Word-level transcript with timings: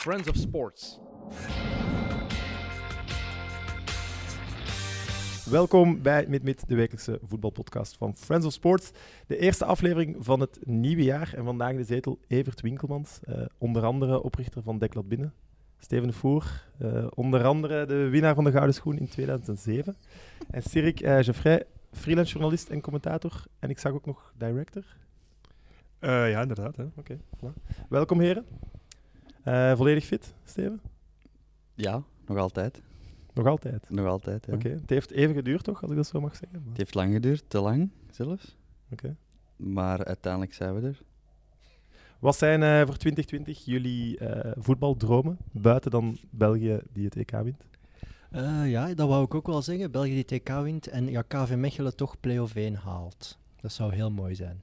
Friends 0.00 0.28
of 0.28 0.36
Sports. 0.36 0.98
Welkom 5.50 6.02
bij 6.02 6.24
Mit 6.28 6.42
Mit, 6.42 6.68
de 6.68 6.74
wekelijkse 6.74 7.18
voetbalpodcast 7.22 7.96
van 7.96 8.16
Friends 8.16 8.46
of 8.46 8.52
Sports. 8.52 8.90
De 9.26 9.36
eerste 9.36 9.64
aflevering 9.64 10.16
van 10.18 10.40
het 10.40 10.58
nieuwe 10.64 11.02
jaar. 11.02 11.32
En 11.36 11.44
vandaag 11.44 11.70
in 11.70 11.76
de 11.76 11.84
zetel 11.84 12.18
Evert 12.26 12.60
Winkelmans, 12.60 13.20
eh, 13.22 13.42
onder 13.58 13.84
andere 13.84 14.22
oprichter 14.22 14.62
van 14.62 14.78
Deklat 14.78 15.08
Binnen. 15.08 15.32
Steven 15.78 16.06
de 16.06 16.12
Voer, 16.12 16.66
eh, 16.78 17.06
onder 17.14 17.44
andere 17.44 17.86
de 17.86 18.08
winnaar 18.08 18.34
van 18.34 18.44
de 18.44 18.50
Gouden 18.50 18.74
Schoen 18.74 18.98
in 18.98 19.08
2007. 19.08 19.96
En 20.50 20.62
Sirik 20.62 21.02
uh, 21.02 21.18
Geoffrey, 21.18 21.64
freelance 21.92 22.32
journalist 22.32 22.68
en 22.68 22.80
commentator. 22.80 23.44
En 23.58 23.70
ik 23.70 23.78
zag 23.78 23.92
ook 23.92 24.06
nog 24.06 24.32
director. 24.36 24.84
Uh, 26.00 26.30
ja, 26.30 26.40
inderdaad. 26.40 26.78
Oké, 26.78 26.90
okay, 26.96 27.20
voilà. 27.36 27.86
Welkom 27.88 28.20
heren. 28.20 28.46
Uh, 29.44 29.76
volledig 29.76 30.04
fit, 30.04 30.34
Steven? 30.44 30.80
Ja, 31.74 32.02
nog 32.26 32.38
altijd. 32.38 32.82
Nog 33.34 33.46
altijd? 33.46 33.90
Nog 33.90 34.06
altijd, 34.06 34.46
ja. 34.46 34.54
Oké, 34.54 34.68
het 34.68 34.90
heeft 34.90 35.10
even 35.10 35.34
geduurd 35.34 35.64
toch, 35.64 35.82
als 35.82 35.90
ik 35.90 35.96
dat 35.96 36.06
zo 36.06 36.20
mag 36.20 36.36
zeggen? 36.36 36.58
Maar... 36.58 36.68
Het 36.68 36.76
heeft 36.76 36.94
lang 36.94 37.12
geduurd, 37.12 37.44
te 37.48 37.60
lang 37.60 37.90
zelfs. 38.10 38.56
Oké. 38.92 39.16
Maar 39.56 40.04
uiteindelijk 40.04 40.54
zijn 40.54 40.74
we 40.74 40.86
er. 40.86 41.02
Wat 42.18 42.36
zijn 42.36 42.60
uh, 42.60 42.86
voor 42.86 42.96
2020 42.96 43.64
jullie 43.64 44.18
voetbaldromen, 44.58 45.38
buiten 45.52 45.90
dan 45.90 46.18
België 46.30 46.80
die 46.92 47.04
het 47.04 47.16
EK 47.16 47.30
wint? 47.30 47.64
ja, 48.66 48.94
dat 48.94 49.08
wou 49.08 49.24
ik 49.24 49.34
ook 49.34 49.46
wel 49.46 49.62
zeggen. 49.62 49.90
België 49.90 50.10
die 50.10 50.18
het 50.18 50.32
EK 50.32 50.48
wint 50.48 50.86
en 50.86 51.10
ja, 51.10 51.22
KV 51.22 51.54
Mechelen 51.56 51.96
toch 51.96 52.20
play-off 52.20 52.54
1 52.54 52.74
haalt. 52.74 53.38
Dat 53.60 53.72
zou 53.72 53.94
heel 53.94 54.10
mooi 54.10 54.34
zijn. 54.34 54.62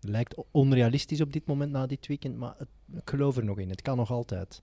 Lijkt 0.00 0.34
onrealistisch 0.50 1.20
op 1.20 1.32
dit 1.32 1.46
moment 1.46 1.70
na 1.70 1.86
dit 1.86 2.06
weekend, 2.06 2.36
maar 2.36 2.54
het, 2.58 2.68
ik 2.96 3.10
geloof 3.10 3.36
er 3.36 3.44
nog 3.44 3.58
in. 3.58 3.68
Het 3.68 3.82
kan 3.82 3.96
nog 3.96 4.10
altijd. 4.10 4.62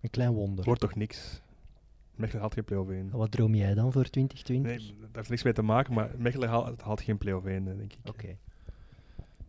Een 0.00 0.10
klein 0.10 0.32
wonder. 0.32 0.64
Wordt 0.64 0.80
toch 0.80 0.94
niks? 0.94 1.42
Mechelen 2.14 2.40
haalt 2.40 2.54
geen 2.54 2.64
play-off 2.64 2.90
1. 2.90 3.10
Wat 3.10 3.30
droom 3.30 3.54
jij 3.54 3.74
dan 3.74 3.92
voor 3.92 4.04
2020? 4.04 4.70
Nee, 4.70 4.96
daar 5.00 5.08
heeft 5.12 5.28
niks 5.28 5.42
mee 5.42 5.52
te 5.52 5.62
maken, 5.62 5.94
maar 5.94 6.10
Mechelen 6.16 6.48
haalt, 6.48 6.82
haalt 6.82 7.00
geen 7.00 7.18
play-off 7.18 7.46
1, 7.46 7.64
denk 7.64 7.80
ik. 7.80 7.98
Oké. 8.04 8.36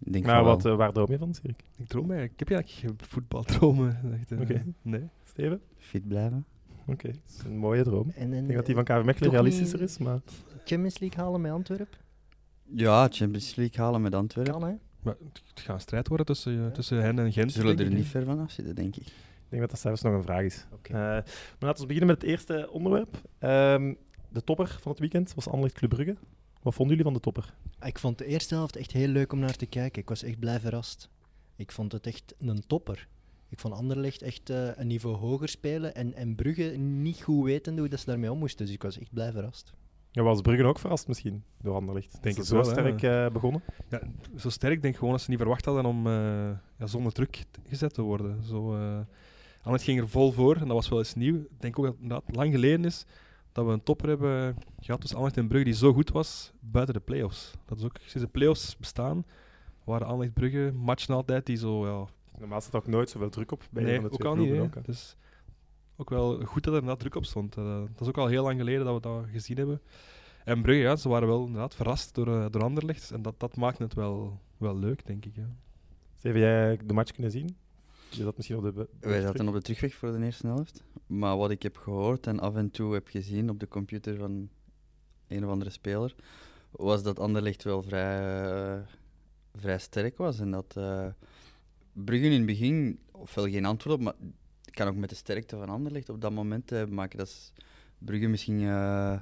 Okay. 0.06 0.22
Maar 0.22 0.44
wat, 0.44 0.66
uh, 0.66 0.76
waar 0.76 0.92
droom 0.92 1.12
je 1.12 1.17
van, 1.17 1.34
Sirik? 1.34 1.64
Ik 1.78 1.88
droom 1.88 2.12
eigenlijk. 2.12 2.32
Ik 2.32 2.40
heb 2.40 2.58
eigenlijk 2.58 2.80
geen 2.80 3.08
voetbaldromen. 3.08 4.00
Uh, 4.30 4.42
Oké. 4.42 4.66
Nee. 4.82 5.10
Steven? 5.23 5.62
Fit 5.78 6.08
blijven. 6.08 6.45
Oké, 6.82 6.92
okay. 6.92 7.12
dat 7.12 7.22
is 7.38 7.44
een 7.44 7.58
mooie 7.58 7.84
droom. 7.84 8.12
En, 8.16 8.34
en, 8.34 8.39
ik 8.39 8.45
denk 8.45 8.56
dat 8.56 8.66
die 8.66 8.76
van 8.76 8.84
KV 8.84 9.04
Mechelen 9.06 9.32
realistischer 9.32 9.82
is, 9.82 9.98
maar... 9.98 10.20
Champions 10.66 11.00
League 11.00 11.23
halen 11.23 11.42
met 11.42 11.52
Antwerpen? 11.52 11.98
Ja, 12.64 13.08
Champions 13.12 13.56
League 13.56 13.84
halen 13.84 14.02
met 14.02 14.16
Antwerpen. 14.16 14.54
Kan, 14.54 14.64
hè? 14.64 14.73
Maar 15.04 15.16
het 15.20 15.59
gaat 15.59 15.76
een 15.76 15.82
strijd 15.82 16.08
worden 16.08 16.26
tussen, 16.26 16.54
ja. 16.54 16.70
tussen 16.70 17.02
hen 17.02 17.20
en 17.20 17.34
Gent. 17.34 17.52
Ze 17.52 17.59
zullen 17.59 17.80
er 17.80 17.94
niet 17.94 18.08
ver 18.08 18.26
van 18.26 18.40
af 18.40 18.52
zitten, 18.52 18.76
denk 18.76 18.96
ik. 18.96 19.06
Ik 19.06 19.60
denk 19.60 19.62
dat 19.62 19.70
dat 19.70 19.80
zelfs 19.80 20.02
nog 20.02 20.14
een 20.14 20.23
vraag 20.23 20.44
is. 20.44 20.66
Okay. 20.72 20.98
Uh, 20.98 21.23
maar 21.23 21.56
laten 21.60 21.82
we 21.82 21.88
beginnen 21.88 22.08
met 22.08 22.22
het 22.22 22.30
eerste 22.30 22.70
onderwerp. 22.72 23.22
Um, 23.40 23.98
de 24.30 24.44
topper 24.44 24.78
van 24.82 24.92
het 24.92 25.00
weekend 25.00 25.34
was 25.34 25.48
Anderlecht 25.48 25.76
Club 25.76 25.90
Brugge. 25.90 26.16
Wat 26.62 26.73
vonden 26.73 26.98
jullie 26.98 27.12
van 27.12 27.14
de 27.14 27.20
topper? 27.20 27.54
Ik 27.82 28.00
vond 28.00 28.18
de 28.18 28.26
eerste 28.26 28.56
helft 28.56 28.76
echt 28.76 28.92
heel 28.92 29.08
leuk 29.08 29.34
om 29.34 29.40
naar 29.40 29.56
te 29.56 29.66
kijken. 29.66 30.02
Ik 30.02 30.10
was 30.10 30.23
echt 30.23 30.40
blij 30.40 30.60
verrast. 30.60 31.10
Ik 31.56 31.72
vond 31.72 31.92
het 31.92 32.08
echt 32.08 32.36
een 32.40 32.67
topper. 32.67 33.08
Ik 33.50 33.60
vond 33.60 33.73
Anderlecht 33.73 34.22
echt 34.22 34.50
uh, 34.50 34.70
een 34.76 34.88
niveau 34.88 35.16
hoger 35.16 35.50
spelen 35.50 35.95
en, 35.95 36.14
en 36.14 36.36
Brugge 36.36 36.64
niet 36.78 37.22
goed 37.22 37.44
wetende 37.44 37.80
hoe 37.80 37.90
dat 37.90 38.00
ze 38.00 38.06
daarmee 38.06 38.32
om 38.32 38.40
moesten. 38.40 38.66
Dus 38.66 38.76
ik 38.76 38.82
was 38.82 39.00
echt 39.00 39.14
blij 39.14 39.32
verrast. 39.32 39.73
Ja, 40.14 40.23
was 40.23 40.42
Brugge 40.42 40.64
ook 40.64 40.80
verrast 40.80 41.08
misschien 41.08 41.44
door 41.61 41.75
Anderlecht? 41.75 42.17
Denk 42.22 42.36
je 42.36 42.45
zo 42.45 42.56
wel, 42.56 42.64
sterk 42.64 43.02
uh, 43.02 43.30
begonnen? 43.30 43.64
Ja, 43.89 44.02
zo 44.36 44.50
sterk 44.50 44.81
denk 44.81 44.94
ik 44.94 45.00
gewoon 45.00 45.14
dat 45.14 45.22
ze 45.22 45.30
niet 45.30 45.39
verwacht 45.39 45.66
hadden 45.66 45.86
om 45.86 46.08
uh, 46.08 46.14
ja, 46.78 46.86
zonder 46.86 47.11
druk 47.11 47.44
gezet 47.67 47.94
te 47.94 48.02
worden. 48.02 48.44
Zo, 48.44 48.75
uh, 48.75 49.00
Anderlecht 49.58 49.83
ging 49.83 50.00
er 50.00 50.09
vol 50.09 50.31
voor 50.31 50.55
en 50.55 50.67
dat 50.67 50.75
was 50.75 50.89
wel 50.89 51.00
eens 51.00 51.16
nieuw. 51.16 51.36
Ik 51.36 51.61
denk 51.61 51.80
ook 51.80 51.95
dat 52.00 52.23
het 52.25 52.36
lang 52.36 52.53
geleden 52.53 52.86
is 52.86 53.05
dat 53.52 53.66
we 53.66 53.72
een 53.72 53.83
topper 53.83 54.09
hebben 54.09 54.55
gehad 54.80 55.02
tussen 55.02 55.17
Anderlecht 55.17 55.38
en 55.38 55.47
Brugge 55.47 55.66
die 55.66 55.73
zo 55.73 55.94
goed 55.94 56.11
was 56.11 56.52
buiten 56.59 56.93
de 56.93 56.99
play-offs. 56.99 57.52
Dat 57.65 57.77
is 57.77 57.83
ook 57.83 57.98
sinds 57.98 58.27
de 58.27 58.27
play-offs 58.27 58.77
bestaan, 58.77 59.26
waren 59.83 60.08
Anderlecht 60.08 60.33
Brugge 60.33 60.71
matchen 60.76 61.15
altijd 61.15 61.45
die 61.45 61.58
zo... 61.58 61.88
Ja, 61.88 62.05
Normaal 62.39 62.61
staat 62.61 62.76
ook 62.76 62.88
nooit 62.88 63.09
zoveel 63.09 63.30
druk 63.30 63.52
op 63.52 63.64
bij 63.71 63.83
nee, 63.83 64.02
de 64.02 64.11
ook 64.11 64.26
al 64.26 64.36
niet. 64.36 64.59
Ook, 64.59 64.86
dus 64.86 65.15
ook 65.98 66.09
wel 66.09 66.45
goed 66.45 66.64
dat 66.64 66.73
er 66.73 66.80
inderdaad 66.80 66.99
druk 66.99 67.15
op 67.15 67.26
stond. 67.26 67.58
Uh, 67.58 67.80
dat 67.80 68.02
is 68.02 68.08
ook 68.08 68.17
al 68.17 68.27
heel 68.27 68.43
lang 68.43 68.59
geleden 68.59 68.86
dat 68.86 68.93
we 68.93 69.02
dat 69.02 69.26
gezien 69.31 69.58
hebben. 69.58 69.81
En 70.43 70.61
Brugge, 70.61 70.81
ja, 70.81 70.95
ze 70.95 71.09
waren 71.09 71.27
wel 71.27 71.45
inderdaad 71.45 71.76
verrast 71.76 72.15
door, 72.15 72.27
uh, 72.27 72.45
door 72.49 72.64
Anderlecht. 72.64 73.11
En 73.11 73.21
dat, 73.21 73.39
dat 73.39 73.55
maakt 73.55 73.77
het 73.77 73.93
wel, 73.93 74.39
wel 74.58 74.77
leuk, 74.77 75.05
denk 75.05 75.26
ik. 75.26 75.36
Ja. 75.36 75.49
Heb 76.21 76.36
jij 76.36 76.80
de 76.86 76.93
match 76.93 77.11
kunnen 77.11 77.32
zien? 77.32 77.55
Je 78.09 78.23
dat 78.23 78.36
misschien 78.36 78.58
op 78.58 78.76
de, 78.76 78.87
Wij 78.99 79.21
zaten 79.21 79.48
op 79.48 79.53
de 79.53 79.61
terugweg 79.61 79.93
voor 79.93 80.11
de 80.11 80.26
eerste 80.26 80.48
helft. 80.48 80.83
Maar 81.08 81.37
wat 81.37 81.52
ik 81.52 81.64
heb 81.64 81.77
gehoord 81.77 82.27
en 82.27 82.39
af 82.39 82.55
en 82.55 82.71
toe 82.71 82.93
heb 82.93 83.08
gezien 83.08 83.49
op 83.49 83.59
de 83.59 83.67
computer 83.67 84.17
van 84.17 84.49
een 85.27 85.45
of 85.45 85.52
andere 85.52 85.70
speler, 85.70 86.15
was 86.71 87.03
dat 87.03 87.20
Anderlecht 87.20 87.64
wel 87.64 87.83
vrij, 87.83 88.76
uh, 88.76 88.82
vrij 89.55 89.80
sterk 89.80 90.17
was. 90.17 90.39
En 90.39 90.52
dat 90.52 90.76
uh, 90.77 91.08
Brugge 91.93 92.26
in 92.26 92.32
het 92.32 92.45
begin 92.45 92.99
ofwel 93.11 93.49
geen 93.49 93.65
antwoord 93.65 93.95
op, 93.95 94.02
maar 94.02 94.15
kan 94.73 94.88
ook 94.88 94.95
met 94.95 95.10
de 95.10 95.16
sterkte 95.16 95.58
van 95.58 95.70
Anderlecht 95.70 96.10
op 96.10 96.22
dat 96.22 96.32
moment 96.32 96.72
uh, 96.72 96.86
maken. 96.86 97.17
Dat 97.17 97.28
is, 97.28 97.52
Brugge 97.98 98.28
misschien 98.28 98.60
uh, 98.60 99.17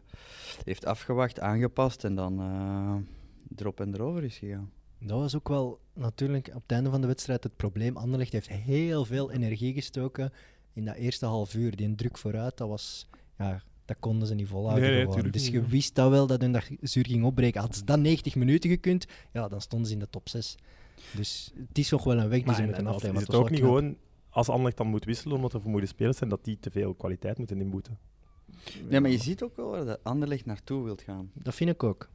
heeft 0.63 0.85
afgewacht, 0.85 1.39
aangepast 1.39 2.03
en 2.03 2.15
dan 2.15 2.41
uh, 2.41 2.95
erop 3.55 3.79
en 3.79 3.93
erover 3.93 4.23
is 4.23 4.37
gegaan. 4.37 4.71
Dat 4.99 5.19
was 5.19 5.35
ook 5.35 5.49
wel 5.49 5.79
natuurlijk 5.93 6.47
op 6.47 6.61
het 6.61 6.71
einde 6.71 6.89
van 6.89 7.01
de 7.01 7.07
wedstrijd 7.07 7.43
het 7.43 7.55
probleem. 7.55 7.97
Anderlecht 7.97 8.31
heeft 8.31 8.49
heel 8.49 9.05
veel 9.05 9.31
energie 9.31 9.73
gestoken 9.73 10.31
in 10.73 10.85
dat 10.85 10.95
eerste 10.95 11.25
half 11.25 11.53
uur. 11.53 11.75
Die 11.75 11.95
druk 11.95 12.17
vooruit, 12.17 12.57
dat 12.57 12.67
was... 12.67 13.09
Ja, 13.37 13.61
dat 13.85 13.97
konden 13.99 14.27
ze 14.27 14.35
niet 14.35 14.47
volhouden. 14.47 14.89
Nee, 14.89 15.07
nee, 15.07 15.29
dus 15.29 15.47
je 15.47 15.61
wist 15.61 15.95
dat 15.95 16.09
wel 16.09 16.27
dat 16.27 16.41
hun 16.41 16.51
dat 16.51 16.69
zuur 16.81 17.05
ging 17.05 17.23
opbreken. 17.23 17.59
Hadden 17.59 17.77
ze 17.77 17.85
dan 17.85 18.01
90 18.01 18.35
minuten 18.35 18.69
gekund, 18.69 19.05
ja, 19.33 19.47
dan 19.47 19.61
stonden 19.61 19.87
ze 19.87 19.93
in 19.93 19.99
de 19.99 20.09
top 20.09 20.29
6. 20.29 20.55
Dus 21.15 21.51
het 21.67 21.77
is 21.77 21.89
nog 21.89 22.03
wel 22.03 22.19
een 22.19 22.29
weg 22.29 22.43
die 22.43 22.53
ze 22.53 22.63
moeten 22.63 22.87
afleggen. 22.87 23.21
Is 23.21 23.27
het 23.27 23.35
ook 23.35 23.49
niet 23.49 23.59
gewoon 23.59 23.95
als 24.31 24.49
Anderlecht 24.49 24.77
dan 24.77 24.87
moet 24.87 25.05
wisselen 25.05 25.35
omdat 25.35 25.53
er 25.53 25.61
vermoeide 25.61 25.87
spelers 25.87 26.17
zijn, 26.17 26.29
dat 26.29 26.43
die 26.43 26.59
te 26.59 26.71
veel 26.71 26.93
kwaliteit 26.93 27.37
moeten 27.37 27.61
inboeten. 27.61 27.97
Ja, 28.89 28.99
maar 28.99 29.09
je 29.09 29.17
ziet 29.17 29.43
ook 29.43 29.55
wel 29.55 29.69
waar 29.69 29.85
dat 29.85 29.99
Anderlecht 30.03 30.45
naartoe 30.45 30.83
wilt 30.83 31.01
gaan. 31.01 31.31
Dat 31.33 31.55
vind 31.55 31.69
ik 31.69 31.83
ook. 31.83 32.09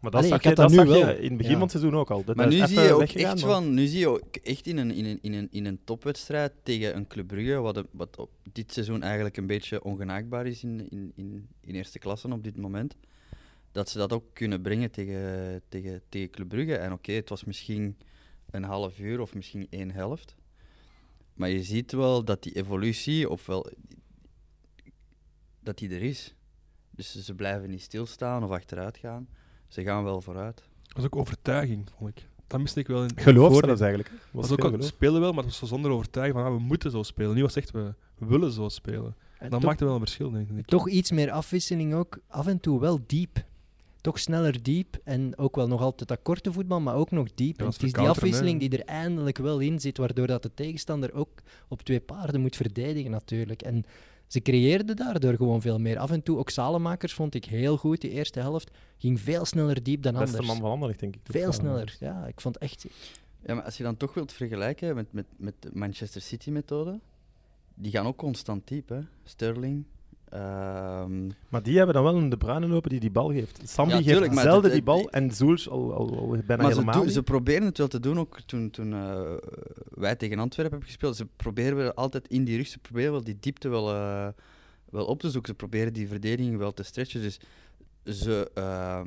Maar 0.00 0.10
dat 0.10 0.20
Allee, 0.20 0.32
zag, 0.32 0.42
je, 0.42 0.54
dat, 0.54 0.70
dat 0.70 0.84
nu 0.84 0.90
wel. 0.90 1.08
in 1.08 1.28
het 1.28 1.36
begin 1.36 1.52
ja. 1.52 1.52
van 1.52 1.60
het 1.60 1.70
seizoen 1.70 1.96
ook 1.96 2.10
al. 2.10 2.24
Dat 2.24 2.36
maar 2.36 2.48
nu 2.48 2.66
zie 2.66 2.80
je 2.80 2.92
ook 2.92 3.02
echt 3.02 3.40
van, 3.40 3.74
nu 3.74 3.86
zie 3.86 3.98
je 3.98 4.08
ook 4.08 4.36
echt 4.36 4.66
in 4.66 4.76
een, 4.76 4.90
in 4.90 5.04
een, 5.04 5.18
in 5.22 5.32
een, 5.32 5.48
in 5.50 5.64
een 5.64 5.78
topwedstrijd 5.84 6.52
tegen 6.62 6.96
een 6.96 7.06
Club 7.06 7.26
Brugge, 7.26 7.54
wat, 7.54 7.84
wat 7.90 8.16
op 8.16 8.30
dit 8.52 8.72
seizoen 8.72 9.02
eigenlijk 9.02 9.36
een 9.36 9.46
beetje 9.46 9.84
ongenaakbaar 9.84 10.46
is 10.46 10.62
in, 10.62 10.90
in, 10.90 11.12
in, 11.14 11.48
in 11.60 11.74
eerste 11.74 11.98
klasse 11.98 12.28
op 12.28 12.44
dit 12.44 12.56
moment, 12.56 12.96
dat 13.72 13.88
ze 13.88 13.98
dat 13.98 14.12
ook 14.12 14.24
kunnen 14.32 14.62
brengen 14.62 14.90
tegen, 14.90 15.62
tegen, 15.68 16.02
tegen 16.08 16.30
Club 16.30 16.48
Brugge. 16.48 16.76
En 16.76 16.92
oké, 16.92 16.94
okay, 16.94 17.14
het 17.14 17.28
was 17.28 17.44
misschien 17.44 17.96
een 18.50 18.64
half 18.64 18.98
uur 18.98 19.20
of 19.20 19.34
misschien 19.34 19.66
één 19.70 19.90
helft. 19.90 20.36
Maar 21.38 21.48
je 21.48 21.62
ziet 21.62 21.92
wel 21.92 22.24
dat 22.24 22.42
die 22.42 22.52
evolutie, 22.52 23.30
ofwel 23.30 23.70
dat 25.60 25.78
die 25.78 25.90
er 25.90 26.02
is. 26.02 26.34
Dus 26.90 27.24
ze 27.24 27.34
blijven 27.34 27.70
niet 27.70 27.82
stilstaan 27.82 28.44
of 28.44 28.50
achteruit 28.50 28.96
gaan. 28.96 29.28
Ze 29.68 29.82
gaan 29.82 30.04
wel 30.04 30.20
vooruit. 30.20 30.62
Dat 30.82 30.98
is 30.98 31.04
ook 31.04 31.16
overtuiging, 31.16 31.90
vond 31.98 32.10
ik. 32.10 32.28
Dat 32.46 32.60
miste 32.60 32.80
ik 32.80 32.86
wel 32.86 33.02
in 33.02 33.10
Geloof 33.14 33.60
dat 33.60 33.80
eigenlijk. 33.80 34.12
Was 34.30 34.48
dat 34.48 34.62
ook 34.62 34.72
al, 34.72 34.82
spelen 34.82 35.20
wel, 35.20 35.32
maar 35.32 35.44
het 35.44 35.58
was 35.60 35.68
zonder 35.68 35.90
overtuiging 35.90 36.38
van 36.38 36.46
ah, 36.46 36.56
we 36.56 36.62
moeten 36.62 36.90
zo 36.90 37.02
spelen. 37.02 37.34
Nu 37.34 37.42
was 37.42 37.56
echt 37.56 37.70
we, 37.70 37.94
willen 38.18 38.52
zo 38.52 38.68
spelen. 38.68 39.16
En 39.38 39.50
dat 39.50 39.62
maakte 39.62 39.84
wel 39.84 39.94
een 39.94 40.00
verschil, 40.00 40.30
denk 40.30 40.50
ik. 40.50 40.66
Toch 40.66 40.88
iets 40.88 41.10
meer 41.10 41.30
afwisseling 41.30 41.94
ook. 41.94 42.18
Af 42.26 42.46
en 42.46 42.60
toe 42.60 42.80
wel 42.80 43.00
diep 43.06 43.44
toch 44.08 44.18
sneller 44.18 44.62
diep 44.62 44.96
en 45.04 45.38
ook 45.38 45.56
wel 45.56 45.68
nog 45.68 45.80
altijd 45.80 46.08
dat 46.08 46.22
korte 46.22 46.52
voetbal, 46.52 46.80
maar 46.80 46.94
ook 46.94 47.10
nog 47.10 47.28
diep. 47.34 47.58
het 47.58 47.82
is 47.82 47.92
die 47.92 48.08
afwisseling 48.08 48.60
die 48.60 48.78
er 48.78 48.84
eindelijk 48.84 49.38
wel 49.38 49.58
in 49.58 49.80
zit, 49.80 49.96
waardoor 49.96 50.26
dat 50.26 50.42
de 50.42 50.54
tegenstander 50.54 51.12
ook 51.12 51.30
op 51.68 51.82
twee 51.82 52.00
paarden 52.00 52.40
moet 52.40 52.56
verdedigen 52.56 53.10
natuurlijk. 53.10 53.62
En 53.62 53.84
ze 54.26 54.40
creëerden 54.40 54.96
daardoor 54.96 55.34
gewoon 55.34 55.60
veel 55.60 55.78
meer. 55.78 55.98
Af 55.98 56.10
en 56.10 56.22
toe, 56.22 56.38
ook 56.38 56.50
Salemakers 56.50 57.14
vond 57.14 57.34
ik 57.34 57.44
heel 57.44 57.76
goed. 57.76 58.00
Die 58.00 58.10
eerste 58.10 58.40
helft 58.40 58.70
ging 58.98 59.20
veel 59.20 59.44
sneller 59.44 59.82
diep 59.82 60.02
dan 60.02 60.12
Beste 60.12 60.26
anders. 60.26 60.46
man 60.46 60.56
van 60.56 60.70
Anderlecht, 60.70 61.00
denk 61.00 61.14
ik. 61.14 61.20
Veel 61.24 61.52
sneller, 61.52 61.96
ja. 62.00 62.26
Ik 62.26 62.40
vond 62.40 62.58
echt... 62.58 62.86
Ja, 63.46 63.54
maar 63.54 63.64
als 63.64 63.76
je 63.76 63.82
dan 63.82 63.96
toch 63.96 64.14
wilt 64.14 64.32
vergelijken 64.32 64.94
met, 64.94 65.12
met, 65.12 65.26
met 65.36 65.54
de 65.60 65.70
Manchester 65.72 66.20
City-methode, 66.20 67.00
die 67.74 67.92
gaan 67.92 68.06
ook 68.06 68.16
constant 68.16 68.68
diep, 68.68 68.88
hè. 68.88 69.00
Sterling, 69.24 69.84
Um, 70.34 71.30
maar 71.48 71.62
die 71.62 71.76
hebben 71.76 71.94
dan 71.94 72.04
wel 72.04 72.16
een 72.16 72.28
De 72.28 72.36
Bruyne 72.36 72.66
lopen 72.66 72.90
die 72.90 73.00
die 73.00 73.10
bal 73.10 73.32
geeft. 73.32 73.60
Sambi 73.64 73.94
ja, 73.94 74.02
geeft 74.02 74.38
zelden 74.38 74.70
die 74.70 74.82
bal 74.82 75.10
en 75.10 75.30
Zoels 75.30 75.68
al, 75.68 75.94
al, 75.94 76.18
al 76.18 76.28
bijna 76.28 76.62
maar 76.62 76.72
helemaal 76.72 77.02
ze, 77.02 77.10
ze, 77.10 77.22
proberen 77.22 77.64
het 77.64 77.78
wel 77.78 77.88
te 77.88 78.00
doen, 78.00 78.18
ook 78.18 78.40
toen, 78.40 78.70
toen 78.70 78.92
uh, 78.92 79.32
wij 79.90 80.16
tegen 80.16 80.38
Antwerpen 80.38 80.72
hebben 80.72 80.88
gespeeld. 80.88 81.16
Ze 81.16 81.26
proberen 81.36 81.94
altijd 81.94 82.28
in 82.28 82.44
die 82.44 82.56
rug, 82.56 82.66
ze 82.66 82.78
proberen 82.78 83.12
wel 83.12 83.24
die 83.24 83.36
diepte 83.40 83.68
wel, 83.68 83.94
uh, 83.94 84.28
wel 84.90 85.04
op 85.04 85.20
te 85.20 85.30
zoeken. 85.30 85.50
Ze 85.50 85.56
proberen 85.56 85.92
die 85.92 86.08
verdediging 86.08 86.56
wel 86.56 86.72
te 86.72 86.82
stretchen. 86.82 87.20
Dus 87.20 87.40
ze, 88.04 88.50
uh, 88.54 89.00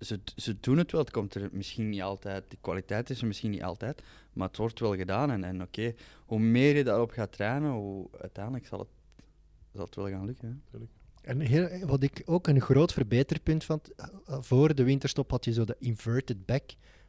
ze, 0.00 0.20
ze 0.36 0.56
doen 0.60 0.78
het 0.78 0.92
wel. 0.92 1.00
Het 1.00 1.10
komt 1.10 1.34
er 1.34 1.48
misschien 1.52 1.88
niet 1.88 2.02
altijd, 2.02 2.44
de 2.48 2.56
kwaliteit 2.60 3.10
is 3.10 3.20
er 3.20 3.26
misschien 3.26 3.50
niet 3.50 3.62
altijd, 3.62 4.02
maar 4.32 4.48
het 4.48 4.56
wordt 4.56 4.80
wel 4.80 4.96
gedaan. 4.96 5.30
En, 5.30 5.44
en 5.44 5.62
oké, 5.62 5.94
hoe 6.26 6.40
meer 6.40 6.76
je 6.76 6.84
daarop 6.84 7.10
gaat 7.10 7.32
trainen, 7.32 7.70
hoe 7.70 8.08
uiteindelijk 8.20 8.66
zal 8.66 8.78
het, 8.78 8.88
zal 9.78 9.86
het 9.86 9.94
wel 9.94 10.18
gaan 10.18 10.26
lukken. 10.26 10.62
Hè? 10.70 10.78
En 11.22 11.40
heel, 11.40 11.68
wat 11.86 12.02
ik 12.02 12.22
ook 12.24 12.46
een 12.46 12.60
groot 12.60 12.92
verbeterpunt 12.92 13.64
vond, 13.64 13.94
eh, 13.94 14.06
voor 14.40 14.74
de 14.74 14.84
winterstop 14.84 15.30
had 15.30 15.44
je 15.44 15.52
zo 15.52 15.64
de 15.64 15.76
inverted 15.78 16.46
back 16.46 16.62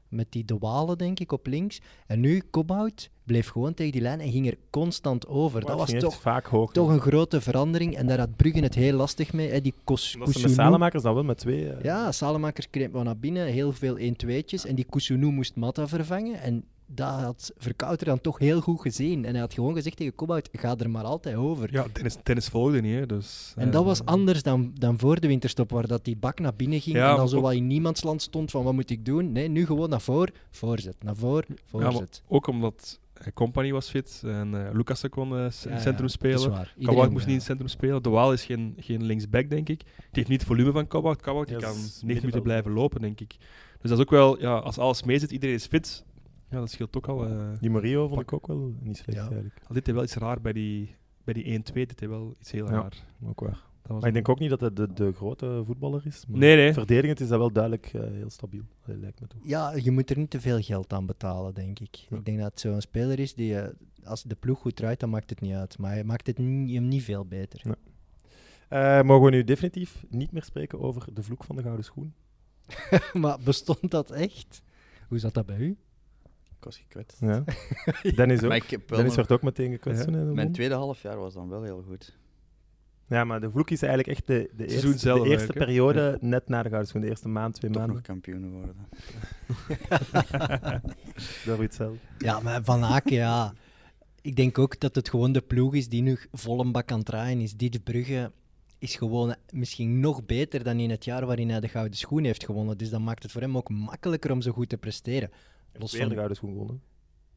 met 0.10 0.32
die 0.32 0.46
de 0.46 0.58
Walen, 0.58 0.98
denk 0.98 1.20
ik, 1.20 1.32
op 1.32 1.48
links. 1.48 1.82
En 2.08 2.20
nu, 2.20 2.42
Cobbout 2.52 3.10
bleef 3.24 3.48
gewoon 3.48 3.74
tegen 3.74 3.92
die 3.92 4.02
lijn 4.02 4.20
en 4.20 4.32
ging 4.32 4.48
er 4.48 4.58
constant 4.70 5.28
over. 5.28 5.66
dat 5.66 5.78
was 5.78 5.92
toch, 5.92 6.22
vaak 6.22 6.46
hoog, 6.46 6.72
toch 6.72 6.90
een 6.90 7.00
grote 7.00 7.42
verandering. 7.42 7.96
En 7.96 8.08
daar 8.08 8.20
had 8.20 8.36
Bruggen 8.36 8.64
het 8.64 8.76
heel 8.76 8.94
lastig 8.94 9.34
mee. 9.34 9.50
Hè. 9.50 9.62
Die 9.62 9.74
Kos 9.84 10.16
met 10.16 10.52
Salemakers 10.52 11.04
dan 11.04 11.14
wel 11.14 11.24
met 11.24 11.38
twee. 11.38 11.64
Uh... 11.64 11.82
Ja, 11.82 12.12
Salemakers 12.12 12.70
kreeg 12.70 12.92
wel 12.92 13.04
naar 13.04 13.18
binnen. 13.18 13.46
Heel 13.46 13.72
veel 13.72 13.98
1-2'tjes. 13.98 14.68
En 14.68 14.76
die 14.76 14.86
Kusunu 14.90 15.32
moest 15.32 15.56
Matta 15.56 15.88
vervangen. 15.88 16.42
En 16.42 16.64
dat 16.92 17.20
had 17.20 17.52
Verkouter 17.58 18.06
dan 18.06 18.22
toch 18.22 18.40
heel 18.40 18.62
goed 18.62 18.82
gezien. 18.82 19.26
En 19.26 19.32
hij 19.32 19.40
had 19.40 19.54
gewoon 19.54 19.74
gezegd 19.74 19.98
tegen 19.98 20.16
Kobout, 20.16 20.50
ga 20.52 20.78
er 20.78 20.90
maar 20.90 21.04
altijd 21.04 21.36
over. 21.36 21.70
Ja, 21.72 21.86
tennis, 21.94 22.18
tennis 22.24 22.48
volgde 22.48 22.82
niet, 22.82 22.96
hè, 22.96 23.06
dus... 23.06 23.54
En 23.56 23.72
dat 23.72 23.86
was 23.86 24.06
anders 24.06 24.44
dan, 24.44 24.72
dan 24.74 25.00
voor 25.00 25.20
de 25.20 25.28
winterstop, 25.28 25.72
waar 25.72 25.88
dat 25.88 26.06
die 26.06 26.18
bak 26.18 26.40
naar 26.40 26.56
binnen 26.56 26.82
ging 26.82 26.96
en 26.96 27.16
dan 27.16 27.30
zo 27.30 27.42
wat 27.42 27.54
in 27.54 27.68
niemandsland 27.68 28.22
stond 28.22 28.52
van 28.52 28.64
wat 28.64 28.74
moet 28.74 28.90
ik 28.90 29.06
doen. 29.06 29.32
Nee, 29.32 29.48
nu 29.48 29.66
gewoon 29.66 29.90
naar 29.90 30.02
voor, 30.02 30.30
voorzet, 30.52 31.04
naar 31.04 31.16
voor, 31.16 31.46
voorzet. 31.66 32.22
Ja, 32.24 32.36
ook 32.36 32.48
omdat 32.48 33.00
Company 33.34 33.72
was 33.72 33.90
fit 33.90 34.22
en 34.26 34.54
uh, 34.54 34.70
Lucas 34.74 35.04
kon 35.10 35.32
uh, 35.32 35.38
in 35.38 35.72
het 35.72 35.82
centrum 35.82 36.08
spelen. 36.08 36.68
Kabak 36.82 37.10
moest 37.10 37.26
niet 37.26 37.28
in 37.28 37.34
het 37.34 37.44
centrum 37.44 37.68
spelen. 37.68 38.04
De 38.04 38.10
Waal 38.10 38.34
is 38.34 38.44
geen, 38.46 38.76
geen 38.80 39.04
linksback, 39.04 39.50
denk 39.50 39.70
ik. 39.70 39.80
Die 39.84 39.94
heeft 40.12 40.28
niet 40.28 40.40
het 40.40 40.50
volume 40.50 40.72
van. 40.72 40.88
Kabak 40.88 41.48
die 41.48 41.58
kan 41.58 41.76
9 41.76 42.06
minuten 42.06 42.42
blijven 42.42 42.72
lopen, 42.72 43.02
denk 43.02 43.20
ik. 43.20 43.36
Dus 43.82 43.90
dat 43.90 44.00
is 44.00 44.06
ook 44.06 44.10
wel, 44.10 44.40
ja, 44.40 44.58
als 44.58 44.78
alles 44.78 45.04
mee 45.04 45.20
zit, 45.20 45.32
iedereen 45.32 45.56
is 45.56 45.66
fit, 45.66 46.04
ja, 46.50 46.60
dat 46.60 46.72
scheelt 46.72 46.98
ook 46.98 47.08
al. 47.08 47.28
Uh, 47.28 47.50
die 47.60 47.70
Mario 47.70 48.08
vond 48.08 48.22
ik 48.22 48.34
ook 48.34 48.48
wel 48.48 48.74
niet 48.80 48.98
slecht 48.98 49.18
ja. 49.18 49.24
eigenlijk. 49.24 49.62
Al 49.68 49.74
dit 49.74 49.88
is 49.88 49.94
wel 49.94 50.04
iets 50.04 50.16
raar 50.16 50.42
bij 50.42 50.54
die, 50.54 50.96
bij 51.24 51.34
die 51.34 51.60
1-2. 51.60 51.74
Dit 51.74 52.02
is 52.02 52.08
wel 52.08 52.36
iets 52.40 52.52
heel 52.52 52.68
raar. 52.68 53.06
ook 53.26 53.40
waar. 53.40 53.68
Maar 53.88 54.08
ik 54.08 54.14
denk 54.14 54.30
ook 54.30 54.40
niet 54.40 54.50
dat 54.50 54.60
hij 54.60 54.74
de, 54.74 54.94
de, 54.94 55.14
grote 55.14 55.62
voetballer 55.66 56.06
is. 56.06 56.26
Maar 56.28 56.40
nee, 56.40 56.56
nee. 56.56 56.74
Verdedigend 56.74 57.20
is 57.20 57.28
dat 57.28 57.40
wel 57.40 57.52
duidelijk 57.52 57.94
uh, 57.94 58.02
heel 58.02 58.30
stabiel. 58.30 58.64
Dat 58.86 58.96
lijkt 58.98 59.22
me 59.22 59.28
toch. 59.28 59.40
Ja, 59.44 59.76
je 59.76 59.92
moet 59.92 60.10
er 60.10 60.18
niet 60.18 60.30
te 60.30 60.42
veel 60.42 60.62
geld 60.62 60.94
aan 60.94 61.06
betalen, 61.06 61.54
denk 61.54 61.80
ik. 61.80 62.06
Ik 62.10 62.26
denk 62.26 62.38
dat 62.38 62.52
het 62.52 62.60
zo'n 62.60 62.82
speler 62.82 63.20
is 63.20 63.34
die, 63.34 63.54
uh, 63.54 63.64
als 64.04 64.24
de 64.24 64.36
ploeg 64.36 64.60
goed 64.60 64.76
draait, 64.76 65.00
dan 65.00 65.10
maakt 65.10 65.30
het 65.30 65.42
niet 65.42 65.54
uit. 65.54 65.78
Maar 65.78 65.92
hij 65.92 66.04
maakt 66.04 66.28
het 66.28 66.38
niet, 66.38 66.74
hem 66.74 66.88
niet 66.88 67.04
veel 67.04 67.26
beter. 67.26 67.62
Uh, 68.70 69.02
mogen 69.02 69.26
we 69.26 69.32
nu 69.32 69.44
definitief 69.44 70.06
niet 70.10 70.32
meer 70.32 70.44
spreken 70.44 70.80
over 70.80 71.14
de 71.14 71.24
vloek 71.24 71.44
van 71.44 71.56
de 71.56 71.62
gouden 71.62 71.86
schoen? 71.86 72.14
maar 73.14 73.40
bestond 73.44 73.92
dat 73.92 74.12
echt? 74.12 74.62
Hoe 75.08 75.20
zat 75.20 75.34
dat 75.34 75.46
bij 75.46 75.58
u? 75.58 75.78
Ik 76.60 76.66
was 76.66 76.78
gekwetst. 76.78 77.20
Ja. 77.20 77.44
Dennis 78.16 78.44
ook. 78.44 78.88
Dennis 78.88 79.16
werd 79.16 79.32
ook 79.32 79.42
meteen 79.42 79.72
gekwetst. 79.72 80.06
Ja. 80.06 80.12
Mijn 80.12 80.52
tweede 80.52 80.76
halfjaar 80.76 81.18
was 81.18 81.34
dan 81.34 81.50
wel 81.50 81.64
heel 81.64 81.84
goed. 81.88 82.18
Ja, 83.08 83.24
maar 83.24 83.42
de 83.42 83.52
vloek 83.52 83.70
is 83.70 83.82
eigenlijk 83.82 84.18
echt 84.18 84.28
de, 84.28 84.50
de 84.56 84.68
eerste, 84.68 85.14
de 85.14 85.30
eerste 85.30 85.54
periode 85.54 86.18
net 86.22 86.50
na 86.50 86.64
de 86.64 86.70
Gouden 86.70 87.02
de 87.02 87.08
eerste 87.08 87.28
maand, 87.28 87.54
twee 87.54 87.72
Toch 87.72 87.80
maanden. 87.80 87.98
nog 87.98 88.06
kampioen 88.06 88.52
worden. 88.52 88.76
Dat 91.46 91.60
iets 91.60 91.76
zelf. 91.76 91.98
Ja, 92.18 92.40
maar 92.40 92.64
Van 92.64 92.84
Aken, 92.84 93.16
ja. 93.16 93.54
Ik 94.22 94.36
denk 94.36 94.58
ook 94.58 94.80
dat 94.80 94.96
het 94.96 95.10
gewoon 95.10 95.32
de 95.32 95.42
ploeg 95.42 95.76
is 95.76 95.90
die 95.90 96.02
nu 96.02 96.20
vol 96.32 96.60
een 96.60 96.72
bak 96.72 96.92
aan 96.92 96.98
het 96.98 97.08
draaien 97.08 97.40
is. 97.40 97.56
Dit 97.56 97.84
Brugge 97.84 98.32
is 98.78 98.96
gewoon 98.96 99.36
misschien 99.50 100.00
nog 100.00 100.26
beter 100.26 100.64
dan 100.64 100.80
in 100.80 100.90
het 100.90 101.06
jaar 101.06 101.26
waarin 101.26 101.50
hij 101.50 101.60
de 101.60 101.68
Gouden 101.68 101.98
Schoen 101.98 102.24
heeft 102.24 102.46
gewonnen. 102.46 102.78
Dus 102.78 102.90
dat 102.90 103.02
maakt 103.02 103.24
het 103.24 103.32
voor 103.32 103.42
hem 103.42 103.58
ook 103.58 103.70
makkelijker 103.70 104.32
om 104.32 104.42
zo 104.42 104.52
goed 104.52 104.70
te 104.70 104.78
presteren. 104.78 105.32
Los 105.80 105.96
van 105.96 106.10
de 106.10 106.34
schoen 106.34 106.52
gewonnen. 106.52 106.82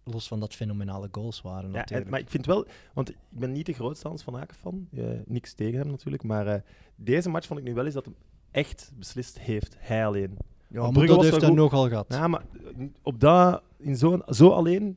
Los 0.05 0.29
van 0.29 0.41
dat 0.41 0.55
fenomenale 0.55 1.09
goals 1.11 1.43
waren. 1.43 1.71
Ja, 1.71 1.77
natuurlijk. 1.77 2.11
maar 2.11 2.21
ik 2.21 2.31
vind 2.31 2.47
wel, 2.47 2.67
want 2.95 3.11
ik 3.11 3.17
ben 3.29 3.53
niet 3.53 3.67
de 3.67 3.73
grootste 3.73 4.09
Hans 4.09 4.23
van 4.23 4.37
Aken 4.37 4.57
van. 4.57 4.89
Uh, 4.91 5.05
niks 5.25 5.55
tegen 5.55 5.79
hem 5.79 5.91
natuurlijk. 5.91 6.23
Maar 6.23 6.47
uh, 6.47 6.55
deze 6.97 7.29
match 7.29 7.47
vond 7.47 7.61
ik 7.61 7.67
nu 7.67 7.75
wel 7.75 7.85
eens 7.85 7.95
dat 7.95 8.05
hem 8.05 8.17
echt 8.51 8.93
beslist 8.99 9.39
heeft. 9.39 9.77
Hij 9.79 10.07
alleen. 10.07 10.37
Ja, 10.69 10.91
maar 10.91 11.07
dat 11.07 11.23
heeft 11.23 11.41
hij 11.41 11.51
nogal 11.51 11.89
gehad. 11.89 12.07
Ja, 12.09 12.29
maar 12.29 12.45
op 13.03 13.21
dat, 13.21 13.63
in 13.79 13.97
zo, 13.97 14.21
zo 14.27 14.49
alleen 14.49 14.97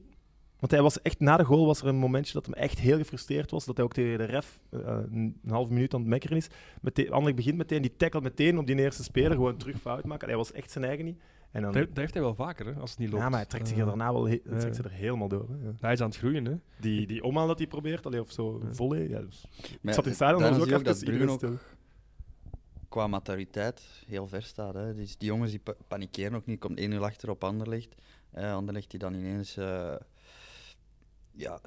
want 0.59 0.71
hij 0.71 0.81
was 0.81 1.01
echt, 1.01 1.19
na 1.19 1.37
de 1.37 1.43
goal 1.43 1.65
was 1.65 1.81
er 1.81 1.87
een 1.87 1.95
momentje 1.95 2.33
dat 2.33 2.45
hem 2.45 2.53
echt 2.53 2.79
heel 2.79 2.97
gefrustreerd 2.97 3.51
was. 3.51 3.65
Dat 3.65 3.75
hij 3.75 3.85
ook 3.85 3.93
tegen 3.93 4.17
de 4.17 4.23
ref 4.23 4.59
uh, 4.71 4.79
een, 4.81 5.39
een 5.43 5.51
halve 5.51 5.73
minuut 5.73 5.93
aan 5.93 5.99
het 5.99 6.09
mekkeren 6.09 6.37
is. 6.37 6.47
Meteen, 6.81 7.05
Anderlecht 7.05 7.35
begint 7.35 7.57
meteen, 7.57 7.81
die 7.81 7.95
tackle 7.97 8.21
meteen 8.21 8.57
op 8.57 8.67
die 8.67 8.75
eerste 8.75 9.03
speler. 9.03 9.31
Gewoon 9.31 9.57
terug 9.57 9.79
fout 9.79 10.05
maken. 10.05 10.27
Hij 10.27 10.37
was 10.37 10.51
echt 10.51 10.71
zijn 10.71 10.83
eigen 10.83 11.05
niet. 11.05 11.21
En 11.55 11.61
dan, 11.61 11.71
dat, 11.71 11.87
heeft 11.93 12.13
hij 12.13 12.23
wel 12.23 12.35
vaker, 12.35 12.65
hè, 12.65 12.73
als 12.73 12.89
het 12.89 12.99
niet 12.99 13.09
loopt. 13.09 13.23
Ja, 13.23 13.29
maar 13.29 13.39
hij 13.39 13.47
trekt 13.47 13.67
zich 13.67 13.77
er 13.77 13.85
daarna 13.85 14.13
wel 14.13 14.27
he 14.27 14.39
uh, 14.43 14.57
trekt 14.57 14.75
zich 14.75 14.85
er 14.85 14.91
helemaal 14.91 15.27
door. 15.27 15.49
Hè. 15.49 15.71
Hij 15.79 15.93
is 15.93 16.01
aan 16.01 16.09
het 16.09 16.17
groeien, 16.17 16.45
hè. 16.45 16.55
Die, 16.79 17.07
die 17.07 17.23
omhaal 17.23 17.47
dat 17.47 17.57
hij 17.57 17.67
probeert, 17.67 18.05
allee, 18.05 18.21
of 18.21 18.31
zo, 18.31 18.59
ja. 18.63 18.73
volley. 18.73 19.07
Ja, 19.07 19.19
dus. 19.19 19.45
Ik 19.81 19.93
zat 19.93 20.03
in 20.03 20.03
het 20.03 20.15
stadion, 20.15 20.41
was 20.41 20.59
ook 20.59 20.65
even 20.67 20.83
dat 20.83 21.01
iedereen 21.01 21.29
stil. 21.29 21.57
Qua 22.89 23.07
maturiteit 23.07 24.03
heel 24.07 24.27
ver 24.27 24.43
staat. 24.43 24.73
Hè. 24.73 24.93
Dus 24.93 25.17
die 25.17 25.27
jongens 25.27 25.51
die 25.51 25.59
pa 25.59 25.73
panikeren 25.87 26.35
ook 26.35 26.45
niet. 26.45 26.59
Komt 26.59 26.79
1-0 26.79 26.95
achter 26.95 27.29
op 27.29 27.43
Anderlecht. 27.43 27.95
Uh, 28.37 28.53
Anderlecht 28.53 28.89
die 28.89 28.99
dan 28.99 29.13
ineens... 29.13 29.57
Uh, 29.57 29.95
ja, 31.31 31.59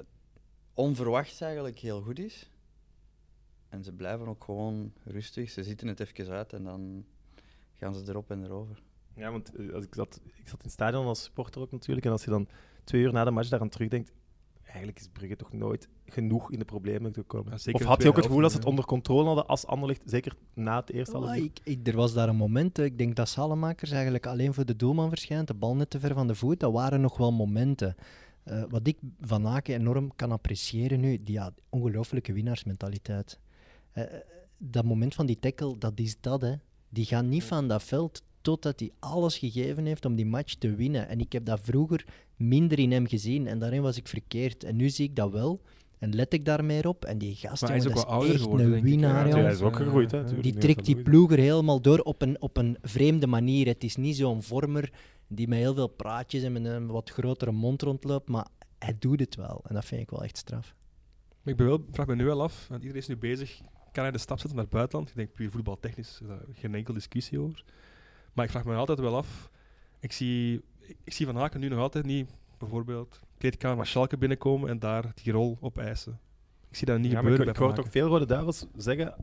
onverwachts 0.73 1.41
eigenlijk 1.41 1.79
heel 1.79 2.01
goed 2.01 2.19
is. 2.19 2.49
En 3.69 3.83
ze 3.83 3.91
blijven 3.91 4.27
ook 4.27 4.43
gewoon 4.43 4.93
rustig. 5.03 5.49
Ze 5.49 5.63
zitten 5.63 5.87
het 5.87 5.99
even 5.99 6.29
uit 6.29 6.53
en 6.53 6.63
dan 6.63 7.05
gaan 7.75 7.95
ze 7.95 8.03
erop 8.07 8.31
en 8.31 8.43
erover. 8.43 8.81
Ja, 9.19 9.31
want 9.31 9.55
eh, 9.55 9.73
als 9.73 9.83
ik, 9.83 9.95
zat, 9.95 10.21
ik 10.23 10.47
zat 10.47 10.59
in 10.59 10.63
het 10.63 10.71
stadion 10.71 11.05
als 11.05 11.23
supporter 11.23 11.61
ook 11.61 11.71
natuurlijk. 11.71 12.05
En 12.05 12.11
als 12.11 12.23
je 12.23 12.29
dan 12.29 12.47
twee 12.83 13.01
uur 13.01 13.13
na 13.13 13.23
de 13.23 13.31
match 13.31 13.49
daaraan 13.49 13.69
terugdenkt, 13.69 14.11
eigenlijk 14.63 14.99
is 14.99 15.07
Brugge 15.07 15.35
toch 15.35 15.53
nooit 15.53 15.87
genoeg 16.05 16.51
in 16.51 16.59
de 16.59 16.65
problemen 16.65 17.13
gekomen. 17.13 17.53
Ja, 17.63 17.71
of 17.71 17.83
had 17.83 18.01
je 18.01 18.07
ook 18.07 18.15
het 18.15 18.25
gevoel 18.25 18.41
dat 18.41 18.51
ze 18.51 18.57
het 18.57 18.65
onder 18.65 18.85
controle 18.85 19.25
hadden 19.25 19.47
als 19.47 19.65
Anderlecht, 19.65 20.01
zeker 20.05 20.35
na 20.53 20.79
het 20.79 20.91
eerste 20.91 21.17
oh, 21.17 21.35
ik, 21.35 21.59
ik, 21.63 21.87
Er 21.87 21.95
was 21.95 22.13
daar 22.13 22.29
een 22.29 22.35
moment, 22.35 22.77
ik 22.77 22.97
denk 22.97 23.15
dat 23.15 23.29
Salemakers 23.29 23.91
eigenlijk 23.91 24.25
alleen 24.25 24.53
voor 24.53 24.65
de 24.65 24.75
doelman 24.75 25.09
verschijnt, 25.09 25.47
de 25.47 25.53
bal 25.53 25.75
net 25.75 25.89
te 25.89 25.99
ver 25.99 26.13
van 26.13 26.27
de 26.27 26.35
voet. 26.35 26.59
Dat 26.59 26.71
waren 26.71 27.01
nog 27.01 27.17
wel 27.17 27.31
momenten. 27.31 27.95
Uh, 28.45 28.63
wat 28.69 28.87
ik 28.87 28.97
van 29.21 29.47
Aken 29.47 29.75
enorm 29.75 30.15
kan 30.15 30.31
appreciëren 30.31 30.99
nu, 30.99 31.23
die 31.23 31.33
ja, 31.33 31.53
ongelooflijke 31.69 32.33
winnaarsmentaliteit. 32.33 33.39
Uh, 33.93 34.03
dat 34.57 34.83
moment 34.85 35.15
van 35.15 35.25
die 35.25 35.39
tackle, 35.39 35.77
dat 35.77 35.99
is 35.99 36.21
dat. 36.21 36.41
Hè. 36.41 36.53
Die 36.89 37.05
gaan 37.05 37.29
niet 37.29 37.43
van 37.43 37.67
dat 37.67 37.83
veld 37.83 38.23
totdat 38.41 38.79
hij 38.79 38.91
alles 38.99 39.37
gegeven 39.37 39.85
heeft 39.85 40.05
om 40.05 40.15
die 40.15 40.25
match 40.25 40.53
te 40.53 40.75
winnen. 40.75 41.07
En 41.07 41.19
ik 41.19 41.31
heb 41.31 41.45
dat 41.45 41.59
vroeger 41.63 42.05
minder 42.35 42.79
in 42.79 42.91
hem 42.91 43.07
gezien 43.07 43.47
en 43.47 43.59
daarin 43.59 43.81
was 43.81 43.97
ik 43.97 44.07
verkeerd. 44.07 44.63
En 44.63 44.75
nu 44.75 44.89
zie 44.89 45.05
ik 45.05 45.15
dat 45.15 45.31
wel. 45.31 45.61
En 45.99 46.15
let 46.15 46.33
ik 46.33 46.45
daar 46.45 46.65
meer 46.65 46.87
op. 46.87 47.05
En 47.05 47.17
die 47.17 47.35
gast, 47.35 47.61
maar 47.61 47.71
hij 47.71 47.79
is 47.79 47.87
ook 47.87 47.93
wel 47.93 48.05
ouder 48.05 48.33
echt 48.33 48.41
geworden, 48.41 48.73
een 48.73 48.81
winnaar. 48.81 49.27
Ja, 49.27 49.37
hij 49.37 49.51
is 49.51 49.61
ook 49.61 49.75
gegroeid. 49.75 50.11
Hè, 50.11 50.41
die 50.41 50.57
trekt 50.57 50.85
die 50.85 51.01
ploeger 51.01 51.37
helemaal 51.37 51.81
door 51.81 51.99
op 51.99 52.21
een, 52.21 52.41
op 52.41 52.57
een 52.57 52.77
vreemde 52.81 53.27
manier. 53.27 53.67
Het 53.67 53.83
is 53.83 53.95
niet 53.95 54.15
zo'n 54.15 54.43
vormer 54.43 54.91
die 55.27 55.47
met 55.47 55.57
heel 55.57 55.73
veel 55.73 55.87
praatjes 55.87 56.43
en 56.43 56.51
met 56.51 56.65
een 56.65 56.87
wat 56.87 57.09
grotere 57.09 57.51
mond 57.51 57.81
rondloopt, 57.81 58.29
maar 58.29 58.47
hij 58.79 58.95
doet 58.99 59.19
het 59.19 59.35
wel. 59.35 59.61
En 59.67 59.75
dat 59.75 59.85
vind 59.85 60.01
ik 60.01 60.09
wel 60.09 60.23
echt 60.23 60.37
straf. 60.37 60.75
Maar 61.41 61.53
ik 61.53 61.57
ben 61.57 61.67
wel, 61.67 61.85
vraag 61.91 62.07
me 62.07 62.15
nu 62.15 62.25
wel 62.25 62.41
af, 62.41 62.67
want 62.67 62.81
iedereen 62.81 63.01
is 63.01 63.07
nu 63.07 63.17
bezig. 63.17 63.61
Kan 63.91 64.03
hij 64.03 64.11
de 64.11 64.17
stap 64.17 64.37
zetten 64.37 64.55
naar 64.55 64.65
het 64.65 64.73
buitenland? 64.73 65.09
Ik 65.09 65.15
denk 65.15 65.33
puur 65.33 65.51
voetbaltechnisch, 65.51 66.19
daar 66.27 66.41
geen 66.53 66.75
enkel 66.75 66.93
discussie 66.93 67.39
over. 67.39 67.63
Maar 68.39 68.47
ik 68.47 68.53
vraag 68.53 68.65
me 68.65 68.75
altijd 68.75 68.99
wel 68.99 69.15
af. 69.15 69.49
Ik 69.99 70.11
zie, 70.11 70.61
ik 71.03 71.13
zie 71.13 71.25
Van 71.25 71.35
Haken 71.35 71.59
nu 71.59 71.67
nog 71.67 71.79
altijd 71.79 72.05
niet, 72.05 72.29
bijvoorbeeld, 72.57 73.19
kleedkamer 73.37 73.77
naar 73.77 73.87
Schalke 73.87 74.17
binnenkomen 74.17 74.69
en 74.69 74.79
daar 74.79 75.11
die 75.23 75.33
rol 75.33 75.57
op 75.59 75.77
eisen. 75.77 76.19
Ik 76.69 76.75
zie 76.75 76.87
dat 76.87 76.99
niet 76.99 77.11
ja, 77.11 77.17
gebeuren. 77.17 77.47
Ik, 77.47 77.51
ik 77.51 77.57
hoor 77.57 77.73
toch 77.73 77.87
veel 77.89 78.07
Rode 78.07 78.25
Duivels 78.25 78.65
zeggen 78.75 79.15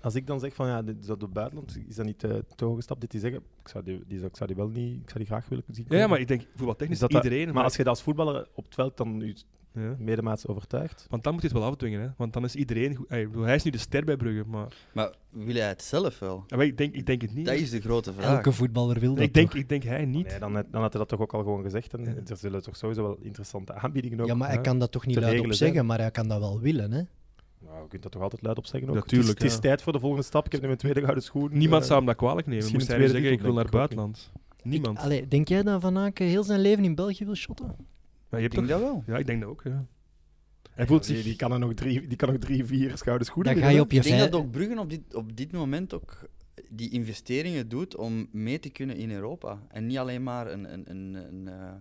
als 0.00 0.14
ik 0.14 0.26
dan 0.26 0.40
zeg 0.40 0.54
van 0.54 0.66
ja, 0.66 0.82
dit 0.82 1.00
is 1.00 1.06
dat 1.06 1.22
op 1.22 1.34
buitenland, 1.34 1.78
is 1.88 1.94
dat 1.94 2.06
niet 2.06 2.24
uh, 2.24 2.34
te 2.56 2.64
hoog 2.64 2.76
gestapt? 2.76 3.00
Dit 3.00 3.10
die 3.10 3.20
zeggen, 3.20 3.42
ik 3.62 3.68
zou 3.68 3.84
die, 3.84 4.02
die, 4.06 4.24
ik 4.24 4.36
zou 4.36 4.48
die 4.48 4.56
wel 4.56 4.68
niet, 4.68 5.02
ik 5.02 5.08
zou 5.08 5.18
die 5.18 5.26
graag 5.26 5.48
willen 5.48 5.64
zien. 5.70 5.86
Ja, 5.88 5.98
ja, 5.98 6.06
maar 6.06 6.20
ik 6.20 6.28
denk 6.28 6.46
voetbaltechnisch 6.56 6.98
dat 6.98 7.12
iedereen. 7.12 7.52
maar, 7.52 7.64
als 7.64 7.76
je 7.76 7.84
dat 7.84 7.92
als 7.92 8.02
voetballer 8.02 8.48
op 8.54 8.64
het 8.64 8.74
veld 8.74 8.96
dan 8.96 9.34
ja. 9.74 9.94
medemaats 9.98 10.46
overtuigt. 10.46 11.06
Want 11.10 11.24
dan 11.24 11.32
moet 11.32 11.42
je 11.42 11.48
het 11.48 11.56
wel 11.56 11.66
afdwingen, 11.66 12.00
hè? 12.00 12.08
want 12.16 12.32
dan 12.32 12.44
is 12.44 12.54
iedereen. 12.54 12.94
Goed. 12.94 13.08
Hij 13.08 13.54
is 13.54 13.62
nu 13.62 13.70
de 13.70 13.78
ster 13.78 14.04
bij 14.04 14.16
Brugge, 14.16 14.44
maar. 14.46 14.72
Maar 14.92 15.12
wil 15.30 15.54
hij 15.54 15.68
het 15.68 15.82
zelf 15.82 16.18
wel? 16.18 16.44
Ja, 16.46 16.62
ik, 16.62 16.78
denk, 16.78 16.94
ik 16.94 17.06
denk 17.06 17.22
het 17.22 17.34
niet. 17.34 17.46
Dat 17.46 17.54
is 17.54 17.70
de 17.70 17.80
grote 17.80 18.12
vraag. 18.12 18.36
Elke 18.36 18.52
voetballer 18.52 19.00
wil 19.00 19.14
dat. 19.14 19.24
Ik 19.24 19.34
denk, 19.34 19.54
ik 19.54 19.68
denk 19.68 19.82
hij 19.82 20.04
niet. 20.04 20.28
Nee, 20.28 20.38
dan, 20.38 20.52
dan 20.52 20.82
had 20.82 20.92
hij 20.92 21.00
dat 21.00 21.08
toch 21.08 21.20
ook 21.20 21.34
al 21.34 21.42
gewoon 21.42 21.62
gezegd. 21.62 21.94
En 21.94 22.04
ja. 22.04 22.14
er 22.26 22.36
zullen 22.36 22.62
toch 22.62 22.76
sowieso 22.76 23.02
wel 23.02 23.18
interessante 23.20 23.74
aanbiedingen 23.74 24.20
ook. 24.20 24.26
Ja, 24.26 24.34
maar 24.34 24.48
hij 24.48 24.60
kan 24.60 24.78
dat 24.78 24.92
toch 24.92 25.06
niet 25.06 25.16
luid 25.16 25.40
op 25.40 25.52
zeggen, 25.52 25.86
maar 25.86 25.98
hij 25.98 26.10
kan 26.10 26.28
dat 26.28 26.38
wel 26.38 26.60
willen, 26.60 26.92
hè? 26.92 27.02
Nou, 27.58 27.82
je 27.82 27.88
kunt 27.88 28.02
dat 28.02 28.12
toch 28.12 28.22
altijd 28.22 28.42
luid 28.42 28.58
op 28.58 28.66
zeggen 28.66 28.88
ook. 28.88 28.94
Natuurlijk, 28.94 29.30
het, 29.30 29.42
is, 29.42 29.52
het 29.52 29.62
is 29.62 29.68
tijd 29.68 29.82
voor 29.82 29.92
de 29.92 30.00
volgende 30.00 30.24
stap. 30.24 30.46
Ik 30.46 30.52
heb 30.52 30.60
nu 30.60 30.66
mijn 30.66 30.78
tweede 30.78 31.00
gouden 31.00 31.22
schoen. 31.22 31.50
Niemand 31.52 31.82
uh, 31.82 31.88
zou 31.88 31.98
hem 31.98 32.08
dat 32.08 32.16
kwalijk 32.16 32.46
nemen. 32.46 32.72
Moest 32.72 32.86
hij 32.88 33.08
zeggen, 33.08 33.32
ik 33.32 33.40
wil 33.40 33.52
naar 33.52 33.62
het 33.62 33.72
buitenland. 33.72 34.30
Niemand. 34.62 34.98
Ik, 34.98 35.04
allee, 35.04 35.28
denk 35.28 35.48
jij 35.48 35.62
dat 35.62 35.80
Van 35.80 35.98
Aken 35.98 36.26
heel 36.26 36.42
zijn 36.42 36.60
leven 36.60 36.84
in 36.84 36.94
België 36.94 37.24
wil 37.24 37.34
shotten? 37.34 37.76
Maar 38.34 38.42
je 38.42 38.48
hebt 38.48 38.68
denk 38.68 38.80
toch... 38.80 38.80
dat 38.80 39.04
wel? 39.06 39.14
Ja, 39.14 39.20
ik 39.20 39.26
denk 39.26 39.40
dat 39.40 39.50
ook, 39.50 39.62
ja. 39.64 39.86
Hij 40.70 40.86
voelt 40.86 41.06
zich... 41.06 41.22
Die, 41.22 41.36
kan 41.36 41.52
er 41.52 41.58
nog 41.58 41.74
drie, 41.74 42.06
die 42.06 42.16
kan 42.16 42.28
nog 42.28 42.38
drie, 42.38 42.64
vier 42.64 42.98
gouden 42.98 43.26
schoenen 43.26 43.54
Dan 43.54 43.62
ga 43.62 43.68
je 43.68 43.80
op 43.80 43.90
je 43.90 43.96
Ik 43.96 44.02
denk 44.02 44.18
dat 44.18 44.34
ook 44.34 44.50
Bruggen 44.50 44.78
op 44.78 44.90
dit, 44.90 45.14
op 45.14 45.36
dit 45.36 45.52
moment 45.52 45.94
ook 45.94 46.28
die 46.68 46.90
investeringen 46.90 47.68
doet 47.68 47.96
om 47.96 48.28
mee 48.32 48.58
te 48.58 48.70
kunnen 48.70 48.96
in 48.96 49.10
Europa. 49.10 49.66
En 49.68 49.86
niet 49.86 49.98
alleen 49.98 50.22
maar 50.22 50.50
een, 50.50 50.72
een, 50.72 50.90
een, 50.90 51.14
een, 51.14 51.46
uh, 51.46 51.72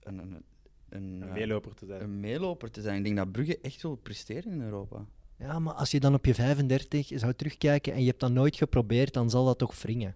een, 0.00 0.18
een, 0.18 0.44
een, 0.88 1.22
een 1.22 1.32
meeloper 1.32 1.74
te 1.74 1.86
zijn. 1.86 2.02
Een 2.02 2.20
meeloper 2.20 2.70
te 2.70 2.80
zijn. 2.80 2.96
Ik 2.96 3.04
denk 3.04 3.16
dat 3.16 3.32
Brugge 3.32 3.58
echt 3.60 3.82
wil 3.82 3.96
presteren 3.96 4.52
in 4.52 4.62
Europa. 4.62 5.06
Ja, 5.38 5.58
maar 5.58 5.74
als 5.74 5.90
je 5.90 6.00
dan 6.00 6.14
op 6.14 6.26
je 6.26 6.34
35 6.34 7.10
zou 7.14 7.34
terugkijken 7.34 7.92
en 7.92 8.00
je 8.00 8.06
hebt 8.06 8.20
dat 8.20 8.32
nooit 8.32 8.56
geprobeerd, 8.56 9.12
dan 9.12 9.30
zal 9.30 9.44
dat 9.44 9.58
toch 9.58 9.82
wringen. 9.82 10.14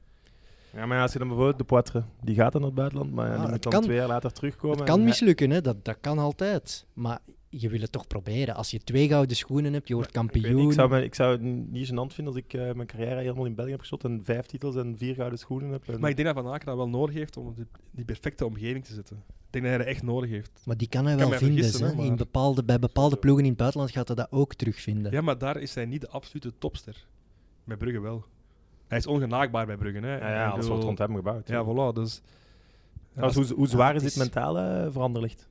Ja, 0.72 0.86
maar 0.86 1.02
als 1.02 1.12
je 1.12 1.18
dan 1.18 1.28
bijvoorbeeld 1.28 1.58
de 1.58 1.64
Poitre, 1.64 2.04
die 2.22 2.34
gaat 2.34 2.52
dan 2.52 2.60
naar 2.60 2.70
het 2.70 2.78
buitenland, 2.78 3.12
maar 3.12 3.26
ja, 3.26 3.38
die 3.38 3.48
moet 3.48 3.62
dan 3.62 3.72
kan, 3.72 3.82
twee 3.82 3.96
jaar 3.96 4.08
later 4.08 4.32
terugkomen. 4.32 4.76
Het 4.76 4.86
kan 4.86 5.04
mislukken, 5.04 5.50
hè? 5.50 5.60
Dat, 5.60 5.84
dat 5.84 5.96
kan 6.00 6.18
altijd. 6.18 6.86
Maar 6.92 7.18
je 7.50 7.68
wil 7.68 7.80
het 7.80 7.92
toch 7.92 8.06
proberen. 8.06 8.54
Als 8.54 8.70
je 8.70 8.78
twee 8.78 9.08
gouden 9.08 9.36
schoenen 9.36 9.72
hebt, 9.72 9.88
je 9.88 9.94
wordt 9.94 10.10
kampioen. 10.10 10.58
Ik, 10.58 10.66
ik, 10.66 10.72
zou, 10.72 10.88
me, 10.88 11.04
ik 11.04 11.14
zou 11.14 11.32
het 11.32 11.42
niet 11.42 11.88
gênant 11.90 12.14
vinden 12.14 12.34
als 12.34 12.36
ik 12.36 12.52
uh, 12.52 12.72
mijn 12.72 12.86
carrière 12.86 13.20
helemaal 13.20 13.44
in 13.44 13.54
België 13.54 13.70
heb 13.70 13.80
geschot 13.80 14.04
en 14.04 14.20
vijf 14.24 14.46
titels 14.46 14.76
en 14.76 14.94
vier 14.98 15.14
gouden 15.14 15.38
schoenen 15.38 15.70
heb. 15.70 15.98
Maar 15.98 16.10
ik 16.10 16.16
denk 16.16 16.34
dat 16.34 16.44
Van 16.44 16.52
Aken 16.52 16.66
dat 16.66 16.76
wel 16.76 16.88
nodig 16.88 17.14
heeft 17.14 17.36
om 17.36 17.54
die, 17.54 17.66
die 17.90 18.04
perfecte 18.04 18.46
omgeving 18.46 18.84
te 18.84 18.94
zetten. 18.94 19.16
Ik 19.16 19.54
denk 19.54 19.64
dat 19.64 19.74
hij 19.74 19.84
dat 19.84 19.94
echt 19.94 20.02
nodig 20.02 20.30
heeft. 20.30 20.62
Maar 20.64 20.76
die 20.76 20.88
kan 20.88 21.06
hij 21.06 21.16
wel 21.16 21.30
vinden. 21.30 21.96
Hè? 21.96 22.02
In 22.02 22.16
bepaalde, 22.16 22.64
bij 22.64 22.78
bepaalde 22.78 23.16
ploegen 23.16 23.42
in 23.44 23.48
het 23.48 23.58
buitenland 23.58 23.90
gaat 23.90 24.06
hij 24.06 24.16
dat 24.16 24.28
ook 24.30 24.54
terugvinden. 24.54 25.12
Ja, 25.12 25.20
maar 25.20 25.38
daar 25.38 25.56
is 25.56 25.74
hij 25.74 25.86
niet 25.86 26.00
de 26.00 26.08
absolute 26.08 26.52
topster. 26.58 27.06
Bij 27.64 27.76
Brugge 27.76 28.00
wel. 28.00 28.24
Hij 28.88 28.98
is 28.98 29.06
ongenaakbaar 29.06 29.66
bij 29.66 29.76
Brugge. 29.76 29.98
Hè. 29.98 30.16
Ja, 30.16 30.30
ja 30.30 30.48
alles 30.48 30.68
wordt 30.68 30.84
rond 30.84 30.98
hem 30.98 31.14
gebouwd. 31.14 31.48
Ja, 31.48 31.64
voilà. 31.64 31.94
Dus, 31.94 32.22
ja, 33.16 33.32
hoe, 33.32 33.54
hoe 33.54 33.66
zwaar 33.66 33.94
is 33.94 34.02
dit 34.02 34.16
mentaal 34.16 34.58
uh, 34.58 34.86
veranderlicht? 34.90 35.48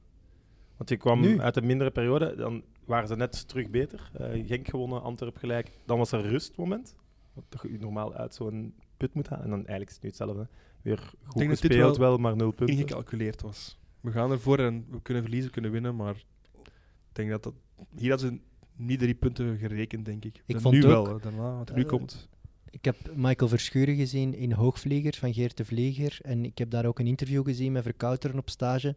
Want 0.78 0.90
je 0.90 0.98
kwam 0.98 1.22
nu? 1.22 1.40
uit 1.40 1.56
een 1.56 1.66
mindere 1.66 1.92
periode, 1.92 2.36
dan 2.36 2.64
waren 2.86 3.08
ze 3.08 3.16
net 3.16 3.48
terug 3.48 3.70
beter. 3.70 4.12
Uh, 4.22 4.48
Genk 4.48 4.68
gewonnen, 4.68 5.02
Antwerp 5.02 5.38
gelijk. 5.38 5.72
Dan 5.86 5.98
was 5.98 6.12
er 6.12 6.20
een 6.20 6.30
rustmoment. 6.30 6.96
Wat 7.34 7.62
je 7.62 7.78
normaal 7.80 8.14
uit 8.14 8.34
zo'n 8.34 8.74
put 8.98 9.14
moet 9.14 9.28
halen. 9.28 9.44
En 9.44 9.50
dan 9.50 9.60
eigenlijk 9.60 9.90
is 9.90 9.96
het 9.96 10.04
nu 10.04 10.10
hetzelfde. 10.10 10.48
Weer 10.82 11.14
goed 11.24 11.44
gespeeld, 11.44 11.98
wel, 11.98 12.18
maar 12.18 12.36
nul 12.36 12.52
punten. 12.52 12.76
ingecalculeerd 12.76 13.42
was. 13.42 13.78
We 14.02 14.12
gaan 14.12 14.32
ervoor 14.32 14.60
en 14.60 14.86
we 14.90 15.02
kunnen 15.02 15.24
verliezen, 15.24 15.48
we 15.48 15.54
kunnen 15.54 15.72
winnen, 15.72 15.96
maar 15.96 16.16
ik 16.56 17.12
denk 17.12 17.30
dat 17.30 17.44
dat... 17.44 17.54
Hier 17.96 18.10
hadden 18.10 18.30
ze 18.30 18.40
niet 18.76 19.00
drie 19.00 19.16
punten 19.16 19.58
gerekend, 19.58 20.06
denk 20.06 20.26
ik. 20.26 20.44
ik 20.46 20.60
vond 20.60 20.74
nu 20.74 20.86
ook, 20.86 21.08
wel, 21.08 21.20
daarna, 21.20 21.58
wat 21.58 21.70
er 21.70 21.76
nu 21.76 21.82
uh, 21.82 21.88
komt. 21.88 22.30
Ik 22.70 22.86
heb 22.86 22.96
Michael 23.16 23.50
Verschuren 23.50 23.96
gezien 23.96 24.34
in 24.34 24.52
Hoogvlieger 24.52 25.16
van 25.16 25.34
Geert 25.34 25.58
de 25.58 25.66
Vlieger. 25.66 26.20
En 26.22 26.46
ik 26.46 26.58
heb 26.58 26.70
daar 26.70 26.86
ook 26.86 27.00
een 27.00 27.08
interview 27.08 27.46
gezien 27.46 27.72
met 27.72 27.84
Verkouteren 27.84 28.38
op 28.38 28.50
stage 28.50 28.96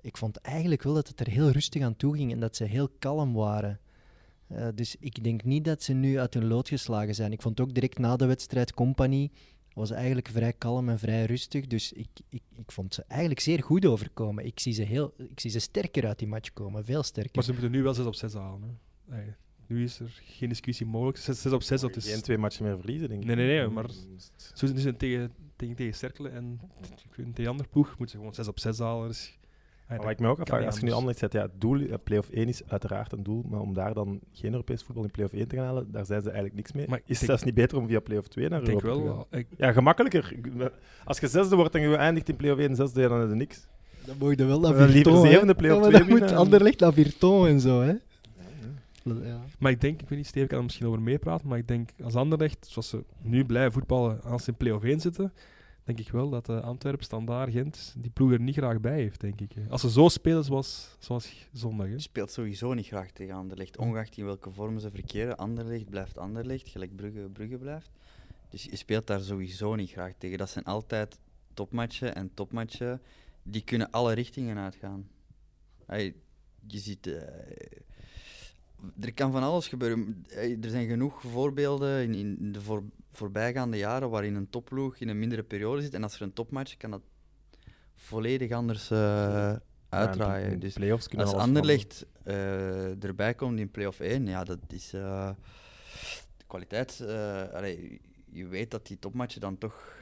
ik 0.00 0.16
vond 0.16 0.36
eigenlijk 0.36 0.82
wel 0.82 0.94
dat 0.94 1.08
het 1.08 1.20
er 1.20 1.28
heel 1.28 1.50
rustig 1.50 1.82
aan 1.82 1.96
toe 1.96 2.16
ging 2.16 2.32
en 2.32 2.40
dat 2.40 2.56
ze 2.56 2.64
heel 2.64 2.88
kalm 2.98 3.32
waren. 3.32 3.80
Uh, 4.52 4.68
dus 4.74 4.96
ik 5.00 5.24
denk 5.24 5.44
niet 5.44 5.64
dat 5.64 5.82
ze 5.82 5.92
nu 5.92 6.18
uit 6.18 6.34
hun 6.34 6.46
lood 6.46 6.68
geslagen 6.68 7.14
zijn. 7.14 7.32
Ik 7.32 7.42
vond 7.42 7.60
ook 7.60 7.74
direct 7.74 7.98
na 7.98 8.16
de 8.16 8.26
wedstrijd 8.26 8.74
Company 8.74 9.30
was 9.72 9.90
eigenlijk 9.90 10.28
vrij 10.28 10.52
kalm 10.52 10.88
en 10.88 10.98
vrij 10.98 11.24
rustig. 11.24 11.66
Dus 11.66 11.92
ik, 11.92 12.08
ik, 12.28 12.42
ik 12.54 12.72
vond 12.72 12.94
ze 12.94 13.04
eigenlijk 13.08 13.40
zeer 13.40 13.62
goed 13.62 13.86
overkomen. 13.86 14.46
Ik 14.46 14.60
zie, 14.60 14.72
ze 14.72 14.82
heel, 14.82 15.14
ik 15.16 15.40
zie 15.40 15.50
ze 15.50 15.58
sterker 15.58 16.06
uit 16.06 16.18
die 16.18 16.28
match 16.28 16.52
komen, 16.52 16.84
veel 16.84 17.02
sterker. 17.02 17.32
Maar 17.34 17.44
ze 17.44 17.52
moeten 17.52 17.70
nu 17.70 17.82
wel 17.82 17.94
6 17.94 18.06
op 18.06 18.14
6 18.14 18.34
halen. 18.34 18.80
Hè? 19.08 19.22
Nu 19.68 19.82
is 19.82 20.00
er 20.00 20.20
geen 20.22 20.48
discussie 20.48 20.86
mogelijk. 20.86 21.18
6, 21.18 21.46
op 21.46 21.62
6, 21.62 21.80
dat 21.80 21.96
is... 21.96 22.10
Geen 22.10 22.22
twee 22.22 22.38
matchen 22.38 22.64
meer 22.64 22.78
verliezen, 22.78 23.08
denk 23.08 23.20
ik. 23.20 23.26
Nee, 23.26 23.36
nee, 23.36 23.46
nee, 23.46 23.68
maar 23.68 23.90
zo 24.54 24.66
nu 24.66 24.78
zijn 24.78 24.96
tegen, 24.96 25.32
tegen, 25.56 25.76
tegen 25.76 25.94
Cerkelen 25.94 26.32
en 26.32 26.60
tegen 27.34 27.50
andere 27.50 27.68
ploeg 27.68 27.88
moeten 27.88 28.08
ze 28.08 28.16
gewoon 28.16 28.34
6 28.34 28.48
op 28.48 28.58
6 28.58 28.78
halen. 28.78 29.08
Dus 29.08 29.38
maar 29.88 29.98
wat 29.98 30.10
ik 30.10 30.18
me 30.18 30.28
ook 30.28 30.40
afvraag, 30.40 30.64
als 30.64 30.78
je 30.78 30.84
nu 30.84 30.92
anders 30.92 31.18
zet, 31.18 31.32
ja, 31.32 31.42
het 31.42 31.60
doel, 31.60 31.98
play-off 32.04 32.30
1 32.30 32.48
is 32.48 32.62
uiteraard 32.66 33.12
een 33.12 33.22
doel, 33.22 33.44
maar 33.48 33.60
om 33.60 33.74
daar 33.74 33.94
dan 33.94 34.20
geen 34.32 34.50
Europees 34.50 34.82
voetbal 34.82 35.04
in 35.04 35.10
play-off 35.10 35.34
1 35.34 35.48
te 35.48 35.56
gaan 35.56 35.64
halen, 35.64 35.92
daar 35.92 36.04
zijn 36.04 36.20
ze 36.20 36.26
eigenlijk 36.26 36.56
niks 36.56 36.72
mee. 36.72 36.88
Maar 36.88 37.00
is 37.04 37.18
het 37.18 37.28
zelfs 37.28 37.42
niet 37.42 37.54
beter 37.54 37.78
om 37.78 37.86
via 37.86 38.00
play-off 38.00 38.28
2 38.28 38.48
naar 38.48 38.62
Europa 38.62 38.92
te 38.92 39.26
gaan? 39.30 39.40
Ik... 39.40 39.46
Ja, 39.56 39.72
gemakkelijker. 39.72 40.34
Als 41.04 41.18
je 41.18 41.28
zesde 41.28 41.56
wordt 41.56 41.74
en 41.74 41.80
je 41.80 41.96
eindigt 41.96 42.28
in 42.28 42.36
play-off 42.36 42.60
1 42.60 42.76
zesde, 42.76 43.08
dan 43.08 43.22
is 43.22 43.30
er 43.30 43.36
niks. 43.36 43.66
Dan 44.06 44.16
moet 44.18 44.38
je 44.38 44.44
wel 44.44 44.60
naar 44.60 44.74
Virton. 44.74 45.12
Liever 45.12 45.30
zevende 45.30 45.54
play-off 45.54 45.88
2 45.88 45.98
Dan 45.98 46.08
moet 46.08 46.32
Anderlecht 46.32 46.80
naar 46.80 46.92
Virton 46.92 47.46
en 47.46 47.60
zo, 47.60 47.80
hè. 47.80 47.94
Ja. 49.22 49.40
Maar 49.58 49.70
ik 49.70 49.80
denk, 49.80 50.02
ik 50.02 50.08
weet 50.08 50.18
niet, 50.18 50.26
Steven 50.26 50.48
kan 50.48 50.58
er 50.58 50.64
misschien 50.64 50.86
over 50.86 51.00
meepraten, 51.00 51.48
maar 51.48 51.58
ik 51.58 51.68
denk 51.68 51.90
als 52.02 52.14
Anderlecht, 52.14 52.66
zoals 52.66 52.88
ze 52.88 53.04
nu 53.20 53.44
blijven 53.44 53.72
voetballen 53.72 54.22
als 54.22 54.44
ze 54.44 54.50
in 54.50 54.56
play-off 54.56 54.84
1 54.84 55.00
zitten, 55.00 55.32
denk 55.84 55.98
ik 55.98 56.10
wel 56.10 56.30
dat 56.30 56.48
uh, 56.48 56.60
Antwerpen, 56.60 57.04
Standaard, 57.04 57.52
Gent 57.52 57.94
die 57.98 58.10
ploeg 58.10 58.32
er 58.32 58.40
niet 58.40 58.56
graag 58.56 58.80
bij 58.80 58.94
heeft, 58.94 59.20
denk 59.20 59.40
ik. 59.40 59.50
Als 59.68 59.80
ze 59.80 59.90
zo 59.90 60.08
spelen 60.08 60.44
zoals, 60.44 60.96
zoals 60.98 61.48
zondag. 61.52 61.86
Hè. 61.86 61.92
Je 61.92 61.98
speelt 61.98 62.30
sowieso 62.30 62.74
niet 62.74 62.86
graag 62.86 63.10
tegen 63.10 63.34
Anderlecht, 63.34 63.76
ongeacht 63.76 64.16
in 64.16 64.24
welke 64.24 64.50
vorm 64.50 64.78
ze 64.78 64.90
verkeren. 64.90 65.36
Anderlecht 65.36 65.90
blijft 65.90 66.18
Anderlecht, 66.18 66.68
gelijk 66.68 66.96
Brugge, 66.96 67.28
Brugge 67.32 67.58
blijft. 67.58 67.90
Dus 68.50 68.64
je 68.64 68.76
speelt 68.76 69.06
daar 69.06 69.20
sowieso 69.20 69.74
niet 69.74 69.90
graag 69.90 70.12
tegen. 70.18 70.38
Dat 70.38 70.50
zijn 70.50 70.64
altijd 70.64 71.18
topmatchen 71.54 72.14
en 72.14 72.30
topmatchen 72.34 73.00
die 73.42 73.62
kunnen 73.62 73.90
alle 73.90 74.12
richtingen 74.12 74.58
uitgaan. 74.58 75.08
Hey, 75.86 76.14
je 76.66 76.78
ziet... 76.78 77.06
Uh, 77.06 77.22
er 79.00 79.14
kan 79.14 79.32
van 79.32 79.42
alles 79.42 79.68
gebeuren. 79.68 80.24
Er 80.34 80.70
zijn 80.70 80.88
genoeg 80.88 81.20
voorbeelden 81.20 82.02
in, 82.02 82.38
in 82.38 82.52
de 82.52 82.60
voor, 82.60 82.82
voorbijgaande 83.12 83.76
jaren 83.76 84.10
waarin 84.10 84.34
een 84.34 84.50
topploeg 84.50 84.96
in 84.96 85.08
een 85.08 85.18
mindere 85.18 85.42
periode 85.42 85.82
zit. 85.82 85.94
En 85.94 86.02
als 86.02 86.14
er 86.14 86.22
een 86.22 86.32
topmatch 86.32 86.76
kan 86.76 86.90
dat 86.90 87.02
volledig 87.94 88.50
anders 88.50 88.90
uh, 88.90 89.56
uitdraaien. 89.88 90.50
Ja, 90.50 90.56
dus 90.56 91.08
als 91.16 91.32
Anderlecht 91.32 92.06
uh, 92.26 93.04
erbij 93.04 93.34
komt 93.34 93.58
in 93.58 93.70
play-off 93.70 94.00
1, 94.00 94.26
ja, 94.26 94.44
dat 94.44 94.58
is 94.68 94.94
uh, 94.94 95.30
de 96.36 96.44
kwaliteit. 96.46 97.00
Allee, 97.52 98.00
je 98.30 98.46
weet 98.46 98.70
dat 98.70 98.86
die 98.86 98.98
topmatchen 98.98 99.40
dan 99.40 99.58
toch 99.58 99.96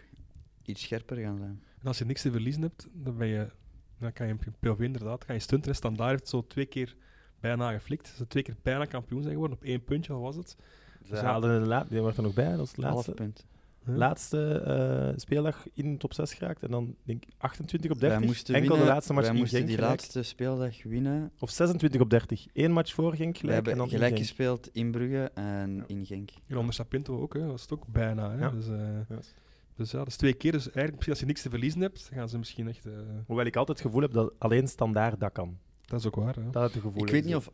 iets 0.62 0.83
scherper 0.83 1.16
gaan 1.16 1.38
zijn. 1.38 1.62
En 1.80 1.87
als 1.87 1.99
je 1.99 2.04
niks 2.04 2.23
te 2.23 2.30
verliezen 2.30 2.62
hebt, 2.62 2.88
dan, 2.92 3.16
ben 3.16 3.26
je, 3.26 3.50
dan 3.99 4.12
kan 4.12 4.26
je 4.26 4.33
in 4.45 4.54
play-off 4.59 4.80
inderdaad 4.80 5.25
kan 5.25 5.35
je 5.35 5.40
stunten. 5.40 5.75
Standaard 5.75 6.11
heeft 6.11 6.28
zo 6.28 6.47
twee 6.47 6.66
keer 6.66 6.97
bijna 7.40 7.73
geflikt. 7.73 8.12
Ze 8.16 8.26
twee 8.26 8.43
keer 8.43 8.57
bijna 8.62 8.85
kampioen 8.85 9.23
zijn 9.23 9.35
geworden, 9.35 9.57
op 9.57 9.64
één 9.64 9.85
puntje 9.85 10.12
al 10.12 10.21
was 10.21 10.37
het. 10.37 10.57
Ze 11.05 11.11
dus 11.12 11.21
haalden 11.21 11.62
de 11.62 11.69
laatste, 11.69 11.93
die 11.93 12.02
wordt 12.02 12.16
er 12.16 12.23
nog 12.23 12.35
bij, 12.35 12.57
dat 12.57 12.66
is 12.66 12.76
laatste, 12.76 13.12
punt. 13.12 13.47
laatste 13.85 14.62
uh, 15.12 15.19
speeldag 15.19 15.66
in 15.75 15.99
top 15.99 16.14
6 16.14 16.35
geraakt 16.35 16.62
en 16.62 16.71
dan 16.71 16.95
denk 17.02 17.25
ik 17.25 17.33
28 17.38 17.90
op 17.90 18.00
30. 18.00 18.19
Wij 18.19 18.28
moesten 18.28 18.55
Enkel 18.55 18.69
winnen, 18.69 18.87
de 18.87 18.93
laatste 18.93 19.12
match 19.12 19.26
wij 19.26 19.37
moesten 19.37 19.66
die 19.66 19.78
laatste 19.78 20.23
speeldag 20.23 20.83
winnen. 20.83 21.33
Of 21.38 21.50
26 21.50 22.00
op 22.00 22.11
30. 22.11 22.47
Eén 22.52 22.73
match 22.73 22.95
voor 22.95 23.14
Genk 23.14 23.38
gelijk. 23.38 23.64
We 23.64 23.69
hebben 23.71 23.88
gelijk 23.88 24.19
gespeeld 24.19 24.69
in 24.73 24.90
Brugge 24.90 25.31
en 25.35 25.85
in 25.87 26.07
Genk. 26.07 26.31
Hier 26.47 26.59
onder 26.59 26.75
Sapinto 26.75 27.21
ook, 27.21 27.35
hè. 27.35 27.47
was 27.47 27.62
het 27.62 27.73
ook 27.73 27.87
bijna. 27.87 28.31
Hè. 28.31 28.38
Ja. 28.38 28.50
Dus, 28.50 28.69
uh, 28.69 28.78
yes. 29.09 29.35
Dus 29.76 29.90
ja, 29.90 29.99
dat 29.99 30.07
is 30.07 30.16
twee 30.16 30.35
keer. 30.35 30.52
Dus 30.52 30.71
eigenlijk, 30.71 31.09
als 31.09 31.21
je 31.21 31.26
niks 31.26 31.43
te 31.43 31.50
verliezen 31.50 31.81
hebt, 31.81 32.11
gaan 32.12 32.28
ze 32.28 32.38
misschien 32.38 32.69
echt... 32.69 32.87
Uh... 32.87 32.93
Hoewel 33.26 33.47
ik 33.47 33.57
altijd 33.57 33.78
het 33.78 33.87
gevoel 33.87 34.02
heb 34.02 34.12
dat 34.12 34.33
alleen 34.38 34.69
standaard 34.69 35.21
dat 35.21 35.33
kan. 35.33 35.59
Dat 35.87 36.00
is 36.00 36.07
ook 36.07 36.16
waar. 36.16 36.35
Hè? 36.35 36.50
Dat 36.50 36.62
het 36.62 36.83
gevoel 36.83 37.02
ik 37.02 37.11
weet 37.11 37.25
niet 37.25 37.35
of 37.35 37.50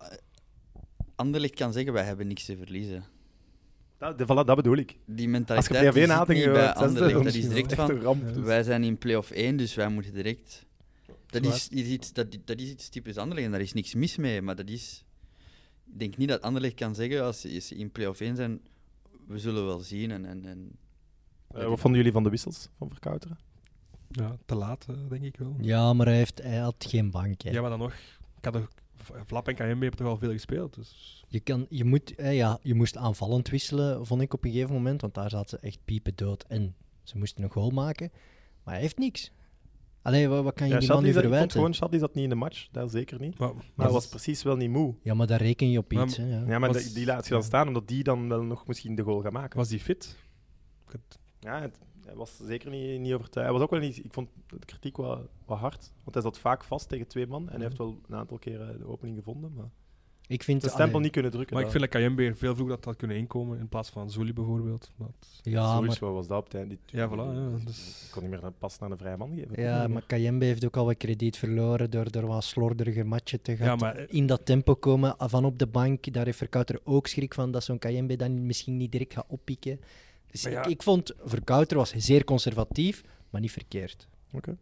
Anderlicht 1.15 1.55
kan 1.55 1.73
zeggen, 1.73 1.93
wij 1.93 2.05
hebben 2.05 2.27
niks 2.27 2.45
te 2.45 2.57
verliezen. 2.57 3.05
Dat, 3.99 4.19
de, 4.19 4.25
voilà, 4.25 4.47
dat 4.47 4.57
bedoel 4.57 4.77
ik. 4.77 4.99
Die 5.05 5.29
mentaliteit 5.29 5.87
Als 5.87 5.95
je 5.95 6.07
zit 6.07 6.29
niet 6.29 6.53
bij 6.53 6.73
Anderlecht. 6.73 7.25
Dat 7.25 7.35
is 7.35 7.49
direct 7.49 7.75
van, 7.75 8.45
wij 8.45 8.63
zijn 8.63 8.85
in 8.85 8.99
play-off 8.99 9.31
1, 9.31 9.57
dus 9.57 9.75
wij 9.75 9.89
moeten 9.89 10.13
direct... 10.13 10.67
Dat 11.27 11.45
is, 11.45 11.69
iets, 11.69 12.13
dat, 12.13 12.39
dat 12.45 12.61
is 12.61 12.71
iets 12.71 12.89
typisch 12.89 13.17
Anderlecht 13.17 13.47
en 13.47 13.53
daar 13.53 13.61
is 13.61 13.73
niks 13.73 13.95
mis 13.95 14.17
mee, 14.17 14.43
maar 14.43 14.57
dat 14.57 14.69
is... 14.69 15.05
Ik 15.93 15.99
denk 15.99 16.17
niet 16.17 16.29
dat 16.29 16.43
Anderlecht 16.43 16.75
kan 16.75 16.95
zeggen, 16.95 17.25
als 17.25 17.41
ze 17.41 17.75
in 17.75 17.91
play-off 17.91 18.21
1 18.21 18.37
zijn, 18.37 18.61
we 19.27 19.39
zullen 19.39 19.67
wel 19.67 19.79
zien. 19.79 20.11
En, 20.11 20.25
en, 20.25 20.47
en 20.47 20.79
uh, 21.57 21.67
wat 21.69 21.81
vonden 21.81 21.99
jullie 21.99 22.13
van 22.13 22.23
de 22.23 22.31
wissels 22.31 22.69
van 22.79 22.91
Verkouteren? 22.91 23.39
Ja, 24.09 24.37
te 24.47 24.55
laat, 24.55 24.87
denk 25.09 25.23
ik 25.23 25.37
wel. 25.37 25.57
Ja, 25.61 25.93
maar 25.93 26.07
hij, 26.07 26.17
heeft, 26.17 26.43
hij 26.43 26.59
had 26.59 26.85
geen 26.89 27.11
bank. 27.11 27.43
Hè. 27.43 27.51
Ja, 27.51 27.61
maar 27.61 27.71
dan 27.71 27.79
nog... 27.79 27.95
Ik 28.43 28.55
had 28.55 28.69
Flap 29.27 29.49
en 29.49 29.55
KM 29.55 29.63
hebben 29.63 29.97
toch 29.97 30.07
al 30.07 30.17
veel 30.17 30.31
gespeeld. 30.31 30.75
Dus. 30.75 31.25
Je, 31.29 31.41
kan, 31.41 31.67
je, 31.69 31.85
moet, 31.85 32.15
eh, 32.15 32.37
ja, 32.37 32.59
je 32.63 32.75
moest 32.75 32.97
aanvallend 32.97 33.49
wisselen, 33.49 34.07
vond 34.07 34.23
ik 34.23 34.35
op 34.35 34.45
een 34.45 34.51
gegeven 34.51 34.75
moment. 34.75 35.01
Want 35.01 35.15
daar 35.15 35.31
zaten 35.31 35.49
ze 35.49 35.67
echt 35.67 35.79
piepen 35.85 36.13
dood. 36.15 36.45
En 36.49 36.75
ze 37.03 37.19
moesten 37.19 37.45
een 37.45 37.51
goal 37.51 37.71
maken. 37.71 38.11
Maar 38.65 38.75
hij 38.75 38.83
heeft 38.83 38.99
niks. 38.99 39.33
Alleen 40.03 40.29
wat, 40.29 40.45
wat 40.45 40.55
kan 40.55 40.67
je 40.67 40.73
ja, 40.73 40.79
die 40.79 40.89
man 40.89 41.03
nu 41.03 41.13
verwijten? 41.13 41.35
Ik 41.35 41.41
vond 41.41 41.53
gewoon, 41.53 41.75
Shadi 41.75 41.99
zat 41.99 42.15
niet 42.15 42.25
in 42.25 42.31
de 42.31 42.35
match. 42.35 42.69
Dat 42.71 42.91
zeker 42.91 43.21
niet. 43.21 43.39
Maar, 43.39 43.55
maar 43.55 43.87
hij 43.87 43.95
was 43.95 44.09
precies 44.09 44.43
wel 44.43 44.57
niet 44.57 44.71
moe. 44.71 44.95
Ja, 45.03 45.15
maar 45.15 45.27
daar 45.27 45.43
reken 45.43 45.71
je 45.71 45.79
op 45.79 45.93
iets. 45.93 46.19
Maar, 46.19 46.27
hè, 46.27 46.35
ja. 46.35 46.47
ja. 46.47 46.59
maar 46.59 46.73
die, 46.73 46.93
die 46.93 47.07
laat 47.07 47.27
je 47.27 47.33
dan 47.33 47.43
staan, 47.43 47.69
omdat 47.69 47.89
die 47.89 48.03
dan 48.03 48.29
wel 48.29 48.43
nog 48.43 48.67
misschien 48.67 48.95
de 48.95 49.03
goal 49.03 49.21
gaat 49.21 49.33
maken. 49.33 49.59
Was 49.59 49.69
die 49.69 49.81
fit? 49.81 50.17
Ja, 51.39 51.61
het, 51.61 51.79
hij 52.13 52.21
was 52.21 52.37
zeker 52.47 52.71
niet, 52.71 53.01
niet 53.01 53.13
overtuigd. 53.13 53.49
Hij 53.49 53.59
was 53.59 53.63
ook 53.63 53.71
wel 53.71 53.81
niet, 53.81 54.05
ik 54.05 54.13
vond 54.13 54.29
de 54.47 54.67
kritiek 54.67 54.97
wel, 54.97 55.29
wat 55.47 55.59
hard. 55.59 55.93
Want 56.03 56.15
hij 56.15 56.23
zat 56.23 56.39
vaak 56.39 56.65
vast 56.65 56.89
tegen 56.89 57.07
twee 57.07 57.27
man. 57.27 57.49
En 57.49 57.55
hij 57.55 57.65
heeft 57.65 57.79
wel 57.79 58.01
een 58.09 58.17
aantal 58.17 58.39
keren 58.39 58.79
de 58.79 58.87
opening 58.87 59.17
gevonden. 59.17 59.53
Maar... 59.57 59.71
Ik 60.27 60.43
vind 60.43 60.63
de 60.63 60.69
stempel 60.69 61.01
niet 61.01 61.13
kunnen 61.13 61.31
drukken. 61.31 61.57
Maar 61.57 61.65
ik 61.65 61.71
vind 61.71 61.83
dat 61.83 61.93
Kayembe 61.93 62.35
veel 62.35 62.55
vroeger 62.55 62.77
dat 62.77 62.85
had 62.85 62.97
kunnen 62.97 63.17
inkomen 63.17 63.59
in 63.59 63.69
plaats 63.69 63.91
van 63.91 64.11
Zuli 64.11 64.33
bijvoorbeeld. 64.33 64.91
Maar 64.97 65.09
ja, 65.43 65.77
Zoiets, 65.77 65.99
maar... 65.99 66.13
was 66.13 66.27
dat 66.27 66.39
op 66.39 66.45
het 66.45 66.55
einde? 66.55 66.79
Ja, 66.87 67.09
voilà. 67.09 67.35
Ja, 67.35 67.65
dus... 67.65 68.05
Ik 68.07 68.11
kon 68.11 68.23
niet 68.23 68.31
meer 68.31 68.53
pas 68.59 68.79
naar 68.79 68.91
een 68.91 68.99
vrije 68.99 69.17
man 69.17 69.35
geven. 69.35 69.63
Ja, 69.63 69.89
maar 69.89 70.03
Kayembe 70.07 70.45
heeft 70.45 70.65
ook 70.65 70.77
al 70.77 70.85
wat 70.85 70.97
krediet 70.97 71.37
verloren 71.37 71.91
door 71.91 72.07
er 72.11 72.27
wat 72.27 72.45
slorderige 72.45 73.05
matchen 73.05 73.43
te 73.43 73.57
gaan. 73.57 73.67
Ja, 73.67 73.77
maar... 73.77 74.05
In 74.09 74.27
dat 74.27 74.47
tempo 74.47 74.75
komen, 74.75 75.15
van 75.19 75.45
op 75.45 75.59
de 75.59 75.67
bank, 75.67 76.13
daar 76.13 76.25
heeft 76.25 76.39
Verkouter 76.39 76.81
ook 76.85 77.07
schrik 77.07 77.35
van 77.35 77.51
dat 77.51 77.65
zo'n 77.65 77.79
Kayembe 77.79 78.17
dan 78.17 78.47
misschien 78.47 78.77
niet 78.77 78.93
direct 78.93 79.13
gaat 79.13 79.27
oppikken. 79.29 79.81
Dus 80.33 80.43
ja... 80.43 80.65
ik, 80.65 80.67
ik, 80.67 80.83
vond 80.83 81.13
Verkouter 81.25 81.77
was 81.77 81.91
zeer 81.91 82.25
conservatief, 82.25 83.05
maar 83.31 83.41
niet 83.41 83.53
verkeerd. 83.53 84.09
Oké. 84.27 84.37
Okay. 84.37 84.57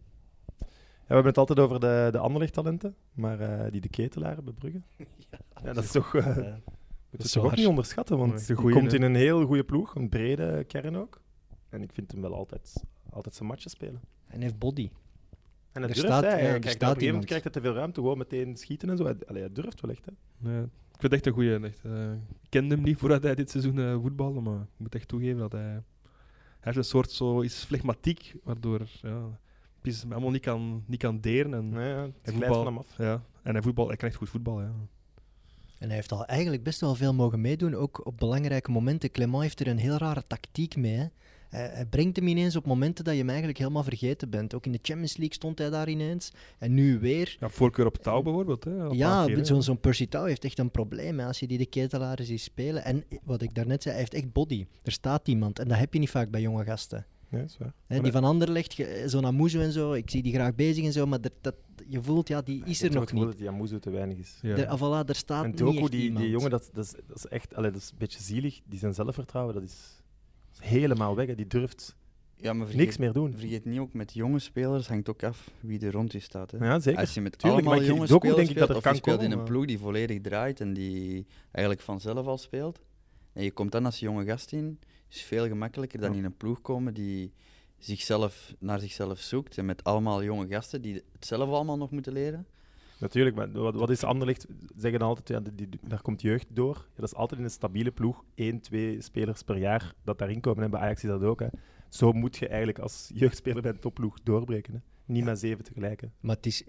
Ja, 0.59 1.17
we 1.17 1.23
hebben 1.23 1.27
het 1.27 1.39
altijd 1.39 1.59
over 1.59 1.81
de, 1.81 2.09
de 2.13 2.19
Anderlecht-talenten, 2.19 2.95
maar 3.13 3.41
uh, 3.41 3.71
die 3.71 3.81
de 3.81 3.89
ketelaar 3.89 4.43
bebruggen. 4.43 4.85
Ja, 5.31 5.39
ja, 5.65 5.73
dat 5.73 5.85
is 5.85 5.91
toch... 5.91 6.15
Uh, 6.15 6.27
uh, 6.27 6.37
moet 7.11 7.23
je 7.23 7.29
toch 7.29 7.45
ook 7.45 7.57
niet 7.57 7.67
onderschatten, 7.67 8.19
want 8.19 8.47
hij 8.47 8.57
komt 8.57 8.93
in 8.93 9.03
een 9.03 9.15
heel 9.15 9.47
goede 9.47 9.65
ploeg, 9.65 9.95
een 9.95 10.09
brede 10.09 10.65
kern 10.65 10.97
ook. 10.97 11.21
En 11.69 11.83
ik 11.83 11.93
vind 11.93 12.13
hem 12.13 12.21
wel 12.21 12.35
altijd, 12.35 12.83
altijd 13.11 13.35
zijn 13.35 13.49
matchen 13.49 13.71
spelen. 13.71 14.01
En 14.27 14.41
heeft 14.41 14.59
body. 14.59 14.91
En 15.73 15.83
hij 15.83 15.93
durft, 15.93 15.99
staat, 15.99 16.23
hij. 16.23 16.43
Ja, 16.43 16.59
kijk, 16.59 16.75
op 16.75 16.83
een 16.83 16.95
gegeven 16.95 17.25
krijgt 17.25 17.45
hij 17.45 17.53
te 17.53 17.61
veel 17.61 17.75
ruimte, 17.75 18.01
gewoon 18.01 18.19
meteen 18.19 18.57
schieten 18.57 18.91
en 18.91 18.97
zo. 18.97 19.03
Allee, 19.05 19.43
hij 19.43 19.53
durft 19.53 19.81
wel 19.81 19.91
echt, 19.91 20.05
hè. 20.05 20.13
Nee, 20.39 20.63
ik 20.63 20.69
vind 20.91 21.03
het 21.03 21.13
echt 21.13 21.27
een 21.27 21.33
goeie. 21.33 21.59
Echt, 21.59 21.81
uh, 21.87 22.13
ik 22.13 22.49
kende 22.49 22.75
hem 22.75 22.85
niet 22.85 22.99
voordat 22.99 23.23
hij 23.23 23.35
dit 23.35 23.51
seizoen 23.51 23.77
uh, 23.77 23.95
voetbalde, 23.95 24.41
maar 24.41 24.61
ik 24.61 24.69
moet 24.77 24.95
echt 24.95 25.09
toegeven 25.09 25.39
dat 25.39 25.53
hij... 25.53 25.83
Hij 26.61 26.73
heeft 26.73 26.77
een 26.77 26.85
soort 26.85 27.11
zo 27.11 27.43
iets 27.43 27.65
flegmatiek, 27.65 28.35
waardoor... 28.45 28.81
Ja, 29.03 29.39
is 29.83 30.05
allemaal 30.11 30.31
niet 30.31 30.43
kan, 30.43 30.85
niet 30.87 30.99
kan 30.99 31.21
deren. 31.21 31.55
En 31.55 31.69
nee, 31.69 31.89
ja, 31.89 32.09
het 32.23 32.35
voetbal, 32.35 32.55
van 32.55 32.67
hem 32.67 32.79
af. 32.79 32.97
Ja. 32.99 33.23
En 33.43 33.53
hij, 33.53 33.63
voetbal, 33.63 33.89
hij 33.89 33.97
kan 33.97 34.09
echt 34.09 34.19
goed 34.19 34.29
voetbal, 34.29 34.61
ja. 34.61 34.73
En 35.79 35.87
hij 35.87 35.95
heeft 35.95 36.13
al 36.13 36.27
eigenlijk 36.27 36.63
best 36.63 36.81
wel 36.81 36.95
veel 36.95 37.15
mogen 37.15 37.41
meedoen, 37.41 37.75
ook 37.75 38.07
op 38.07 38.19
belangrijke 38.19 38.71
momenten. 38.71 39.11
Clement 39.11 39.43
heeft 39.43 39.61
er 39.61 39.67
een 39.67 39.79
heel 39.79 39.97
rare 39.97 40.23
tactiek 40.27 40.77
mee. 40.77 40.97
Hè. 40.97 41.07
Hij, 41.51 41.71
hij, 41.73 41.87
brengt 41.87 42.17
hem 42.17 42.27
ineens 42.27 42.57
op 42.57 42.67
momenten 42.67 43.05
dat 43.05 43.13
je 43.13 43.19
hem 43.19 43.29
eigenlijk 43.29 43.59
helemaal 43.59 43.83
vergeten 43.83 44.31
bent. 44.31 44.55
Ook 44.55 44.67
in 44.67 44.73
de 44.73 44.79
Champions 44.83 45.17
League 45.17 45.35
stond 45.35 45.59
hij 45.59 45.71
daar 45.71 45.89
ineens. 45.89 46.33
En 46.59 46.75
nu 46.75 46.99
weer. 46.99 47.37
Ja, 47.41 47.49
voorkeur 47.49 47.87
op 47.87 47.97
touw 47.97 48.23
bijvoorbeeld. 48.23 48.65
Hè, 48.65 48.85
ja, 48.91 49.45
zo'n 49.45 49.63
zo 49.63 49.75
Percy 49.75 50.09
Touw 50.09 50.25
heeft 50.25 50.45
echt 50.45 50.59
een 50.59 50.71
probleem 50.71 51.19
hè, 51.19 51.27
als 51.27 51.41
je 51.41 51.47
die 51.47 51.59
de 51.59 51.67
ketelaren 51.67 52.25
ziet 52.25 52.41
spelen. 52.41 52.85
En 52.85 53.05
wat 53.25 53.43
ik 53.43 53.55
daarnet 53.55 53.83
zei, 53.83 53.95
hij 53.95 54.03
heeft 54.03 54.15
echt 54.15 54.33
body. 54.33 54.67
Er 54.83 54.93
staat 54.93 55.29
iemand. 55.29 55.59
En 55.59 55.69
dat 55.69 55.79
heb 55.79 55.93
je 55.93 55.99
niet 55.99 56.11
vaak 56.11 56.31
bij 56.31 56.41
jonge 56.41 56.65
gasten. 56.65 57.07
Ja, 57.31 57.39
is 57.39 57.59
waar. 57.59 57.73
He, 57.87 58.01
die 58.01 58.13
van 58.13 58.25
Anderlecht, 58.25 58.83
zo'n 59.07 59.27
Amuzo 59.27 59.61
en 59.61 59.73
zo, 59.73 59.93
ik 59.93 60.11
zie 60.11 60.23
die 60.23 60.33
graag 60.33 60.55
bezig 60.55 60.85
en 60.85 60.93
zo, 60.93 61.07
maar 61.07 61.21
dat, 61.21 61.33
dat 61.41 61.55
je 61.89 62.03
voelt, 62.03 62.29
ja, 62.29 62.43
die 62.43 62.63
is 62.65 62.83
er 62.83 62.93
nog 62.93 63.13
niet. 63.13 63.25
dat 63.25 63.39
die 63.39 63.49
Amuzo 63.49 63.79
te 63.79 63.91
weinig 63.91 64.19
is. 64.19 64.39
Ja. 64.43 64.55
De, 64.55 64.69
ah, 64.69 64.79
voilà, 64.79 65.09
er 65.09 65.15
staat 65.15 65.45
en 65.45 65.55
Doku, 65.55 65.89
die, 65.89 66.13
die 66.13 66.31
jongen, 66.31 66.51
dat, 66.51 66.71
dat, 66.73 66.85
is, 66.85 66.93
dat 67.07 67.17
is 67.17 67.27
echt, 67.27 67.55
allee, 67.55 67.71
dat 67.71 67.81
is 67.81 67.91
een 67.91 67.99
beetje 67.99 68.23
zielig. 68.23 68.61
Die 68.65 68.79
zijn 68.79 68.95
zelfvertrouwen, 68.95 69.55
dat 69.55 69.63
is 69.63 70.00
helemaal 70.61 71.17
weg. 71.17 71.27
Hè. 71.27 71.35
Die 71.35 71.47
durft 71.47 71.97
ja, 72.37 72.53
maar 72.53 72.67
vergeet, 72.67 72.85
niks 72.85 72.97
meer 72.97 73.13
doen. 73.13 73.35
Vergeet 73.37 73.65
niet, 73.65 73.79
ook 73.79 73.93
met 73.93 74.13
jonge 74.13 74.39
spelers 74.39 74.89
hangt 74.89 75.09
ook 75.09 75.23
af 75.23 75.51
wie 75.61 75.81
er 75.87 75.93
rond 75.93 76.13
je 76.13 76.21
staat. 76.21 76.51
Hè. 76.51 76.59
Ja, 76.67 76.79
zeker. 76.81 77.01
Als 77.01 77.15
je 77.15 77.21
met 77.21 77.39
Tuurlijk, 77.39 77.67
allemaal 77.67 77.85
jonge 77.85 78.07
spelers 78.07 78.37
denk 78.37 78.49
ik 78.49 78.59
dat 78.59 78.69
er 78.69 78.77
of 78.77 78.83
kan 78.83 78.93
je 78.93 78.99
speelt 78.99 79.17
komen, 79.17 79.33
in 79.33 79.39
een 79.39 79.45
ploeg 79.45 79.65
die 79.67 79.79
volledig 79.79 80.21
draait 80.21 80.61
en 80.61 80.73
die 80.73 81.27
eigenlijk 81.51 81.85
vanzelf 81.85 82.27
al 82.27 82.39
speelt, 82.39 82.81
en 83.33 83.43
je 83.45 83.51
komt 83.51 83.73
dan 83.73 83.85
als 83.85 83.99
jonge 83.99 84.25
gast 84.25 84.53
in, 84.53 84.79
is 85.09 85.23
veel 85.23 85.47
gemakkelijker 85.47 86.01
dan 86.01 86.13
Ja. 86.13 86.19
in 86.19 86.25
een 86.25 86.37
ploeg 86.37 86.61
komen 86.61 86.95
die 86.95 87.33
zichzelf, 87.79 88.55
naar 88.59 88.81
zichzelf 88.81 89.19
zoekt 89.21 89.59
en 89.59 89.65
met 89.65 89.85
allemaal 89.85 90.23
jonge 90.23 90.47
gasten 90.49 90.83
die 90.83 90.95
het 90.95 91.27
zelf 91.27 91.49
allemaal 91.49 91.77
nog 91.77 91.91
moeten 91.91 92.13
leren. 92.13 92.47
Natuurlijk, 93.01 93.37
maar 93.37 93.51
wat, 93.53 93.75
wat 93.75 93.91
is 93.91 94.05
Anderlecht? 94.05 94.47
Zeggen 94.77 95.01
dan 95.01 95.09
altijd, 95.09 95.29
ja, 95.29 95.41
die, 95.53 95.69
die- 95.69 95.81
daar 95.89 96.03
komt 96.03 96.23
jeugd 96.23 96.47
door. 96.51 96.75
Ja, 96.77 97.01
dat 97.01 97.05
is 97.13 97.15
altijd 97.15 97.39
in 97.41 97.47
een 97.47 97.53
stabiele 97.53 97.91
ploeg. 97.91 98.25
één, 98.35 98.61
twee 98.61 99.01
spelers 99.01 99.43
per 99.43 99.57
jaar 99.59 99.95
dat 100.05 100.19
daarin 100.19 100.41
komen. 100.41 100.65
En 100.65 100.71
bij 100.71 100.81
Ajax 100.81 101.03
is 101.05 101.09
dat 101.11 101.23
ook. 101.23 101.41
Hè. 101.41 101.47
Zo 101.89 102.13
moet 102.13 102.37
je 102.37 102.47
eigenlijk 102.49 102.79
als 102.79 103.11
jeugdspeler 103.15 103.63
bij 103.63 103.71
een 103.71 103.79
topploeg 103.79 104.21
doorbreken. 104.23 104.73
Hè. 104.75 104.79
Niet 105.05 105.25
met 105.25 105.39
zeven 105.39 105.65
tegelijk. 105.65 106.01
Hè. 106.01 106.07
Maar 106.21 106.37
het 106.37 106.47
is, 106.47 106.65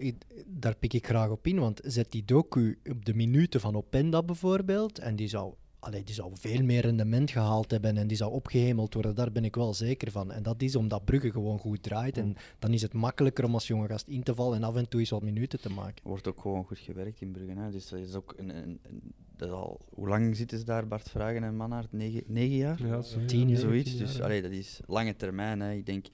daar 0.46 0.76
pik 0.76 0.92
ik 0.92 1.06
graag 1.06 1.28
op 1.30 1.46
in, 1.46 1.58
want 1.58 1.80
zet 1.84 2.10
die 2.12 2.24
docu 2.24 2.78
op 2.90 3.04
de 3.04 3.14
minuten 3.14 3.60
van 3.60 3.76
Openda 3.76 4.22
bijvoorbeeld, 4.22 4.98
en 4.98 5.16
die 5.16 5.28
zou, 5.28 5.54
allee, 5.82 6.04
die 6.04 6.14
zou 6.14 6.30
veel 6.34 6.62
meer 6.62 6.80
rendement 6.80 7.30
gehaald 7.30 7.70
hebben 7.70 7.96
en 7.96 8.06
die 8.06 8.16
zou 8.16 8.32
opgehemeld 8.32 8.94
worden, 8.94 9.14
daar 9.14 9.32
ben 9.32 9.44
ik 9.44 9.54
wel 9.54 9.74
zeker 9.74 10.10
van. 10.10 10.32
En 10.32 10.42
dat 10.42 10.62
is 10.62 10.76
omdat 10.76 11.04
Brugge 11.04 11.30
gewoon 11.30 11.58
goed 11.58 11.82
draait 11.82 12.16
en 12.18 12.36
dan 12.58 12.72
is 12.72 12.82
het 12.82 12.92
makkelijker 12.92 13.44
om 13.44 13.54
als 13.54 13.66
jonge 13.66 13.86
gast 13.88 14.08
in 14.08 14.22
te 14.22 14.34
vallen 14.34 14.56
en 14.56 14.64
af 14.64 14.76
en 14.76 14.88
toe 14.88 15.00
eens 15.00 15.10
wat 15.10 15.22
minuten 15.22 15.60
te 15.60 15.68
maken. 15.70 16.02
Er 16.02 16.08
wordt 16.08 16.28
ook 16.28 16.40
gewoon 16.40 16.64
goed 16.64 16.78
gewerkt 16.78 17.20
in 17.20 17.32
Brugge. 17.32 17.60
Hè. 17.60 17.70
Dus 17.70 17.88
dat 17.88 17.98
is 18.00 18.14
ook 18.14 18.34
een, 18.36 18.56
een, 18.56 18.78
een- 18.82 19.12
dat 19.36 19.48
is 19.48 19.54
al, 19.54 19.80
hoe 19.94 20.08
lang 20.08 20.36
zitten 20.36 20.58
ze 20.58 20.64
daar, 20.64 20.86
Bart 20.88 21.10
Vragen 21.10 21.42
en 21.44 21.56
Manhart? 21.56 21.92
Negen, 21.92 22.22
negen 22.26 22.56
jaar? 22.56 22.86
Ja, 22.86 23.02
zo, 23.02 23.24
Tien 23.24 23.48
jaar. 23.48 23.58
Zoiets. 23.58 23.90
tien 23.90 23.98
Dus 23.98 24.20
allee, 24.20 24.42
dat 24.42 24.50
is 24.50 24.80
lange 24.86 25.16
termijn. 25.16 25.60
Hè. 25.60 25.72
Ik 25.72 25.86
denk, 25.86 26.06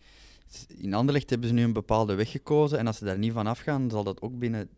in 0.77 0.95
Anderlecht 0.95 1.31
hebben 1.31 1.49
ze 1.49 1.55
nu 1.55 1.62
een 1.62 1.73
bepaalde 1.73 2.14
weg 2.14 2.31
gekozen. 2.31 2.79
En 2.79 2.87
als 2.87 2.99
ze 2.99 3.05
daar 3.05 3.19
niet 3.19 3.33
van 3.33 3.47
afgaan, 3.47 3.90
zal 3.90 4.05
dat 4.05 4.23
ook 4.23 4.38
binnen 4.38 4.69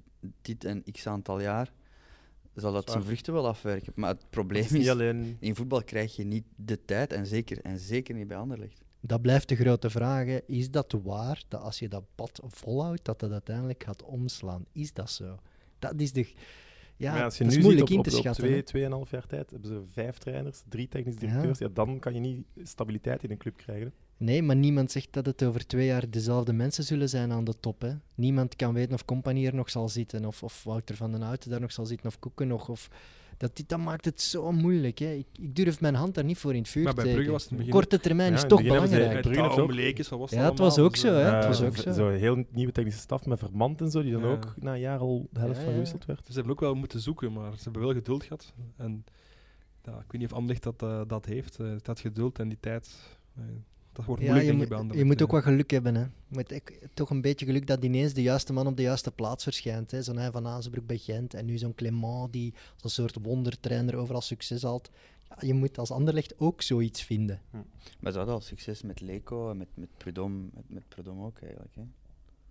dit 0.43 0.65
en 0.65 0.83
x 0.93 1.07
aantal 1.07 1.41
jaar 1.41 1.73
zal 2.55 2.73
dat 2.73 2.83
Zwaar. 2.83 2.95
zijn 2.95 3.05
vruchten 3.09 3.33
wel 3.33 3.47
afwerken. 3.47 3.93
Maar 3.97 4.11
het 4.11 4.25
probleem 4.31 4.63
Het 4.63 4.71
is, 4.71 4.77
is 4.77 4.83
niet 4.83 4.91
alleen... 4.91 5.37
in 5.41 5.55
voetbal 5.55 5.85
krijg 5.85 6.17
je 6.17 6.25
niet 6.25 6.45
de 6.57 6.85
tijd. 6.85 7.13
En 7.13 7.27
zeker, 7.27 7.61
en 7.63 7.79
zeker 7.79 8.15
niet 8.15 8.29
bij 8.29 8.37
Anderlecht. 8.37 8.83
Dat 9.01 9.23
blijft 9.23 9.49
de 9.49 9.57
grote 9.57 9.91
vraag. 9.91 10.27
hè. 10.27 10.39
Is 10.47 10.71
dat 10.71 10.95
waar, 11.03 11.43
dat 11.49 11.61
als 11.61 11.79
je 11.79 11.89
dat 11.89 12.05
pad 12.15 12.41
volhoudt, 12.47 13.05
dat 13.05 13.21
dat 13.21 13.31
uiteindelijk 13.31 13.85
gaat 13.85 14.03
omslaan? 14.03 14.65
Is 14.73 14.93
dat 14.93 15.11
zo? 15.11 15.39
Dat 15.79 16.01
is 16.01 16.13
de... 16.13 16.33
Ja, 16.97 17.13
Maar 17.13 17.25
als 17.25 17.39
je 17.39 17.45
dat 17.45 17.53
nu 17.53 17.59
is 17.59 17.65
moeilijk 17.65 17.89
ziet, 17.89 17.99
op, 17.99 18.05
in 18.05 18.11
te 18.11 18.17
op, 18.19 18.25
op 18.27 18.27
schatten. 18.27 18.45
hè. 18.45 18.51
twee, 18.51 18.63
tweeënhalf 18.63 19.11
jaar 19.11 19.27
tijd 19.27 19.51
hebben 19.51 19.69
ze 19.69 19.83
vijf 19.93 20.19
trainers, 20.19 20.63
drie 20.69 20.89
technisch 20.89 21.17
directeurs. 21.17 21.59
Ja. 21.59 21.69
dan 21.73 21.99
kan 21.99 22.15
je 22.15 22.21
niet 22.21 22.45
stabiliteit 22.63 23.23
in 23.25 23.31
een 23.31 23.37
club 23.39 23.57
krijgen. 23.57 23.93
Nee, 24.21 24.43
maar 24.43 24.57
niemand 24.57 24.91
zegt 24.91 25.09
dat 25.13 25.27
het 25.27 25.43
over 25.43 25.67
twee 25.67 25.87
jaar 25.87 26.11
dezelfde 26.11 26.53
mensen 26.53 26.85
zullen 26.85 27.09
zijn 27.09 27.33
aan 27.33 27.45
de 27.45 27.55
top. 27.61 27.81
Hè. 27.81 27.93
Niemand 28.15 28.57
kan 28.57 28.75
weten 28.75 28.95
of 28.95 29.05
Compagnie 29.05 29.47
er 29.47 29.55
nog 29.55 29.71
zal 29.71 29.89
zitten, 29.89 30.25
of, 30.25 30.43
of 30.43 30.65
Wouter 30.65 30.97
van 30.97 31.13
den 31.13 31.21
Houten 31.23 31.51
daar 31.51 31.61
nog 31.61 31.73
zal 31.73 31.87
zitten, 31.87 32.07
of 32.07 32.19
Koeken 32.19 32.49
nog. 32.49 32.69
Of, 32.69 32.89
dat, 33.37 33.63
dat 33.67 33.79
maakt 33.79 34.05
het 34.05 34.21
zo 34.21 34.53
moeilijk. 34.53 34.99
Hè. 34.99 35.13
Ik, 35.13 35.27
ik 35.41 35.55
durf 35.57 35.81
mijn 35.81 35.95
hand 35.95 36.15
daar 36.15 36.25
niet 36.25 36.39
voor 36.39 36.53
in 36.55 36.59
het 36.61 36.69
vuur 36.69 36.85
Maar 36.85 36.95
te 36.95 37.03
bij 37.03 37.13
Brugge 37.13 37.31
was 37.31 37.43
het 37.43 37.51
in 37.51 37.57
het 37.57 37.67
begin- 37.67 37.81
Korte 37.83 38.01
termijn 38.01 38.31
Ja, 38.33 38.37
is 38.37 38.45
toch 38.49 38.63
belangrijk. 38.63 38.91
Brugge 39.21 39.41
heeft 39.43 40.13
ook- 40.13 40.19
wat 40.19 40.19
was 40.19 40.31
Ja, 40.31 40.49
het 40.51 40.59
was 40.59 40.79
ook 40.79 40.97
zo, 40.97 41.09
hè. 41.13 41.21
Het 41.35 41.47
was 41.47 41.63
ook 41.63 41.77
zo. 41.77 41.93
Zo'n 41.93 42.13
heel 42.13 42.45
nieuwe 42.53 42.73
technische 42.73 43.01
staf 43.01 43.27
met 43.27 43.39
Vermand 43.39 43.81
en 43.81 43.91
zo, 43.91 44.03
die 44.03 44.13
dan 44.13 44.21
Ja. 44.23 44.29
ook 44.29 44.55
na 44.59 44.73
een 44.75 44.81
jaar 44.81 44.99
al 44.99 45.29
de 45.31 45.39
helft 45.41 45.55
Ja, 45.55 45.61
van 45.61 45.69
ja. 45.69 45.73
gewisseld 45.75 46.05
werd. 46.05 46.27
Ze 46.27 46.33
hebben 46.33 46.53
ook 46.53 46.61
wel 46.61 46.75
moeten 46.75 47.01
zoeken, 47.01 47.33
maar 47.33 47.53
ze 47.57 47.63
hebben 47.63 47.83
wel 47.83 47.93
geduld 47.93 48.23
gehad. 48.23 48.53
En 48.77 49.05
ja, 49.85 49.93
ik 49.93 50.13
weet 50.13 50.21
niet 50.21 50.31
of 50.31 50.37
Anderlecht 50.37 50.63
dat, 50.63 50.83
eh, 50.83 51.01
dat 51.07 51.27
heeft. 51.27 51.59
eh, 51.61 51.73
dat 51.83 52.01
geduld 52.01 52.39
en 52.39 52.49
die 52.49 52.59
tijd. 52.61 52.91
Dat 53.93 54.05
wordt 54.05 54.23
Ja, 54.23 54.29
moeilijk, 54.33 54.53
je, 54.53 54.59
denk 54.59 54.73
ik, 54.73 54.79
moet, 54.79 54.89
bij 54.89 54.97
je 54.99 55.05
moet 55.05 55.23
ook 55.23 55.31
wat 55.31 55.43
geluk 55.43 55.71
hebben. 55.71 55.95
Hè. 55.95 56.01
Je 56.03 56.09
moet 56.29 56.53
ook- 56.55 56.73
toch 56.95 57.11
een 57.11 57.21
beetje 57.21 57.47
geluk 57.47 57.67
dat 57.67 57.85
ineens 57.85 58.13
de 58.13 58.23
juiste 58.23 58.53
man 58.53 58.67
op 58.67 58.77
de 58.77 58.83
juiste 58.83 59.11
plaats 59.11 59.43
verschijnt. 59.45 59.91
hè. 59.91 60.03
Zo'n 60.03 60.17
hij 60.17 60.31
van 60.31 60.47
Azenbroek 60.47 60.87
bij 60.87 60.99
Gent 60.99 61.35
en 61.35 61.45
nu 61.47 61.59
zo'n 61.59 61.75
Clement 61.75 62.33
die 62.33 62.55
als 62.75 62.83
een 62.83 62.91
soort 63.09 63.25
wondertrainer 63.25 63.95
overal 63.97 64.21
succes 64.21 64.63
haalt. 64.63 64.91
Ja, 65.29 65.37
je 65.47 65.55
moet 65.55 65.79
als 65.79 65.91
Anderlecht 65.91 66.35
ook 66.39 66.63
zoiets 66.63 67.03
vinden. 67.03 67.41
Maar 68.01 68.13
ze 68.13 68.19
hadden 68.19 68.35
al 68.37 68.41
succes 68.41 68.83
met 68.83 69.01
Leco 69.01 69.51
en 69.51 69.57
met, 69.57 69.69
met 69.75 69.89
Prudhomme 69.97 70.49
met, 70.55 70.65
met 70.67 70.89
Prudhomme 70.89 71.25
ook 71.25 71.39
eigenlijk. 71.43 71.75
Hè. 71.75 71.83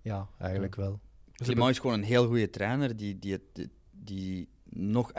Ja, 0.02 0.28
eigenlijk 0.40 0.76
wel. 0.76 1.00
Clement 1.34 1.70
is 1.70 1.80
gewoon 1.80 1.96
een 1.96 2.04
heel 2.04 2.28
goede 2.28 2.50
trainer 2.50 2.98
die, 2.98 3.20
die, 3.20 3.32
het, 3.32 3.68
die 3.92 4.48
nog 4.70 5.12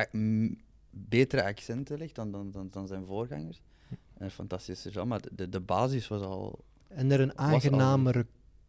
betere 0.90 1.44
accenten 1.44 1.98
legt 1.98 2.14
dan, 2.14 2.30
dan, 2.30 2.50
dan, 2.50 2.68
dan 2.70 2.86
zijn 2.86 3.06
voorgangers. 3.06 3.60
En 4.20 4.26
een 4.26 4.30
fantastische 4.30 5.04
maar 5.04 5.20
de, 5.32 5.48
de 5.48 5.60
basis 5.60 6.08
was 6.08 6.22
al. 6.22 6.64
En 6.88 7.10
er 7.10 7.20
een 7.20 7.36
al- 7.36 7.46
aangenamere 7.46 8.26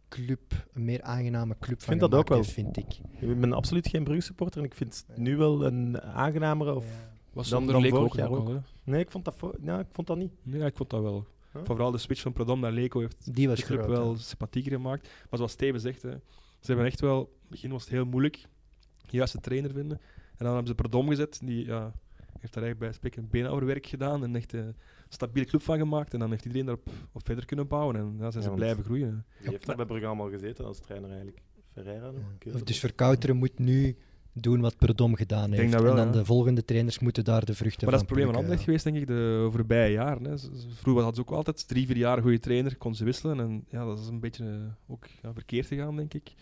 club, 0.10 0.68
een 0.74 0.86
meer 0.86 1.02
aangename 1.02 1.56
club 1.60 1.78
van 1.82 1.88
vind 1.88 2.00
dat 2.00 2.14
ook 2.16 2.28
wel. 2.28 2.38
heeft, 2.38 2.52
vind 2.52 2.78
ik. 2.78 3.00
Ik 3.20 3.40
ben 3.40 3.54
absoluut 3.54 3.88
geen 3.88 4.04
Brugge 4.04 4.22
supporter 4.22 4.60
en 4.60 4.66
ik 4.66 4.74
vind 4.74 5.04
het 5.08 5.18
nu 5.18 5.38
wel 5.38 5.66
een 5.66 6.02
aangenamere. 6.02 6.76
Of... 6.76 6.86
Was 7.34 7.50
Dan- 7.50 7.76
ook 7.76 7.96
ook. 8.32 8.48
hè. 8.48 8.58
Nee, 8.84 9.00
ik 9.00 9.12
vond 9.12 9.26
dat, 9.26 9.36
voor... 9.38 9.58
ja, 9.62 9.80
ik 9.80 9.88
vond 9.92 10.08
dat 10.08 10.18
niet. 10.18 10.32
Ja, 10.44 10.66
ik 10.66 10.76
vond 10.76 10.90
dat 10.90 11.02
wel. 11.02 11.28
Huh? 11.54 11.62
Vooral 11.66 11.92
de 11.92 11.98
switch 11.98 12.22
van 12.22 12.34
Prodom 12.34 12.60
naar 12.60 12.72
Leko 12.72 13.00
heeft 13.00 13.36
Die 13.36 13.48
was 13.48 13.60
de 13.60 13.66
club 13.66 13.82
groot, 13.82 13.98
wel 13.98 14.18
sympathieker 14.18 14.72
gemaakt. 14.72 15.04
Maar 15.04 15.38
zoals 15.38 15.52
Steven 15.52 15.80
zegt, 15.80 16.02
hè, 16.02 16.12
ze 16.60 16.66
hebben 16.66 16.86
echt 16.86 17.00
wel... 17.02 17.20
In 17.20 17.28
het 17.40 17.50
begin 17.50 17.72
was 17.72 17.82
het 17.82 17.92
heel 17.92 18.06
moeilijk 18.06 18.46
de 19.10 19.18
juiste 19.18 19.40
trainer 19.40 19.72
vinden. 19.72 19.98
En 20.38 20.46
dan 20.46 20.48
hebben 20.48 20.68
ze 20.68 20.76
Prodom 20.76 21.08
gezet, 21.08 21.40
die 21.44 21.66
ja, 21.66 21.94
heeft 22.40 22.54
daar 22.54 22.64
eigenlijk 22.64 22.80
bij 22.80 22.92
spreken 22.92 23.30
beenhouwerwerk 23.30 23.86
gedaan 23.86 24.24
en 24.24 24.36
echt 24.36 24.54
een 24.54 24.76
stabiele 25.14 25.48
club 25.48 25.62
van 25.62 25.78
gemaakt. 25.78 26.14
En 26.14 26.20
dan 26.20 26.30
heeft 26.30 26.46
iedereen 26.46 26.66
daarop 26.66 26.90
op 27.12 27.26
verder 27.26 27.46
kunnen 27.46 27.68
bouwen 27.68 27.96
en 27.96 28.16
ja, 28.20 28.32
zijn 28.32 28.44
Ja, 28.44 28.50
ze 28.50 28.56
blijven 28.56 28.84
groeien. 28.84 29.26
Die 29.42 29.50
heeft 29.50 29.66
daar 29.66 29.76
bij 29.76 29.86
Brugge 29.86 30.06
allemaal 30.06 30.30
gezeten 30.30 30.66
als 30.66 30.80
trainer 30.80 31.10
eigenlijk. 31.10 31.42
Ferreira 31.74 32.12
nog. 32.12 32.64
Dus 32.64 32.80
Verkouteren 32.80 33.36
moet 33.38 33.60
nu 33.60 33.98
doen 34.34 34.62
wat 34.62 34.78
Perdom 34.78 35.16
gedaan 35.16 35.50
denk 35.50 35.62
heeft. 35.62 35.72
dat 35.72 35.82
wel, 35.82 35.92
en 35.92 35.98
dan 35.98 36.08
ja. 36.08 36.12
de 36.12 36.26
volgende 36.26 36.66
trainers 36.66 37.00
moeten 37.00 37.24
daar 37.24 37.46
de 37.46 37.54
vruchten 37.54 37.90
Maar 37.90 37.94
dat 37.94 38.02
is 38.02 38.08
van 38.08 38.18
het 38.18 38.26
probleem 38.28 38.28
van 38.28 38.36
Anderlecht 38.36 38.64
geweest, 38.64 38.84
denk 38.84 38.98
ik, 38.98 39.08
de 39.08 39.48
voorbije 39.52 39.92
jaren. 39.92 40.24
Hè. 40.24 40.38
Vroeger 40.74 41.04
hadden 41.04 41.16
ze 41.16 41.22
ook 41.22 41.38
altijd 41.38 41.68
drie, 41.68 41.86
vier 41.86 41.98
jaar 41.98 42.18
een 42.18 42.24
goede 42.24 42.40
trainer, 42.40 42.78
kon 42.78 42.96
ze 42.96 43.04
wisselen. 43.04 43.40
En 43.40 43.66
ja, 43.70 43.86
dat 43.86 44.00
is 44.00 44.08
een 44.08 44.20
beetje 44.20 44.46
eh, 44.46 44.92
ook 44.94 45.06
ja, 45.22 45.34
verkeerd 45.34 45.66
gegaan, 45.68 45.96
denk 45.96 46.14
ik. 46.14 46.34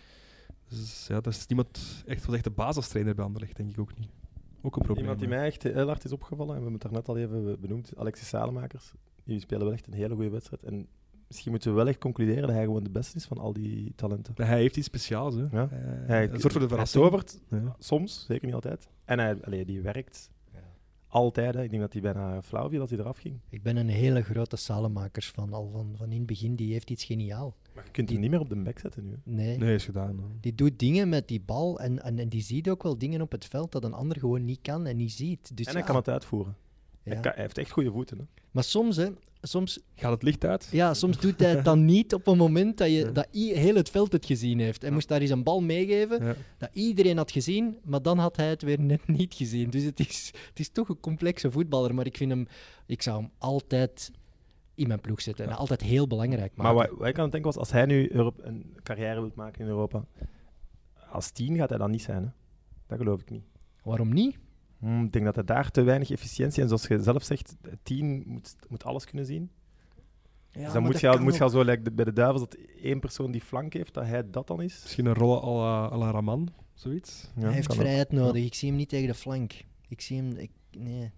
Dus 0.70 1.06
ja, 1.08 1.22
dat 1.22 1.34
is 1.34 1.48
niemand 1.48 2.04
echt, 2.06 2.26
was 2.26 2.36
echt 2.36 2.44
de 2.44 2.50
basistrainer 2.50 3.16
bij 3.16 3.26
Anderlecht, 3.26 3.56
denk 3.58 3.72
ik 3.72 3.80
ook 3.80 3.98
niet. 3.98 4.10
Ook 4.62 4.76
een 4.76 4.82
probleem. 4.82 4.98
Iemand 4.98 5.20
die 5.20 5.28
mij 5.28 5.46
echt 5.46 5.64
heel 5.64 5.88
hard 5.88 6.04
is 6.04 6.12
opgevallen, 6.12 6.56
en 6.56 6.62
we 6.62 6.70
hebben 6.70 6.74
het 6.74 6.82
daarnet 6.82 7.08
al 7.08 7.18
even 7.18 7.60
benoemd, 7.60 7.94
Alexis 7.98 8.28
Salemakers. 8.28 8.94
Die 9.24 9.40
spelen 9.40 9.64
wel 9.64 9.74
echt 9.74 9.88
een 9.88 9.94
hele 9.94 10.16
goede 10.16 10.30
wedstrijd. 10.30 10.64
En 10.64 10.88
misschien 11.28 11.52
moeten 11.52 11.70
we 11.70 11.76
wel 11.76 11.88
echt 11.88 12.00
concluderen 12.00 12.42
dat 12.42 12.52
hij 12.52 12.64
gewoon 12.64 12.84
de 12.84 12.90
beste 12.90 13.18
is 13.18 13.26
van 13.26 13.38
al 13.38 13.54
die 13.54 13.94
talenten. 13.96 14.34
Hij 14.38 14.60
heeft 14.60 14.78
iets 14.78 14.88
speciaals, 14.88 15.36
hè. 15.36 15.42
Ja. 15.52 15.64
Uh, 15.64 15.70
hij, 16.08 16.30
een 16.30 16.40
soort 16.40 16.54
van 16.54 16.62
de 16.62 16.68
verrassing. 16.68 17.04
Hij 17.04 17.12
tovert, 17.12 17.42
ja. 17.50 17.76
soms, 17.80 18.26
zeker 18.28 18.46
niet 18.46 18.56
altijd. 18.56 18.90
En 19.06 19.20
hij, 19.20 19.44
allee, 19.44 19.66
die 19.66 19.82
werkt 19.82 20.30
altijd. 21.08 21.54
Hè. 21.54 21.64
Ik 21.64 21.70
denk 21.70 21.82
dat 21.82 21.94
hij 21.94 22.02
bijna 22.02 22.42
flauw 22.42 22.70
viel 22.70 22.82
als 22.82 22.90
hij 22.90 23.00
eraf 23.00 23.18
ging. 23.18 23.40
Ik 23.50 23.64
ben 23.64 23.78
een 23.78 23.90
hele 23.90 24.22
grote 24.22 24.56
Salemakers 24.56 25.30
van 25.30 25.54
al 25.54 25.70
van, 25.70 25.94
van 25.98 26.12
in 26.12 26.18
het 26.18 26.26
begin. 26.26 26.56
Die 26.56 26.72
heeft 26.72 26.90
iets 26.90 27.04
geniaal. 27.04 27.56
Maar 27.80 27.88
je 27.88 27.94
kunt 27.94 28.08
die, 28.08 28.18
hem 28.18 28.26
niet 28.30 28.32
meer 28.32 28.40
op 28.50 28.50
de 28.50 28.64
back 28.64 28.80
zetten 28.80 29.06
nu. 29.06 29.14
Nee. 29.24 29.58
Nee, 29.58 29.74
is 29.76 29.86
gedaan. 29.86 30.18
Hè. 30.18 30.24
Die 30.42 30.56
doet 30.56 30.80
dingen 30.80 31.10
met 31.10 31.28
die 31.28 31.42
bal 31.46 31.80
en, 31.80 32.04
en, 32.04 32.20
en, 32.20 32.30
die 32.30 32.42
ziet 32.42 32.70
ook 32.70 32.84
wel 32.84 32.98
dingen 32.98 33.22
op 33.22 33.32
het 33.32 33.46
veld 33.46 33.72
dat 33.72 33.84
een 33.84 33.94
ander 33.94 34.20
gewoon 34.20 34.46
niet 34.46 34.60
kan 34.62 34.86
en 34.86 34.98
niet 34.98 35.12
ziet. 35.12 35.58
Dus 35.58 35.66
en 35.66 35.72
hij 35.72 35.82
ja. 35.82 35.88
kan 35.88 35.96
het 35.96 36.10
uitvoeren. 36.10 36.56
Ja. 37.04 37.12
Hij, 37.14 37.22
kan, 37.22 37.32
hij, 37.32 37.42
heeft 37.42 37.58
echt 37.58 37.72
goede 37.72 37.92
voeten. 37.92 38.18
Hè. 38.18 38.24
Maar 38.52 38.64
soms, 38.64 38.96
hè, 38.96 39.08
soms, 39.42 39.80
Gaat 39.96 40.12
het 40.12 40.24
licht 40.24 40.46
uit? 40.46 40.70
ja, 40.72 40.94
soms 40.94 41.20
doet 41.20 41.40
hij 41.40 41.50
het 41.50 41.66
dan 41.66 41.86
niet 41.86 42.14
op 42.14 42.28
een 42.28 42.38
moment 42.38 42.78
dat, 42.78 42.90
je, 42.90 43.12
dat 43.12 43.28
i- 43.34 43.54
heel 43.54 43.76
het 43.76 43.90
veld 43.90 44.12
het 44.12 44.26
gezien 44.26 44.60
heeft. 44.60 44.82
Hij 44.82 44.92
moest 44.92 45.08
daar 45.08 45.22
eens 45.22 45.30
een 45.30 45.44
bal 45.44 45.62
meegeven 45.62 46.26
Ja. 46.26 46.36
dat 46.58 46.70
iedereen 46.74 47.18
had 47.18 47.32
gezien, 47.32 47.78
maar 47.84 48.02
dan 48.02 48.18
had 48.18 48.36
hij 48.36 48.50
het 48.50 48.62
weer 48.62 48.80
net 48.80 49.08
niet 49.08 49.34
gezien. 49.34 49.70
Dus 49.70 49.84
het 49.84 50.00
is, 50.00 50.32
het 50.50 50.60
is 50.60 50.70
toch 50.70 50.90
een 50.90 51.00
complexe 51.00 51.52
voetballer, 51.52 51.96
maar 51.96 52.06
ik 52.06 52.18
vind 52.18 52.32
hem, 52.32 52.48
ik 52.86 53.02
zou 53.02 53.22
hem 53.22 53.32
altijd 53.38 54.12
in 54.80 54.88
mijn 54.88 55.02
ploeg 55.02 55.22
zetten 55.22 55.46
en 55.50 55.56
altijd 55.56 55.82
heel 55.82 56.08
belangrijk 56.08 56.56
maken. 56.56 56.76
Maar 56.76 56.88
wat, 56.88 56.98
wat 57.00 57.08
ik 57.08 57.16
aan 57.18 57.24
het 57.24 57.32
denken 57.32 57.52
was, 57.52 57.60
als 57.60 57.72
hij 57.72 57.86
nu 57.86 58.12
Europe, 58.12 58.44
een 58.44 58.76
carrière 58.84 59.20
wil 59.22 59.32
maken 59.36 59.62
in 59.62 59.68
Europa, 59.68 60.06
als 61.10 61.32
tien 61.32 61.56
gaat 61.58 61.70
hij 61.70 61.78
dan 61.78 61.92
niet 61.92 62.02
zijn. 62.02 62.24
Hè? 62.24 62.30
Dat 62.88 62.98
geloof 62.98 63.22
ik 63.22 63.30
niet. 63.30 63.44
Waarom 63.84 64.14
niet? 64.14 64.38
Hmm, 64.80 65.04
ik 65.06 65.12
denk 65.12 65.26
dat 65.26 65.36
hij 65.36 65.44
daar 65.44 65.72
te 65.72 65.82
weinig 65.82 66.12
efficiëntie 66.12 66.62
en 66.62 66.68
zoals 66.68 66.88
je 66.88 67.02
zelf 67.04 67.24
zegt, 67.24 67.56
tien 67.84 68.24
moet, 68.28 68.56
moet 68.68 68.84
alles 68.84 69.06
kunnen 69.06 69.26
zien. 69.26 69.52
Ja, 70.52 70.64
dus 70.64 70.74
dan 70.74 70.84
moet 70.84 71.00
je, 71.00 71.10
al, 71.10 71.20
moet 71.20 71.36
je 71.36 71.44
al 71.44 71.50
zo, 71.50 71.62
like 71.64 71.82
de- 71.82 71.92
bij 71.92 72.06
de 72.06 72.14
Duivels, 72.14 72.40
dat 72.42 72.58
één 72.82 73.00
persoon 73.00 73.32
die 73.32 73.42
flank 73.42 73.74
heeft, 73.74 73.94
dat 73.94 74.06
hij 74.06 74.30
dat 74.30 74.48
dan 74.48 74.62
is. 74.62 74.80
Misschien 74.82 75.06
een 75.06 75.14
rol 75.14 75.44
à 75.44 75.52
la, 75.62 75.90
à 75.92 75.98
la 75.98 76.12
Raman, 76.12 76.50
zoiets. 76.74 77.32
Ja, 77.36 77.42
hij 77.42 77.54
heeft 77.54 77.72
ook. 77.72 77.78
vrijheid 77.78 78.12
nodig. 78.12 78.44
Ik 78.46 78.54
zie 78.54 78.70
hem 78.70 78.78
niet 78.78 78.90
tegen 78.90 79.08
de 79.08 79.14
flank. 79.14 79.54
Ik 79.88 80.02
zie 80.02 80.18
hem... 80.18 80.32
Ik, 80.38 80.52
nee. 80.78 81.12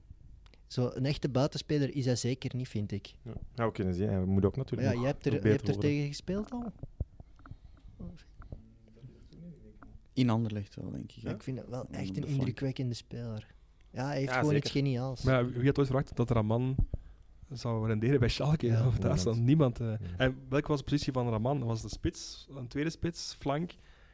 Zo, 0.71 0.89
een 0.93 1.05
echte 1.05 1.29
buitenspeler 1.29 1.95
is 1.95 2.05
hij 2.05 2.15
zeker 2.15 2.55
niet, 2.55 2.67
vind 2.67 2.91
ik. 2.91 3.13
Ja, 3.55 3.65
we 3.65 3.71
kunnen 3.71 3.93
zien. 3.93 4.07
Hij 4.09 4.23
moet 4.25 4.45
ook 4.45 4.55
Maar 4.55 4.65
natuurlijk 4.65 4.93
ja, 4.93 4.99
je 5.01 5.05
hebt 5.07 5.25
er, 5.25 5.33
je 5.43 5.49
hebt 5.49 5.67
er 5.67 5.77
tegen 5.77 6.07
gespeeld 6.07 6.51
al? 6.51 6.71
In 10.13 10.29
Anderlecht 10.29 10.75
wel, 10.75 10.91
denk 10.91 11.03
ik. 11.11 11.23
Ja? 11.23 11.31
Ik 11.31 11.43
vind 11.43 11.57
het 11.57 11.69
wel 11.69 11.87
echt 11.91 12.17
een 12.17 12.25
indrukwekkende 12.27 12.93
speler. 12.93 13.47
Ja, 13.89 14.05
hij 14.05 14.15
heeft 14.17 14.27
Ja, 14.29 14.33
gewoon 14.35 14.51
zeker. 14.51 14.65
iets 14.65 14.71
geniaals. 14.71 15.23
Maar 15.23 15.43
ja, 15.43 15.49
wie 15.49 15.65
had 15.65 15.77
ooit 15.77 15.87
verwacht 15.87 16.15
dat 16.15 16.29
Raman 16.31 16.75
zou 17.49 17.87
renderen 17.87 18.19
bij 18.19 18.29
Schalke? 18.29 18.65
Ja, 18.67 18.87
of 18.87 18.97
Duitsland? 18.97 19.39
Niemand. 19.41 19.79
eh. 19.79 19.87
Ja. 19.87 19.97
En 20.17 20.37
welke 20.49 20.67
was 20.67 20.77
de 20.77 20.83
positie 20.83 21.13
van 21.13 21.29
Raman? 21.29 21.59
Dat 21.59 21.67
was 21.67 21.81
de 21.81 21.89
spits, 21.89 22.47
een 22.55 22.67
tweede 22.67 22.89
spits, 22.89 23.35
flank. 23.39 23.71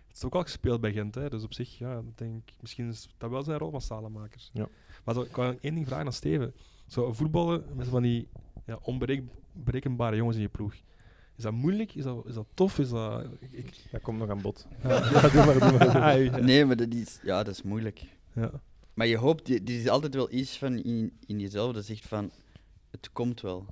Het 0.07 0.15
is 0.15 0.23
ook 0.23 0.35
al 0.35 0.41
gespeeld 0.41 0.81
bij 0.81 0.91
Gent, 0.93 1.15
hè? 1.15 1.29
dus 1.29 1.43
op 1.43 1.53
zich, 1.53 1.77
ja, 1.77 1.97
ik 1.97 2.17
denk 2.17 2.49
misschien 2.61 2.87
is 2.89 3.07
dat 3.17 3.29
wel 3.29 3.43
zijn 3.43 3.57
rol 3.59 3.71
van 3.71 3.81
Salemakers. 3.81 4.49
Ja. 4.53 4.67
Maar 5.07 5.15
zo, 5.15 5.21
ik 5.21 5.35
wou 5.35 5.57
één 5.61 5.73
ding 5.73 5.87
vragen 5.87 6.05
aan 6.05 6.13
Steven. 6.13 6.53
Zo 6.87 7.13
voetballen 7.13 7.63
met 7.75 7.87
van 7.87 8.01
die 8.01 8.27
ja, 8.65 8.79
onberekenbare 8.81 10.15
jongens 10.15 10.35
in 10.35 10.41
je 10.41 10.49
ploeg. 10.49 10.73
Is 11.35 11.43
dat 11.43 11.53
moeilijk? 11.53 11.95
Is 11.95 12.03
dat, 12.03 12.25
is 12.25 12.33
dat 12.33 12.45
tof? 12.53 12.79
Is 12.79 12.89
dat... 12.89 13.25
Ik, 13.51 13.73
Dat 13.91 14.01
komt 14.01 14.17
nog 14.17 14.29
aan 14.29 14.41
bod. 14.41 14.67
ja. 14.83 14.89
Ja, 14.89 15.29
doe 15.29 15.45
maar, 15.45 15.59
doe 15.59 15.77
maar. 15.77 16.01
Ah, 16.01 16.23
ja. 16.23 16.37
Nee, 16.37 16.65
maar 16.65 16.75
dat 16.75 16.93
is, 16.93 17.19
ja, 17.23 17.43
dat 17.43 17.53
is 17.53 17.61
moeilijk. 17.61 18.03
Ja. 18.33 18.51
Maar 18.93 19.07
je 19.07 19.17
hoopt, 19.17 19.49
er 19.49 19.69
is 19.69 19.87
altijd 19.87 20.15
wel 20.15 20.31
iets 20.31 20.57
van 20.57 20.77
in, 20.77 21.17
in 21.25 21.39
jezelf 21.39 21.73
dat 21.73 21.85
zegt 21.85 22.07
van, 22.07 22.31
het 22.91 23.11
komt 23.11 23.41
wel. 23.41 23.65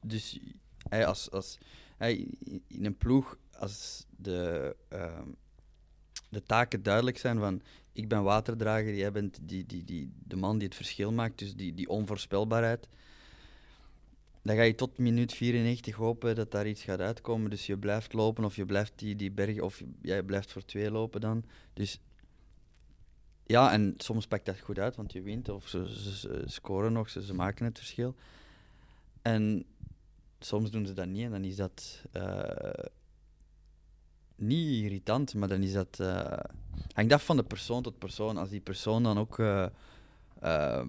Dus 0.00 0.40
hij 0.88 1.06
als, 1.06 1.30
als, 1.30 1.58
hij 1.96 2.28
in 2.66 2.84
een 2.84 2.96
ploeg, 2.96 3.38
als 3.58 4.06
de, 4.16 4.76
ehm, 4.88 5.28
de 6.28 6.42
taken 6.42 6.82
duidelijk 6.82 7.18
zijn 7.18 7.38
van, 7.38 7.62
ik 7.96 8.08
ben 8.08 8.22
waterdrager, 8.22 8.94
jij 8.94 9.12
bent 9.12 9.38
die, 9.42 9.66
die, 9.66 9.84
die, 9.84 10.12
de 10.24 10.36
man 10.36 10.58
die 10.58 10.66
het 10.66 10.76
verschil 10.76 11.12
maakt, 11.12 11.38
dus 11.38 11.54
die, 11.54 11.74
die 11.74 11.88
onvoorspelbaarheid. 11.88 12.88
Dan 14.42 14.56
ga 14.56 14.62
je 14.62 14.74
tot 14.74 14.98
minuut 14.98 15.32
94 15.32 15.94
hopen 15.94 16.34
dat 16.34 16.50
daar 16.50 16.66
iets 16.66 16.82
gaat 16.82 17.00
uitkomen. 17.00 17.50
Dus 17.50 17.66
je 17.66 17.78
blijft 17.78 18.12
lopen 18.12 18.44
of 18.44 18.56
je 18.56 18.64
blijft 18.64 18.92
die, 18.96 19.16
die 19.16 19.30
bergen, 19.30 19.64
of 19.64 19.82
jij 20.02 20.22
blijft 20.22 20.52
voor 20.52 20.64
twee 20.64 20.90
lopen 20.90 21.20
dan. 21.20 21.44
Dus 21.72 22.00
ja, 23.46 23.72
en 23.72 23.94
soms 23.96 24.26
pakt 24.26 24.44
dat 24.46 24.60
goed 24.60 24.78
uit, 24.78 24.96
want 24.96 25.12
je 25.12 25.22
wint 25.22 25.48
of 25.48 25.68
ze 25.68 26.42
scoren 26.44 26.92
nog, 26.92 27.10
ze, 27.10 27.24
ze 27.24 27.34
maken 27.34 27.64
het 27.64 27.78
verschil. 27.78 28.14
En 29.22 29.64
soms 30.38 30.70
doen 30.70 30.86
ze 30.86 30.92
dat 30.92 31.06
niet 31.06 31.24
en 31.24 31.30
dan 31.30 31.44
is 31.44 31.56
dat 31.56 32.02
eh, 32.12 32.84
niet 34.36 34.82
irritant, 34.84 35.34
maar 35.34 35.48
dan 35.48 35.62
is 35.62 35.72
dat. 35.72 36.00
eh 36.00 36.38
hangt 36.92 37.12
af 37.12 37.24
van 37.24 37.36
de 37.36 37.42
persoon 37.42 37.82
tot 37.82 37.98
persoon. 37.98 38.36
Als 38.36 38.48
die 38.50 38.60
persoon 38.60 39.02
dan 39.02 39.18
ook 39.18 39.38
eh, 39.38 39.66
ehm, 40.40 40.88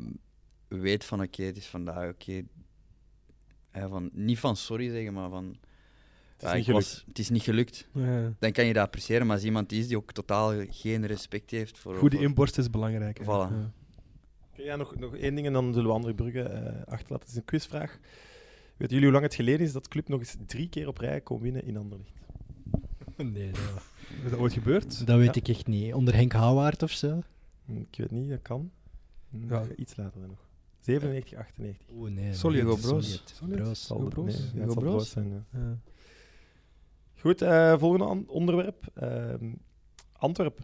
weet 0.68 1.06
van 1.06 1.22
oké, 1.22 1.44
het 1.44 1.58
is 1.58 1.66
vandaag 1.68 2.10
oké. 2.10 2.44
van, 3.72 4.10
niet 4.14 4.40
van 4.40 4.56
sorry 4.56 4.90
zeggen, 4.90 5.14
maar 5.14 5.30
van. 5.30 5.46
Het 6.34 6.46
is 6.46 6.52
ja, 6.52 6.56
niet 6.56 6.68
was- 6.68 7.04
het 7.08 7.20
is 7.20 7.30
niet 7.30 7.42
gelukt 7.42 7.88
Ja. 7.94 8.34
dan 8.40 8.52
kan 8.52 8.66
je 8.66 8.74
dat 8.74 8.84
appreciëren. 8.86 9.26
Maar 9.28 9.36
als 9.36 9.46
iemand 9.46 9.72
is 9.72 9.88
die 9.88 9.98
ook 9.98 10.12
totaal 10.12 10.54
geen 10.70 11.06
respect 11.06 11.52
heeft 11.52 11.78
voor. 11.78 11.96
Goede 11.96 12.16
voor- 12.16 12.26
inborst 12.26 12.58
is 12.58 12.70
belangrijk. 12.70 13.22
Voilà. 13.22 13.26
Ja. 13.26 13.72
Oké, 14.52 14.62
Ja, 14.62 14.76
nog, 14.76 14.96
nog 14.96 15.16
één 15.16 15.36
ding 15.36 15.48
en 15.48 15.54
dan 15.54 15.74
zullen 15.74 15.88
we 15.88 15.94
andere 15.94 16.14
bruggen 16.14 16.52
eh, 16.52 16.82
achterlaten. 16.94 17.20
Het 17.20 17.28
is 17.30 17.36
een 17.36 17.46
quizvraag. 17.46 18.00
Weten 18.78 18.96
jullie 18.96 19.04
hoe 19.04 19.12
lang 19.12 19.24
het 19.24 19.36
geleden 19.36 19.66
is 19.66 19.72
dat 19.74 19.88
club 19.88 20.08
nog 20.08 20.20
eens 20.20 20.36
drie 20.46 20.70
keer 20.70 20.88
op 20.88 20.98
rij 20.98 21.22
kon 21.22 21.42
winnen 21.42 21.64
in 21.66 21.78
Anderlecht? 21.78 22.12
Nee, 23.34 23.51
dat, 23.51 23.62
Is 24.25 24.32
dat 24.32 24.39
ooit 24.39 24.53
gebeurd? 24.53 25.08
dat 25.08 25.17
weet 25.17 25.36
Ja. 25.36 25.41
ik 25.41 25.47
echt 25.47 25.67
niet. 25.67 25.93
Onder 25.93 26.13
Henk 26.15 26.32
Houwaard 26.32 26.84
of 26.84 26.91
zo? 26.91 27.21
Ik 27.65 27.95
weet 27.97 28.12
niet, 28.12 28.30
dat 28.30 28.41
kan. 28.41 28.71
Ja. 29.30 29.63
Iets 29.75 29.95
later 29.95 30.19
dan 30.19 30.30
nog. 30.30 30.45
97, 30.80 31.38
98. 31.39 31.88
Oeh, 31.91 32.12
nee. 32.12 32.34
Solid. 32.34 32.62
Hugo 32.62 32.75
Broos. 32.75 33.21
solid. 33.36 33.56
Broos. 33.56 33.86
Zal 33.86 33.95
Hugo 33.97 34.10
het- 34.10 34.13
Broos? 34.34 34.53
nee, 34.53 34.63
Hugo 34.63 34.80
Broos? 34.80 35.10
Zijn, 35.10 35.30
ja. 35.30 35.43
Ja. 35.60 35.77
Goed, 37.19 37.41
eh, 37.41 37.77
volgende 37.77 38.27
onderwerp. 38.32 38.88
Ehm 38.93 39.53
Antwerp. 40.13 40.60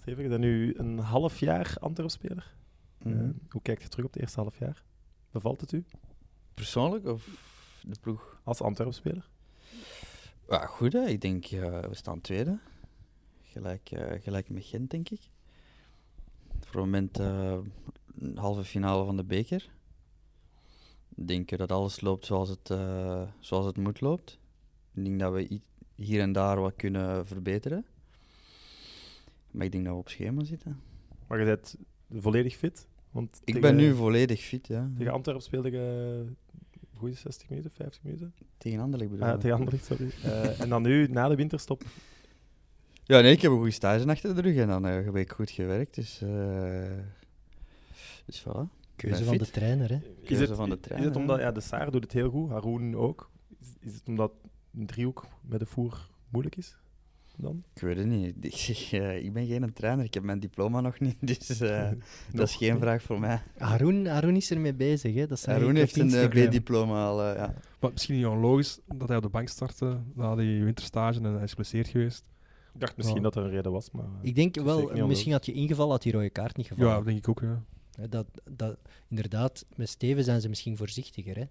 Steven, 0.00 0.22
je 0.22 0.28
bent 0.28 0.40
nu 0.40 0.74
een 0.76 0.98
half 0.98 1.40
jaar 1.40 1.76
Antwerp-speler. 1.80 2.54
Mhm. 3.02 3.18
Eh, 3.18 3.28
hoe 3.48 3.62
kijkt 3.62 3.82
je 3.82 3.88
terug 3.88 4.04
op 4.04 4.12
het 4.12 4.22
eerste 4.22 4.40
half 4.40 4.58
jaar? 4.58 4.82
Bevalt 5.30 5.60
het 5.60 5.72
u 5.72 5.84
Persoonlijk 6.54 7.06
of 7.06 7.28
de 7.82 7.96
ploeg? 8.00 8.40
als 8.44 8.60
Antwerp-speler? 8.60 9.28
Ja, 10.48 10.66
goed, 10.66 10.92
hè. 10.92 11.04
ik 11.06 11.20
denk 11.20 11.44
eh, 11.46 11.80
we 11.80 11.94
staan 11.94 12.20
tweede. 12.20 12.58
Gelijk, 13.42 13.90
eh, 13.90 14.22
gelijk 14.22 14.48
met 14.50 14.64
Gent, 14.64 14.90
denk 14.90 15.08
ik. 15.08 15.20
Voor 16.48 16.60
het 16.66 16.74
moment 16.74 17.18
eh, 17.18 17.58
een 18.18 18.36
halve 18.36 18.64
finale 18.64 19.04
van 19.04 19.16
de 19.16 19.24
beker. 19.24 19.70
Ik 21.14 21.28
denk 21.28 21.56
dat 21.58 21.72
alles 21.72 22.00
loopt 22.00 22.26
zoals 22.26 22.48
het, 22.48 22.66
zoals 23.40 23.66
het 23.66 23.76
moet 23.76 24.00
loopt. 24.00 24.38
Ik 24.94 25.04
denk 25.04 25.20
dat 25.20 25.32
we 25.32 25.60
hier 25.94 26.20
en 26.20 26.32
daar 26.32 26.60
wat 26.60 26.76
kunnen 26.76 27.26
verbeteren. 27.26 27.86
Maar 29.50 29.64
ik 29.66 29.72
denk 29.72 29.84
dat 29.84 29.92
we 29.92 29.98
op 29.98 30.08
schema 30.08 30.44
zitten. 30.44 30.80
Maar 31.26 31.38
je 31.38 31.44
bent 31.44 31.76
volledig 32.10 32.56
fit. 32.56 32.88
Want 33.10 33.36
Ik 33.36 33.44
tegen- 33.44 33.60
ben 33.60 33.76
nu 33.76 33.94
volledig 33.94 34.40
fit, 34.40 34.66
ja. 34.66 34.90
Tegen 34.96 35.12
Antwerp 35.12 35.40
speelde 35.40 35.70
je 35.70 36.24
goede 37.04 37.18
60 37.20 37.48
minuten, 37.48 37.70
50 37.70 38.02
minuten. 38.02 38.34
Tegen 38.58 38.80
Anderlecht 38.80 39.10
bedoel 39.10 39.26
Ah, 39.26 39.34
ik. 39.34 39.40
tegen 39.40 39.56
Anderlecht, 39.56 39.84
sorry. 39.84 40.10
Eh, 40.22 40.60
en 40.60 40.68
dan 40.68 40.82
nu, 40.82 41.06
na 41.08 41.28
de 41.28 41.34
winterstop. 41.34 41.82
Ja, 43.04 43.20
nee, 43.20 43.32
ik 43.32 43.40
heb 43.42 43.50
een 43.50 43.56
goede 43.56 43.70
stage 43.72 44.06
achter 44.06 44.34
de 44.34 44.40
rug 44.40 44.56
en 44.56 44.68
dan 44.68 44.86
eh, 44.86 45.04
heb 45.04 45.16
ik 45.16 45.32
goed 45.32 45.50
gewerkt. 45.50 45.94
Dus, 45.94 46.20
eh 46.22 46.28
dus 48.26 48.40
voilà. 48.40 48.82
Keuze 48.96 49.24
van 49.24 49.38
de 49.38 49.50
trainer, 49.50 49.88
hè? 49.88 49.94
Is 49.96 50.28
Keuze 50.28 50.42
het, 50.44 50.54
van 50.56 50.68
de 50.68 50.74
is 50.74 50.80
trainer, 50.80 51.08
het 51.08 51.16
omdat, 51.16 51.38
ja, 51.38 51.52
de 51.52 51.60
Saar 51.60 51.90
doet 51.90 52.02
het 52.02 52.12
heel 52.12 52.30
goed, 52.30 52.50
Haroon 52.50 52.96
ook. 52.96 53.30
Is, 53.60 53.66
is 53.80 53.94
het 53.94 54.08
omdat 54.08 54.32
een 54.74 54.86
driehoek 54.86 55.26
met 55.40 55.60
de 55.60 55.66
voer 55.66 56.08
moeilijk 56.28 56.56
is? 56.56 56.76
Dan? 57.36 57.62
Ik 57.74 57.82
weet 57.82 57.96
het 57.96 58.06
niet. 58.06 58.34
Ik, 58.40 58.56
zeg, 58.56 58.92
eh, 58.92 59.24
ik 59.24 59.32
ben 59.32 59.46
geen 59.46 59.72
trainer, 59.72 60.04
ik 60.04 60.14
heb 60.14 60.22
mijn 60.22 60.40
diploma 60.40 60.80
nog 60.80 61.00
niet, 61.00 61.16
dus 61.38 61.60
eh, 61.60 61.90
dat 62.32 62.48
is 62.48 62.56
geen 62.56 62.78
vraag 62.78 63.02
voor 63.02 63.20
mij. 63.20 63.40
Haroon, 63.58 64.06
Haroon 64.06 64.36
is 64.36 64.50
ermee 64.50 64.74
bezig, 64.74 65.14
hè? 65.14 65.26
Dat 65.26 65.44
Haroon 65.44 65.74
heeft 65.74 65.96
een 65.96 66.14
eh. 66.14 66.28
B-diploma 66.28 67.06
al, 67.06 67.22
eh, 67.22 67.36
ja. 67.36 67.54
Maar 67.80 67.92
misschien 67.92 68.16
niet 68.16 68.26
onlogisch 68.26 68.80
dat 68.96 69.08
hij 69.08 69.16
op 69.16 69.22
de 69.22 69.28
bank 69.28 69.48
startte 69.48 70.00
na 70.14 70.34
die 70.34 70.64
winterstage 70.64 71.20
en 71.20 71.34
hij 71.34 71.42
is 71.42 71.50
geblesseerd 71.50 71.88
geweest. 71.88 72.28
Ik 72.74 72.80
dacht 72.80 72.96
misschien 72.96 73.22
dat 73.22 73.36
er 73.36 73.44
een 73.44 73.50
reden 73.50 73.72
was, 73.72 73.90
maar... 73.90 74.04
Ik 74.22 74.34
denk 74.34 74.54
wel, 74.54 75.06
misschien 75.06 75.32
had 75.32 75.46
je 75.46 75.52
ingevallen, 75.52 75.92
had 75.92 76.02
die 76.02 76.12
rode 76.12 76.30
kaart 76.30 76.56
niet 76.56 76.66
gevallen. 76.66 76.92
Ja, 76.92 77.02
denk 77.02 77.18
ik 77.18 77.28
ook. 77.28 77.40
Ja. 77.40 77.62
Hè, 77.94 78.08
Dat, 78.08 78.26
dat, 78.50 78.76
inderdaad, 79.08 79.66
met 79.76 79.88
Steven 79.88 80.24
zijn 80.24 80.40
ze 80.40 80.48
misschien 80.48 80.76
voorzichtiger. 80.76 81.36
Hè? 81.36 81.44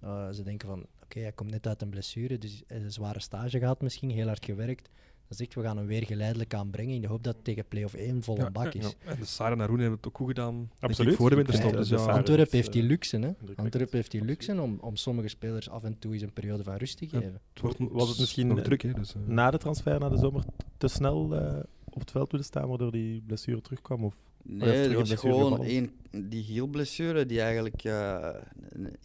Eh, 0.00 0.28
ze 0.30 0.42
denken 0.42 0.68
van, 0.68 0.86
oké, 1.02 1.20
hij 1.20 1.32
komt 1.32 1.50
net 1.50 1.66
uit 1.66 1.82
een 1.82 1.90
blessure, 1.90 2.38
dus 2.38 2.50
hij 2.52 2.62
heeft 2.66 2.84
een 2.84 2.92
zware 2.92 3.20
stage 3.20 3.58
gehad 3.58 3.80
misschien, 3.82 4.10
heel 4.10 4.26
hard 4.26 4.44
gewerkt. 4.44 4.88
Dan 5.28 5.38
zegt 5.38 5.54
we 5.54 5.62
gaan 5.62 5.76
hem 5.76 5.86
weer 5.86 6.04
geleidelijk 6.06 6.54
aanbrengen 6.54 6.94
in 6.94 7.00
de 7.00 7.06
hoop 7.08 7.22
dat 7.22 7.34
het 7.34 7.44
tegen 7.44 7.64
play-off 7.68 7.94
1 7.94 8.22
vol 8.22 8.38
een 8.38 8.52
bak 8.52 8.74
is. 8.74 8.84
Ja. 9.04 9.10
En 9.10 9.18
de 9.18 9.24
Sara 9.24 9.52
en 9.52 9.58
hebben 9.60 9.90
het 9.90 10.06
ook 10.06 10.16
goed 10.16 10.26
gedaan. 10.26 10.70
Absoluut. 10.78 11.14
Voor 11.16 11.30
de 11.30 11.36
winterstop. 11.36 11.70
Ja, 11.70 11.76
Dus 11.76 11.88
Sara- 11.88 12.12
Antwerpen 12.12 12.56
heeft 12.56 12.72
die 12.72 12.82
eh, 12.82 12.88
luxe, 12.88 13.18
hè? 13.18 13.32
Antwerpen 13.56 13.96
heeft 13.96 14.10
die 14.10 14.24
luxe 14.24 14.60
om, 14.60 14.78
om 14.80 14.96
sommige 14.96 15.28
spelers 15.28 15.68
af 15.70 15.82
en 15.84 15.98
toe 15.98 16.12
eens 16.12 16.22
een 16.22 16.32
periode 16.32 16.62
van 16.62 16.74
rust 16.76 16.98
te 16.98 17.04
Ja. 17.04 17.10
geven. 17.18 17.40
het 17.52 17.60
wordt 17.62 17.78
Was 17.78 18.08
het 18.08 18.18
misschien, 18.18 18.46
nog 18.46 18.58
eh, 18.58 18.64
druk, 18.64 18.82
hè? 18.82 18.92
Dus, 18.92 19.14
eh, 19.14 19.20
Na 19.26 19.50
de 19.50 19.58
transfer 19.58 20.00
naar 20.00 20.10
de 20.10 20.16
zomer 20.18 20.44
te 20.76 20.88
snel 20.88 21.34
eh, 21.36 21.60
op 21.90 22.00
het 22.00 22.10
veld 22.10 22.30
willen 22.30 22.46
staan, 22.46 22.68
waardoor 22.68 22.92
die 22.92 23.20
blessure 23.26 23.60
terugkwam? 23.60 24.04
Of? 24.04 24.14
Nee, 24.42 24.82
terug 24.82 24.92
er 24.92 25.08
was 25.08 25.12
gewoon 25.12 25.64
één, 25.64 25.90
die 26.10 26.42
hielblessure 26.42 27.26
die 27.26 27.40
eigenlijk 27.40 27.82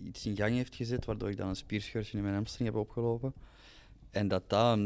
iets 0.03 0.25
in 0.25 0.35
gang 0.35 0.55
heeft 0.55 0.75
gezet, 0.75 1.05
waardoor 1.05 1.29
ik 1.29 1.37
dan 1.37 1.47
een 1.47 1.55
spierscheursje 1.55 2.17
in 2.17 2.23
mijn 2.23 2.35
hamstring 2.35 2.69
heb 2.69 2.79
opgelopen. 2.79 3.33
En 4.11 4.27
dat 4.27 4.49
dat 4.49 4.79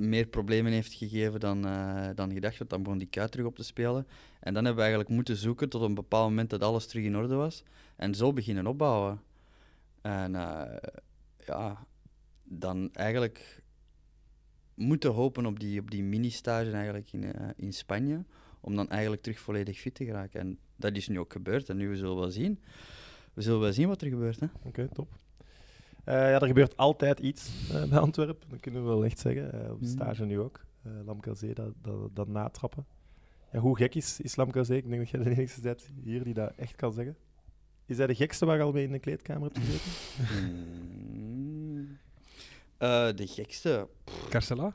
meer 0.00 0.26
problemen 0.26 0.72
heeft 0.72 0.92
gegeven 0.92 1.40
dan, 1.40 1.66
eh, 1.66 2.08
dan 2.14 2.32
gedacht, 2.32 2.58
want 2.58 2.70
dan 2.70 2.82
begon 2.82 2.98
die 2.98 3.08
kuit 3.08 3.30
terug 3.30 3.46
op 3.46 3.56
te 3.56 3.64
spelen. 3.64 4.06
En 4.40 4.54
dan 4.54 4.64
hebben 4.64 4.74
we 4.74 4.80
eigenlijk 4.80 5.10
moeten 5.10 5.36
zoeken 5.36 5.68
tot 5.68 5.82
een 5.82 5.94
bepaald 5.94 6.28
moment 6.28 6.50
dat 6.50 6.62
alles 6.62 6.86
terug 6.86 7.04
in 7.04 7.16
orde 7.16 7.34
was. 7.34 7.62
En 7.96 8.14
zo 8.14 8.32
beginnen 8.32 8.66
opbouwen. 8.66 9.20
En 10.00 10.34
eh, 10.34 10.76
ja, 11.46 11.86
dan 12.44 12.90
eigenlijk 12.92 13.62
moeten 14.74 15.10
hopen 15.10 15.46
op 15.46 15.60
die, 15.60 15.80
op 15.80 15.90
die 15.90 16.02
mini-stage 16.02 16.70
eigenlijk 16.70 17.12
in, 17.12 17.32
eh, 17.32 17.48
in 17.56 17.72
Spanje 17.72 18.24
om 18.60 18.76
dan 18.76 18.88
eigenlijk 18.88 19.22
terug 19.22 19.38
volledig 19.38 19.78
fit 19.78 19.94
te 19.94 20.04
geraken. 20.04 20.40
En 20.40 20.58
dat 20.76 20.96
is 20.96 21.08
nu 21.08 21.18
ook 21.18 21.32
gebeurd 21.32 21.68
en 21.68 21.76
nu 21.76 21.88
we 21.88 21.96
zullen 21.96 22.16
wel 22.16 22.30
zien. 22.30 22.60
We 23.34 23.42
zullen 23.42 23.60
wel 23.60 23.72
zien 23.72 23.88
wat 23.88 24.02
er 24.02 24.08
gebeurt. 24.08 24.40
Hè? 24.40 24.46
Oké, 24.62 24.88
top. 24.92 25.18
Eh, 26.04 26.14
ja, 26.14 26.40
er 26.40 26.46
gebeurt 26.46 26.76
altijd 26.76 27.18
iets 27.20 27.70
eh, 27.72 27.84
bij 27.84 27.98
Antwerpen, 27.98 28.48
dat 28.48 28.60
kunnen 28.60 28.82
we 28.82 28.88
wel 28.88 29.04
echt 29.04 29.18
zeggen. 29.18 29.52
Eh, 29.52 29.70
op 29.72 29.80
de 29.80 29.86
Mm. 29.86 29.92
stage 29.92 30.24
nu 30.24 30.38
ook. 30.40 30.60
Uh, 30.86 30.92
Lamkelzee, 31.04 31.54
dat, 31.54 31.72
dat, 31.82 32.16
dat 32.16 32.28
natrappen. 32.28 32.86
Ja, 33.52 33.58
hoe 33.58 33.76
gek 33.76 33.94
is, 33.94 34.20
is 34.20 34.36
Lamkelzee? 34.36 34.76
Ik 34.76 34.88
denk 34.88 35.00
dat 35.00 35.10
jij 35.10 35.22
de 35.22 35.30
enige 35.30 35.60
bent 35.60 35.90
hier 36.02 36.24
die 36.24 36.34
dat 36.34 36.52
echt 36.56 36.76
kan 36.76 36.92
zeggen. 36.92 37.16
Is 37.86 37.96
hij 37.96 38.06
de 38.06 38.14
gekste 38.14 38.46
waar 38.46 38.56
je 38.56 38.62
al 38.62 38.72
mee 38.72 38.84
in 38.84 38.92
de 38.92 38.98
kleedkamer 38.98 39.42
hebt 39.52 39.58
gezeten? 39.58 39.90
Hmm. 40.40 41.98
Eh, 42.78 43.08
de 43.14 43.26
gekste. 43.26 43.88
Carcela? 44.28 44.72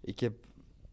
Ik 0.00 0.20
heb, 0.20 0.32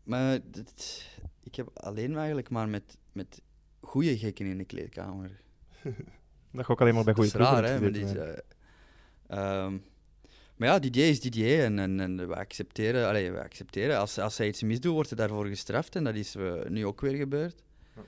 maar 0.03 0.39
dit- 0.51 1.12
ik 1.53 1.59
heb 1.59 1.69
alleen 1.73 2.17
eigenlijk 2.17 2.49
maar 2.49 2.69
met, 2.69 2.97
met 3.11 3.41
goede 3.79 4.17
gekken 4.17 4.45
in 4.45 4.57
de 4.57 4.65
kleedkamer. 4.65 5.41
Dat 6.51 6.65
ga 6.65 6.73
ik 6.73 6.81
alleen 6.81 6.93
maar 6.93 7.03
bij 7.03 7.13
goede 7.13 7.31
ploegen 7.31 7.61
Maar, 7.61 7.63
eh, 7.63 8.37
ehm, 9.27 9.77
maar 10.55 10.67
ja, 10.67 10.79
Didier 10.79 11.07
is 11.07 11.21
Didier 11.21 11.63
en, 11.63 11.79
en, 11.79 11.99
en 11.99 12.27
we 12.27 12.35
accepteren. 12.35 13.33
We 13.33 13.43
accepteren. 13.43 13.99
Als, 13.99 14.17
als 14.17 14.37
hij 14.37 14.47
iets 14.47 14.63
misdoet, 14.63 14.93
wordt 14.93 15.09
hij 15.09 15.17
daarvoor 15.17 15.45
gestraft 15.45 15.95
en 15.95 16.03
dat 16.03 16.15
is 16.15 16.35
eh, 16.35 16.63
nu 16.67 16.85
ook 16.85 17.01
weer 17.01 17.15
gebeurd. 17.15 17.63
Ja. 17.95 18.01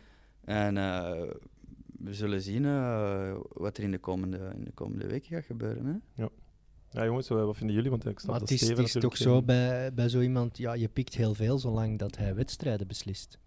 En 0.46 0.78
eh, 0.78 1.32
we 2.00 2.14
zullen 2.14 2.42
zien 2.42 2.64
wat 3.54 3.78
er 3.78 3.84
in 3.84 3.92
de, 3.92 4.00
komende, 4.00 4.52
in 4.56 4.64
de 4.64 4.72
komende 4.72 5.08
weken 5.08 5.36
gaat 5.36 5.46
gebeuren. 5.46 5.86
Hè? 5.86 6.24
hè. 6.24 6.30
Ja, 6.90 7.06
jongens, 7.06 7.28
wat 7.28 7.58
vinden 7.58 7.76
jullie? 7.76 7.90
Want 7.90 8.06
ik 8.06 8.20
snap 8.20 8.32
Maar 8.32 8.40
dat 8.40 8.50
het 8.50 8.58
is, 8.60 8.66
Steven 8.66 8.84
het 8.84 8.96
is 8.96 9.02
toch 9.02 9.18
zo 9.18 9.42
bij, 9.42 9.94
bij 9.94 10.10
zo 10.10 10.22
iemand, 10.22 10.58
ja, 10.58 10.74
je 10.74 10.88
pikt 10.88 11.16
heel 11.16 11.34
veel 11.34 11.60
zolang 11.60 12.00
dat 12.00 12.18
hij 12.18 12.36
wedstrijden 12.36 12.88
beslist. 12.88 13.38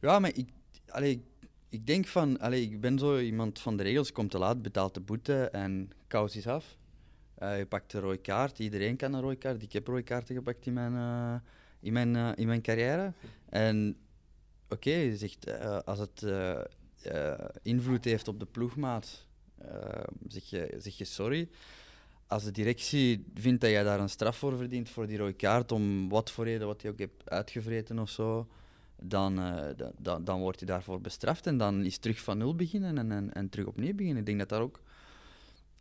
Ja, 0.00 0.18
maar 0.18 0.34
ik, 0.34 0.48
allee, 0.88 1.24
ik, 1.68 1.86
denk 1.86 2.06
van, 2.06 2.38
allee, 2.38 2.62
ik 2.62 2.80
ben 2.80 2.98
zo 2.98 3.18
iemand 3.18 3.60
van 3.60 3.76
de 3.76 3.82
regels, 3.82 4.12
komt 4.12 4.30
te 4.30 4.38
laat, 4.38 4.62
betaalt 4.62 4.94
de 4.94 5.00
boete 5.00 5.48
en 5.48 5.90
kous 6.06 6.36
is 6.36 6.46
af. 6.46 6.76
Eh, 7.34 7.58
je 7.58 7.66
pakt 7.66 7.92
een 7.92 8.00
rode 8.00 8.16
kaart, 8.16 8.58
iedereen 8.58 8.96
kan 8.96 9.12
een 9.12 9.20
rode 9.20 9.36
kaart. 9.36 9.62
Ik 9.62 9.72
heb 9.72 9.86
rode 9.86 10.02
kaarten 10.02 10.34
gepakt 10.34 10.66
in 10.66 10.72
mijn, 10.72 10.94
eh, 10.94 11.34
in 11.80 11.92
mijn, 11.92 12.16
eh, 12.16 12.30
in 12.34 12.46
mijn 12.46 12.62
carrière. 12.62 13.12
En 13.48 13.96
oké, 14.68 14.90
je 14.90 15.16
zegt, 15.16 15.44
eh, 15.44 15.78
als 15.78 15.98
het 15.98 16.26
invloed 17.62 18.04
heeft 18.04 18.28
op 18.28 18.40
de 18.40 18.46
ploegmaat, 18.46 19.26
zeg, 20.28 20.44
je, 20.44 20.74
zeg 20.78 20.98
je 20.98 21.04
sorry. 21.04 21.48
Als 22.28 22.44
de 22.44 22.50
directie 22.50 23.24
vindt 23.34 23.60
dat 23.60 23.70
jij 23.70 23.82
daar 23.82 24.00
een 24.00 24.08
straf 24.08 24.36
voor 24.36 24.56
verdient 24.56 24.88
voor 24.88 25.06
die 25.06 25.18
rode 25.18 25.32
kaart, 25.32 25.72
om 25.72 26.08
wat 26.08 26.30
voor 26.30 26.44
reden, 26.44 26.66
wat 26.66 26.82
je 26.82 26.88
ook 26.88 26.98
hebt 26.98 27.30
uitgevreten 27.30 27.98
of 27.98 28.10
zo, 28.10 28.46
dan, 29.02 29.38
eh, 29.38 29.76
da- 29.76 29.92
da- 29.98 30.18
dan 30.18 30.40
wordt 30.40 30.58
hij 30.58 30.68
daarvoor 30.68 31.00
bestraft 31.00 31.46
en 31.46 31.58
dan 31.58 31.84
is 31.84 31.98
terug 31.98 32.20
van 32.20 32.38
nul 32.38 32.54
beginnen 32.54 32.98
en, 32.98 33.12
en, 33.12 33.32
en 33.34 33.48
terug 33.48 33.66
opnieuw 33.66 33.94
beginnen. 33.94 34.18
Ik 34.20 34.26
denk 34.26 34.38
dat 34.38 34.48
daar 34.48 34.60
ook 34.60 34.80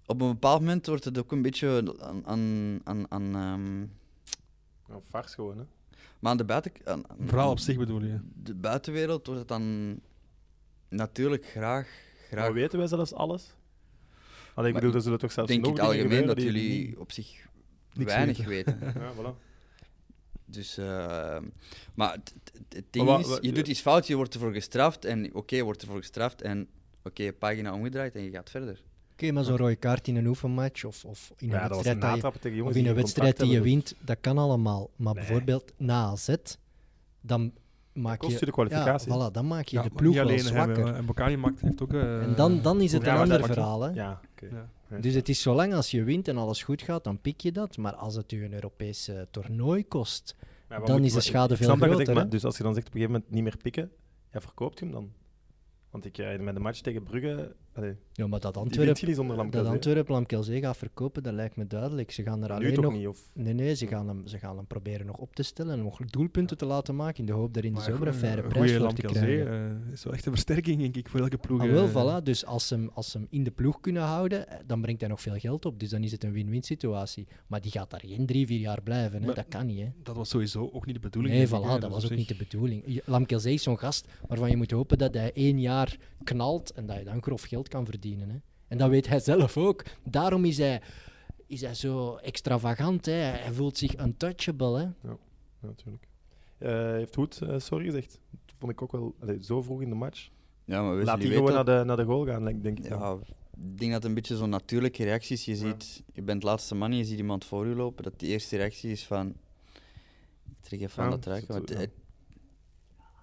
op 0.06 0.22
een 0.22 0.28
bepaald 0.32 0.60
moment 0.60 0.86
wordt 0.86 1.04
het 1.04 1.18
ook 1.18 1.32
een 1.32 1.42
beetje 1.42 1.96
aan. 2.00 2.26
aan, 2.26 2.80
aan, 2.84 3.06
aan 3.12 3.36
ehm, 3.36 3.80
Ja, 4.94 5.00
vars 5.10 5.34
gewoon, 5.34 5.58
hè. 5.58 5.64
maar 6.20 6.32
aan 6.32 6.38
de 6.38 6.46
buiten. 6.46 6.72
Aan, 6.84 7.10
aan- 7.10 7.18
Een 7.20 7.28
verhaal 7.28 7.52
op 7.52 7.60
zich 7.60 7.78
bedoel 7.78 8.04
je? 8.04 8.20
De 8.44 8.56
buitenwereld 8.56 9.26
wordt 9.26 9.40
het 9.40 9.50
dan 9.50 10.00
natuurlijk 10.90 11.46
graag. 11.46 11.90
graag 12.28 12.44
Maar 12.44 12.54
weten 12.54 12.78
wij 12.80 12.88
zelfs 12.88 13.14
alles? 13.14 13.56
Allee, 14.58 14.70
ik 14.70 14.76
bedoel, 14.76 14.89
ik 14.89 14.96
er 14.96 15.02
zullen 15.02 15.20
toch 15.20 15.32
zelfs 15.32 15.50
denk 15.50 15.65
in 15.65 15.70
nog 15.72 15.80
het 15.80 15.89
dingen 15.89 16.04
algemeen 16.04 16.28
dat 16.28 16.38
gebeuren 16.38 16.62
jullie 16.70 16.88
niet- 16.88 16.98
op 16.98 17.12
zich 17.12 17.46
niks 17.93 18.12
weinig 18.13 18.46
weten. 18.46 18.80
weten. 18.80 19.02
Ja, 19.02 19.13
voilà. 19.13 19.46
Dus, 20.46 20.78
eh, 20.78 21.38
maar 21.93 22.12
het, 22.70 22.84
ding 22.89 23.06
Maar 23.06 23.20
is, 23.20 23.38
je 23.41 23.52
doet 23.52 23.67
iets 23.67 23.82
fout, 23.82 24.08
je 24.08 24.15
wordt 24.15 24.34
ervoor 24.34 24.54
gestraft 24.54 25.06
en 25.06 25.34
oké, 25.34 25.56
je 25.56 25.63
wordt 25.63 25.82
ervoor 25.82 25.98
gestraft 25.98 26.41
en 26.41 26.67
oké, 27.04 27.34
pagina 27.34 27.74
omgedraaid 27.74 28.15
en 28.15 28.24
je 28.24 28.30
gaat 28.32 28.50
verder. 28.50 28.82
Oké, 29.12 29.32
maar 29.32 29.43
zo'n 29.43 29.58
rode 29.58 29.76
kaart 29.76 30.08
in 30.08 30.15
een 30.15 30.26
oefenmatch 30.28 30.84
of, 30.84 31.06
of 31.06 31.32
in 31.38 31.48
een 31.48 31.54
Ja, 31.56 31.67
dat 31.67 31.70
was 31.78 31.78
een 31.78 31.84
wedstrijd, 31.84 32.00
dat 32.02 32.10
je, 32.10 32.15
natrappen 32.15 32.41
tegen 32.41 32.52
of 32.52 32.58
jongens 32.58 32.78
in 32.78 32.84
die 32.84 32.91
een 32.91 32.98
wedstrijd 32.98 33.38
die 33.39 33.50
je 33.50 33.62
wint, 33.62 33.96
dat 34.00 34.17
kan 34.22 34.38
allemaal. 34.38 34.89
Maar 34.96 35.13
Nee. 35.13 35.24
bijvoorbeeld 35.26 35.72
na 35.78 36.04
AZ, 36.06 36.36
dan 37.22 37.54
maak 37.98 38.20
kost 38.20 38.32
je... 38.32 38.40
je 38.40 38.46
de 38.46 38.52
kwalificatie. 38.52 39.12
Ja, 39.12 39.30
voilà, 39.30 39.32
dan 39.32 39.48
maak 39.48 39.68
je 39.68 39.78
Ja, 39.78 39.84
de 39.84 39.90
ploeg 39.90 40.02
niet 40.02 40.14
wel 40.14 40.24
alleen 40.24 40.40
zwakker. 40.40 40.94
En 40.94 41.06
Bocani 41.06 41.38
maakt, 41.38 41.62
heeft 41.62 41.82
ook... 41.82 41.94
eh, 41.94 42.22
en 42.22 42.36
dan, 42.36 42.62
dan 42.62 42.82
is 42.82 42.92
het 42.92 43.08
een 43.08 43.16
ander 43.16 43.44
verhaal. 43.44 43.82
Hè? 43.82 43.90
Ja. 43.90 44.22
Dus 45.00 45.14
het 45.14 45.30
is 45.30 45.42
zolang 45.42 45.74
als 45.74 45.92
je 45.92 46.04
wint 46.04 46.28
en 46.28 46.38
alles 46.38 46.64
goed 46.64 46.82
gaat, 46.82 47.04
dan 47.04 47.22
pik 47.22 47.42
je 47.42 47.52
dat. 47.52 47.78
Maar 47.78 47.96
als 47.96 48.16
het 48.16 48.32
je 48.32 48.44
een 48.44 48.54
Europees 48.54 49.08
eh, 49.08 49.22
toernooi 49.32 49.88
kost, 49.88 50.36
dan 50.86 51.04
is 51.04 51.14
de 51.14 51.22
schade 51.22 51.54
ik 51.54 51.60
veel 51.60 51.76
groter, 51.76 51.96
zegt, 51.96 52.14
maar 52.14 52.24
hè? 52.24 52.30
dus 52.30 52.46
als 52.46 52.58
je 52.58 52.64
dan 52.64 52.74
zegt 52.74 52.88
op 52.88 52.94
een 52.94 53.00
gegeven 53.00 53.22
moment 53.22 53.36
niet 53.36 53.44
meer 53.44 53.62
pikken, 53.62 53.92
ja, 54.32 54.42
verkoopt 54.42 54.80
je 54.80 54.86
hem 54.86 54.94
dan? 54.94 55.12
Want 55.90 56.06
ik 56.06 56.18
eh, 56.18 56.40
met 56.40 56.54
de 56.54 56.60
match 56.60 56.80
tegen 56.82 57.04
Brugge, 57.04 57.56
allee, 57.78 57.96
ja, 58.13 58.28
maar 58.28 58.40
dat 58.40 58.54
die 58.54 58.62
wint 58.63 58.76
Antwerp, 58.78 58.98
je 58.98 59.06
niet 59.06 59.16
zonder 59.16 59.36
dat 59.52 60.08
Lamkelzee. 60.08 60.62
Gaat 60.62 60.78
verkopen, 60.78 61.24
dat 61.24 61.34
lijkt 61.34 61.56
me 61.56 61.68
duidelijk. 61.68 62.12
Ze 62.12 62.24
gaan 62.24 62.44
er 62.44 62.50
Nu 62.50 62.56
alleen 62.56 62.74
toch 62.74 62.84
nog... 62.84 62.94
niet? 62.94 63.08
Of... 63.08 63.30
Nee, 63.34 63.54
nee, 63.54 63.76
ze 63.76 63.88
gaan, 63.88 64.08
hem, 64.08 64.28
ze 64.28 64.38
gaan 64.38 64.56
hem 64.58 64.68
proberen 64.68 65.06
nog 65.06 65.18
op 65.18 65.36
te 65.36 65.44
stellen 65.44 65.74
en 65.74 65.84
nog 65.84 66.00
doelpunten 66.06 66.58
te 66.58 66.66
laten 66.66 66.96
maken 66.96 67.20
in 67.20 67.26
de 67.26 67.32
hoop 67.32 67.56
er 67.56 67.66
in 67.66 67.74
de 67.74 67.82
zomer 67.82 68.08
een 68.08 68.13
faire 68.13 68.42
goeie 68.42 68.54
prijs 68.54 68.78
voor 68.78 68.94
te 68.94 69.02
krijgen. 69.02 69.48
eh, 69.88 69.94
is 69.94 70.04
wel 70.04 70.13
echt 70.13 70.26
een 70.26 70.32
versterking, 70.32 70.80
denk 70.80 70.96
ik, 70.96 71.10
voor 71.10 71.20
elke 71.20 71.38
ploeg. 71.38 71.62
Ah, 71.62 71.70
wel, 71.70 71.86
eh. 71.86 72.20
voilà. 72.20 72.24
Dus 72.24 72.46
als 72.46 72.68
ze, 72.68 72.76
hem, 72.76 72.90
als 72.94 73.12
ze 73.12 73.18
hem 73.18 73.28
in 73.30 73.44
de 73.44 73.52
ploeg 73.52 73.80
kunnen 73.80 74.02
houden, 74.04 74.50
eh, 74.50 74.58
dan 74.66 74.82
brengt 74.82 75.00
hij 75.02 75.10
nog 75.10 75.22
veel 75.22 75.38
geld 75.40 75.66
op. 75.66 75.80
Dus 75.80 75.90
dan 75.90 76.04
is 76.04 76.12
het 76.12 76.24
een 76.24 76.32
win-win 76.32 76.63
situatie. 76.63 77.28
Maar 77.48 77.62
die 77.62 77.72
gaat 77.72 77.90
daar 77.90 78.04
geen 78.06 78.26
drie, 78.26 78.46
vier 78.48 78.60
jaar 78.60 78.82
blijven. 78.82 79.20
Hè. 79.20 79.26
Maar- 79.26 79.36
Dat 79.36 79.46
kan 79.48 79.66
niet. 79.66 79.80
Hè. 79.80 79.88
Dat 80.04 80.16
was 80.16 80.30
sowieso 80.30 80.70
ook 80.74 80.86
niet 80.86 80.96
de 80.96 81.02
bedoeling. 81.02 81.34
Nee, 81.34 81.44
ik, 81.44 81.50
voilà, 81.50 81.80
dat 81.80 81.90
was 81.92 82.06
ook 82.06 82.16
niet 82.18 82.28
de 82.28 82.36
bedoeling. 82.36 83.02
Lamkelzee 83.06 83.54
is 83.54 83.63
zo'n 83.63 83.78
gast 83.80 84.08
waarvan 84.28 84.50
je 84.50 84.58
moet 84.58 84.72
hopen 84.72 84.98
dat 84.98 85.13
hij 85.13 85.32
één 85.34 85.60
jaar 85.60 85.98
knalt 86.24 86.72
en 86.72 86.86
dat 86.86 86.98
je 86.98 87.04
dan 87.04 87.22
grof 87.22 87.42
geld 87.42 87.67
kan 87.68 87.86
verdienen. 87.86 88.30
Hè. 88.30 88.38
En 88.68 88.78
dat 88.78 88.90
weet 88.90 89.08
hij 89.08 89.20
zelf 89.20 89.58
ook. 89.58 89.84
Daarom 90.04 90.46
is 90.46 90.58
hij, 90.58 90.82
is 91.48 91.62
hij 91.62 91.74
zo 91.74 92.16
extravagant. 92.16 93.06
Hè. 93.06 93.12
Hij 93.12 93.52
voelt 93.54 93.78
zich 93.78 94.00
untouchable. 94.00 94.78
Hè. 94.78 95.10
Ja, 95.10 95.18
natuurlijk. 95.60 96.08
Eh, 96.58 96.72
heeft 96.92 97.16
Hoed 97.16 97.42
eh, 97.42 97.60
sorry 97.60 97.86
gezegd. 97.86 98.20
Dat 98.46 98.56
vond 98.60 98.72
ik 98.72 98.82
ook 98.82 98.92
wel 98.92 99.16
allee, 99.20 99.44
zo 99.44 99.62
vroeg 99.62 99.82
in 99.82 99.90
de 99.90 99.96
match. 99.96 100.30
Ja, 100.66 100.82
maar 100.82 100.98
we 100.98 101.04
Laat 101.04 101.22
die 101.22 101.32
gewoon 101.32 101.54
naar 101.54 101.66
de, 101.66 101.84
naar 101.86 101.98
de 101.98 102.04
goal 102.04 102.26
gaan, 102.26 102.44
denk 102.46 102.64
ik. 102.80 102.90
dan. 102.90 103.00
Ja, 103.00 103.18
ik 103.64 103.78
denk 103.80 103.92
dat 103.92 104.02
het 104.02 104.04
een 104.04 104.14
beetje 104.14 104.36
zo'n 104.38 104.50
natuurlijke 104.50 105.04
reactie 105.04 105.36
is. 105.36 105.46
Je 105.46 105.52
Ja. 105.52 105.58
ziet, 105.58 106.04
je 106.14 106.22
bent 106.22 106.44
laatste 106.44 106.76
man, 106.76 106.94
je 106.94 107.06
ziet 107.06 107.18
iemand 107.18 107.46
voor 107.46 107.68
je 107.68 107.76
lopen. 107.76 108.04
Dat 108.04 108.20
de 108.20 108.26
eerste 108.28 108.58
reactie 108.58 108.92
is 108.92 109.06
van, 109.06 109.34
trek 110.62 110.82
even 110.82 111.04
aan 111.04 111.10
dat 111.10 111.24
zo- 111.24 111.54
Want 111.54 111.70
ja. 111.70 111.86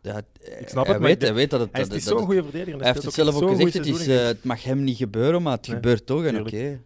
Hij- 0.05 0.13
ja, 0.13 0.15
het- 0.51 0.61
Ik 0.61 0.69
snap 0.69 0.85
hij 0.85 0.93
het, 0.93 1.03
maar 1.03 1.11
weet, 1.11 1.23
hij 1.23 1.35
weet 1.35 1.51
dat 1.51 1.61
het... 1.61 1.69
Hij 1.73 1.97
is, 1.97 2.05
zo'n 2.05 2.19
goede 2.19 2.43
verdediger. 2.43 2.73
en 2.73 2.79
hij 2.81 2.89
heeft 2.93 3.05
het 3.05 3.15
zelf 3.15 3.35
ook 3.43 3.49
gezegd, 3.51 3.75
het, 3.75 3.87
is, 3.87 4.07
eh, 4.07 4.25
het 4.25 4.45
mag 4.45 4.63
hem 4.63 4.83
niet 4.85 4.97
gebeuren, 4.97 5.43
maar 5.43 5.57
het 5.57 5.67
Nee, 5.67 5.77
gebeurt 5.77 6.07
toch 6.07 6.25
en 6.25 6.41
oké. 6.41 6.81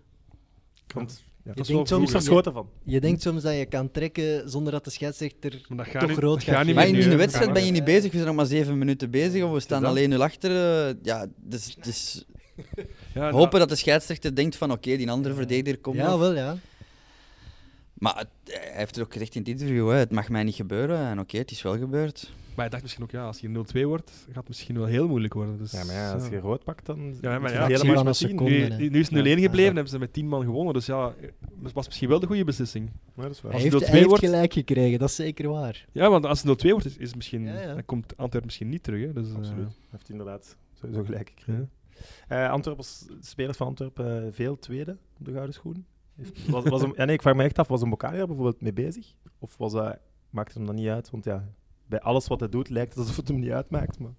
Want, 0.94 1.22
ja, 1.44 1.52
Je 1.54 1.62
denkt 1.62 1.88
soms- 1.88 2.10
verschoten 2.10 2.52
van. 2.52 2.68
Je 2.84 3.00
denkt 3.00 3.22
soms 3.22 3.42
dat 3.42 3.54
je 3.56 3.66
kan 3.66 3.90
trekken 3.90 4.50
zonder 4.50 4.72
dat 4.72 4.84
de 4.84 4.90
scheidsrechter 4.90 5.60
Maar 5.68 5.76
dat 5.76 5.86
gaat 5.86 6.00
toch 6.00 6.10
niet- 6.10 6.18
rood 6.18 6.34
dat 6.34 6.44
gaat 6.44 6.56
geven. 6.58 6.74
Maar 6.74 6.86
in 6.86 6.94
nu, 6.94 7.02
de 7.08 7.16
wedstrijd 7.16 7.52
ben 7.52 7.64
je 7.64 7.70
niet 7.72 7.84
bezig, 7.84 8.02
we 8.10 8.16
zijn 8.16 8.26
nog 8.26 8.36
maar 8.36 8.46
zeven 8.46 8.78
minuten 8.78 9.10
bezig 9.10 9.42
of 9.44 9.52
we 9.52 9.60
staan 9.60 9.84
alleen 9.84 10.08
0 10.08 10.22
achter. 10.22 10.50
eh, 10.88 10.94
Ja, 11.02 11.26
dus, 11.36 11.76
dus 11.82 12.24
Ja, 13.14 13.30
hopen 13.30 13.58
dat 13.58 13.68
de 13.68 13.76
scheidsrechter 13.76 14.34
denkt 14.34 14.56
van 14.56 14.70
oké, 14.72 14.96
die 14.96 15.10
andere 15.10 15.34
verdediger 15.34 15.78
komt 15.80 15.96
Ja, 15.96 16.08
nog. 16.10 16.18
wel 16.18 16.34
ja. 16.34 16.56
Maar 17.94 18.16
het- 18.16 18.28
hij 18.60 18.70
heeft 18.74 18.94
het 18.94 19.04
ook 19.04 19.12
gezegd 19.12 19.34
in 19.34 19.40
het 19.40 19.50
interview, 19.50 19.88
hè, 19.90 19.94
het 19.96 20.10
mag 20.10 20.28
mij 20.28 20.42
niet 20.42 20.54
gebeuren. 20.54 20.98
En 21.06 21.18
oké, 21.20 21.38
het 21.38 21.50
is 21.50 21.62
wel 21.62 21.78
gebeurd. 21.78 22.30
Maar 22.58 22.66
hij 22.66 22.78
dacht 22.78 22.82
misschien 22.82 23.04
ook, 23.04 23.10
ja, 23.20 23.26
als 23.26 23.40
je 23.40 23.48
0-2 23.82 23.86
wordt, 23.86 24.10
gaat 24.26 24.34
het 24.36 24.48
misschien 24.48 24.76
wel 24.76 24.84
heel 24.84 25.08
moeilijk 25.08 25.34
worden. 25.34 25.58
Dus, 25.58 25.72
Ja, 25.72 25.84
maar 25.84 25.94
ja, 25.94 26.12
als 26.12 26.28
je 26.28 26.38
rood 26.38 26.64
pakt, 26.64 26.86
dan... 26.86 27.16
Ja, 27.20 27.38
maar 27.38 27.50
is 27.50 27.56
ja, 27.56 27.66
helemaal 27.66 28.04
met 28.04 28.20
een 28.22 28.28
tien. 28.28 28.38
seconde. 28.38 28.76
nu, 28.76 28.88
nu 28.88 28.98
is 28.98 29.10
het 29.10 29.18
0-1 29.18 29.28
Ja. 29.28 29.34
gebleven, 29.34 29.56
Ja. 29.58 29.64
hebben 29.64 29.88
ze 29.88 29.98
met 29.98 30.12
10 30.12 30.28
man 30.28 30.42
gewonnen. 30.44 30.74
Dus 30.74 30.86
ja, 30.86 31.14
het 31.62 31.72
was 31.72 31.86
misschien 31.86 32.08
wel 32.08 32.20
de 32.20 32.26
goede 32.26 32.44
beslissing. 32.44 32.90
Ja, 33.16 33.22
dat 33.22 33.30
is 33.30 33.40
waar. 33.40 33.52
Hij 33.52 33.60
heeft, 33.60 33.72
hij 33.74 33.82
0-2 33.88 33.92
heeft 33.92 34.06
wordt- 34.08 34.24
gelijk 34.24 34.52
gekregen, 34.52 34.98
dat 34.98 35.08
is 35.08 35.14
zeker 35.14 35.48
waar. 35.48 35.86
Ja, 35.92 36.10
want 36.10 36.26
als 36.26 36.42
het 36.42 36.46
0-2 36.64 36.70
wordt, 36.70 36.86
is, 36.86 36.96
is 36.96 37.14
misschien, 37.14 37.42
Ja, 37.44 37.60
ja. 37.60 37.74
dan 37.74 37.84
komt 37.84 38.06
Antwerpen 38.16 38.44
misschien 38.44 38.68
niet 38.68 38.82
terug. 38.82 39.00
Hè. 39.06 39.12
Dus, 39.12 39.28
eh, 39.30 39.36
Absoluut. 39.36 39.66
Hij 39.66 39.76
heeft 39.90 40.08
inderdaad 40.10 40.56
sowieso 40.74 41.04
gelijk 41.04 41.32
gekregen. 41.36 41.70
Eh 42.28 42.50
Antwerpen, 42.50 42.84
als 42.84 43.06
spelers 43.20 43.56
van 43.56 43.66
Antwerpen, 43.66 44.24
eh, 44.26 44.32
veel 44.32 44.58
tweede 44.58 44.96
op 45.18 45.24
de 45.24 45.32
gouden 45.32 45.54
schoen. 45.54 45.86
Heeft- 46.16 46.48
Was, 46.48 46.64
was 46.64 46.80
hem, 46.80 46.92
ja, 46.96 47.04
nee, 47.04 47.14
ik 47.14 47.22
vraag 47.22 47.34
me 47.34 47.42
echt 47.44 47.58
af, 47.58 47.68
was 47.68 47.82
een 47.82 47.90
Bokali 47.90 48.16
daar 48.16 48.26
bijvoorbeeld 48.26 48.60
mee 48.60 48.72
bezig? 48.72 49.14
Of 49.38 49.56
was 49.56 49.72
hij, 49.72 49.98
maakt 50.30 50.48
het 50.48 50.56
hem 50.56 50.66
dan 50.66 50.74
niet 50.74 50.88
uit? 50.88 51.10
Want 51.10 51.24
ja, 51.24 51.48
bij 51.88 52.00
alles 52.00 52.26
wat 52.26 52.40
hij 52.40 52.48
doet 52.48 52.68
lijkt 52.68 52.90
het 52.90 52.98
alsof 52.98 53.16
het 53.16 53.28
hem 53.28 53.38
niet 53.38 53.50
uitmaakt. 53.50 53.98
Maar... 53.98 54.12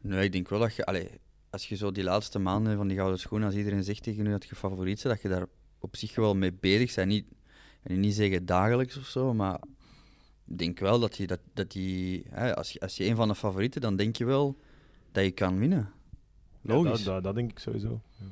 Nee, 0.00 0.24
ik 0.24 0.32
denk 0.32 0.48
wel 0.48 0.58
dat 0.58 0.74
je... 0.74 0.84
Allee, 0.84 1.08
als 1.50 1.68
je 1.68 1.76
zo 1.76 1.92
die 1.92 2.04
laatste 2.04 2.38
maanden 2.38 2.76
van 2.76 2.88
die 2.88 2.96
gouden 2.96 3.18
schoen, 3.18 3.42
als 3.42 3.54
iedereen 3.54 3.84
zegt 3.84 4.02
tegen 4.02 4.24
je 4.24 4.30
dat 4.30 4.44
je 4.44 4.54
favoriet 4.54 5.02
bent, 5.02 5.14
dat 5.14 5.22
je 5.22 5.28
daar 5.28 5.46
op 5.78 5.96
zich 5.96 6.14
wel 6.14 6.34
mee 6.34 6.52
bezig 6.52 6.94
bent. 6.94 7.08
Niet, 7.08 7.24
en 7.82 8.00
niet 8.00 8.14
zeggen 8.14 8.46
dagelijks 8.46 8.96
of 8.96 9.06
zo, 9.06 9.34
maar 9.34 9.60
ik 10.46 10.58
denk 10.58 10.78
wel 10.78 11.00
dat 11.00 11.16
je... 11.16 11.26
Dat, 11.26 11.40
dat 11.54 11.70
die, 11.70 12.24
hè, 12.30 12.56
als, 12.56 12.72
je 12.72 12.80
als 12.80 12.96
je 12.96 13.04
een 13.04 13.16
van 13.16 13.28
de 13.28 13.34
favorieten, 13.34 13.80
dan 13.80 13.96
denk 13.96 14.16
je 14.16 14.24
wel 14.24 14.56
dat 15.12 15.24
je 15.24 15.30
kan 15.30 15.58
winnen. 15.58 15.90
Ja, 16.60 16.74
Logisch. 16.74 17.04
dat, 17.04 17.14
dat, 17.14 17.22
dat 17.22 17.34
denk 17.34 17.50
ik 17.50 17.58
sowieso. 17.58 18.00
Ja. 18.18 18.26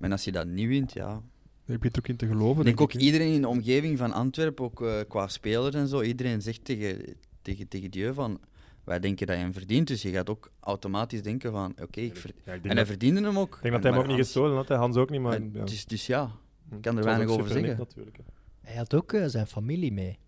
En 0.00 0.12
als 0.12 0.24
je 0.24 0.32
dat 0.32 0.46
niet 0.46 0.68
wint, 0.68 0.92
ja... 0.92 1.22
Daar 1.64 1.76
heb 1.76 1.82
je 1.82 1.90
er 1.90 1.98
ook 1.98 2.08
in 2.08 2.16
te 2.16 2.26
geloven. 2.26 2.58
Ik 2.58 2.64
denk 2.64 2.80
ook 2.80 2.92
hè. 2.92 2.98
iedereen 2.98 3.32
in 3.32 3.40
de 3.40 3.48
omgeving 3.48 3.98
van 3.98 4.12
Antwerpen, 4.12 4.64
ook 4.64 4.82
eh, 4.82 5.00
qua 5.08 5.28
spelers 5.28 5.74
en 5.74 5.88
zo, 5.88 6.02
iedereen 6.02 6.42
zegt 6.42 6.64
tegen, 6.64 7.16
tegen, 7.42 7.68
tegen 7.68 7.90
Dieu 7.90 8.14
van... 8.14 8.40
Wij 8.84 9.00
denken 9.00 9.26
dat 9.26 9.36
je 9.36 9.42
hem 9.42 9.52
verdient, 9.52 9.86
dus 9.88 10.02
je 10.02 10.10
gaat 10.10 10.30
ook 10.30 10.50
automatisch 10.60 11.22
denken 11.22 11.52
van... 11.52 11.74
Oké, 11.82 12.00
ik 12.00 12.16
ver- 12.16 12.30
Ja, 12.34 12.40
ik 12.40 12.44
denk 12.44 12.62
En 12.62 12.66
hij 12.66 12.74
dat, 12.74 12.86
verdiende 12.86 13.22
hem 13.22 13.38
ook. 13.38 13.54
ik 13.56 13.62
denk 13.62 13.74
dat 13.74 13.82
hij 13.82 13.92
hem 13.92 14.00
ook 14.00 14.06
niet 14.06 14.16
Hans- 14.16 14.26
gestolen 14.26 14.56
had, 14.56 14.68
hè. 14.68 14.74
Hans 14.74 14.96
ook 14.96 15.10
niet, 15.10 15.20
maar... 15.20 15.32
en 15.34 15.50
ja. 15.54 15.64
Dus, 15.64 15.84
dus 15.86 16.06
ja, 16.06 16.30
Hm. 16.68 16.80
kan 16.80 16.96
er 16.98 17.04
weinig 17.04 17.28
over 17.28 17.46
zeggen. 17.48 17.66
net 17.68 17.78
natuurlijk. 17.78 18.16
hè. 18.16 18.22
Hij 18.60 18.76
had 18.76 18.94
ook 18.94 19.12
eh, 19.12 19.24
zijn 19.26 19.46
familie 19.46 19.92
mee. 19.92 20.18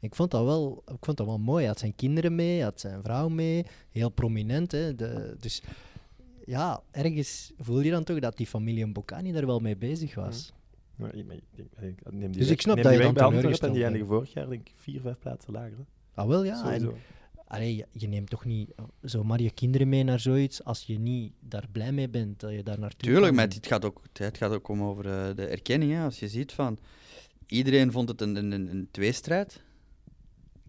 Ik 0.00 0.14
vond, 0.14 0.30
dat 0.30 0.44
wel, 0.44 0.82
ik 0.86 1.04
vond 1.04 1.16
dat 1.16 1.26
wel 1.26 1.38
mooi. 1.38 1.58
Hij 1.58 1.66
had 1.68 1.78
zijn 1.78 1.94
kinderen 1.94 2.34
mee, 2.34 2.54
hij 2.54 2.64
had 2.64 2.80
zijn 2.80 3.02
vrouw 3.02 3.28
mee. 3.28 3.66
Heel 3.90 4.08
prominent. 4.10 4.72
Hè. 4.72 4.94
De, 4.94 5.36
dus 5.40 5.62
ja, 6.44 6.82
ergens 6.90 7.52
voel 7.58 7.80
je 7.80 7.90
dan 7.90 8.04
toch 8.04 8.18
dat 8.18 8.36
die 8.36 8.46
familie 8.46 8.86
Mbokani 8.86 9.32
daar 9.32 9.46
wel 9.46 9.58
mee 9.60 9.76
bezig 9.76 10.14
was. 10.14 10.52
Ja, 10.98 11.12
ik, 11.12 11.26
maar 11.26 11.36
ik 11.36 11.42
denk, 11.56 12.00
ik 12.00 12.12
neem 12.12 12.20
die 12.20 12.28
Dus 12.30 12.38
weg- 12.38 12.50
ik 12.50 12.60
snap 12.60 12.74
neem 12.74 12.84
dat 12.84 12.92
die 12.92 13.02
je 13.02 13.06
weg 13.08 13.14
dan 13.16 13.30
bij 13.30 13.38
Antwerpen 13.42 13.68
en 13.68 13.74
die 13.74 13.82
eindigen 13.84 14.06
vorig 14.08 14.32
jaar 14.32 14.48
denk 14.48 14.68
ik 14.68 14.74
vier, 14.76 15.00
vijf 15.00 15.18
plaatsen 15.18 15.52
lager. 15.52 15.76
Hè. 15.76 15.84
Ah, 16.16 16.26
wel 16.28 16.44
ja. 16.44 16.72
En, 16.72 16.92
allee, 17.46 17.76
je- 17.76 17.86
je 17.92 18.08
neemt 18.08 18.30
toch 18.30 18.44
niet 18.44 18.70
eh, 18.74 18.84
zomaar 19.02 19.40
je 19.42 19.50
kinderen 19.50 19.88
mee 19.88 20.02
naar 20.04 20.20
zoiets 20.20 20.64
als 20.64 20.82
je 20.82 20.98
niet 20.98 21.32
daar 21.40 21.66
blij 21.72 21.92
mee 21.92 22.08
bent 22.08 22.40
dat 22.40 22.50
je 22.52 22.62
daar 22.62 22.78
naartoe 22.78 22.98
Tuurlijk, 23.08 23.26
kan. 23.26 23.34
maar 23.34 23.44
het 23.48 23.66
gaat 23.66 23.84
ook, 23.84 24.02
het 24.12 24.36
gaat 24.36 24.52
ook 24.52 24.68
om 24.68 24.82
over 24.82 25.06
eh, 25.06 25.34
de 25.36 25.46
erkenning. 25.46 25.92
Hè. 25.92 26.04
Als 26.04 26.18
je 26.18 26.28
ziet 26.28 26.52
van... 26.52 26.78
Iedereen 27.46 27.92
vond 27.92 28.08
het 28.08 28.20
een, 28.20 28.36
een, 28.36 28.52
een, 28.52 28.68
een 28.70 28.88
tweestrijd. 28.90 29.62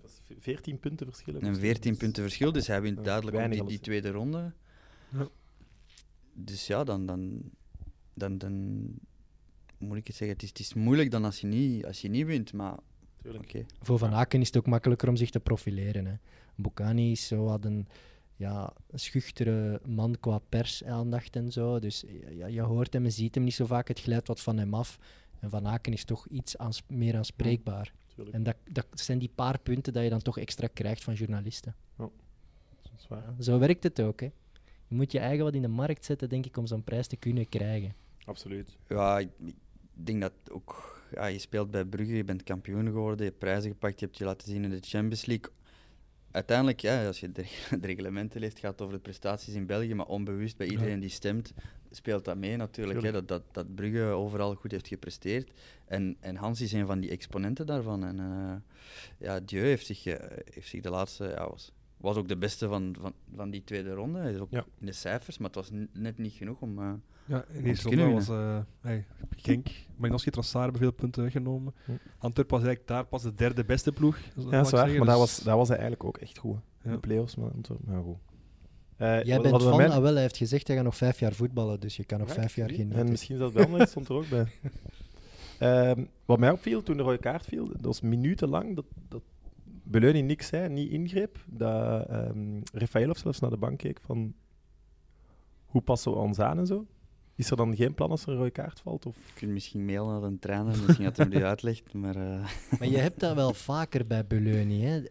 Dat 0.01 0.09
is 0.09 0.19
ve- 0.23 0.35
14 0.39 0.79
punten 0.79 1.05
verschillen. 1.05 1.45
Een 1.45 1.55
14 1.55 1.97
punten 1.97 2.23
verschil, 2.23 2.51
dus 2.51 2.67
hij 2.67 2.81
wint 2.81 3.03
duidelijk 3.03 3.51
die, 3.51 3.63
die 3.65 3.79
tweede 3.79 4.09
ronde. 4.11 4.53
Ja. 5.11 5.27
Dus 6.33 6.67
ja, 6.67 6.83
dan, 6.83 7.05
dan, 7.05 7.41
dan, 8.13 8.37
dan 8.37 8.83
moet 9.77 9.97
ik 9.97 10.07
het 10.07 10.15
zeggen, 10.15 10.35
het 10.35 10.43
is, 10.43 10.49
het 10.49 10.59
is 10.59 10.73
moeilijk 10.73 11.11
dan 11.11 11.25
als 11.25 11.39
je 11.41 11.47
niet, 11.47 11.85
als 11.85 12.01
je 12.01 12.09
niet 12.09 12.25
wint, 12.25 12.53
maar 12.53 12.77
Voor 13.81 13.97
Van 13.97 14.13
Aken 14.13 14.41
is 14.41 14.47
het 14.47 14.57
ook 14.57 14.65
makkelijker 14.65 15.09
om 15.09 15.15
zich 15.15 15.29
te 15.29 15.39
profileren. 15.39 16.05
Hè. 16.05 16.13
Bocani 16.55 17.11
is 17.11 17.27
zo 17.27 17.43
wat 17.43 17.65
een 17.65 17.87
ja, 18.35 18.73
schuchtere 18.93 19.81
man 19.85 20.17
qua 20.19 20.39
persaandacht 20.49 21.35
en 21.35 21.51
zo. 21.51 21.79
Dus 21.79 22.03
ja, 22.29 22.47
je 22.47 22.61
hoort 22.61 22.93
hem 22.93 23.05
en 23.05 23.11
ziet 23.11 23.35
hem 23.35 23.43
niet 23.43 23.53
zo 23.53 23.65
vaak. 23.65 23.87
Het 23.87 23.99
glijdt 23.99 24.27
wat 24.27 24.41
van 24.41 24.57
hem 24.57 24.73
af. 24.73 24.99
En 25.39 25.49
Van 25.49 25.67
Aken 25.67 25.93
is 25.93 26.03
toch 26.03 26.27
iets 26.27 26.57
aans- 26.57 26.83
meer 26.87 27.15
aanspreekbaar. 27.15 27.93
En 28.31 28.43
dat, 28.43 28.55
dat 28.71 28.85
zijn 28.91 29.19
die 29.19 29.31
paar 29.35 29.59
punten 29.59 29.93
dat 29.93 30.03
je 30.03 30.09
dan 30.09 30.21
toch 30.21 30.37
extra 30.37 30.67
krijgt 30.67 31.03
van 31.03 31.13
journalisten. 31.13 31.75
Dat 31.97 32.11
is 32.97 33.07
waar. 33.07 33.33
Ja, 33.37 33.43
zo 33.43 33.59
werkt 33.59 33.83
het 33.83 34.01
ook. 34.01 34.19
Hè. 34.19 34.29
Je 34.87 34.95
moet 34.95 35.11
je 35.11 35.19
eigen 35.19 35.43
wat 35.43 35.53
in 35.53 35.61
de 35.61 35.67
markt 35.67 36.05
zetten, 36.05 36.29
denk 36.29 36.45
ik, 36.45 36.57
om 36.57 36.67
zo'n 36.67 36.83
prijs 36.83 37.07
te 37.07 37.15
kunnen 37.15 37.49
krijgen. 37.49 37.93
Absoluut. 38.25 38.77
Ja, 38.87 39.19
ik 39.19 39.29
denk 39.93 40.21
dat 40.21 40.33
ook, 40.51 40.96
ja, 41.13 41.25
je 41.25 41.39
speelt 41.39 41.71
bij 41.71 41.85
Brugge, 41.85 42.15
je 42.15 42.23
bent 42.23 42.43
kampioen 42.43 42.85
geworden, 42.85 43.17
je 43.17 43.23
hebt 43.23 43.39
prijzen 43.39 43.71
gepakt, 43.71 43.99
je 43.99 44.05
hebt 44.05 44.17
je 44.17 44.25
laten 44.25 44.47
zien 44.47 44.63
in 44.63 44.69
de 44.69 44.79
Champions 44.81 45.25
League. 45.25 45.51
Uiteindelijk, 46.31 46.79
ja, 46.79 47.07
als 47.07 47.19
je 47.19 47.31
de, 47.31 47.41
de 47.79 47.87
reglementen 47.87 48.39
leest, 48.39 48.59
gaat 48.59 48.71
het 48.71 48.81
over 48.81 48.93
de 48.93 49.01
prestaties 49.01 49.53
in 49.53 49.65
België, 49.65 49.93
maar 49.93 50.05
onbewust 50.05 50.57
bij 50.57 50.67
iedereen 50.67 50.99
die 50.99 51.09
stemt, 51.09 51.53
speelt 51.91 52.25
dat 52.25 52.37
mee 52.37 52.55
natuurlijk. 52.55 53.01
Hè, 53.01 53.11
dat, 53.11 53.27
dat, 53.27 53.43
dat 53.51 53.75
Brugge 53.75 54.03
overal 54.03 54.55
goed 54.55 54.71
heeft 54.71 54.87
gepresteerd. 54.87 55.51
En, 55.85 56.17
en 56.19 56.35
Hans 56.35 56.61
is 56.61 56.71
een 56.71 56.85
van 56.85 56.99
die 56.99 57.09
exponenten 57.09 57.65
daarvan. 57.65 58.05
En 58.05 58.19
uh, 58.19 58.55
ja, 59.17 59.39
Dieu 59.39 59.63
heeft 59.63 59.85
zich, 59.85 60.05
uh, 60.05 60.15
heeft 60.53 60.67
zich 60.67 60.81
de 60.81 60.89
laatste, 60.89 61.23
ja, 61.23 61.49
was, 61.49 61.71
was 61.97 62.15
ook 62.15 62.27
de 62.27 62.37
beste 62.37 62.67
van, 62.67 62.95
van, 62.99 63.13
van 63.35 63.49
die 63.49 63.63
tweede 63.63 63.93
ronde. 63.93 64.19
Hij 64.19 64.31
is 64.31 64.39
ook 64.39 64.51
in 64.51 64.85
de 64.85 64.91
cijfers, 64.91 65.37
maar 65.37 65.47
het 65.47 65.55
was 65.55 65.69
net 65.91 66.17
niet 66.17 66.33
genoeg 66.33 66.61
om... 66.61 66.79
Uh, 66.79 66.93
Ja, 67.27 67.45
in 67.47 67.61
te 67.61 67.67
eerste 67.67 67.89
ronde 67.89 68.13
was 68.13 68.29
uh, 68.29 68.59
hey, 68.81 69.05
Genk, 69.35 69.67
Magnoski, 69.95 70.29
Trossard 70.29 70.63
hebben 70.63 70.81
veel 70.81 70.91
punten 70.91 71.23
weggenomen. 71.23 71.73
Hm. 71.85 71.91
Antwerpen 72.17 72.57
was 72.57 72.65
eigenlijk 72.65 72.87
daar 72.87 73.05
pas 73.05 73.21
de 73.21 73.33
derde 73.33 73.65
beste 73.65 73.91
ploeg. 73.91 74.17
Ja, 74.17 74.43
dat 74.49 74.65
is 74.65 74.71
waar. 74.71 74.89
Maar 74.89 75.05
daar 75.05 75.17
was, 75.17 75.37
daar 75.37 75.57
was 75.57 75.67
hij 75.67 75.77
eigenlijk 75.77 76.07
ook 76.09 76.17
echt 76.17 76.37
goed. 76.37 76.57
Ja. 76.83 76.91
de 76.91 76.99
play-offs, 76.99 77.35
maar 77.35 77.51
Antwerpen, 77.51 77.91
maar 77.91 78.01
goed. 78.01 78.17
Eh, 78.97 79.23
Jij 79.23 79.35
wat 79.35 79.51
bent 79.51 79.63
van, 79.63 79.91
ah, 79.91 80.01
wel, 80.01 80.13
hij 80.13 80.21
heeft 80.21 80.37
gezegd, 80.37 80.67
hij 80.67 80.75
gaat 80.75 80.85
nog 80.85 80.95
vijf 80.95 81.19
jaar 81.19 81.33
voetballen, 81.33 81.79
dus 81.79 81.95
je 81.97 82.03
kan 82.03 82.19
nog 82.19 82.27
Ja, 82.27 82.33
vijf 82.33 82.55
jaar 82.55 82.69
genieten. 82.69 82.97
En 82.97 83.09
misschien 83.09 83.37
dat 83.37 83.51
wel 83.51 83.69
nog 83.69 83.87
stond 83.87 84.09
er 84.09 84.15
ook 84.15 84.29
bij. 84.29 84.47
Ehm, 85.59 86.05
wat 86.25 86.39
mij 86.39 86.51
opviel 86.51 86.83
toen 86.83 86.97
de 86.97 87.03
rode 87.03 87.17
kaart 87.17 87.45
viel, 87.45 87.67
dat 87.67 87.81
was 87.81 88.01
minutenlang 88.01 88.75
dat, 88.75 88.85
dat 89.07 89.21
Beleuni 89.83 90.21
niks 90.21 90.47
zei, 90.47 90.69
niet 90.69 90.91
ingreep. 90.91 91.43
Dat 91.45 92.07
ehm 92.07 92.61
Rafaelov 92.73 93.17
zelfs 93.17 93.39
naar 93.39 93.49
de 93.49 93.57
bank 93.57 93.77
keek 93.77 93.99
van 94.01 94.33
hoe 95.65 95.81
passen 95.81 96.11
we 96.11 96.17
ons 96.17 96.39
aan 96.39 96.57
en 96.57 96.67
zo. 96.67 96.85
Is 97.37 97.49
er 97.51 97.57
dan 97.57 97.75
geen 97.75 97.93
plan 97.93 98.09
als 98.09 98.23
er 98.23 98.29
een 98.29 98.37
rode 98.37 98.49
kaart 98.51 98.79
valt? 98.83 99.05
Of? 99.05 99.15
Je 99.15 99.33
kunt 99.39 99.51
misschien 99.51 99.85
mailen 99.85 100.07
naar 100.13 100.23
een 100.23 100.39
trainer, 100.39 100.75
misschien 100.85 101.05
dat 101.05 101.17
hij 101.17 101.29
die 101.29 101.43
uitlegt, 101.53 101.93
maar... 101.93 102.15
eh, 102.15 102.45
Maar 102.79 102.87
je 102.87 102.97
hebt 102.97 103.19
dat 103.19 103.35
wel 103.35 103.53
vaker 103.73 104.07
bij 104.07 104.25
Beleuni. 104.25 104.83
Hè. 104.83 105.01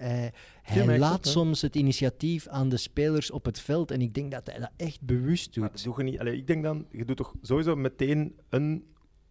Hij, 0.62 0.98
laat 0.98 1.26
soms 1.26 1.62
het 1.62 1.76
initiatief 1.76 2.48
aan 2.48 2.68
de 2.68 2.76
spelers 2.76 3.30
op 3.30 3.44
het 3.44 3.60
veld 3.60 3.90
en 3.90 4.00
ik 4.00 4.14
denk 4.14 4.30
dat 4.30 4.46
hij 4.46 4.58
dat 4.58 4.70
echt 4.76 5.00
bewust 5.00 5.56
Maar 5.56 5.68
doet. 5.70 5.84
doe 5.84 5.94
je 5.96 6.02
niet, 6.02 6.18
allee, 6.20 6.36
ik 6.36 6.46
denk 6.46 6.62
dan, 6.62 6.86
je 6.90 7.04
doet 7.04 7.16
toch 7.16 7.34
sowieso 7.42 7.76
meteen 7.76 8.34
een 8.48 8.84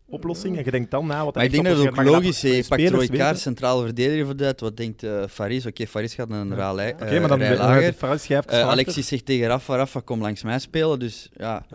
oplossing 0.08 0.58
en 0.58 0.64
je 0.66 0.72
denkt 0.72 0.92
dan 0.92 1.06
na 1.08 1.26
wat 1.26 1.36
Maar 1.36 1.44
ik 1.44 1.52
denk 1.52 1.66
dat 1.66 1.78
het 1.78 1.88
ook 1.88 2.04
logisch 2.04 2.44
is. 2.44 2.56
Je 2.56 2.66
pakt 2.68 2.82
spelers 2.82 3.06
rode 3.06 3.18
kaart, 3.18 3.40
centrale 3.40 3.84
verdediger 3.86 4.26
voor 4.26 4.36
dat. 4.38 4.60
Wat 4.60 4.78
denkt 4.78 5.04
eh 5.04 5.28
Faris? 5.28 5.66
Oké, 5.66 5.88
Faris 5.88 6.14
gaat 6.16 6.30
naar 6.30 6.42
een 6.42 6.48
Ja. 6.50 6.56
raal, 6.56 6.74
Oké, 6.90 7.20
maar 7.20 7.28
dan 7.30 7.38
rij 7.40 7.50
ben 7.50 7.58
lager. 7.58 7.84
je 7.84 7.94
vooruit 7.94 8.22
schijft. 8.22 8.48
Eh, 8.50 8.62
Alexis 8.70 9.08
zegt 9.08 9.26
tegen 9.26 9.48
Rafa, 9.48 9.76
Rafa, 9.76 10.00
kom 10.00 10.22
langs 10.22 10.44
mij 10.44 10.60
spelen. 10.60 11.00
Dus 11.00 11.30
ja, 11.34 11.66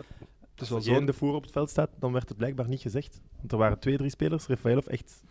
is 0.61 0.73
Als 0.73 0.85
wel 0.85 0.95
zo. 0.95 0.99
geen 0.99 1.07
de 1.07 1.13
voer 1.13 1.35
op 1.35 1.43
het 1.43 1.53
veld 1.53 1.71
staat, 1.71 1.91
dan 1.99 2.13
werd 2.13 2.29
het 2.29 2.39
blijkbaar 2.39 2.69
niet 2.69 2.81
gezegd. 2.81 3.21
Want 3.39 3.53
er 3.53 3.59
waren 3.59 3.79
twee, 3.79 3.97
drie 3.97 4.11
spelers, 4.11 4.47
Rafaelov 4.47 4.87
echt 4.87 5.23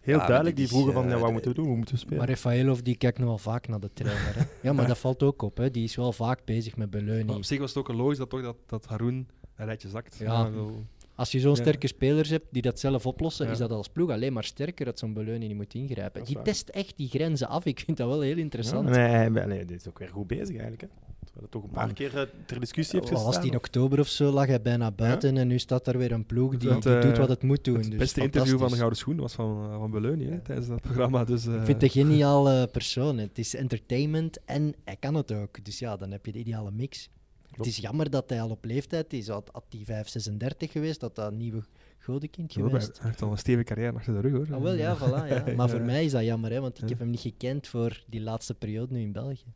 heel 0.00 0.16
maar 0.16 0.26
duidelijk, 0.26 0.56
die 0.56 0.68
vroegen 0.68 0.92
van, 0.92 1.04
eh, 1.04 1.08
ja, 1.10 1.16
wat 1.16 1.26
de- 1.26 1.32
moeten 1.32 1.50
we 1.50 1.56
doen, 1.56 1.66
hoe 1.66 1.76
moeten 1.76 1.94
we 1.94 2.00
spelen? 2.00 2.18
Maar 2.18 2.28
Rafaelov 2.28 2.78
die 2.80 2.96
kijkt 2.96 3.18
nogal 3.18 3.38
vaak 3.38 3.68
naar 3.68 3.80
de 3.80 3.90
trainer. 3.92 4.34
Hè. 4.36 4.42
Ja, 4.68 4.72
maar 4.72 4.86
dat 4.86 4.98
valt 4.98 5.22
ook 5.22 5.42
op. 5.42 5.56
Hè. 5.56 5.70
Die 5.70 5.84
is 5.84 5.96
wel 5.96 6.12
vaak 6.12 6.44
bezig 6.44 6.76
met 6.76 6.90
Maar 6.92 7.00
Beleuni. 7.02 7.32
op 7.34 7.44
zich 7.44 7.58
was 7.58 7.68
het 7.68 7.78
ook 7.78 7.88
een 7.88 7.96
logisch 7.96 8.18
dat, 8.18 8.30
toch 8.30 8.42
dat, 8.42 8.56
dat 8.66 8.86
Haroun 8.86 9.28
een 9.56 9.66
rijtje 9.66 9.88
zakt. 9.88 10.16
Ja. 10.18 10.50
wel- 10.50 10.84
Als 11.16 11.32
je 11.32 11.40
zo'n 11.40 11.56
sterke 11.56 11.86
spelers 11.86 12.30
hebt 12.30 12.46
die 12.50 12.62
dat 12.62 12.80
zelf 12.80 13.06
oplossen, 13.06 13.48
is 13.48 13.58
dat 13.58 13.70
als 13.70 13.88
ploeg 13.88 14.10
alleen 14.10 14.32
maar 14.32 14.44
sterker 14.44 14.84
dat 14.84 14.98
zo'n 14.98 15.12
Beleuni 15.12 15.46
niet 15.46 15.56
moet 15.56 15.74
ingrijpen. 15.74 16.24
Die 16.24 16.34
waar. 16.34 16.44
test 16.44 16.68
echt 16.68 16.96
die 16.96 17.08
grenzen 17.08 17.48
af. 17.48 17.64
Ik 17.64 17.80
vind 17.80 17.96
dat 17.96 18.08
wel 18.08 18.20
heel 18.20 18.36
interessant. 18.36 18.88
nee, 18.88 19.30
nee, 19.30 19.64
dit 19.64 19.80
is 19.80 19.88
ook 19.88 19.98
weer 19.98 20.08
goed 20.08 20.26
bezig 20.26 20.56
eigenlijk. 20.56 20.80
Hè. 20.80 20.88
Terwijl 21.24 21.42
het 21.42 21.50
toch 21.50 21.62
een 21.62 21.70
paar 21.70 21.92
keer 21.92 22.18
eh, 22.18 22.26
ter 22.46 22.60
discussie 22.60 22.98
heeft 22.98 23.12
was 23.12 23.24
gestaan. 23.24 23.42
die 23.42 23.50
in 23.50 23.56
oktober 23.56 24.00
of 24.00 24.08
zo, 24.08 24.30
lag 24.30 24.46
hij 24.46 24.62
bijna 24.62 24.90
buiten 24.90 25.36
en 25.36 25.48
nu 25.48 25.58
staat 25.58 25.86
er 25.86 25.98
weer 25.98 26.12
een 26.12 26.26
ploeg 26.26 26.56
die, 26.56 26.70
eh, 26.70 27.00
doet 27.00 27.18
wat 27.18 27.28
het 27.28 27.42
moet 27.42 27.64
doen. 27.64 27.78
Het 27.78 27.90
dus 27.90 27.98
beste 27.98 28.20
interview 28.20 28.58
van 28.58 28.68
de. 28.68 28.76
Gouden 28.76 28.98
Schoen 28.98 29.16
was 29.16 29.32
van, 29.32 29.70
uh, 29.70 29.78
van 29.78 29.90
Beleuni 29.90 30.30
hè, 30.30 30.40
tijdens 30.40 30.68
dat 30.68 30.80
programma. 30.80 31.24
Dus, 31.24 31.46
eh, 31.46 31.54
Ik 31.54 31.64
vind 31.64 31.82
het 31.82 31.82
een 31.82 31.90
geniale 32.04 32.66
persoon. 32.66 33.18
Het 33.18 33.38
is 33.38 33.54
entertainment 33.54 34.44
en 34.44 34.74
hij 34.84 34.96
kan 34.96 35.14
het 35.14 35.32
ook. 35.32 35.64
Dus 35.64 35.78
ja, 35.78 35.96
dan 35.96 36.10
heb 36.10 36.26
je 36.26 36.32
de 36.32 36.38
ideale 36.38 36.70
mix. 36.70 37.10
Het 37.56 37.66
is 37.66 37.76
jammer 37.76 38.10
dat 38.10 38.30
hij 38.30 38.40
al 38.40 38.50
op 38.50 38.64
leeftijd 38.64 39.12
is. 39.12 39.28
Had, 39.28 39.48
had 39.52 39.64
hij 39.68 39.80
5, 39.84 40.08
36 40.08 40.72
geweest, 40.72 41.00
dat 41.00 41.14
dat 41.14 41.30
een 41.32 41.36
nieuwe 41.36 41.62
godenkind 41.98 42.52
ja, 42.54 42.60
hij 42.60 42.70
geweest. 42.70 43.02
heeft 43.02 43.22
al 43.22 43.30
een 43.30 43.38
stevige 43.38 43.64
carrière 43.64 43.92
achter 43.96 44.12
de 44.14 44.20
rug 44.28 44.32
hoor. 44.32 44.56
Ah, 44.56 44.62
wel, 44.62 44.74
ja, 44.74 44.96
voilà, 44.98 45.28
ja. 45.28 45.44
Maar 45.56 45.68
voor 45.70 45.80
mij 45.80 46.04
is 46.04 46.12
dat 46.12 46.24
jammer, 46.24 46.50
hè, 46.52 46.60
want 46.60 46.82
ik 46.82 46.88
heb 46.88 46.98
hem 46.98 47.10
niet 47.10 47.20
gekend 47.20 47.66
voor 47.66 48.02
die 48.06 48.20
laatste 48.20 48.54
periode 48.54 48.94
nu 48.94 49.00
in 49.00 49.12
België. 49.12 49.52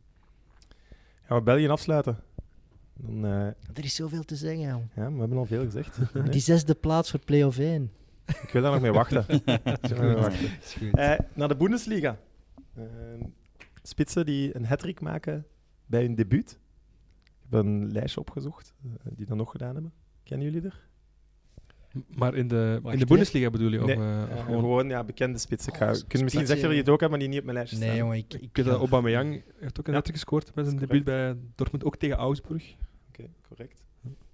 Gaan 1.23 1.37
we 1.37 1.43
België 1.43 1.67
afsluiten? 1.67 2.17
Dan, 2.93 3.25
eh, 3.25 3.45
Er 3.47 3.83
is 3.83 3.95
zoveel 3.95 4.23
te 4.23 4.35
zeggen, 4.35 4.59
joh. 4.61 4.81
ja, 4.95 5.11
we 5.13 5.19
hebben 5.19 5.37
al 5.37 5.45
veel 5.45 5.63
gezegd. 5.63 5.97
Nee, 6.13 6.23
Die 6.29 6.41
zesde 6.41 6.75
plaats 6.75 7.11
voor 7.11 7.19
play-off 7.19 7.57
1. 7.57 7.91
Ik 8.25 8.49
wil 8.53 8.61
daar 8.61 8.71
nog 8.71 8.81
mee 8.81 8.91
wachten. 9.03 9.25
Is 9.27 10.73
goed. 10.73 10.95
Eh, 10.97 11.19
naar 11.33 11.47
de 11.47 11.55
Bundesliga. 11.57 12.19
Eh, 12.75 12.83
spitsen 13.83 14.25
die 14.25 14.55
een 14.55 14.65
hat 14.65 14.99
maken 15.01 15.45
bij 15.85 16.01
hun 16.01 16.15
debuut. 16.15 16.57
Ik 17.49 17.55
heb 17.55 17.65
een 17.65 17.91
lijstje 17.91 18.19
opgezocht 18.19 18.73
uh, 18.85 18.91
die 19.15 19.25
dat 19.25 19.37
nog 19.37 19.51
gedaan 19.51 19.73
hebben. 19.73 19.93
Kennen 20.23 20.51
jullie 20.51 20.69
er? 20.69 20.87
Maar 22.15 22.35
in 22.35 22.47
de, 22.47 22.79
in 22.83 22.99
de 22.99 23.05
Bundesliga 23.05 23.49
bedoel 23.49 23.71
je? 23.71 23.79
Nee, 23.79 23.95
of, 23.95 24.01
uh, 24.01 24.07
uh, 24.07 24.45
gewoon... 24.45 24.59
gewoon 24.59 24.89
ja, 24.89 25.03
bekende 25.03 25.37
spitsen. 25.37 25.73
Ik 25.73 25.79
ga, 25.79 25.95
kun 26.07 26.23
misschien 26.23 26.45
zeggen 26.45 26.65
dat 26.65 26.75
je 26.75 26.81
het 26.81 26.89
ook 26.89 26.99
hebt, 26.99 27.11
maar 27.11 27.19
die 27.19 27.29
niet 27.29 27.37
op 27.39 27.43
mijn 27.43 27.55
lijstje 27.55 27.77
nee, 27.77 27.87
staan. 27.87 27.99
Jongen, 27.99 28.17
ik, 28.17 28.33
ik 28.33 28.49
weet 28.55 28.65
dat 28.65 28.79
Aubameyang 28.79 29.43
heeft 29.59 29.79
ook 29.79 29.87
een 29.87 29.93
ja. 29.93 30.01
gescoord 30.03 30.55
met 30.55 30.65
zijn 30.65 30.77
debuut 30.77 31.03
bij 31.03 31.37
Dortmund, 31.55 31.83
ook 31.83 31.97
tegen 31.97 32.17
Augsburg. 32.17 32.63
Oké, 32.63 33.21
okay, 33.21 33.31
correct. 33.47 33.83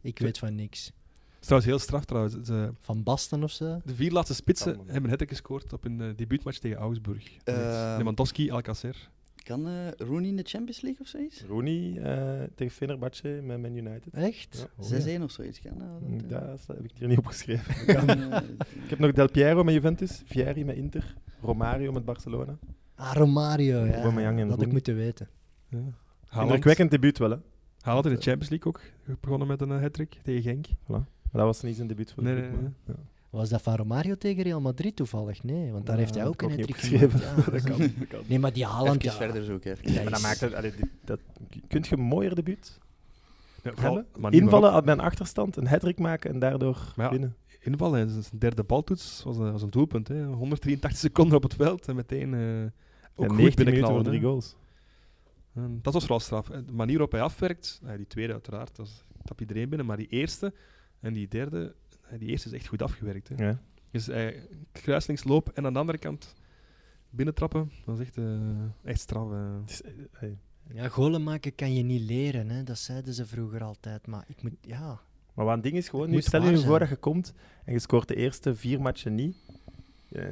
Ik 0.01 0.19
weet 0.19 0.37
van 0.37 0.55
niks. 0.55 0.85
Het 0.85 0.93
is 1.39 1.45
trouwens 1.45 1.71
heel 1.71 1.79
straf 1.79 2.05
trouwens. 2.05 2.47
De, 2.47 2.73
van 2.79 3.03
Basten 3.03 3.43
of 3.43 3.51
zo? 3.51 3.81
De 3.85 3.95
vier 3.95 4.11
laatste 4.11 4.33
spitsen 4.33 4.79
hebben 4.85 5.11
een 5.11 5.17
hat 5.19 5.29
gescoord 5.29 5.73
op 5.73 5.85
een 5.85 5.99
uh, 5.99 6.09
debuutmatch 6.15 6.57
tegen 6.57 6.77
Augsburg. 6.77 7.31
Uh, 7.45 7.95
Lewandowski, 7.97 8.51
Alcacer. 8.51 9.09
Kan 9.45 9.67
uh, 9.67 9.91
Rooney 9.97 10.29
in 10.29 10.35
de 10.35 10.43
Champions 10.43 10.81
League 10.81 11.01
of 11.01 11.07
zoiets? 11.07 11.43
Rooney 11.47 11.93
uh, 11.97 12.43
tegen 12.55 12.75
Fenerbahce 12.75 13.27
met 13.27 13.61
Man 13.61 13.75
United. 13.75 14.13
Echt? 14.13 14.67
Ja. 14.79 15.19
6-1 15.19 15.21
of 15.21 15.31
zoiets 15.31 15.61
kan 15.61 15.77
dat? 15.77 16.29
Dat, 16.29 16.63
dat 16.67 16.75
heb 16.77 16.85
ik 16.85 16.91
hier 16.97 17.07
niet 17.07 17.17
opgeschreven. 17.17 17.75
ik 18.83 18.89
heb 18.89 18.99
nog 18.99 19.11
Del 19.11 19.31
Piero 19.31 19.63
met 19.63 19.73
Juventus, 19.73 20.21
Vieri 20.25 20.65
met 20.65 20.75
Inter, 20.75 21.15
Romario 21.41 21.91
met 21.91 22.05
Barcelona. 22.05 22.57
Ah, 22.95 23.13
Romario, 23.13 23.85
ja. 23.85 24.01
Dat 24.35 24.49
had 24.49 24.61
ik 24.61 24.71
moeten 24.71 24.95
weten. 24.95 25.29
Ja. 25.69 26.41
Indrukwekkend 26.41 26.91
debuut 26.91 27.17
wel, 27.17 27.29
hè? 27.29 27.37
Haaland 27.79 28.05
in 28.05 28.11
de 28.11 28.21
Champions 28.21 28.49
League 28.49 28.73
ook. 28.73 28.81
Begonnen 29.21 29.47
met 29.47 29.61
een 29.61 29.69
hat-trick 29.69 30.19
tegen 30.23 30.41
Genk. 30.41 30.67
Voilà. 30.67 30.87
Maar 30.87 31.43
dat 31.43 31.45
was 31.45 31.61
niet 31.61 31.75
zijn 31.75 31.87
debuut 31.87 32.11
voor 32.11 32.23
de 32.23 32.29
nee, 32.29 32.41
nee, 32.41 32.51
nee. 32.51 32.69
Ja. 32.85 32.93
Was 33.35 33.49
dat 33.49 33.61
van 33.61 33.75
Romario 33.75 34.15
tegen 34.15 34.43
Real 34.43 34.61
Madrid 34.61 34.95
toevallig? 34.95 35.43
Nee, 35.43 35.71
want 35.71 35.85
daar 35.85 35.95
ja, 35.95 36.01
heeft 36.01 36.15
hij 36.15 36.25
ook 36.25 36.41
een 36.41 36.59
hat 36.59 36.75
geschreven. 36.75 37.19
Ja, 37.19 37.35
dat, 37.51 37.63
kan, 37.63 37.77
dat 37.79 38.07
kan. 38.07 38.19
Nee, 38.27 38.39
maar 38.39 38.53
die 38.53 38.65
Haaland... 38.65 39.03
Even 39.03 39.11
ja, 39.11 39.17
verder 39.17 39.43
zoeken. 39.43 39.71
Even. 39.71 39.93
Ja, 39.93 40.01
maar 40.03 40.11
dat 40.11 40.21
maakt 40.21 40.39
het... 40.39 40.53
Allee, 40.53 40.73
dat, 41.03 41.19
kunt 41.67 41.87
je 41.87 41.95
een 41.95 42.01
mooier 42.01 42.35
debuut 42.35 42.79
ja, 43.63 43.71
hebben? 43.75 44.05
Invallen 44.29 44.73
met 44.73 44.87
een 44.87 45.03
achterstand, 45.03 45.57
een 45.57 45.67
hat 45.67 45.99
maken 45.99 46.31
en 46.31 46.39
daardoor 46.39 46.93
ja, 46.95 47.09
winnen. 47.09 47.35
Invallen 47.59 47.99
en 47.99 48.09
zijn 48.09 48.39
derde 48.39 48.63
baltoets 48.63 49.23
was 49.23 49.37
een, 49.37 49.51
was 49.51 49.61
een 49.61 49.69
doelpunt. 49.69 50.07
Hè. 50.07 50.25
183 50.25 50.99
seconden 50.99 51.37
op 51.37 51.43
het 51.43 51.53
veld 51.53 51.87
en 51.87 51.95
meteen 51.95 52.33
uh, 52.33 52.63
ook 53.15 53.25
en 53.25 53.29
goed 53.29 53.37
19 53.37 53.65
minuten 53.65 54.03
drie 54.03 54.21
goals. 54.21 54.55
En 55.53 55.79
dat 55.81 55.93
was 55.93 56.03
vooral 56.03 56.19
straf. 56.19 56.47
De 56.47 56.71
manier 56.71 56.93
waarop 56.93 57.11
hij 57.11 57.21
afwerkt, 57.21 57.81
die 57.97 58.07
tweede 58.07 58.33
uiteraard, 58.33 58.75
dat 58.75 59.03
tap 59.23 59.41
iedereen 59.41 59.69
binnen, 59.69 59.87
maar 59.87 59.97
die 59.97 60.07
eerste 60.09 60.53
en 60.99 61.13
die 61.13 61.27
derde, 61.27 61.75
die 62.17 62.29
eerste 62.29 62.47
is 62.47 62.53
echt 62.53 62.67
goed 62.67 62.81
afgewerkt. 62.81 63.29
Hè. 63.29 63.45
Ja. 63.45 63.59
Dus 63.91 64.09
uh, 64.09 64.27
kruislingsloop 64.71 65.49
en 65.49 65.65
aan 65.65 65.73
de 65.73 65.79
andere 65.79 65.97
kant 65.97 66.35
binnentrappen, 67.09 67.71
dat 67.85 67.99
is 67.99 68.05
echt, 68.05 68.17
uh, 68.17 68.25
echt 68.83 68.99
straf. 68.99 69.31
Uh. 69.31 69.55
Is, 69.65 69.81
hey. 70.11 70.37
Ja, 70.73 70.87
golen 70.89 71.23
maken 71.23 71.55
kan 71.55 71.73
je 71.73 71.83
niet 71.83 72.01
leren, 72.01 72.49
hè. 72.49 72.63
dat 72.63 72.77
zeiden 72.77 73.13
ze 73.13 73.25
vroeger 73.25 73.63
altijd. 73.63 74.07
Maar 74.07 74.23
ik 74.27 74.43
moet, 74.43 74.53
ja. 74.61 74.99
Maar 75.33 75.45
wat 75.45 75.53
een 75.55 75.61
ding 75.61 75.75
is 75.75 75.89
gewoon, 75.89 76.09
nu 76.09 76.21
stel 76.21 76.43
je 76.43 76.51
je 76.51 76.59
voor 76.59 76.79
dat 76.79 76.89
je 76.89 76.95
komt 76.95 77.33
en 77.65 77.73
je 77.73 77.79
scoort 77.79 78.07
de 78.07 78.15
eerste 78.15 78.55
vier 78.55 78.81
matchen 78.81 79.15
niet. 79.15 79.37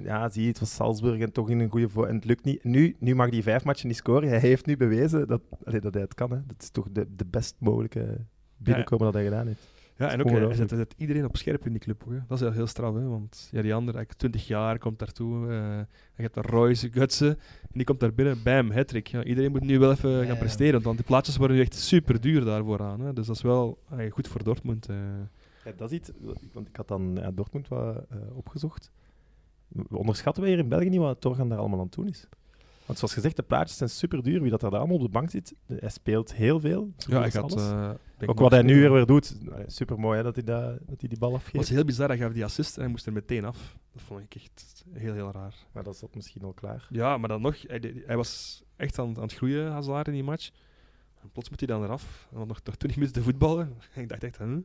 Ja, 0.04 0.30
zie 0.30 0.42
je, 0.42 0.48
het 0.48 0.60
was 0.60 0.74
Salzburg 0.74 1.22
en 1.22 1.32
toch 1.32 1.50
in 1.50 1.60
een 1.60 1.70
goede 1.70 1.90
voor 1.90 2.08
en 2.08 2.16
het 2.16 2.26
lukt 2.26 2.44
niet. 2.44 2.64
Nu, 2.64 2.96
nu 3.00 3.16
mag 3.16 3.30
die 3.30 3.44
vijf 3.44 3.64
matchen 3.64 3.88
niet 3.88 3.98
scoren. 3.98 4.30
Hij 4.30 4.40
heeft 4.40 4.66
nu 4.66 4.78
bewezen 4.78 5.28
dat, 5.28 5.42
allee, 5.64 5.80
dat 5.80 5.94
hij 5.94 6.04
het 6.04 6.14
kan. 6.14 6.32
Hè. 6.32 6.46
Dat 6.46 6.62
is 6.62 6.70
toch 6.70 6.88
de, 6.92 7.16
de 7.16 7.26
best 7.26 7.56
mogelijke 7.60 8.26
binnenkomen 8.58 9.06
ja, 9.06 9.12
dat 9.12 9.22
hij 9.22 9.30
gedaan 9.30 9.48
heeft. 9.48 9.73
Ja, 10.04 10.12
en 10.12 10.24
ook 10.24 10.30
hij 10.30 10.54
zet, 10.54 10.70
zet, 10.70 10.94
iedereen 10.98 11.26
op 11.26 11.38
scherp 11.38 11.66
in 11.66 11.72
die 11.72 11.82
club. 11.82 12.04
Ook, 12.06 12.12
hè. 12.12 12.20
Dat 12.28 12.38
is 12.38 12.44
heel, 12.44 12.52
heel 12.52 12.68
straf, 12.68 12.94
hè, 12.94 13.08
want 13.08 13.50
ja, 13.52 13.62
die 13.62 13.74
andere, 13.74 14.06
20 14.18 14.48
jaar, 14.48 14.78
komt 14.78 15.00
daartoe. 15.00 15.48
Uh, 15.48 15.48
je 16.16 16.22
hebt 16.22 16.34
daar 16.34 16.46
Royce, 16.46 16.92
Gutsen, 16.92 17.30
en 17.62 17.70
die 17.72 17.84
komt 17.84 18.00
daar 18.00 18.14
binnen, 18.14 18.44
bam, 18.44 18.72
hattrick. 18.72 19.08
Ja, 19.08 19.24
iedereen 19.24 19.52
moet 19.52 19.62
nu 19.62 19.80
wel 19.80 19.92
even 19.92 20.10
ja, 20.10 20.26
gaan 20.26 20.38
presteren, 20.38 20.82
want 20.82 20.98
die 20.98 21.06
plaatjes 21.06 21.38
worden 21.38 21.56
nu 21.56 21.62
echt 21.62 21.76
super 21.76 22.22
duur 22.22 22.46
daarvoor 22.46 22.82
aan. 22.82 23.00
Hè. 23.00 23.14
Dus 23.14 23.28
dat 23.28 23.36
is 23.36 23.42
wel 23.42 23.78
uh, 23.94 24.12
goed 24.12 24.28
voor 24.28 24.44
Dortmund. 24.44 24.90
Uh. 24.90 24.96
Ja, 25.66 25.72
dat 25.78 25.92
is 25.92 25.98
iets, 25.98 26.12
want 26.54 26.68
ik 26.68 26.76
had 26.76 26.88
dan 26.88 27.12
ja, 27.16 27.32
Dortmund 27.32 27.68
wat 27.68 28.06
opgezocht. 28.34 28.92
We 29.68 29.98
onderschatten 29.98 30.44
we 30.44 30.50
hier 30.50 30.58
in 30.58 30.70
België 30.70 30.90
niet 30.90 31.00
wat 31.00 31.22
Torgan 31.22 31.50
daar 31.50 31.58
allemaal 31.58 31.80
aan 31.80 31.86
het 31.86 31.96
doen 31.96 32.08
is. 32.08 32.28
Want 32.86 32.98
zoals 32.98 33.14
gezegd, 33.14 33.36
de 33.36 33.44
plaatjes 33.44 33.78
zijn 33.78 33.90
super 33.90 34.24
duur. 34.24 34.42
Wie 34.42 34.52
dat 34.52 34.62
daar 34.62 34.76
allemaal 34.76 34.96
op 34.96 35.02
de 35.02 35.10
bank 35.10 35.30
zit, 35.30 35.54
hij 35.66 35.90
speelt 35.90 36.34
heel 36.34 36.60
veel. 36.60 36.94
Ja, 36.98 37.20
hij 37.20 37.32
gaat, 37.32 37.58
uh, 37.58 37.92
Ook 38.26 38.40
wat 38.40 38.52
hij 38.52 38.62
nu 38.62 38.80
weer 38.80 38.92
weer 38.92 39.06
doet, 39.06 39.38
super 39.68 40.00
mooi 40.00 40.18
hè, 40.18 40.24
dat, 40.24 40.36
hij 40.36 40.44
da, 40.44 40.70
dat 40.70 41.00
hij 41.00 41.10
die 41.10 41.18
bal 41.18 41.34
afgeeft. 41.34 41.54
Het 41.54 41.62
was 41.62 41.70
heel 41.70 41.86
bizar, 41.86 42.08
hij 42.08 42.18
gaf 42.18 42.32
die 42.34 42.44
assist 42.44 42.76
en 42.76 42.82
hij 42.82 42.92
moest 42.92 43.06
er 43.06 43.14
meteen 43.14 43.46
af. 43.46 43.78
Dat 43.92 44.02
vond 44.02 44.22
ik 44.22 44.36
echt 44.36 44.86
heel, 44.92 45.14
heel 45.14 45.32
raar. 45.32 45.56
Maar 45.72 45.84
dat 45.84 45.98
zat 45.98 46.16
misschien 46.16 46.44
al 46.44 46.54
klaar. 46.54 46.88
Ja, 46.90 47.18
maar 47.18 47.30
dan 47.30 47.42
nog, 47.42 47.62
hij, 47.68 48.04
hij 48.06 48.18
was 48.18 48.64
echt 48.76 49.00
aan, 49.00 49.16
aan 49.16 49.24
het 49.24 49.34
groeien, 49.34 49.72
Hazard, 49.72 50.08
in 50.08 50.14
die 50.14 50.24
match. 50.24 50.50
En 51.22 51.30
plots 51.32 51.50
moet 51.50 51.60
hij 51.60 51.68
dan 51.68 51.84
eraf. 51.84 52.28
Want 52.32 52.48
nog, 52.48 52.60
nog 52.64 52.76
20 52.76 52.96
minuten 52.96 53.22
te 53.22 53.30
voetballen. 53.30 53.74
ik 53.96 54.10
dacht 54.10 54.24
echt, 54.24 54.38
hm? 54.38 54.60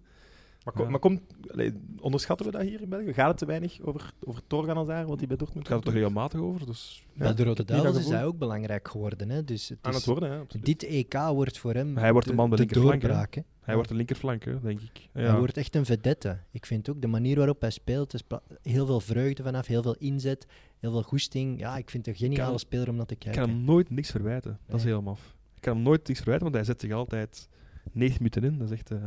Maar, 0.68 0.76
kom, 0.76 0.84
ja. 0.84 0.90
maar 0.90 1.00
komt, 1.00 1.20
allee, 1.52 1.72
onderschatten 2.00 2.46
we 2.46 2.52
dat 2.52 2.62
hier 2.62 2.80
in 2.80 2.88
België? 2.88 3.12
Gaat 3.12 3.28
het 3.28 3.38
te 3.38 3.46
weinig 3.46 3.80
over, 3.80 4.12
over 4.20 4.42
Torgan 4.46 4.76
als 4.76 4.86
daar, 4.86 5.06
wat 5.06 5.18
hij 5.18 5.26
bij 5.26 5.36
Dortmund 5.36 5.66
gaat? 5.66 5.76
het 5.76 5.84
toch 5.84 5.94
regelmatig 5.94 6.40
over? 6.40 6.66
Dus, 6.66 7.04
ja, 7.12 7.18
bij 7.18 7.34
de 7.34 7.44
Rode 7.44 7.64
Duivels 7.64 7.98
is 7.98 8.08
hij 8.08 8.24
ook 8.24 8.38
belangrijk 8.38 8.88
geworden. 8.88 9.30
Hè? 9.30 9.44
Dus 9.44 9.68
het 9.68 9.78
Aan 9.82 9.94
het 9.94 10.04
worden, 10.04 10.30
ja, 10.30 10.60
Dit 10.60 10.82
EK 10.82 11.14
wordt 11.14 11.58
voor 11.58 11.74
hem 11.74 11.96
hij 11.96 12.12
wordt 12.12 12.28
de, 12.28 12.34
man 12.34 12.50
de, 12.50 12.56
de 12.56 12.62
linkerflank. 12.62 13.00
doorbraak. 13.00 13.34
Hè? 13.34 13.40
Hij 13.60 13.74
wordt 13.74 13.90
de 13.90 13.96
linkerflank, 13.96 14.44
hè, 14.44 14.60
denk 14.60 14.80
ik. 14.80 15.08
Ja. 15.12 15.20
Hij 15.20 15.38
wordt 15.38 15.56
echt 15.56 15.74
een 15.74 15.84
vedette. 15.84 16.38
Ik 16.50 16.66
vind 16.66 16.90
ook 16.90 17.00
de 17.00 17.06
manier 17.06 17.36
waarop 17.36 17.60
hij 17.60 17.70
speelt, 17.70 18.14
is 18.14 18.22
heel 18.62 18.86
veel 18.86 19.00
vreugde 19.00 19.42
vanaf, 19.42 19.66
heel 19.66 19.82
veel 19.82 19.96
inzet, 19.98 20.46
heel 20.78 20.90
veel 20.90 21.02
goesting. 21.02 21.60
Ja, 21.60 21.76
ik 21.76 21.90
vind 21.90 22.06
het 22.06 22.14
een 22.14 22.20
geniale 22.20 22.50
kan, 22.50 22.58
speler 22.58 22.88
om 22.88 22.96
naar 22.96 23.06
te 23.06 23.16
kijken. 23.16 23.42
Ik 23.42 23.48
kan 23.48 23.56
hem 23.56 23.64
nooit 23.64 23.90
niks 23.90 24.10
verwijten. 24.10 24.50
Dat 24.50 24.68
nee. 24.68 24.76
is 24.76 24.84
helemaal 24.84 25.12
af. 25.12 25.36
Ik 25.54 25.60
kan 25.60 25.74
hem 25.74 25.82
nooit 25.82 26.08
niks 26.08 26.20
verwijten, 26.20 26.44
want 26.50 26.56
hij 26.56 26.64
zet 26.64 26.80
zich 26.80 26.92
altijd 26.92 27.48
90 27.92 28.18
minuten 28.18 28.44
in. 28.44 28.58
Dat 28.58 28.70
is 28.70 28.78
echt... 28.78 28.90
Uh, 28.90 28.98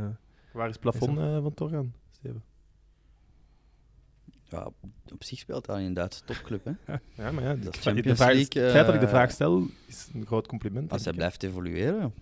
Waar 0.52 0.68
is 0.68 0.72
het 0.72 0.80
plafond 0.80 1.18
uh, 1.18 1.42
van 1.42 1.54
Torgan? 1.54 1.92
Steven? 2.10 2.42
Ja, 4.48 4.70
op 5.12 5.24
zich 5.24 5.38
speelt 5.38 5.66
hij 5.66 5.80
in 5.80 5.86
een 5.86 5.94
Duitse 5.94 6.24
topclub. 6.24 6.64
Hè? 6.64 6.72
ja, 7.22 7.32
maar 7.32 7.42
ja, 7.42 7.54
dat 7.54 7.74
de, 7.82 8.02
de 8.02 8.16
vraag, 8.16 8.32
League, 8.32 8.62
het 8.62 8.72
feit 8.72 8.86
dat 8.86 8.94
ik 8.94 9.00
de 9.00 9.08
vraag 9.08 9.30
stel, 9.30 9.66
is 9.86 10.08
een 10.14 10.26
groot 10.26 10.46
compliment. 10.46 10.92
Als 10.92 11.04
hij 11.04 11.12
blijft 11.12 11.42
evolueren, 11.42 12.14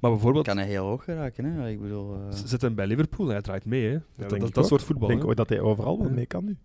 maar 0.00 0.10
bijvoorbeeld, 0.10 0.46
kan 0.46 0.56
hij 0.56 0.66
heel 0.66 0.84
hoog 0.84 1.04
geraken. 1.04 1.44
Hè? 1.44 1.68
Ik 1.68 1.80
bedoel, 1.80 2.16
uh... 2.16 2.32
Zet 2.44 2.60
hem 2.60 2.74
bij 2.74 2.86
Liverpool, 2.86 3.26
hij 3.26 3.40
draait 3.40 3.64
mee. 3.64 3.84
Hè? 3.84 3.92
Ja, 3.92 4.00
dat 4.16 4.30
dat, 4.30 4.40
dat, 4.40 4.54
dat 4.54 4.66
soort 4.66 4.82
voetbal. 4.82 5.10
Ik 5.10 5.20
denk 5.20 5.36
dat 5.36 5.48
hij 5.48 5.60
overal 5.60 5.98
wel 5.98 6.10
mee 6.10 6.26
kan 6.26 6.44
nu. 6.44 6.56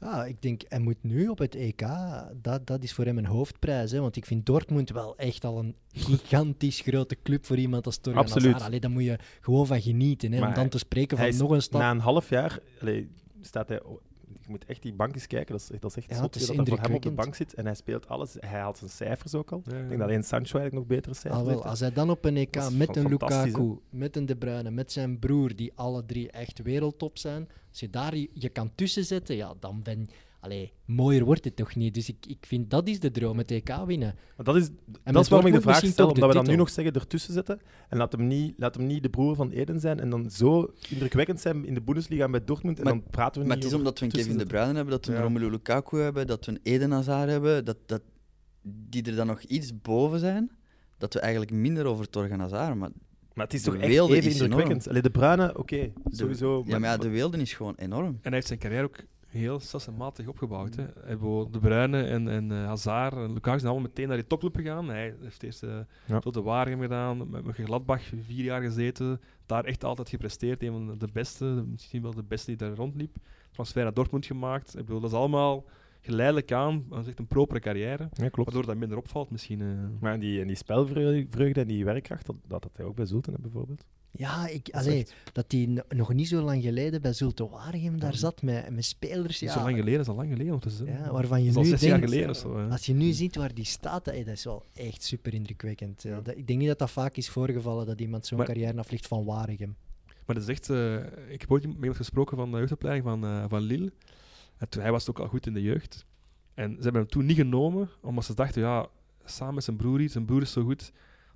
Ja, 0.00 0.24
ik 0.24 0.42
denk, 0.42 0.62
hij 0.68 0.78
moet 0.78 1.02
nu 1.02 1.28
op 1.28 1.38
het 1.38 1.54
EK, 1.54 1.86
dat, 2.42 2.66
dat 2.66 2.82
is 2.82 2.92
voor 2.92 3.04
hem 3.04 3.18
een 3.18 3.26
hoofdprijs. 3.26 3.90
Hè? 3.90 4.00
Want 4.00 4.16
ik 4.16 4.26
vind 4.26 4.46
Dortmund 4.46 4.90
wel 4.90 5.16
echt 5.16 5.44
al 5.44 5.58
een 5.58 5.76
gigantisch 5.92 6.80
grote 6.80 7.16
club 7.22 7.46
voor 7.46 7.56
iemand 7.56 7.86
als 7.86 7.98
Torgan 7.98 8.22
Absoluut. 8.22 8.44
Hazard. 8.44 8.66
Allee, 8.66 8.80
daar 8.80 8.90
moet 8.90 9.04
je 9.04 9.18
gewoon 9.40 9.66
van 9.66 9.80
genieten. 9.80 10.32
Hè? 10.32 10.46
Om 10.46 10.54
dan 10.54 10.68
te 10.68 10.78
spreken 10.78 11.18
van 11.18 11.36
nog 11.36 11.50
een 11.50 11.62
stap. 11.62 11.80
Na 11.80 11.90
een 11.90 11.98
half 11.98 12.28
jaar 12.28 12.58
allee, 12.80 13.10
staat 13.40 13.68
hij... 13.68 13.82
Je 14.48 14.54
moet 14.54 14.64
echt 14.64 14.82
die 14.82 14.92
bank 14.92 15.14
eens 15.14 15.26
kijken, 15.26 15.52
dat 15.52 15.60
is, 15.70 15.80
dat 15.80 15.90
is 15.90 15.96
echt 15.96 16.10
ja, 16.10 16.16
zot, 16.16 16.36
is 16.36 16.46
dat 16.46 16.56
hij 16.56 16.64
voor 16.66 16.78
hem 16.78 16.94
op 16.94 17.02
de 17.02 17.10
bank 17.10 17.34
zit 17.34 17.54
en 17.54 17.64
hij 17.64 17.74
speelt 17.74 18.08
alles. 18.08 18.36
Hij 18.38 18.60
haalt 18.60 18.78
zijn 18.78 18.90
cijfers 18.90 19.34
ook 19.34 19.52
al. 19.52 19.62
Ja, 19.64 19.72
ja. 19.74 19.82
Ik 19.82 19.88
denk 19.88 20.00
dat 20.00 20.08
alleen 20.08 20.24
Sancho 20.24 20.58
eigenlijk 20.58 20.74
nog 20.74 20.96
betere 20.98 21.14
cijfers 21.14 21.40
Ah, 21.40 21.46
wel, 21.46 21.54
heeft. 21.56 21.68
als 21.68 21.80
hij 21.80 21.92
dan 21.92 22.10
op 22.10 22.24
een 22.24 22.36
EK 22.36 22.70
met 22.70 22.96
een 22.96 23.08
Lukaku, 23.08 23.78
met 23.90 24.16
een 24.16 24.26
De 24.26 24.36
Bruyne, 24.36 24.70
met 24.70 24.92
zijn 24.92 25.18
broer, 25.18 25.56
die 25.56 25.72
alle 25.74 26.04
drie 26.06 26.30
echt 26.30 26.62
wereldtop 26.62 27.18
zijn, 27.18 27.48
als 27.70 27.80
je 27.80 27.90
daar 27.90 28.16
je, 28.16 28.30
je 28.32 28.48
kan 28.48 28.70
tussen 28.74 29.04
zetten, 29.04 29.36
ja, 29.36 29.54
dan 29.60 29.82
ben 29.82 30.08
Allee, 30.40 30.72
mooier 30.84 31.24
wordt 31.24 31.44
het 31.44 31.56
toch 31.56 31.74
niet? 31.74 31.94
Dus 31.94 32.08
ik, 32.08 32.16
ik 32.28 32.38
vind 32.46 32.70
dat 32.70 32.88
is 32.88 33.00
de 33.00 33.10
droom, 33.10 33.38
het 33.38 33.50
EK 33.50 33.68
winnen. 33.86 34.14
Maar 34.36 34.44
dat 34.44 34.56
is, 34.56 34.68
En 35.02 35.12
dat 35.12 35.22
is 35.22 35.28
waarom 35.28 35.48
ik 35.48 35.54
de 35.54 35.60
vraag 35.60 35.84
stel, 35.84 36.08
omdat 36.08 36.28
we 36.28 36.34
dan 36.34 36.46
nu 36.46 36.56
nog 36.56 36.70
zeggen 36.70 36.92
ertussen 36.94 37.32
zetten 37.32 37.60
en 37.88 37.98
laat 37.98 38.12
hem, 38.12 38.26
niet, 38.26 38.54
laat 38.56 38.74
hem 38.74 38.86
niet 38.86 39.02
de 39.02 39.08
broer 39.10 39.34
van 39.34 39.50
Eden 39.50 39.80
zijn 39.80 40.00
en 40.00 40.10
dan 40.10 40.30
zo 40.30 40.72
indrukwekkend 40.88 41.40
zijn 41.40 41.64
in 41.64 41.74
de 41.74 41.80
Bundesliga 41.82 42.24
en 42.24 42.30
bij 42.30 42.44
Dortmund 42.44 42.78
en 42.78 42.84
Maar- 42.84 42.92
dan 42.92 43.02
praten 43.10 43.40
we 43.42 43.46
Maar 43.48 43.56
niet 43.56 43.64
het 43.64 43.74
is 43.74 43.78
over 43.80 43.86
omdat 43.88 43.98
we 43.98 44.04
een 44.04 44.12
Kevin 44.24 44.38
De. 44.38 44.46
Bruyne 44.46 44.74
hebben, 44.74 44.90
dat 44.94 45.04
we 45.04 45.10
een 45.12 45.18
Ja. 45.18 45.24
Romelu 45.24 45.50
Lukaku 45.50 45.98
hebben, 45.98 46.26
dat 46.26 46.44
we 46.46 46.52
een 46.52 46.60
Eden 46.62 46.90
Hazard 46.90 47.30
hebben, 47.30 47.64
dat, 47.64 47.76
dat, 47.86 48.02
die 48.62 49.02
er 49.02 49.16
dan 49.16 49.26
nog 49.26 49.42
iets 49.42 49.80
boven 49.80 50.18
zijn, 50.18 50.50
dat 50.98 51.14
we 51.14 51.20
eigenlijk 51.20 51.52
minder 51.52 51.84
over 51.86 52.10
Torgan 52.10 52.40
Hazard, 52.40 52.74
maar 52.78 52.90
Maar 53.34 53.44
het 53.46 53.54
is 53.54 53.62
De 53.62 53.70
toch 53.70 53.80
echt 53.80 53.92
even 54.10 54.30
indrukwekkend. 54.30 54.88
Allee, 54.88 55.02
de 55.02 55.10
Bruyne, 55.10 55.58
oké, 55.58 55.92
sowieso. 56.10 56.62
ja, 56.66 56.78
maar 56.78 56.90
ja, 56.90 56.96
de 56.96 57.08
weelde 57.08 57.38
is 57.38 57.52
gewoon 57.52 57.74
enorm. 57.76 58.06
En 58.06 58.18
hij 58.22 58.32
heeft 58.32 58.46
zijn 58.46 58.58
carrière 58.58 58.84
ook 58.84 58.96
heel 59.28 59.60
systematisch 59.60 60.26
opgebouwd. 60.26 60.74
Hè. 60.74 60.86
De 61.50 61.58
Bruyne 61.60 62.02
en, 62.02 62.28
en 62.28 62.52
eh, 62.52 62.66
Hazard 62.66 63.14
en 63.14 63.32
Lukaku 63.32 63.58
zijn 63.58 63.72
allemaal 63.72 63.88
meteen 63.88 64.08
naar 64.08 64.16
die 64.16 64.26
topclub 64.26 64.56
gegaan. 64.56 64.88
Hij 64.88 65.14
heeft 65.20 65.42
eerst 65.42 65.62
uh, 65.62 65.78
Ja. 66.06 66.18
tot 66.18 66.34
de 66.34 66.42
Waregem 66.42 66.80
gedaan, 66.80 67.30
met, 67.30 67.44
met 67.44 67.54
Gladbach 67.54 68.02
vier 68.02 68.44
jaar 68.44 68.62
gezeten. 68.62 69.20
Daar 69.46 69.64
echt 69.64 69.84
altijd 69.84 70.08
gepresteerd. 70.08 70.62
Een 70.62 70.72
van 70.72 70.98
de 70.98 71.08
beste, 71.12 71.44
misschien 71.70 72.02
wel 72.02 72.14
de 72.14 72.22
beste 72.22 72.46
die 72.46 72.56
daar 72.56 72.74
rondliep. 72.76 73.16
Transfer 73.50 73.82
naar 73.82 73.94
Dortmund 73.94 74.26
gemaakt. 74.26 74.78
Ik 74.78 74.84
bedoel, 74.84 75.00
dat 75.00 75.10
is 75.10 75.16
allemaal 75.16 75.64
geleidelijk 76.00 76.52
aan 76.52 76.86
uh, 76.92 76.98
zegt 77.00 77.18
een 77.18 77.26
propere 77.26 77.60
carrière. 77.60 78.08
Ja, 78.12 78.28
klopt. 78.28 78.52
Waardoor 78.52 78.66
dat 78.66 78.76
minder 78.76 78.98
opvalt 78.98 79.30
misschien. 79.30 79.60
Uh. 79.60 79.78
Maar 80.00 80.12
en 80.12 80.20
die, 80.20 80.40
en 80.40 80.46
die 80.46 80.56
spelvreugde 80.56 81.60
en 81.60 81.66
die 81.66 81.84
werkkracht, 81.84 82.26
dat, 82.26 82.36
dat 82.46 82.62
had 82.62 82.76
hij 82.76 82.86
ook 82.86 82.96
bij 82.96 83.06
Zulten 83.06 83.34
bijvoorbeeld. 83.40 83.84
Ja, 84.10 84.48
ik, 84.48 84.72
dat, 84.72 85.12
dat 85.32 85.44
hij 85.52 85.82
nog 85.88 86.12
niet 86.12 86.28
zo 86.28 86.40
lang 86.42 86.62
geleden 86.62 87.02
bij 87.02 87.12
Zulte 87.12 87.48
Waregem 87.48 87.98
daar 88.00 88.14
zat 88.14 88.42
met, 88.42 88.70
met 88.70 88.84
spelers. 88.84 89.38
Ja, 89.40 89.52
Zo 89.52 89.58
lang 89.62 89.76
geleden, 89.76 89.92
dat 89.92 90.00
is 90.00 90.08
al 90.08 90.14
lang 90.14 90.30
geleden 90.30 90.60
zeggen. 90.70 90.86
ja, 91.04 91.12
waarvan 91.12 91.42
je 91.44 91.52
dat 91.52 91.62
nu 91.62 91.68
zes 91.68 91.80
jaar 91.80 91.90
denkt, 91.98 92.08
geleden 92.14 92.30
of 92.30 92.36
zo. 92.36 92.56
hè. 92.58 92.68
Als 92.68 92.86
je 92.86 92.94
nu 92.94 93.12
ziet 93.12 93.36
waar 93.36 93.54
die 93.54 93.64
staat, 93.64 94.06
hey, 94.06 94.24
dat 94.24 94.34
is 94.34 94.44
wel 94.44 94.64
echt 94.74 95.02
super 95.02 95.34
indrukwekkend. 95.34 96.02
Ja, 96.02 96.20
dat- 96.20 96.36
ik 96.36 96.46
denk 96.46 96.58
niet 96.58 96.68
dat 96.68 96.78
dat 96.78 96.90
vaak 96.90 97.16
is 97.16 97.28
voorgevallen 97.28 97.86
dat 97.86 98.00
iemand 98.00 98.26
zo'n 98.26 98.44
carrière 98.44 98.78
aflegt 98.78 99.06
van 99.06 99.24
Waregem. 99.24 99.76
Maar 100.26 100.36
dat 100.36 100.48
is 100.48 100.48
echt, 100.50 100.70
eh, 100.70 100.94
ik 101.32 101.40
heb 101.40 101.50
ooit 101.50 101.66
met 101.66 101.74
iemand 101.76 101.96
gesproken 101.96 102.36
van 102.36 102.50
de 102.50 102.56
jeugdopleiding 102.58 103.06
van, 103.06 103.24
eh, 103.24 103.44
van 103.48 103.60
Lille. 103.60 103.92
En 104.58 104.68
toen, 104.68 104.82
hij 104.82 104.90
was 104.92 105.10
ook 105.10 105.18
al 105.18 105.26
goed 105.28 105.46
in 105.46 105.54
de 105.54 105.62
jeugd. 105.62 106.04
En 106.54 106.70
ze 106.76 106.82
hebben 106.82 107.00
hem 107.00 107.10
toen 107.10 107.26
niet 107.26 107.36
genomen, 107.36 107.88
omdat 108.00 108.24
ze 108.24 108.34
dachten, 108.34 108.62
ja, 108.62 108.86
samen 109.24 109.54
met 109.54 109.64
zijn 109.64 109.76
broer 109.76 110.08
zijn 110.08 110.24
broer 110.24 110.42
is 110.42 110.52
zo 110.52 110.62
goed, 110.64 110.92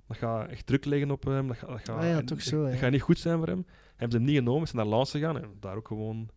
dat 0.07 0.17
gaat 0.17 0.49
echt 0.49 0.65
druk 0.65 0.85
liggen 0.85 1.11
op 1.11 1.23
hem. 1.23 1.47
Dat 1.47 1.57
gaat, 1.57 1.69
dat 1.69 1.79
gaat, 1.83 1.97
Ah 1.97 2.07
ja, 2.07 2.21
toch 2.21 2.41
zo, 2.41 2.63
Dat 2.63 2.71
ja. 2.71 2.77
gaat 2.77 2.91
niet 2.91 3.01
goed 3.01 3.19
zijn 3.19 3.37
voor 3.37 3.47
hem. 3.47 3.65
Hebben 3.89 4.11
ze 4.11 4.17
hem 4.17 4.25
niet 4.25 4.37
genomen, 4.37 4.67
zijn 4.67 4.87
naar 4.87 4.97
Lens 4.97 5.11
gegaan 5.11 5.37
en 5.37 5.49
daar 5.59 5.75
ook 5.75 5.87
gewoon 5.87 6.29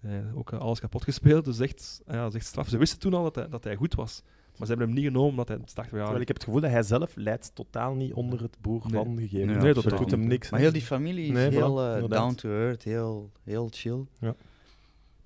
eh, 0.00 0.36
ook 0.36 0.52
eh, 0.52 0.58
alles 0.58 0.80
kapot 0.80 1.04
gespeeld. 1.04 1.44
Dus 1.44 1.58
echt, 1.60 2.00
ja, 2.06 2.22
dat 2.22 2.28
is 2.28 2.34
echt 2.34 2.46
straf. 2.46 2.68
Ze 2.68 2.78
wisten 2.78 2.98
toen 2.98 3.14
al 3.14 3.22
dat 3.22 3.34
hij, 3.34 3.48
dat 3.48 3.64
hij 3.64 3.76
goed 3.76 3.94
was. 3.94 4.22
Maar 4.58 4.68
ze 4.68 4.74
hebben 4.74 4.86
hem 4.86 4.96
niet 5.04 5.12
genomen 5.12 5.30
omdat 5.30 5.48
hij 5.48 5.56
ze 5.56 5.74
dachten, 5.74 5.96
ja, 5.96 6.00
Terwijl 6.02 6.20
ik 6.20 6.26
heb 6.28 6.36
het 6.36 6.44
gevoel 6.44 6.60
dat 6.60 6.70
hij 6.70 6.82
zelf 6.82 7.16
leidt 7.16 7.54
totaal 7.54 7.94
niet 7.94 8.12
onder 8.12 8.40
het 8.42 8.56
boer 8.60 8.82
Nee. 8.90 9.04
van 9.04 9.18
gegeven. 9.18 9.46
Nee, 9.46 9.72
wordt. 9.72 9.88
dat 9.88 9.98
doet 9.98 10.10
hem 10.10 10.26
niks. 10.26 10.50
Maar 10.50 10.60
heel 10.60 10.72
die 10.72 10.82
familie 10.82 11.24
is 11.24 11.30
Nee, 11.32 11.50
heel 11.50 11.76
voilà, 11.98 12.02
eh, 12.02 12.08
down 12.08 12.34
to 12.34 12.48
earth, 12.48 12.82
heel, 12.84 13.30
heel 13.44 13.68
chill. 13.70 14.04
Ja. 14.18 14.34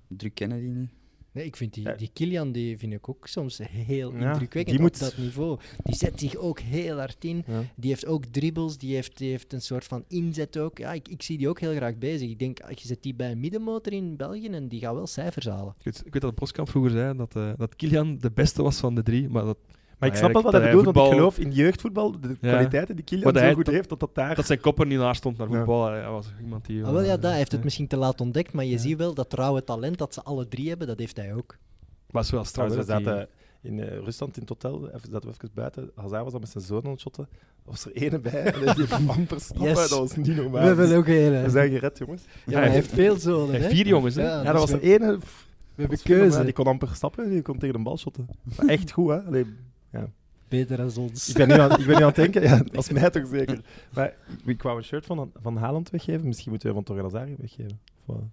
Druk 0.07 0.33
kennen 0.35 0.59
die 0.59 0.69
niet. 0.69 0.89
Nee, 1.35 1.45
ik 1.45 1.55
vind 1.55 1.73
die, 1.73 1.83
Ja. 1.83 1.93
die 1.95 2.09
Kilian 2.13 2.51
die 2.51 2.77
vind 2.77 2.93
ik 2.93 3.09
ook 3.09 3.27
soms 3.27 3.59
heel 3.69 4.13
Ja, 4.15 4.31
indrukwekkend 4.31 4.79
moet- 4.79 4.93
op 4.93 4.99
dat 4.99 5.17
niveau. 5.17 5.59
Die 5.83 5.95
zet 5.95 6.19
zich 6.19 6.35
ook 6.35 6.59
heel 6.59 6.97
hard 6.97 7.25
in. 7.25 7.43
Ja. 7.47 7.63
Die 7.75 7.89
heeft 7.89 8.05
ook 8.05 8.25
dribbles, 8.25 8.77
die 8.77 8.95
heeft, 8.95 9.17
die 9.17 9.29
heeft 9.29 9.53
een 9.53 9.61
soort 9.61 9.83
van 9.85 10.03
inzet 10.07 10.57
ook. 10.57 10.77
Ja, 10.77 10.93
ik, 10.93 11.07
ik 11.07 11.21
zie 11.21 11.37
die 11.37 11.49
ook 11.49 11.59
heel 11.59 11.75
graag 11.75 11.97
bezig. 11.97 12.29
Ik 12.29 12.39
denk, 12.39 12.57
je 12.69 12.87
zet 12.87 13.03
die 13.03 13.13
bij 13.15 13.31
een 13.31 13.39
middenmotor 13.39 13.93
in 13.93 14.15
België 14.15 14.47
en 14.47 14.67
die 14.67 14.79
gaat 14.79 14.93
wel 14.93 15.07
cijfers 15.07 15.45
halen. 15.45 15.73
ik, 15.77 15.83
weet, 15.83 16.01
ik 16.05 16.13
weet 16.13 16.21
dat 16.21 16.35
Boskamp 16.35 16.69
vroeger 16.69 16.91
zei 16.91 17.17
dat, 17.17 17.35
eh, 17.35 17.51
dat 17.57 17.75
Kilian 17.75 18.17
de 18.17 18.31
beste 18.31 18.63
was 18.63 18.77
van 18.77 18.95
de 18.95 19.03
drie. 19.03 19.29
Maar 19.29 19.43
dat, 19.45 19.57
Maar 20.05 20.13
ik 20.13 20.19
snap 20.23 20.33
wel 20.33 20.41
wat 20.51 20.61
hij 20.61 20.71
bedoelt, 20.71 20.95
want 20.95 21.07
ik 21.11 21.13
geloof 21.17 21.37
in 21.39 21.51
jeugdvoetbal, 21.51 22.11
de 22.19 22.27
Ja. 22.41 22.49
kwaliteiten 22.51 22.95
die 22.95 23.05
Kylian 23.05 23.23
Maar 23.31 23.41
zo 23.41 23.45
hij- 23.47 23.53
goed 23.55 23.67
heeft, 23.67 23.89
dat 23.89 23.99
dat 23.99 24.15
daar... 24.15 24.35
dat 24.35 24.45
zijn 24.45 24.59
kop 24.59 24.79
er 24.79 24.85
niet 24.85 24.99
naar 24.99 25.15
stond 25.15 25.37
naar 25.37 25.49
Ja. 25.49 25.55
voetbal. 25.55 25.85
Hij 25.85 26.09
was 26.09 26.27
iemand 26.41 26.65
die... 26.65 26.83
Ah, 26.83 26.91
wel, 26.91 27.01
ja, 27.01 27.05
eh, 27.15 27.21
dat 27.21 27.23
hij 27.29 27.37
heeft 27.37 27.51
het 27.51 27.63
misschien 27.63 27.87
te 27.87 27.97
laat 27.97 28.21
ontdekt, 28.21 28.53
maar 28.53 28.65
je 28.65 28.71
Ja. 28.71 28.77
ziet 28.77 28.97
wel 28.97 29.13
dat 29.13 29.29
trouwe 29.29 29.63
talent 29.63 29.97
dat 29.97 30.13
ze 30.13 30.23
alle 30.23 30.47
drie 30.47 30.69
hebben, 30.69 30.87
dat 30.87 30.99
heeft 30.99 31.17
hij 31.17 31.33
ook. 31.35 31.57
Is 32.11 32.11
wel 32.11 32.23
straf. 32.43 32.51
Trouwens, 32.51 32.79
we 32.85 32.93
dat 32.93 33.03
zaten 33.03 33.27
in 33.61 33.79
eh, 33.79 33.97
Rusland 34.03 34.35
in 34.35 34.41
het 34.41 34.49
hotel, 34.49 34.87
even, 34.87 35.09
zaten 35.11 35.29
we 35.29 35.35
even 35.35 35.49
buiten. 35.53 35.91
Hazard 35.95 36.23
was 36.23 36.31
dan 36.31 36.41
met 36.41 36.49
zijn 36.49 36.63
zoon 36.63 36.83
aan 36.85 36.91
het 36.91 36.99
shotten. 36.99 37.27
Er 37.31 37.71
was 37.71 37.85
er 37.85 37.91
ene 37.93 38.19
bij 38.19 38.53
en 38.53 38.75
die 38.75 38.85
amper 39.17 39.39
stappen. 39.41 39.65
Yes. 39.67 39.89
Dat 39.89 39.99
was 39.99 40.15
niet 40.15 40.35
normaal. 40.35 40.61
We 40.61 40.67
hebben 40.67 40.97
ook 40.97 41.07
een. 41.07 41.43
We 41.43 41.49
zijn 41.49 41.69
gered, 41.69 41.97
jongens. 41.97 42.23
Ja, 42.45 42.59
hij 42.59 42.69
heeft 42.69 42.91
veel 42.91 43.15
zonen. 43.19 43.49
Hij 43.49 43.59
heeft 43.59 43.73
vier 43.73 43.87
jongens, 43.87 44.15
hè? 44.15 44.21
Ja, 44.21 44.29
Ja, 44.29 44.37
dus 44.37 44.45
dat 44.61 44.69
was 44.69 44.79
de 44.79 44.81
ene... 44.81 45.17
we 45.17 45.81
hebben 45.81 45.97
was 45.97 46.01
keuze. 46.01 46.43
Die 46.43 46.53
kon 46.53 46.65
amper 46.65 46.89
stappen, 46.93 47.29
die 47.29 47.41
kon 47.41 47.57
tegen 47.57 47.75
een 47.75 47.83
bal 47.83 47.97
shotten. 47.97 48.27
Maar 48.57 48.65
echt 48.67 48.91
goed, 48.91 49.09
hè. 49.09 49.21
Allee, 49.23 49.45
Beter 50.47 50.77
dan 50.77 50.91
ons. 50.97 51.29
ik, 51.29 51.35
ben 51.35 51.47
nu 51.47 51.53
aan, 51.53 51.71
ik 51.79 51.85
ben 51.85 51.87
nu 51.87 52.01
aan 52.01 52.01
het 52.07 52.15
denken, 52.15 52.41
ja, 52.41 52.57
dat 52.71 52.75
is 52.77 52.89
mij 52.89 53.09
toch 53.09 53.27
zeker. 53.27 53.61
Maar 53.93 54.13
ik, 54.45 54.61
wou 54.61 54.77
een 54.77 54.83
shirt 54.83 55.05
van, 55.05 55.31
van 55.41 55.57
Haaland 55.57 55.89
weggeven. 55.89 56.27
Misschien 56.27 56.49
moeten 56.49 56.67
we 56.67 56.73
van 56.73 56.83
Torgan 56.83 57.03
Hazard 57.05 57.37
weggeven. 57.37 57.79
Of, 58.05 58.15
wat 58.15 58.23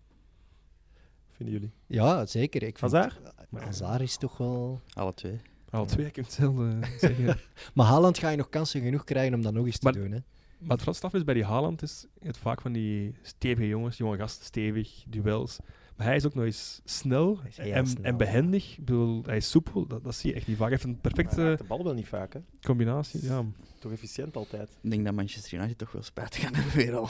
vinden 1.36 1.54
jullie? 1.54 1.70
Ja, 1.86 2.26
zeker. 2.26 2.62
Ik 2.62 2.78
vind, 2.78 2.92
Hazard? 2.92 3.20
Hazard 3.56 4.00
is 4.00 4.16
toch 4.16 4.36
wel... 4.36 4.80
Alle 4.94 5.14
twee. 5.14 5.40
Al 5.70 5.84
twee, 5.86 6.06
ik 6.06 6.16
heb 6.16 6.24
hetzelfde 6.24 6.78
zeggen. 6.98 7.36
Maar 7.74 7.86
Haaland 7.86 8.18
ga 8.18 8.28
je 8.28 8.36
nog 8.36 8.48
kansen 8.48 8.80
genoeg 8.82 9.04
krijgen 9.04 9.34
om 9.34 9.42
dat 9.42 9.52
nog 9.52 9.66
eens 9.66 9.78
te 9.78 9.84
Maar- 9.84 9.92
doen. 9.92 10.10
Hè? 10.10 10.18
Maar 10.58 10.70
het 10.70 10.78
vooral 10.78 10.94
straf 10.94 11.14
is 11.14 11.24
bij 11.24 11.34
die 11.34 11.44
Haaland 11.44 11.82
is 11.82 12.06
het 12.20 12.38
vaak 12.38 12.60
van 12.60 12.72
die 12.72 13.14
stevige 13.22 13.68
jongens, 13.68 13.96
jonge 13.96 14.16
gasten, 14.16 14.44
stevig, 14.44 15.04
duels. 15.08 15.58
Hij 16.02 16.16
is 16.16 16.26
ook 16.26 16.34
nog 16.34 16.44
eens 16.44 16.80
snel 16.84 17.38
Hij 17.40 17.48
is 17.50 17.56
heel 17.56 17.72
en, 17.72 17.86
snel, 17.86 18.04
en 18.04 18.16
behendig. 18.16 18.70
Ik 18.72 18.84
bedoel, 18.84 19.22
hij 19.26 19.36
is 19.36 19.50
soepel, 19.50 19.86
dat, 19.86 20.04
dat 20.04 20.14
zie 20.14 20.30
je 20.30 20.36
echt 20.36 20.46
niet 20.46 20.56
vaak. 20.56 20.68
Hij 20.68 20.78
heeft 20.80 20.88
een 20.94 21.00
perfecte 21.00 21.54
de 21.58 21.64
bal 21.68 21.84
wel 21.84 21.94
niet 21.94 22.08
vaak, 22.08 22.32
hè. 22.32 22.40
combinatie. 22.62 23.24
Ja, 23.24 23.44
Toch 23.78 23.92
efficiënt 23.92 24.36
altijd. 24.36 24.68
Ik 24.82 24.90
denk 24.90 25.04
dat 25.04 25.14
Manchester 25.14 25.58
United 25.58 25.78
toch 25.78 25.92
wel 25.92 26.02
spijt 26.02 26.36
gaan 26.36 26.54
hebben 26.54 26.72
weer 26.76 26.94
al. 26.96 27.08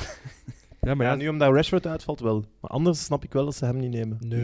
ja 0.81 0.95
maar 0.95 1.07
ja, 1.07 1.13
ja, 1.13 1.19
nu 1.19 1.29
omdat 1.29 1.55
Rashford 1.55 1.87
uitvalt 1.87 2.21
wel. 2.21 2.45
Maar 2.61 2.71
anders 2.71 3.05
snap 3.05 3.25
ik 3.25 3.33
wel 3.33 3.45
dat 3.45 3.55
ze 3.55 3.65
hem 3.65 3.77
niet 3.77 3.91
nemen. 3.91 4.17
Nee, 4.21 4.41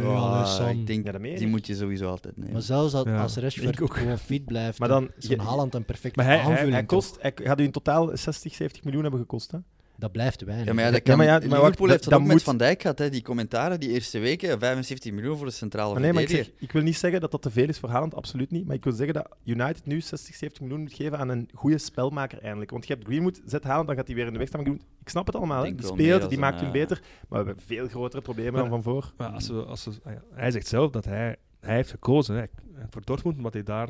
ik 0.70 0.86
denk, 0.86 1.07
Ja, 1.07 1.12
dat 1.12 1.20
meen 1.20 1.36
die 1.36 1.46
moet 1.46 1.66
je 1.66 1.74
sowieso 1.74 2.09
altijd 2.09 2.36
nemen. 2.36 2.53
Maar 2.53 2.62
zelfs 2.62 2.94
als, 2.94 3.05
Ja, 3.05 3.22
als 3.22 3.36
Rashford 3.36 3.80
ook. 3.82 3.96
gewoon 3.96 4.18
fit 4.18 4.44
blijft, 4.44 4.78
Maar 4.78 4.88
dan 4.88 5.11
dan- 5.18 5.30
is 5.30 5.36
Haaland 5.46 5.74
een 5.74 5.84
perfecte 5.84 6.18
Maar 6.18 6.26
hij- 6.28 6.38
hij- 6.38 6.51
aanvulling. 6.51 6.74
Hij, 6.74 6.84
kost, 6.84 7.16
hij 7.20 7.32
gaat 7.34 7.61
u 7.61 7.62
in 7.62 7.70
totaal 7.70 8.16
60, 8.16 8.55
70 8.55 8.84
miljoen 8.84 9.03
hebben 9.03 9.20
gekost. 9.20 9.51
Hè? 9.51 9.59
Dat 10.01 10.12
blijft 10.12 10.42
weinig. 10.42 10.66
Ja, 10.66 10.72
maar 10.74 10.84
ja, 10.84 10.90
maar 11.16 11.26
ja, 11.26 11.32
maar 11.32 11.40
Liverpool 11.42 11.61
wacht, 11.61 11.78
dat- 11.78 11.88
heeft 11.88 12.03
dat, 12.03 12.11
dat 12.11 12.12
ook 12.20 12.24
moet- 12.24 12.34
met 12.34 12.42
Van 12.42 12.57
Dijk 12.57 12.80
gehad, 12.82 12.99
hè, 12.99 13.11
die 13.11 13.22
commentaren 13.22 13.80
die 13.80 13.90
eerste 13.90 14.18
weken. 14.18 14.59
75 14.59 15.12
miljoen 15.12 15.36
voor 15.36 15.46
de 15.46 15.53
centrale 15.53 15.92
Maar 15.92 16.03
nee, 16.03 16.12
maar 16.12 16.22
ik, 16.22 16.28
zeg, 16.28 16.51
ik 16.59 16.72
wil 16.72 16.82
niet 16.82 16.96
zeggen 16.96 17.20
dat 17.20 17.30
dat 17.30 17.42
te 17.42 17.51
veel 17.51 17.68
is 17.68 17.78
voor 17.78 17.88
Haaland, 17.88 18.14
absoluut 18.14 18.51
niet. 18.51 18.66
Maar 18.66 18.76
ik 18.76 18.84
wil 18.84 18.92
zeggen 18.92 19.14
dat 19.14 19.28
United 19.44 19.86
nu 19.86 20.01
60, 20.01 20.34
70 20.34 20.61
miljoen 20.61 20.80
moet 20.80 20.92
geven 20.92 21.18
aan 21.18 21.28
een 21.28 21.49
goede 21.55 21.78
spelmaker 21.78 22.42
eindelijk. 22.42 22.70
Want 22.70 22.86
je 22.86 22.92
hebt 22.94 23.07
Greenwood, 23.07 23.40
zet 23.44 23.64
Haaland, 23.64 23.86
dan 23.86 23.96
gaat 23.96 24.07
hij 24.07 24.16
weer 24.16 24.26
in 24.26 24.32
de 24.32 24.38
weg 24.38 24.49
staan. 24.49 24.66
Ik 25.01 25.09
snap 25.09 25.26
het 25.26 25.36
allemaal, 25.36 25.64
hè. 25.64 25.74
Die 25.74 25.86
speelt, 25.86 26.28
die 26.28 26.38
maakt 26.38 26.62
eh, 26.62 26.70
beter. 26.70 27.01
Maar 27.28 27.40
we 27.40 27.46
hebben 27.46 27.64
veel 27.66 27.88
grotere 27.88 28.22
problemen 28.22 28.53
Maar- 28.53 28.62
dan 28.70 28.82
van 28.82 28.92
voor. 28.92 29.12
maar 29.16 29.28
als 29.28 29.49
we, 29.49 29.62
als 29.64 29.84
we, 29.84 29.92
ah 30.05 30.12
hij 30.34 30.51
zegt 30.51 30.66
zelf 30.66 30.90
dat 30.90 31.05
hij, 31.05 31.36
hij 31.61 31.74
heeft 31.74 31.90
gekozen 31.90 32.36
hè, 32.36 32.44
voor 32.90 33.03
Dortmund, 33.05 33.36
omdat 33.36 33.53
hij 33.53 33.62
daar 33.62 33.88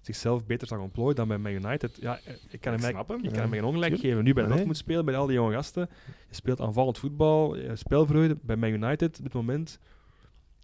zichzelf 0.00 0.46
beter 0.46 0.66
zag 0.66 0.78
ontplooien 0.78 1.16
dan 1.16 1.28
bij 1.28 1.38
Man 1.38 1.52
United. 1.52 1.96
Ja, 2.00 2.18
eh, 2.24 2.34
ik 2.48 2.60
kan 2.60 2.74
Ik 2.74 2.80
hem, 2.80 2.90
snap 2.90 3.08
hem, 3.08 3.18
ik 3.18 3.24
ja. 3.24 3.30
kan 3.30 3.40
hem 3.40 3.50
geen 3.50 3.64
ongelijk 3.64 3.98
geven. 3.98 4.24
Nu 4.24 4.32
bij 4.32 4.42
Nee. 4.42 4.52
Dortmund 4.52 4.76
spelen, 4.76 5.04
bij 5.04 5.16
al 5.16 5.26
die 5.26 5.34
jonge 5.34 5.52
gasten. 5.52 5.88
Je 6.28 6.34
speelt 6.34 6.60
aanvallend 6.60 6.98
voetbal, 6.98 7.56
spelvreugde. 7.74 8.38
Bij 8.42 8.56
Man 8.56 8.70
United 8.72 9.16
op 9.18 9.22
dit 9.24 9.34
moment, 9.34 9.78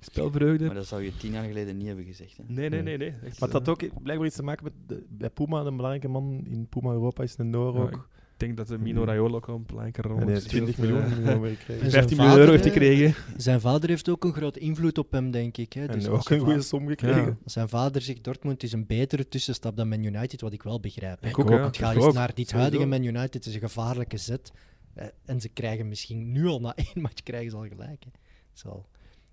spelvreugde. 0.01 0.66
Maar 0.66 0.74
dat 0.74 0.87
zou 0.87 1.03
je 1.03 1.16
tien 1.16 1.32
jaar 1.32 1.45
geleden 1.45 1.76
niet 1.76 1.87
hebben 1.87 2.05
gezegd. 2.05 2.37
Hè. 2.37 2.45
Nee, 2.47 2.68
nee, 2.68 2.82
nee. 2.82 2.97
nee. 2.97 3.14
Echt, 3.24 3.41
Maar 3.41 3.51
dat 3.51 3.62
eh, 3.62 3.68
ook 3.68 4.03
blijkbaar 4.03 4.26
iets 4.26 4.37
te 4.37 4.43
maken 4.43 4.64
met 4.64 4.72
de, 4.87 5.05
bij 5.09 5.30
Puma, 5.30 5.59
een 5.61 5.76
belangrijke 5.76 6.09
man 6.09 6.45
in 6.45 6.66
Puma 6.68 6.91
Europa 6.93 7.22
is 7.22 7.39
een 7.39 7.51
Noor 7.51 7.74
Ja, 7.74 7.80
ook. 7.80 8.09
Ik 8.35 8.41
denk 8.41 8.57
dat 8.57 8.66
de 8.68 8.78
Mino 8.78 9.05
Raiola 9.05 9.35
ook 9.37 9.49
al 9.49 9.55
een 9.55 9.64
belangrijke 9.66 10.03
rol 10.03 10.16
En 10.18 10.22
hij 10.22 10.32
heeft 10.32 10.51
heeft 10.51 10.64
20 10.64 10.74
gespeeld, 10.74 11.01
miljoen 11.01 11.12
eh, 11.18 11.22
miljoen 11.24 11.41
weer 11.43 11.57
gekregen. 11.57 11.85
En 11.85 11.91
15 11.91 12.16
zijn 12.16 12.28
miljoen 12.28 12.39
euro 12.41 12.51
heeft 12.51 12.64
hij 12.64 12.72
gekregen. 12.72 13.14
Zijn 13.37 13.61
vader 13.61 13.89
heeft 13.89 14.09
ook 14.09 14.24
een 14.24 14.32
grote 14.32 14.59
invloed 14.59 14.99
op 14.99 15.12
hem, 15.12 15.30
denk 15.30 15.57
ik. 15.57 15.72
Hè. 15.72 15.87
Dus 15.87 16.05
En 16.05 16.11
ook 16.11 16.30
een 16.30 16.39
goede 16.41 16.61
som 16.62 16.87
gekregen. 16.89 17.24
Ja. 17.24 17.37
zijn 17.45 17.68
vader 17.68 18.03
zegt 18.03 18.24
Dortmund 18.24 18.62
is 18.62 18.72
een 18.72 18.87
betere 18.87 19.28
tussenstap 19.28 19.76
dan 19.76 19.89
Man 19.89 20.05
United, 20.05 20.41
wat 20.41 20.53
ik 20.53 20.62
wel 20.62 20.80
begrijp. 20.80 21.20
hè. 21.22 21.28
Ik 21.28 21.39
ook, 21.39 21.49
ja. 21.49 21.64
Het 21.64 21.76
gaat 21.76 21.95
eens 21.97 22.14
naar 22.14 22.35
dit 22.35 22.53
huidige 22.53 22.87
Man 22.87 23.03
United, 23.05 23.35
het 23.35 23.47
is 23.47 23.55
een 23.55 23.61
gevaarlijke 23.61 24.16
zet. 24.16 24.53
Eh, 24.95 25.07
en 25.24 25.41
ze 25.41 25.49
krijgen 25.49 25.89
misschien 25.89 26.32
nu 26.32 26.47
al 26.47 26.61
na 26.61 26.74
één 26.95 27.03
match 27.03 27.22
krijgen 27.22 27.51
ze 27.51 27.57
al 27.57 27.62
gelijk. 27.68 28.05
Hè. 28.05 28.11
Het, 28.11 28.57
is 28.57 28.62
wel- 28.62 28.87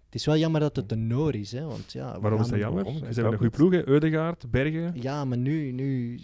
het 0.06 0.16
is 0.16 0.26
wel 0.26 0.38
jammer 0.38 0.62
dat 0.62 0.76
het 0.76 0.92
een 0.92 1.08
Noor 1.08 1.36
is, 1.36 1.52
hè, 1.52 1.64
want 1.66 1.92
ja... 1.92 2.20
Waarom 2.20 2.40
is 2.40 2.46
dat 2.46 2.54
er- 2.56 2.60
jammer? 2.62 2.86
Ze 2.86 3.04
hebben 3.04 3.32
een 3.32 3.38
goede 3.38 3.58
ploeg. 3.58 3.74
Eudegaard, 3.74 4.52
Bergen. 4.52 4.94
Ja, 5.02 5.26
maar 5.26 5.38
nu, 5.38 5.72
nu... 5.72 6.20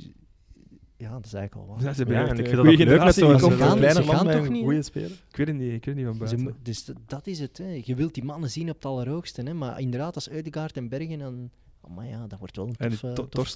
Ja, 0.97 1.11
dat 1.11 1.25
is 1.25 1.33
eigenlijk 1.33 1.67
al 1.69 1.73
wat. 1.75 1.83
Ja, 1.83 1.91
ze 1.91 1.97
hebben 1.97 2.15
Ja, 2.15 2.21
echt 2.21 2.31
en 2.31 2.37
een 2.37 2.43
ik 2.43 2.49
vind 2.49 2.61
goede 2.67 2.85
dat 2.85 2.99
ook 2.99 3.29
leuk 3.29 3.39
zo'n 3.39 3.51
Ze 3.51 3.57
gaan- 3.57 3.77
kleiner 3.77 4.03
ze 4.03 4.23
met 4.23 4.31
toch 4.35 4.45
een 4.45 4.51
niet, 4.51 4.63
goede 4.63 4.81
speler. 4.81 5.11
Ik 5.29 5.35
weet 5.35 5.47
het 5.47 5.55
niet, 5.55 5.73
ik 5.73 5.85
weet 5.85 5.95
niet 5.95 6.03
van 6.05 6.13
Ze 6.13 6.19
buiten. 6.19 6.43
mo- 6.43 6.53
dus 6.61 6.91
dat 7.05 7.27
is 7.27 7.39
het. 7.39 7.57
Hè. 7.57 7.81
Je 7.83 7.95
wilt 7.95 8.13
die 8.13 8.23
mannen 8.23 8.49
zien 8.49 8.69
op 8.69 8.75
het 8.75 8.85
allerhoogste. 8.85 9.41
Hè. 9.41 9.53
Maar 9.53 9.79
inderdaad, 9.79 10.15
als 10.15 10.29
Eudegaard 10.29 10.77
en 10.77 10.89
Bergen, 10.89 11.19
dan... 11.19 11.49
Oh, 11.81 11.95
maar 11.95 12.05
ja, 12.07 12.27
dat 12.27 12.39
wordt 12.39 12.55
wel 12.55 12.67
een 12.67 12.75
En 12.77 12.89
tof, 12.89 13.03
eh, 13.03 13.13
to- 13.13 13.27
tof 13.27 13.53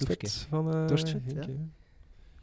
van... 0.48 0.74
eh, 0.74 0.88
ja. 1.34 1.46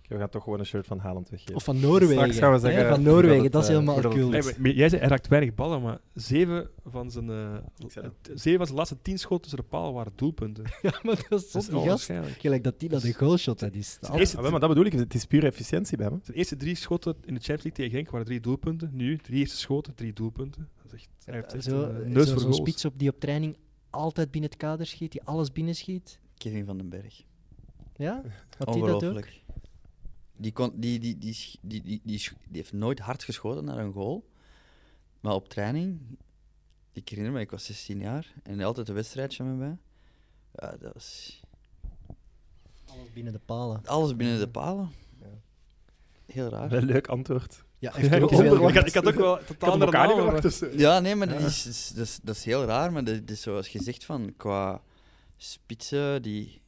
We 0.09 0.17
gaan 0.17 0.29
toch 0.29 0.43
gewoon 0.43 0.59
een 0.59 0.65
shirt 0.65 0.87
van 0.87 0.99
Haaland 0.99 1.29
weggeven. 1.29 1.55
Of 1.55 1.63
van 1.63 1.79
Noorwegen. 1.79 2.15
Straks 2.15 2.37
gaan 2.37 2.51
we 2.51 2.59
zeggen 2.59 2.81
van 2.87 3.03
dat 3.03 3.13
Noorwegen, 3.13 3.43
het, 3.43 3.51
dat 3.51 3.63
is 3.63 3.69
eh, 3.69 3.73
helemaal 3.75 4.01
cool. 4.01 4.31
Hey, 4.31 4.73
jij 4.73 4.89
zei, 4.89 5.01
hij 5.01 5.09
raakt 5.09 5.27
weinig 5.27 5.55
ballen, 5.55 5.81
maar 5.81 5.99
zeven 6.13 6.69
van 6.85 7.11
zijn, 7.11 7.29
eh, 7.29 7.55
zeven 8.33 8.57
van 8.57 8.65
zijn 8.65 8.77
laatste 8.77 8.97
tien 9.01 9.19
schoten 9.19 9.41
tussen 9.41 9.59
de 9.59 9.65
paal 9.69 9.93
waren 9.93 10.11
doelpunten. 10.15 10.63
Ja, 10.81 10.99
maar 11.01 11.25
dat 11.29 11.43
is 11.43 11.51
Dat 11.51 11.73
onwaarschijnlijk. 11.73 12.39
Gelijk 12.39 12.63
dat 12.63 12.79
die 12.79 12.89
dat 12.89 13.03
een 13.03 13.13
goalshot 13.13 13.59
dat 13.59 13.73
is. 13.73 13.97
Eerste, 14.13 14.35
Ah, 14.37 14.41
wel, 14.41 14.51
maar 14.51 14.59
dat 14.59 14.69
bedoel 14.69 14.85
ik, 14.85 14.91
het 14.93 15.13
is 15.13 15.25
puur 15.25 15.45
efficiëntie 15.45 15.97
bij 15.97 16.05
hem. 16.05 16.19
zijn 16.23 16.37
eerste 16.37 16.55
drie 16.55 16.75
schoten 16.75 17.11
in 17.25 17.33
de 17.33 17.39
Champions 17.39 17.47
League 17.63 17.71
tegen 17.71 17.91
Genk 17.91 18.09
waren 18.09 18.25
drie 18.25 18.39
doelpunten. 18.39 18.89
Nu, 18.93 19.17
drie 19.17 19.39
eerste 19.39 19.57
schoten, 19.57 19.95
drie 19.95 20.13
doelpunten. 20.13 20.69
Dat 20.83 20.93
is 20.93 20.99
echt, 20.99 21.09
hij 21.25 21.35
heeft 21.35 21.53
echt 21.53 21.63
Zo, 21.63 21.83
een 21.83 22.03
eh, 22.03 22.09
neus 22.09 22.25
zo, 22.25 22.31
voor 22.31 22.41
zo'n 22.41 22.51
goals. 22.53 22.69
spits 22.69 22.85
op 22.85 22.93
die 22.99 23.09
op 23.09 23.19
training 23.19 23.57
altijd 23.89 24.31
binnen 24.31 24.49
het 24.49 24.59
kader 24.59 24.85
schiet, 24.85 25.11
die 25.11 25.23
alles 25.23 25.51
binnenschiet. 25.51 26.19
Kevin 26.37 26.65
van 26.65 26.77
den 26.77 26.89
Berg. 26.89 27.23
Ja? 27.95 28.21
Had 28.57 28.73
die 28.73 28.85
dat 28.85 29.05
ook? 29.05 29.23
Die, 30.41 30.51
kon, 30.51 30.71
die, 30.75 30.99
die, 30.99 31.17
die, 31.17 31.37
die, 31.61 31.81
die, 31.83 32.01
die, 32.03 32.21
heeft 32.51 32.73
nooit 32.73 32.99
hard 32.99 33.23
geschoten 33.23 33.63
naar 33.65 33.77
een 33.77 33.91
goal. 33.93 34.29
Maar 35.19 35.33
op 35.33 35.49
training, 35.49 35.99
ik 36.93 37.09
herinner 37.09 37.33
me, 37.33 37.39
ik 37.39 37.51
was 37.51 37.65
16 37.65 37.99
jaar 37.99 38.33
en 38.43 38.61
altijd 38.61 38.87
een 38.89 38.95
wedstrijdje 38.95 39.43
met 39.43 39.57
mij. 39.57 39.77
Ja, 40.55 40.77
dat 40.77 40.93
was 40.93 41.41
Alles 42.85 43.11
binnen 43.13 43.33
de 43.33 43.39
palen. 43.45 43.81
alles 43.85 44.15
binnen 44.15 44.39
de 44.39 44.49
palen. 44.49 44.89
Heel 46.25 46.49
raar. 46.49 46.71
Een 46.71 46.85
leuk 46.85 47.07
antwoord. 47.07 47.63
Ja, 47.77 47.93
Ja, 47.99 48.19
ook 48.19 48.31
ik, 48.31 48.75
had, 48.75 48.87
ik 48.87 48.93
had 48.93 49.07
ook 49.07 49.13
wel 49.15 49.39
totaal 49.45 49.71
andere 49.71 49.91
elkaar 49.91 50.41
Dus, 50.41 50.61
Ja, 50.71 50.99
nee, 50.99 51.15
maar 51.15 51.27
dat 51.27 51.39
is, 51.41 51.65
is- 51.65 51.91
dat, 51.95 52.05
is, 52.05 52.19
dat 52.23 52.35
is 52.35 52.43
heel 52.43 52.65
raar. 52.65 52.91
Maar 52.91 53.03
dat 53.03 53.29
is 53.29 53.41
zoals 53.41 53.67
je 53.67 53.83
zegt, 53.83 54.05
van, 54.05 54.33
qua 54.37 54.81
spitsen 55.37 56.21
die 56.21 56.61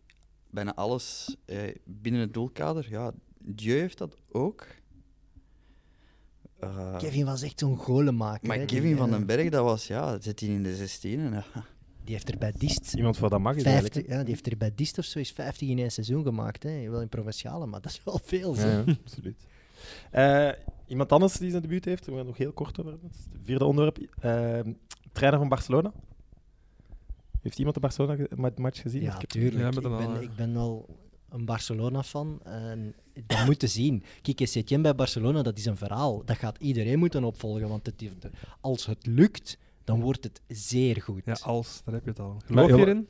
bijna 0.49 0.75
alles 0.75 1.35
eh, 1.45 1.75
binnen 1.85 2.21
het 2.21 2.33
doelkader. 2.33 2.89
Ja, 2.89 3.11
Dieu 3.43 3.79
heeft 3.79 3.97
dat 3.97 4.17
ook. 4.31 4.67
Uh, 6.63 6.97
Kevin 6.97 7.25
was 7.25 7.41
echt 7.41 7.59
zo'n 7.59 7.77
golenmaker. 7.77 8.47
Maar 8.47 8.57
Kevin 8.57 8.97
van 8.97 9.09
den 9.09 9.25
Berg, 9.25 9.49
dat 9.49 9.63
was, 9.63 9.87
ja, 9.87 10.21
zit 10.21 10.39
hij 10.39 10.49
in 10.49 10.63
de 10.63 10.75
16 10.75 11.19
en 11.19 11.31
ja. 11.33 11.65
Die 12.03 12.13
heeft 12.13 12.29
er 12.29 12.37
bij 12.37 12.53
Dist... 12.57 12.93
Iemand 12.93 13.17
voor 13.17 13.29
dat 13.29 13.39
mag 13.39 13.61
50, 13.61 14.07
ja, 14.07 14.17
Die 14.19 14.33
heeft 14.33 14.47
er 14.47 14.57
bij 14.57 14.71
Dist 14.75 14.97
of 14.97 15.05
zo 15.05 15.19
eens 15.19 15.31
50 15.31 15.67
in 15.67 15.79
één 15.79 15.91
seizoen 15.91 16.23
gemaakt. 16.23 16.63
Hè. 16.63 16.89
Wel 16.89 17.01
in 17.01 17.09
provinciale, 17.09 17.65
maar 17.65 17.81
dat 17.81 17.91
is 17.91 18.01
wel 18.03 18.19
veel. 18.23 18.55
Ja, 18.55 18.67
ja, 18.67 18.83
absoluut. 19.03 19.47
Uh, 20.13 20.51
iemand 20.87 21.11
anders 21.11 21.37
die 21.37 21.49
zijn 21.49 21.61
debuut 21.61 21.85
heeft, 21.85 22.05
we 22.05 22.15
gaan 22.15 22.25
nog 22.25 22.37
heel 22.37 22.51
kort 22.51 22.79
over 22.79 22.91
het 22.91 23.27
vierde 23.43 23.65
onderwerp. 23.65 23.97
Uh, 23.99 24.73
trainer 25.11 25.39
van 25.39 25.49
Barcelona. 25.49 25.93
Heeft 27.41 27.57
iemand 27.57 27.75
de 27.75 27.81
Barcelona-match 27.81 28.81
gezien? 28.81 29.01
Ja, 29.01 29.13
natuurlijk. 29.13 29.57
Ja, 29.57 29.67
ik, 29.67 29.97
ben, 29.97 30.21
ik 30.21 30.35
ben 30.35 30.53
wel 30.53 30.99
een 31.31 31.45
Barcelona-fan 31.45 32.39
en 32.43 32.95
dat 33.25 33.45
moeten 33.45 33.69
zien. 33.69 34.03
Kijk, 34.21 34.47
Setien 34.47 34.81
bij 34.81 34.95
Barcelona, 34.95 35.41
dat 35.41 35.57
is 35.57 35.65
een 35.65 35.77
verhaal. 35.77 36.25
Dat 36.25 36.37
gaat 36.37 36.57
iedereen 36.57 36.99
moeten 36.99 37.23
opvolgen, 37.23 37.67
want 37.67 37.85
het, 37.85 38.03
als 38.61 38.85
het 38.85 39.05
lukt, 39.05 39.57
dan 39.83 40.01
wordt 40.01 40.23
het 40.23 40.41
zeer 40.47 41.01
goed. 41.01 41.21
Ja, 41.25 41.37
als, 41.41 41.81
daar 41.85 41.93
heb 41.93 42.03
je 42.03 42.09
het 42.09 42.19
al. 42.19 42.41
Geloof 42.45 42.69
je 42.69 42.77
erin? 42.77 43.07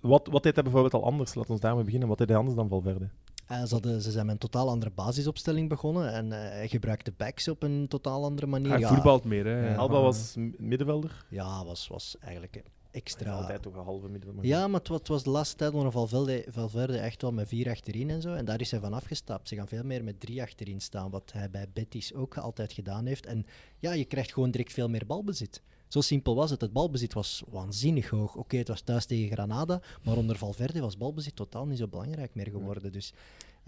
Wat, 0.00 0.28
wat 0.30 0.42
deed 0.42 0.54
hij 0.54 0.62
bijvoorbeeld 0.62 0.94
al 0.94 1.04
anders? 1.04 1.34
Laten 1.34 1.54
we 1.54 1.60
daarmee 1.60 1.84
beginnen. 1.84 2.08
Wat 2.08 2.18
deed 2.18 2.28
hij 2.28 2.36
anders 2.36 2.56
dan 2.56 2.68
Valverde? 2.68 3.08
Uh, 3.50 3.64
ze, 3.64 3.74
hadden, 3.74 4.02
ze 4.02 4.10
zijn 4.10 4.26
met 4.26 4.34
een 4.34 4.40
totaal 4.40 4.68
andere 4.68 4.90
basisopstelling 4.90 5.68
begonnen 5.68 6.12
en 6.12 6.26
uh, 6.26 6.32
hij 6.32 6.68
gebruikte 6.68 7.12
backs 7.16 7.48
op 7.48 7.62
een 7.62 7.88
totaal 7.88 8.24
andere 8.24 8.46
manier. 8.46 8.70
Hij 8.70 8.80
ja. 8.80 8.88
voetbalt 8.88 9.24
meer, 9.24 9.44
hè? 9.44 9.68
Ja. 9.68 9.74
Alba 9.74 10.00
was 10.00 10.34
middenvelder? 10.56 11.24
Ja, 11.28 11.64
was, 11.64 11.88
was 11.88 12.16
eigenlijk 12.20 12.62
extra. 12.96 13.32
altijd 13.32 13.62
toch 13.62 13.74
een 13.74 13.84
halve 13.84 14.08
middenvelder. 14.08 14.50
Ja, 14.50 14.68
maar 14.68 14.80
het 14.80 15.08
was, 15.08 15.22
de 15.22 15.30
laatste 15.30 15.56
tijd 15.56 15.72
nog 15.72 15.92
Valverde, 15.92 16.44
Valverde 16.48 16.98
echt 16.98 17.22
wel 17.22 17.32
met 17.32 17.48
vier 17.48 17.70
achterin 17.70 18.10
en 18.10 18.22
zo. 18.22 18.34
En 18.34 18.44
daar 18.44 18.60
is 18.60 18.70
hij 18.70 18.80
van 18.80 18.92
afgestapt. 18.92 19.48
Ze 19.48 19.54
gaan 19.54 19.68
veel 19.68 19.84
meer 19.84 20.04
met 20.04 20.20
drie 20.20 20.42
achterin 20.42 20.80
staan, 20.80 21.10
wat 21.10 21.32
hij 21.32 21.50
bij 21.50 21.66
Betis 21.72 22.14
ook 22.14 22.36
altijd 22.38 22.72
gedaan 22.72 23.06
heeft. 23.06 23.26
En 23.26 23.46
ja, 23.78 23.92
je 23.92 24.04
krijgt 24.04 24.32
gewoon 24.32 24.50
direct 24.50 24.72
veel 24.72 24.88
meer 24.88 25.06
balbezit. 25.06 25.62
Zo 25.88 26.00
simpel 26.00 26.34
was 26.34 26.50
het. 26.50 26.60
Het 26.60 26.72
balbezit 26.72 27.12
was 27.12 27.42
waanzinnig 27.48 28.08
hoog. 28.08 28.36
Oké, 28.36 28.56
het 28.56 28.68
was 28.68 28.80
thuis 28.80 29.06
tegen 29.06 29.32
Granada, 29.32 29.80
maar 30.02 30.16
onder 30.16 30.36
Valverde 30.36 30.80
was 30.80 30.96
balbezit 30.96 31.36
totaal 31.36 31.66
niet 31.66 31.78
zo 31.78 31.88
belangrijk 31.88 32.34
meer 32.34 32.50
geworden. 32.50 32.92
Dus 32.92 33.12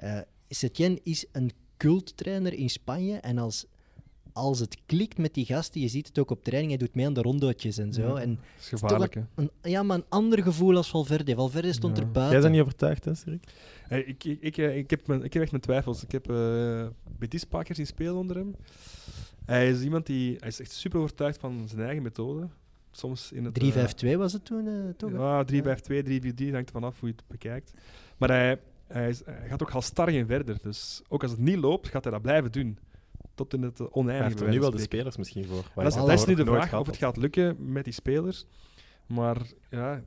uh, 0.03 0.21
Setien 0.49 1.01
is 1.03 1.27
een 1.33 1.51
culttrainer 1.77 2.53
in 2.53 2.71
Spanje 2.71 3.17
en 3.17 3.39
als 3.39 3.67
als 4.33 4.59
het 4.59 4.77
klikt 4.87 5.19
met 5.19 5.35
die 5.35 5.45
gasten, 5.45 5.81
je 5.81 5.89
ziet 5.89 6.07
het 6.07 6.19
ook 6.19 6.31
op 6.31 6.45
training, 6.45 6.71
hij 6.71 6.87
doet 6.87 6.95
mee 6.95 7.07
aan 7.07 7.13
de 7.13 7.23
rondootjes 7.23 7.79
en 7.79 7.93
zo. 7.93 8.15
en 8.15 8.35
dat 8.35 8.45
is 8.59 8.69
gevaarlijk, 8.69 9.15
hè? 9.15 9.45
ja, 9.63 9.83
maar 9.83 9.97
een 9.97 10.05
ander 10.09 10.43
gevoel 10.43 10.77
als 10.77 10.91
Valverde. 10.91 11.35
Valverde 11.35 11.73
stond 11.73 11.99
er 11.99 12.11
buiten. 12.11 12.33
Jij 12.33 12.41
bent 12.41 12.53
niet 12.53 12.63
overtuigd, 12.63 13.05
hè, 13.05 13.15
Sirik? 13.15 13.45
Hey, 13.83 14.01
ik, 14.01 14.25
ik, 14.25 14.39
ik, 14.41 14.57
eh, 14.57 14.77
ik, 14.77 14.91
heb 14.91 15.07
mijn, 15.07 15.23
ik 15.23 15.33
heb 15.33 15.43
echt 15.43 15.51
mijn 15.51 15.63
twijfels. 15.63 16.03
Ik 16.03 16.13
heb 16.13 16.31
uh, 16.31 16.87
Betis 17.19 17.45
keer 17.49 17.75
zien 17.75 17.87
spelen 17.87 18.15
onder 18.15 18.37
hem. 18.37 18.55
Hij 19.45 19.71
is 19.71 19.83
iemand 19.83 20.07
die 20.07 20.37
hij 20.39 20.49
is 20.49 20.61
echt 20.61 20.73
super 20.73 21.01
overtuigd 21.01 21.39
van 21.39 21.65
zijn 21.69 21.83
eigen 21.83 22.03
methode. 22.03 22.49
Soms 22.91 23.33
in 23.33 23.45
het 23.45 24.05
3-5-2 24.05 24.17
was 24.17 24.33
het 24.33 24.45
toen, 24.45 24.67
uh, 24.67 24.89
toch? 24.97 25.11
Ja, 25.11 25.45
3-5-2, 25.45 25.55
3-4-3, 25.55 26.51
hangt 26.51 26.69
er 26.69 26.73
vanaf 26.73 27.01
hoe 27.01 27.09
je 27.09 27.15
het 27.15 27.25
bekijkt. 27.27 27.73
Maar 28.17 28.29
hij, 28.29 28.61
hij, 28.87 29.09
is, 29.09 29.23
hij 29.25 29.49
gaat 29.49 29.63
ook 29.63 29.71
halstarrig 29.71 30.15
in 30.15 30.27
verder. 30.27 30.59
Dus 30.63 31.03
ook 31.09 31.23
als 31.23 31.31
het 31.31 31.41
niet 31.41 31.57
loopt, 31.57 31.89
gaat 31.89 32.05
hij 32.05 32.13
dat 32.13 32.23
blijven 32.23 32.53
doen 32.53 32.79
tot 33.39 33.55
in 33.55 33.63
het 33.63 33.81
oneindige. 33.81 34.13
Hij 34.13 34.23
heeft 34.29 34.41
er 34.41 34.49
nu 34.49 34.61
wel 34.61 34.71
de 34.71 34.79
spelers 34.79 35.17
misschien 35.17 35.45
voor. 35.45 35.71
Dat 35.75 35.87
is, 35.87 35.95
dat 35.95 36.11
is 36.11 36.25
nu 36.25 36.35
de 36.35 36.45
vraag 36.45 36.75
of 36.75 36.87
het 36.87 36.97
gaat 36.97 37.17
lukken 37.17 37.73
met 37.73 37.85
die 37.85 37.93
spelers. 37.93 38.47
Maar 39.07 39.37
ja, 39.71 40.03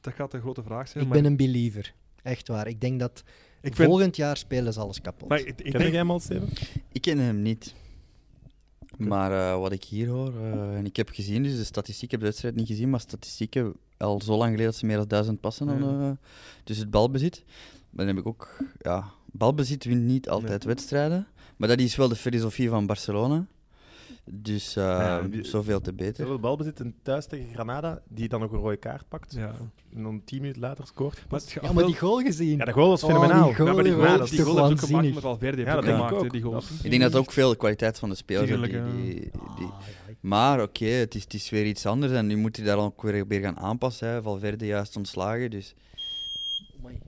dat 0.00 0.14
gaat 0.14 0.34
een 0.34 0.40
grote 0.40 0.62
vraag 0.62 0.88
zijn. 0.88 1.04
Ik 1.04 1.10
ben 1.10 1.24
een 1.24 1.36
believer. 1.36 1.94
Echt 2.22 2.48
waar. 2.48 2.66
Ik 2.66 2.80
denk 2.80 3.00
dat 3.00 3.22
ik 3.60 3.76
volgend 3.76 4.16
jaar 4.16 4.36
spelen 4.36 4.72
ze 4.72 4.80
alles 4.80 5.00
kapot. 5.00 5.28
Maar 5.28 5.38
ik, 5.38 5.60
ik 5.60 5.72
ken 5.72 5.80
jij 5.80 5.90
hem 5.90 6.10
al, 6.10 6.20
Steven? 6.20 6.48
Ik 6.92 7.00
ken 7.00 7.18
hem 7.18 7.42
niet. 7.42 7.74
Maar 8.96 9.30
uh, 9.30 9.60
wat 9.60 9.72
ik 9.72 9.84
hier 9.84 10.08
hoor, 10.08 10.32
uh, 10.34 10.76
en 10.76 10.86
ik 10.86 10.96
heb 10.96 11.08
gezien, 11.08 11.42
dus 11.42 11.56
de 11.56 11.64
statistiek, 11.64 12.04
ik 12.04 12.10
heb 12.10 12.20
de 12.20 12.26
wedstrijd 12.26 12.54
niet 12.54 12.66
gezien, 12.66 12.90
maar 12.90 13.00
statistieken, 13.00 13.74
al 13.96 14.20
zo 14.20 14.36
lang 14.36 14.50
geleden 14.50 14.66
dat 14.66 14.76
ze 14.76 14.86
meer 14.86 14.96
dan 14.96 15.08
duizend 15.08 15.40
passen, 15.40 15.66
ja. 15.66 15.78
dan, 15.78 16.02
uh, 16.02 16.10
dus 16.64 16.78
het 16.78 16.90
balbezit. 16.90 17.44
Maar 17.90 18.06
dan 18.06 18.14
heb 18.14 18.24
ik 18.24 18.26
ook, 18.26 18.56
ja, 18.78 19.04
balbezit 19.32 19.84
wint 19.84 20.02
niet 20.02 20.28
altijd 20.28 20.64
nee. 20.64 20.74
wedstrijden. 20.74 21.26
Maar 21.62 21.70
dat 21.70 21.80
is 21.80 21.96
wel 21.96 22.08
de 22.08 22.16
filosofie 22.16 22.68
van 22.68 22.86
Barcelona. 22.86 23.46
Dus 24.24 24.76
uh, 24.76 24.84
ja, 24.84 25.28
zoveel 25.42 25.80
te 25.80 25.92
beter. 25.92 26.24
Zoveel 26.24 26.38
balbezit 26.38 26.80
en 26.80 26.94
thuis 27.02 27.26
tegen 27.26 27.46
Granada, 27.52 28.02
die 28.08 28.28
dan 28.28 28.40
nog 28.40 28.52
een 28.52 28.58
rode 28.58 28.76
kaart 28.76 29.08
pakt. 29.08 29.32
Ja. 29.32 29.54
En 29.94 30.02
dan 30.02 30.22
tien 30.24 30.40
minuten 30.40 30.60
later 30.60 30.86
scoort. 30.86 31.24
Maar 31.30 31.40
ja, 31.62 31.72
maar 31.72 31.86
die 31.86 31.96
goal 31.96 32.20
gezien. 32.20 32.58
Ja, 32.58 32.64
de 32.64 32.72
goal 32.72 32.88
was 32.88 33.04
fenomenaal. 33.04 33.40
Oh, 33.40 33.46
die 33.46 33.54
goal, 33.54 33.68
ja, 33.68 33.74
maar 33.74 33.84
die 33.84 33.92
goal, 33.92 34.18
dat 34.18 34.28
die 34.28 34.42
goal 34.42 34.56
heeft 34.56 34.70
ook 34.70 34.88
gemaakt 34.88 35.14
met 35.14 35.22
Valverde. 35.22 35.62
Ja, 35.62 35.74
dat 35.74 35.84
denk 35.84 36.04
ik 36.04 36.12
ook. 36.12 36.30
Die 36.30 36.42
goal. 36.42 36.62
Ik 36.82 36.90
denk 36.90 37.02
dat 37.02 37.14
ook 37.14 37.32
veel 37.32 37.50
de 37.50 37.56
kwaliteit 37.56 37.98
van 37.98 38.08
de 38.08 38.14
spelers 38.14 38.50
die, 38.50 38.70
die, 38.70 39.30
die, 39.56 39.70
Maar 40.20 40.60
oké, 40.60 40.82
okay, 40.82 40.88
het, 40.88 41.14
is, 41.14 41.22
het 41.22 41.34
is 41.34 41.50
weer 41.50 41.66
iets 41.66 41.86
anders 41.86 42.12
en 42.12 42.26
nu 42.26 42.36
moet 42.36 42.56
hij 42.56 42.66
daar 42.66 42.78
ook 42.78 43.02
weer, 43.02 43.26
weer 43.26 43.40
gaan 43.40 43.58
aanpassen. 43.58 44.08
Hè. 44.08 44.22
Valverde 44.22 44.66
juist 44.66 44.96
ontslagen, 44.96 45.50
dus... 45.50 45.74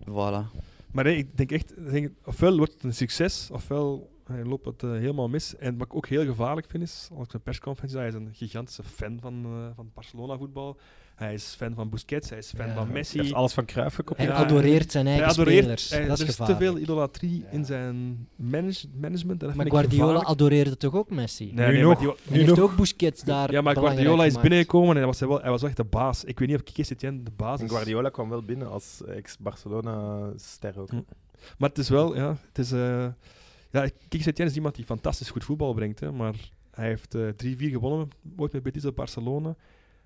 Voilà. 0.08 0.62
Maar 0.92 1.04
nee, 1.04 1.16
ik 1.16 1.36
denk 1.36 1.52
echt, 1.52 1.78
ik 1.78 1.90
denk, 1.90 2.10
ofwel 2.24 2.56
wordt 2.56 2.72
het 2.72 2.84
een 2.84 2.94
succes, 2.94 3.48
ofwel 3.52 4.12
hij 4.26 4.44
loopt 4.44 4.64
het 4.64 4.82
uh, 4.82 4.90
helemaal 4.90 5.28
mis. 5.28 5.56
En 5.56 5.78
wat 5.78 5.86
ik 5.86 5.94
ook 5.94 6.06
heel 6.06 6.24
gevaarlijk 6.24 6.66
vind 6.70 6.82
is, 6.82 7.08
als 7.16 7.26
ik 7.26 7.32
een 7.32 7.42
persconferentie 7.42 7.98
hij 7.98 8.08
is 8.08 8.14
een 8.14 8.30
gigantische 8.32 8.82
fan 8.82 9.18
van, 9.20 9.46
uh, 9.46 9.66
van 9.74 9.90
Barcelona 9.94 10.36
voetbal. 10.36 10.78
Hij 11.14 11.34
is 11.34 11.54
fan 11.58 11.74
van 11.74 11.88
Busquets, 11.88 12.28
hij 12.28 12.38
is 12.38 12.52
fan 12.56 12.66
ja, 12.66 12.74
van 12.74 12.92
Messi. 12.92 13.16
Hij 13.16 13.24
heeft 13.24 13.36
alles 13.36 13.52
van 13.52 13.64
Cruijff 13.64 13.94
gekopieerd. 13.94 14.32
Hij 14.32 14.44
adoreert 14.44 14.92
zijn 14.92 15.06
eigen 15.06 15.26
adoreert, 15.26 15.60
spelers. 15.60 15.90
Hij, 15.90 16.06
dat 16.06 16.18
is 16.18 16.22
er 16.22 16.28
is 16.28 16.36
te 16.36 16.56
veel 16.56 16.78
idolatrie 16.78 17.40
ja. 17.40 17.48
in 17.50 17.64
zijn 17.64 18.28
manage, 18.36 18.86
management. 18.94 19.40
En 19.42 19.46
dat 19.46 19.56
maar 19.56 19.66
Guardiola 19.66 20.20
adoreerde 20.20 20.76
toch 20.76 20.94
ook 20.94 21.10
Messi? 21.10 21.52
Nee, 21.52 21.66
nu 21.66 21.72
nee, 21.72 21.82
nog. 21.82 21.98
Die, 21.98 22.12
heeft 22.28 22.48
nog. 22.48 22.58
ook 22.58 22.76
Busquets 22.76 23.22
daar 23.22 23.52
Ja, 23.52 23.60
maar 23.60 23.76
Guardiola 23.76 24.24
is 24.24 24.40
binnengekomen 24.40 24.90
en 24.90 24.96
hij 24.96 25.06
was, 25.06 25.20
wel, 25.20 25.40
hij 25.40 25.50
was 25.50 25.62
echt 25.62 25.76
de 25.76 25.84
baas. 25.84 26.24
Ik 26.24 26.38
weet 26.38 26.48
niet 26.48 26.56
of 26.56 26.64
Kike 26.64 26.82
Setien 26.82 27.24
de 27.24 27.30
baas 27.36 27.56
is. 27.56 27.62
En 27.62 27.68
Guardiola 27.68 28.08
kwam 28.08 28.28
wel 28.28 28.42
binnen 28.42 28.70
als 28.70 29.02
ex-Barcelona-ster 29.06 30.80
ook. 30.80 30.90
Hm. 30.90 31.00
Maar 31.58 31.68
het 31.68 31.78
is 31.78 31.88
wel, 31.88 32.16
ja, 32.16 32.36
het 32.48 32.58
is... 32.58 32.72
Uh, 32.72 33.06
ja, 33.82 33.88
Kike 34.08 34.22
Setien 34.22 34.46
is 34.46 34.54
iemand 34.54 34.74
die 34.74 34.84
fantastisch 34.84 35.30
goed 35.30 35.44
voetbal 35.44 35.74
brengt, 35.74 36.00
hè, 36.00 36.12
maar 36.12 36.34
hij 36.70 36.86
heeft 36.86 37.14
uh, 37.14 37.28
3-4 37.28 37.34
gewonnen 37.56 38.08
ooit 38.36 38.52
met 38.52 38.62
Betis 38.62 38.84
op 38.84 38.96
Barcelona. 38.96 39.56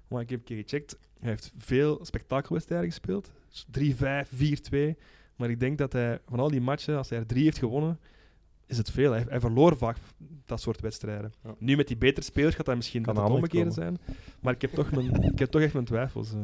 Maar 0.08 0.22
ik 0.22 0.30
heb 0.30 0.38
een 0.38 0.44
keer 0.44 0.62
gecheckt, 0.62 0.98
hij 1.20 1.30
heeft 1.30 1.52
veel 1.58 1.98
spektakelwedstrijden 2.02 2.88
gespeeld. 2.88 3.30
3-5, 3.80 3.82
4-2. 4.34 4.98
Maar 5.36 5.50
ik 5.50 5.60
denk 5.60 5.78
dat 5.78 5.92
hij 5.92 6.20
van 6.26 6.40
al 6.40 6.50
die 6.50 6.60
matchen, 6.60 6.96
als 6.96 7.08
hij 7.08 7.18
er 7.18 7.26
drie 7.26 7.44
heeft 7.44 7.58
gewonnen, 7.58 7.98
is 8.66 8.78
het 8.78 8.90
veel. 8.90 9.12
Hij, 9.12 9.24
hij 9.28 9.40
verloor 9.40 9.76
vaak 9.76 9.96
dat 10.44 10.60
soort 10.60 10.80
wedstrijden. 10.80 11.32
Ja. 11.44 11.54
Nu 11.58 11.76
met 11.76 11.88
die 11.88 11.96
betere 11.96 12.26
spelers 12.26 12.54
gaat 12.54 12.66
hij 12.66 12.76
misschien 12.76 13.02
kan 13.02 13.16
het 13.16 13.30
omgekeerde 13.30 13.70
zijn. 13.70 13.98
Maar 14.40 14.54
ik 14.54 14.60
heb 14.60 14.72
toch, 14.72 14.90
mijn, 14.90 15.22
ik 15.22 15.38
heb 15.38 15.50
toch 15.50 15.62
echt 15.62 15.72
mijn 15.72 15.84
twijfels. 15.84 16.34
Uh. 16.34 16.40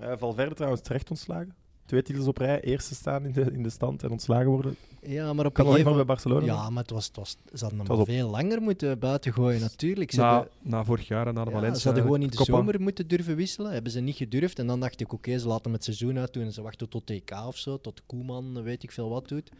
Uh, 0.00 0.12
Valverde 0.16 0.54
trouwens 0.54 0.82
terecht 0.82 1.10
ontslagen. 1.10 1.54
Twee 1.86 2.02
titels 2.02 2.26
op 2.26 2.38
rij, 2.38 2.60
eerste 2.60 2.94
staan 2.94 3.24
in 3.24 3.32
de, 3.32 3.50
in 3.52 3.62
de 3.62 3.70
stand 3.70 4.02
en 4.02 4.10
ontslagen 4.10 4.50
worden. 4.50 4.76
Ja, 5.02 5.32
maar 5.32 5.46
op 5.46 5.54
kan 5.54 5.66
een 5.66 5.72
gegeven... 5.72 5.94
bij 5.94 6.04
Barcelona. 6.04 6.44
Ja, 6.44 6.70
maar 6.70 6.82
het 6.82 6.92
was, 6.92 7.06
het 7.06 7.16
was, 7.16 7.36
ze 7.54 7.64
hadden 7.64 7.86
hem 7.86 8.04
veel 8.04 8.28
langer 8.28 8.62
moeten 8.62 8.98
buitengooien, 8.98 9.60
natuurlijk. 9.60 10.12
Ze 10.12 10.20
na, 10.20 10.48
na 10.62 10.84
vorig 10.84 11.08
jaar 11.08 11.26
en 11.26 11.34
na 11.34 11.44
de 11.44 11.50
ja, 11.50 11.56
Valencia. 11.56 11.80
Ze 11.80 11.86
hadden 11.86 12.04
gewoon 12.04 12.22
in 12.22 12.28
de 12.28 12.44
zomer 12.44 12.80
moeten 12.80 13.08
durven 13.08 13.36
wisselen. 13.36 13.72
Hebben 13.72 13.92
ze 13.92 14.00
niet 14.00 14.16
gedurfd. 14.16 14.58
En 14.58 14.66
dan 14.66 14.80
dacht 14.80 15.00
ik, 15.00 15.12
oké, 15.12 15.14
okay, 15.14 15.38
ze 15.38 15.46
laten 15.46 15.64
hem 15.64 15.72
het 15.72 15.84
seizoen 15.84 16.18
uit 16.18 16.32
doen 16.32 16.44
en 16.44 16.52
ze 16.52 16.62
wachten 16.62 16.88
tot 16.88 17.06
TK 17.06 17.30
of 17.46 17.56
zo, 17.56 17.80
tot 17.80 18.02
Koeman, 18.06 18.62
weet 18.62 18.82
ik 18.82 18.92
veel 18.92 19.08
wat 19.08 19.28
doet. 19.28 19.50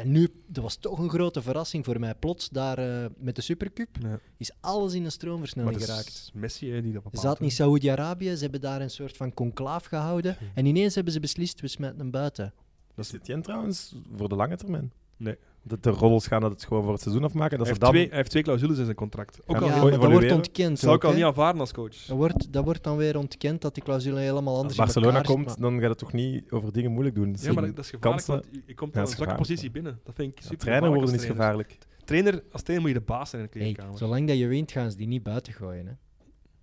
En 0.00 0.10
nu, 0.10 0.28
dat 0.46 0.62
was 0.62 0.76
toch 0.76 0.98
een 0.98 1.08
grote 1.08 1.42
verrassing 1.42 1.84
voor 1.84 2.00
mij. 2.00 2.14
Plots 2.14 2.48
daar 2.48 2.78
uh, 2.78 3.06
met 3.16 3.36
de 3.36 3.42
Supercup 3.42 3.88
ja. 4.02 4.18
is 4.36 4.50
alles 4.60 4.94
in 4.94 5.04
een 5.04 5.12
stroomversnelling 5.12 5.84
geraakt. 5.84 6.30
Messi 6.34 6.70
hè, 6.72 6.82
die 6.82 6.92
dat 6.92 7.02
bepaalt. 7.02 7.22
Ze 7.22 7.28
zat 7.28 7.40
niet 7.40 7.52
Saoedi-Arabië, 7.52 8.34
ze 8.34 8.42
hebben 8.42 8.60
daar 8.60 8.80
een 8.80 8.90
soort 8.90 9.16
van 9.16 9.34
conclaaf 9.34 9.84
gehouden. 9.84 10.36
En 10.54 10.66
ineens 10.66 10.94
hebben 10.94 11.12
ze 11.12 11.20
beslist, 11.20 11.60
we 11.60 11.68
smijten 11.68 11.98
hem 11.98 12.10
buiten. 12.10 12.52
Dat 12.94 13.04
is 13.04 13.20
dit 13.20 13.42
trouwens 13.44 13.94
voor 14.16 14.28
de 14.28 14.34
lange 14.34 14.56
termijn? 14.56 14.92
Nee 15.16 15.36
dat 15.62 15.82
de 15.82 15.90
roddels 15.90 16.26
gaan 16.26 16.40
dat 16.40 16.50
het 16.50 16.64
gewoon 16.64 16.82
voor 16.82 16.92
het 16.92 17.02
seizoen 17.02 17.24
afmaken. 17.24 17.58
Dat 17.58 17.66
hij, 17.66 17.68
heeft 17.68 17.80
dan... 17.80 17.90
twee, 17.90 18.06
hij 18.08 18.16
heeft 18.16 18.30
twee 18.30 18.42
clausules 18.42 18.78
in 18.78 18.84
zijn 18.84 18.96
contract. 18.96 19.40
Ook 19.46 19.60
ja, 19.60 19.80
al 19.80 19.90
dat 19.90 20.04
wordt 20.04 20.32
ontkend. 20.32 20.78
Zou 20.78 20.96
ik 20.96 21.04
al 21.04 21.12
niet 21.12 21.24
aanvaarden 21.24 21.60
als 21.60 21.72
coach. 21.72 22.06
Dat 22.06 22.16
wordt, 22.16 22.52
dat 22.52 22.64
wordt 22.64 22.84
dan 22.84 22.96
weer 22.96 23.18
ontkend 23.18 23.60
dat 23.60 23.74
die 23.74 23.82
clausule 23.82 24.20
helemaal 24.20 24.56
anders 24.56 24.74
is. 24.74 24.80
Als 24.80 24.92
Barcelona 24.92 25.20
komt, 25.20 25.46
maar... 25.46 25.56
dan 25.58 25.80
gaat 25.80 25.88
het 25.88 25.98
toch 25.98 26.12
niet 26.12 26.50
over 26.50 26.72
dingen 26.72 26.90
moeilijk 26.90 27.14
doen. 27.14 27.36
Ja, 27.40 27.52
maar 27.52 27.74
dat 27.74 27.84
is 27.84 27.90
gevaarlijk, 27.90 28.26
want 28.26 28.44
je 28.66 28.74
komt 28.74 28.94
ja, 28.94 29.00
een 29.00 29.06
zwakke 29.06 29.34
positie 29.34 29.70
binnen. 29.70 30.00
Dat 30.04 30.14
vind 30.14 30.32
ik 30.32 30.38
super 30.42 30.56
ja, 30.56 30.64
Trainer 30.64 30.90
worden 30.90 31.14
is 31.14 31.24
gevaarlijk. 31.24 31.78
Trainer, 32.04 32.42
als 32.52 32.62
trainer 32.62 32.88
moet 32.88 32.96
je 32.96 33.06
de 33.06 33.12
baas 33.12 33.30
zijn 33.30 33.42
in 33.42 33.48
de 33.52 33.58
kleedkamer. 33.58 33.90
Hey, 33.90 33.98
zolang 33.98 34.28
dat 34.28 34.38
je 34.38 34.46
wint, 34.46 34.72
gaan 34.72 34.90
ze 34.90 34.96
die 34.96 35.06
niet 35.06 35.22
buiten 35.22 35.52
gooien. 35.52 35.86
Hè. 35.86 35.92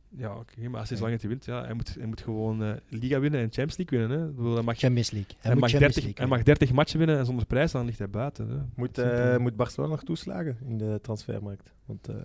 Ja, 0.10 0.32
oké, 0.32 0.40
okay, 0.40 0.68
maar 0.68 0.80
als 0.80 0.90
hij 0.90 0.98
zolang 0.98 1.20
hij 1.20 1.30
wint, 1.30 1.46
ja, 1.46 1.64
hij 1.64 1.74
moet, 1.74 1.96
hij 1.96 2.06
moet 2.06 2.22
gewoon 2.22 2.64
uh, 2.64 2.74
Liga 2.88 3.20
winnen 3.20 3.40
en 3.40 3.52
Champions 3.52 3.78
League 3.78 4.00
winnen. 4.00 4.20
Hè. 4.20 4.32
Bedoel, 4.32 4.54
hij 4.54 4.64
mag, 4.64 4.78
Champions 4.78 5.12
League. 5.12 5.32
Hij, 5.40 5.52
hij 5.52 5.60
mag, 5.60 5.72
30, 5.72 5.96
League 5.96 6.14
hij 6.16 6.28
mag 6.28 6.44
30 6.44 6.72
matchen 6.72 6.98
winnen 6.98 7.18
en 7.18 7.26
zonder 7.26 7.46
prijs, 7.46 7.72
dan 7.72 7.86
ligt 7.86 7.98
hij 7.98 8.10
buiten. 8.10 8.50
Hè. 8.50 8.58
Moet, 8.76 8.98
uh, 8.98 9.38
moet 9.38 9.56
Barcelona 9.56 9.92
nog 9.92 10.04
toeslagen 10.04 10.58
in 10.66 10.78
de 10.78 11.00
transfermarkt? 11.02 11.74
Want 11.86 12.10
uh, 12.10 12.16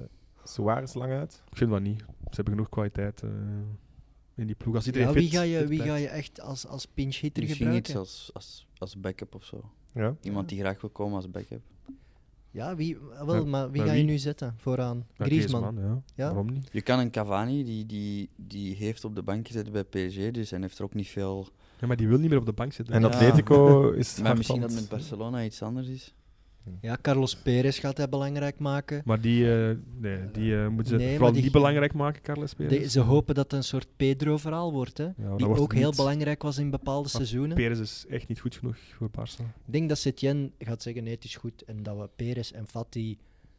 Suarez 0.44 0.94
lang 0.94 1.12
uit. 1.12 1.42
Ik 1.50 1.56
vind 1.56 1.70
dat 1.70 1.80
niet. 1.80 1.98
Ze 1.98 2.34
hebben 2.34 2.54
genoeg 2.54 2.68
kwaliteit. 2.68 3.22
Uh. 3.22 3.30
in 4.34 4.46
die 4.46 4.56
ploeg. 4.56 4.74
Als 4.74 4.84
Ja, 4.84 5.12
wie 5.12 5.22
fit- 5.22 5.32
ga 5.32 5.42
je, 5.42 5.58
fit 5.58 5.68
wie 5.68 5.80
ga 5.80 5.94
je 5.94 6.08
echt 6.08 6.40
als, 6.40 6.66
als 6.66 6.86
pinch 6.86 7.16
hitter 7.16 7.42
Misschien 7.42 7.66
gebruiken? 7.66 7.90
iets 7.90 8.00
als, 8.00 8.30
als, 8.34 8.66
als 8.78 9.00
backup 9.00 9.34
of 9.34 9.44
zo. 9.44 9.70
Ja. 9.94 10.16
Iemand 10.20 10.48
die 10.48 10.58
graag 10.58 10.80
wil 10.80 10.90
komen 10.90 11.16
als 11.16 11.30
backup. 11.30 11.62
Ja, 12.52 12.76
wie, 12.76 12.98
wel, 13.24 13.34
Ja, 13.34 13.44
maar 13.44 13.70
wie 13.70 13.78
maar 13.80 13.88
ga 13.88 13.94
je 13.96 14.02
wie? 14.02 14.10
nu 14.10 14.18
zetten 14.18 14.54
vooraan? 14.56 15.06
Ja, 15.16 15.24
Griezmann. 15.24 15.76
ja. 15.78 16.02
Ja? 16.14 16.26
Waarom 16.26 16.52
niet? 16.52 16.68
Je 16.72 16.80
kan 16.82 16.98
een 16.98 17.10
Cavani, 17.10 17.64
die, 17.64 17.86
die, 17.86 18.30
die 18.36 18.74
heeft 18.74 19.04
op 19.04 19.14
de 19.14 19.22
bank 19.22 19.46
gezeten 19.46 19.72
bij 19.72 19.84
PSG, 19.84 20.30
dus 20.30 20.50
hij 20.50 20.60
heeft 20.60 20.78
er 20.78 20.84
ook 20.84 20.94
niet 20.94 21.08
veel... 21.08 21.48
Ja, 21.80 21.86
maar 21.86 21.96
die 21.96 22.08
wil 22.08 22.18
niet 22.18 22.28
meer 22.30 22.38
op 22.38 22.46
de 22.46 22.52
bank 22.52 22.72
zitten. 22.72 22.94
En 22.94 23.00
Ja. 23.00 23.06
Atletico 23.06 23.90
is 23.90 24.20
Maar 24.20 24.36
misschien 24.36 24.60
dat 24.60 24.72
met 24.72 24.88
Barcelona 24.88 25.44
iets 25.44 25.62
anders 25.62 25.88
is. 25.88 26.14
Ja, 26.80 26.98
Carlos 27.02 27.36
Perez 27.36 27.80
gaat 27.80 27.96
hij 27.96 28.08
belangrijk 28.08 28.58
maken. 28.58 29.02
Maar 29.04 29.20
die, 29.20 29.54
eh, 29.68 29.76
nee, 29.98 30.18
die 30.32 30.56
eh, 30.56 30.68
moeten 30.68 30.86
ze 30.86 30.96
Nee, 31.04 31.12
vooral 31.16 31.32
die- 31.32 31.42
niet 31.42 31.52
belangrijk 31.52 31.94
maken, 31.94 32.22
Carles 32.22 32.54
Perez. 32.54 32.78
De- 32.82 32.88
ze 32.90 33.00
hopen 33.00 33.34
dat 33.34 33.44
het 33.44 33.52
een 33.52 33.64
soort 33.64 33.86
Pedro-verhaal 33.96 34.72
wordt, 34.72 34.98
hè? 34.98 35.04
Ja, 35.04 35.36
die 35.36 35.46
wordt 35.46 35.60
ook 35.60 35.74
heel 35.74 35.86
niet. 35.88 35.96
belangrijk 35.96 36.42
was 36.42 36.58
in 36.58 36.70
bepaalde 36.70 37.08
seizoenen. 37.08 37.56
Perez 37.56 37.78
is 37.80 38.04
echt 38.08 38.28
niet 38.28 38.40
goed 38.40 38.54
genoeg 38.56 38.76
voor 38.96 39.08
Barça. 39.10 39.40
Ik 39.66 39.72
denk 39.72 39.88
dat 39.88 39.98
Setien 39.98 40.52
gaat 40.58 40.82
zeggen, 40.82 41.04
nee, 41.04 41.14
het 41.14 41.24
is 41.24 41.36
goed. 41.36 41.62
En 41.64 41.82
dat 41.82 41.96
we 41.98 42.08
Perez 42.16 42.50
en 42.52 42.66
Fati 42.66 43.18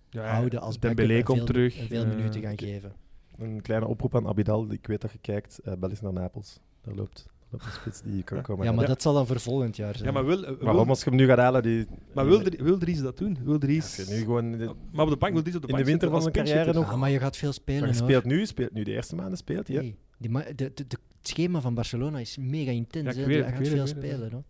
Ja, 0.09 0.25
houden 0.33 0.61
als 0.61 0.79
Dembélé 0.79 1.23
komt 1.23 1.37
veel, 1.37 1.45
terug. 1.47 1.77
en 1.79 1.87
veel 1.87 2.03
eh, 2.03 2.15
minuten 2.15 2.41
gaan 2.41 2.57
geven. 2.59 2.93
Een 3.37 3.61
kleine 3.61 3.87
oproep 3.87 4.15
aan 4.15 4.27
Abidal. 4.27 4.71
Ik 4.71 4.87
weet 4.87 5.01
dat 5.01 5.11
je 5.11 5.17
kijkt. 5.21 5.59
eh 5.59 5.73
bel 5.79 5.89
eens 5.89 6.01
naar 6.01 6.13
Napels. 6.13 6.59
Daar 6.81 6.95
loopt, 6.95 7.25
daar 7.57 7.61
loopt 7.61 7.75
een 7.75 7.81
spits 7.81 8.01
die 8.01 8.23
kan 8.23 8.41
komen. 8.41 8.65
Ja, 8.65 8.71
maar 8.71 8.81
Ja. 8.81 8.87
dat 8.89 9.01
zal 9.01 9.13
dan 9.13 9.27
voor 9.27 9.39
volgend 9.39 9.75
jaar 9.75 9.93
zijn. 9.95 10.05
Ja, 10.07 10.11
maar 10.13 10.25
wil, 10.25 10.43
eh, 10.43 10.47
wil, 10.47 10.57
Waarom 10.65 10.89
als 10.89 11.03
je 11.03 11.09
hem 11.09 11.19
nu 11.19 11.25
gaat 11.25 11.37
halen? 11.37 11.63
Die, 11.63 11.87
maar 12.13 12.25
wil, 12.25 12.41
Dries- 12.41 12.61
wil 12.61 12.77
Dries 12.77 13.01
dat 13.01 13.17
doen? 13.17 13.37
Wil 13.43 13.57
Dries... 13.59 14.07
Nu 14.09 14.17
gewoon 14.19 14.45
in 14.45 14.57
de, 14.57 14.71
Maar 14.91 15.05
op 15.05 15.11
de 15.11 15.17
bank 15.17 15.33
wil 15.33 15.41
Dries 15.41 15.55
op 15.55 15.61
de 15.61 15.67
in 15.67 15.73
bank 15.73 15.85
de 15.85 15.89
winter 15.91 16.09
van 16.09 16.21
zijn 16.21 16.33
carrière 16.33 16.73
nog. 16.73 16.91
Ah, 16.91 16.99
maar 16.99 17.09
je 17.09 17.19
gaat 17.19 17.37
veel 17.37 17.51
spelen, 17.53 17.79
maar 17.81 17.89
je 17.93 17.99
hoor. 17.99 18.09
speelt 18.09 18.23
nu, 18.25 18.45
speelt 18.45 18.71
nu 18.73 18.83
de 18.83 18.91
eerste 18.91 19.15
maanden 19.15 19.37
speelt 19.37 19.67
hij. 19.67 19.95
die 20.17 20.29
ma- 20.29 20.43
de, 20.43 20.53
de, 20.55 20.73
de- 20.73 20.97
het 21.17 21.31
schema 21.31 21.61
van 21.61 21.73
Barcelona 21.73 22.19
is 22.19 22.37
mega 22.37 22.71
intens. 22.71 23.15
Ja, 23.15 23.23
Hij 23.25 23.51
gaat 23.51 23.67
veel 23.67 23.87
spelen. 23.87 24.31
Hoor. 24.31 24.43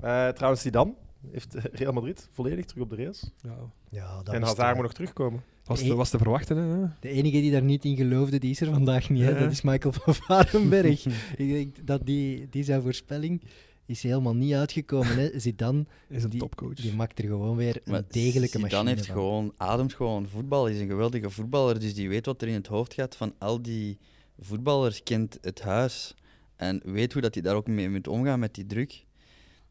Eh, 0.00 0.28
trouwens, 0.28 0.62
Zidane 0.62 0.94
heeft 1.30 1.54
eh, 1.54 1.64
Real 1.72 1.92
Madrid 1.92 2.28
volledig 2.32 2.64
terug 2.64 2.82
op 2.82 2.90
de 2.90 2.96
rails. 2.96 3.30
Ja. 3.42 3.56
Ja, 3.90 4.22
dat 4.22 4.34
en 4.34 4.42
Hazard 4.42 4.74
moet 4.74 4.82
nog 4.82 4.92
terugkomen. 4.92 5.42
Was, 5.64 5.80
te, 5.82 5.94
was 5.94 6.10
te 6.10 6.18
verwachten, 6.18 6.56
hè? 6.56 6.86
De 7.00 7.08
enige 7.08 7.40
die 7.40 7.50
daar 7.50 7.62
niet 7.62 7.84
in 7.84 7.96
geloofde, 7.96 8.38
die 8.38 8.50
is 8.50 8.60
er 8.60 8.70
vandaag 8.72 9.10
niet. 9.10 9.22
Hè. 9.22 9.30
Ja. 9.30 9.38
Dat 9.38 9.50
is 9.50 9.62
Michael 9.62 9.92
van 9.92 10.14
Varenberg. 10.14 11.04
Ik 11.36 11.48
denk 11.52 11.86
dat 11.86 12.06
die, 12.06 12.48
die 12.50 12.62
zijn 12.64 12.82
voorspelling 12.82 13.42
is 13.86 14.02
helemaal 14.02 14.34
niet 14.34 14.54
uitgekomen. 14.54 15.16
Hè. 15.18 15.38
Zidane, 15.40 15.84
Is 16.08 16.22
een 16.24 16.30
Die- 16.30 16.40
topcoach. 16.40 16.74
die 16.74 16.94
maakt 16.94 17.18
er 17.18 17.24
gewoon 17.24 17.56
weer 17.56 17.76
een 17.84 17.92
Maar 17.92 18.02
degelijke 18.08 18.58
machine 18.58 18.78
Dan 18.78 18.86
heeft 18.86 19.06
van. 19.06 19.14
gewoon, 19.14 19.52
ademt 19.56 19.94
gewoon 19.94 20.28
voetbal. 20.28 20.64
Hij 20.64 20.74
is 20.74 20.80
een 20.80 20.88
geweldige 20.88 21.30
voetballer, 21.30 21.80
dus 21.80 21.94
die 21.94 22.08
weet 22.08 22.26
wat 22.26 22.42
er 22.42 22.48
in 22.48 22.54
het 22.54 22.66
hoofd 22.66 22.94
gaat 22.94 23.16
van 23.16 23.34
al 23.38 23.62
die 23.62 23.98
voetballers, 24.40 25.02
kent 25.02 25.38
het 25.40 25.60
huis. 25.60 26.14
En 26.56 26.80
weet 26.84 27.12
hoe 27.12 27.22
dat 27.22 27.34
hij 27.34 27.42
daar 27.42 27.54
ook 27.56 27.66
mee 27.66 27.88
moet 27.90 28.08
omgaan 28.08 28.38
met 28.40 28.54
die 28.54 28.66
druk. 28.66 29.04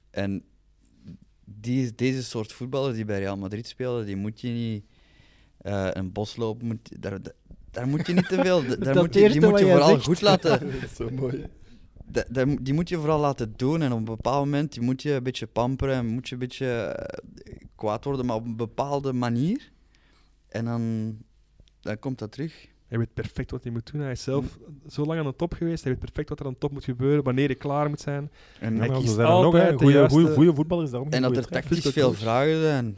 En 0.09 0.43
die, 1.45 1.95
deze 1.95 2.23
soort 2.23 2.53
voetballers 2.53 2.95
die 2.95 3.05
bij 3.05 3.19
Real 3.19 3.37
Madrid 3.37 3.67
spelen, 3.67 4.05
die 4.05 4.15
moet 4.15 4.41
je 4.41 4.47
niet 4.49 4.85
eh, 5.61 5.87
een 5.91 6.11
bos 6.11 6.35
lopen. 6.35 6.67
Moet, 6.67 7.01
daar, 7.01 7.19
daar 7.71 7.87
moet 7.87 8.07
je 8.07 8.13
niet 8.13 8.27
te 8.27 8.35
veel. 8.41 8.63
Daar 8.79 8.95
moet 8.95 9.13
je, 9.13 9.29
die 9.29 9.41
moet 9.41 9.59
je 9.59 9.65
vooral 9.65 9.89
zegt. 9.89 10.03
goed 10.03 10.21
laten. 10.21 10.49
dat 10.59 10.83
is 10.89 10.95
zo 10.95 11.09
mooi. 11.09 11.45
Da- 12.05 12.25
da- 12.29 12.55
die 12.61 12.73
moet 12.73 12.89
je 12.89 12.95
vooral 12.97 13.19
laten 13.19 13.53
doen 13.55 13.81
en 13.81 13.91
op 13.91 13.97
een 13.97 14.03
bepaald 14.03 14.45
moment 14.45 14.73
die 14.73 14.81
moet 14.81 15.01
je 15.01 15.11
een 15.13 15.23
beetje 15.23 15.47
pamperen 15.47 15.95
en 15.95 16.05
moet 16.05 16.27
je 16.27 16.33
een 16.33 16.39
beetje 16.39 16.67
eh, 16.67 17.55
kwaad 17.75 18.03
worden, 18.03 18.25
maar 18.25 18.35
op 18.35 18.45
een 18.45 18.55
bepaalde 18.55 19.13
manier. 19.13 19.71
En 20.49 20.65
dan, 20.65 21.15
dan 21.81 21.99
komt 21.99 22.19
dat 22.19 22.31
terug. 22.31 22.67
Hij 22.87 22.97
weet 22.99 23.13
perfect 23.13 23.51
wat 23.51 23.63
hij 23.63 23.71
moet 23.71 23.91
doen. 23.91 24.01
Hij 24.01 24.11
is 24.11 24.23
zelf 24.23 24.57
zo 24.89 25.05
lang 25.05 25.19
aan 25.19 25.25
de 25.25 25.35
top 25.35 25.53
geweest. 25.53 25.83
Hij 25.83 25.91
weet 25.91 26.01
perfect 26.01 26.29
wat 26.29 26.39
er 26.39 26.45
aan 26.45 26.51
de 26.51 26.57
top 26.57 26.71
moet 26.71 26.83
gebeuren, 26.83 27.23
wanneer 27.23 27.45
hij 27.45 27.55
klaar 27.55 27.89
moet 27.89 27.99
zijn. 28.01 28.31
En, 28.59 28.73
Ja, 28.75 28.79
Hij 28.79 28.89
kiest 28.89 29.17
er 29.17 29.23
nog, 29.23 29.31
altijd 29.31 29.63
hè. 29.63 29.71
de 29.71 29.77
Goeie, 29.77 29.95
juiste- 29.97 30.53
voetballers 30.55 30.91
daarom. 30.91 31.09
en 31.09 31.21
dat 31.21 31.37
er 31.37 31.45
tactisch 31.47 31.85
veel 31.85 32.13
vragen 32.13 32.61
zijn. 32.61 32.97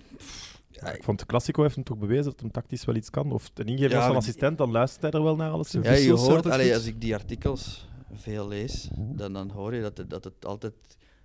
Ik 0.91 1.03
vond 1.03 1.19
de 1.19 1.25
Classico 1.25 1.61
heeft 1.61 1.75
hem 1.75 1.83
toch 1.83 1.97
bewezen 1.97 2.23
dat 2.23 2.39
hem 2.39 2.51
tactisch 2.51 2.85
wel 2.85 2.95
iets 2.95 3.09
kan. 3.09 3.31
Of 3.31 3.51
een 3.53 3.65
ingever 3.65 3.91
Ja, 3.97 4.07
van 4.07 4.15
assistent, 4.15 4.57
dan 4.57 4.71
luistert 4.71 5.01
hij 5.01 5.11
er 5.11 5.23
wel 5.23 5.35
naar 5.35 5.49
alles. 5.51 5.71
Ja, 5.71 5.79
Ja, 5.83 5.91
je 5.91 6.11
hoort, 6.13 6.45
allee, 6.49 6.73
als 6.73 6.85
ik 6.85 7.01
die 7.01 7.13
artikels 7.13 7.87
veel 8.13 8.47
lees, 8.47 8.89
dan, 8.97 9.33
dan 9.33 9.49
hoor 9.49 9.75
je 9.75 9.81
dat 9.81 9.97
het, 9.97 10.09
dat 10.09 10.23
het 10.23 10.45
altijd 10.45 10.73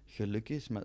geluk 0.06 0.48
is. 0.48 0.68
Maar 0.68 0.82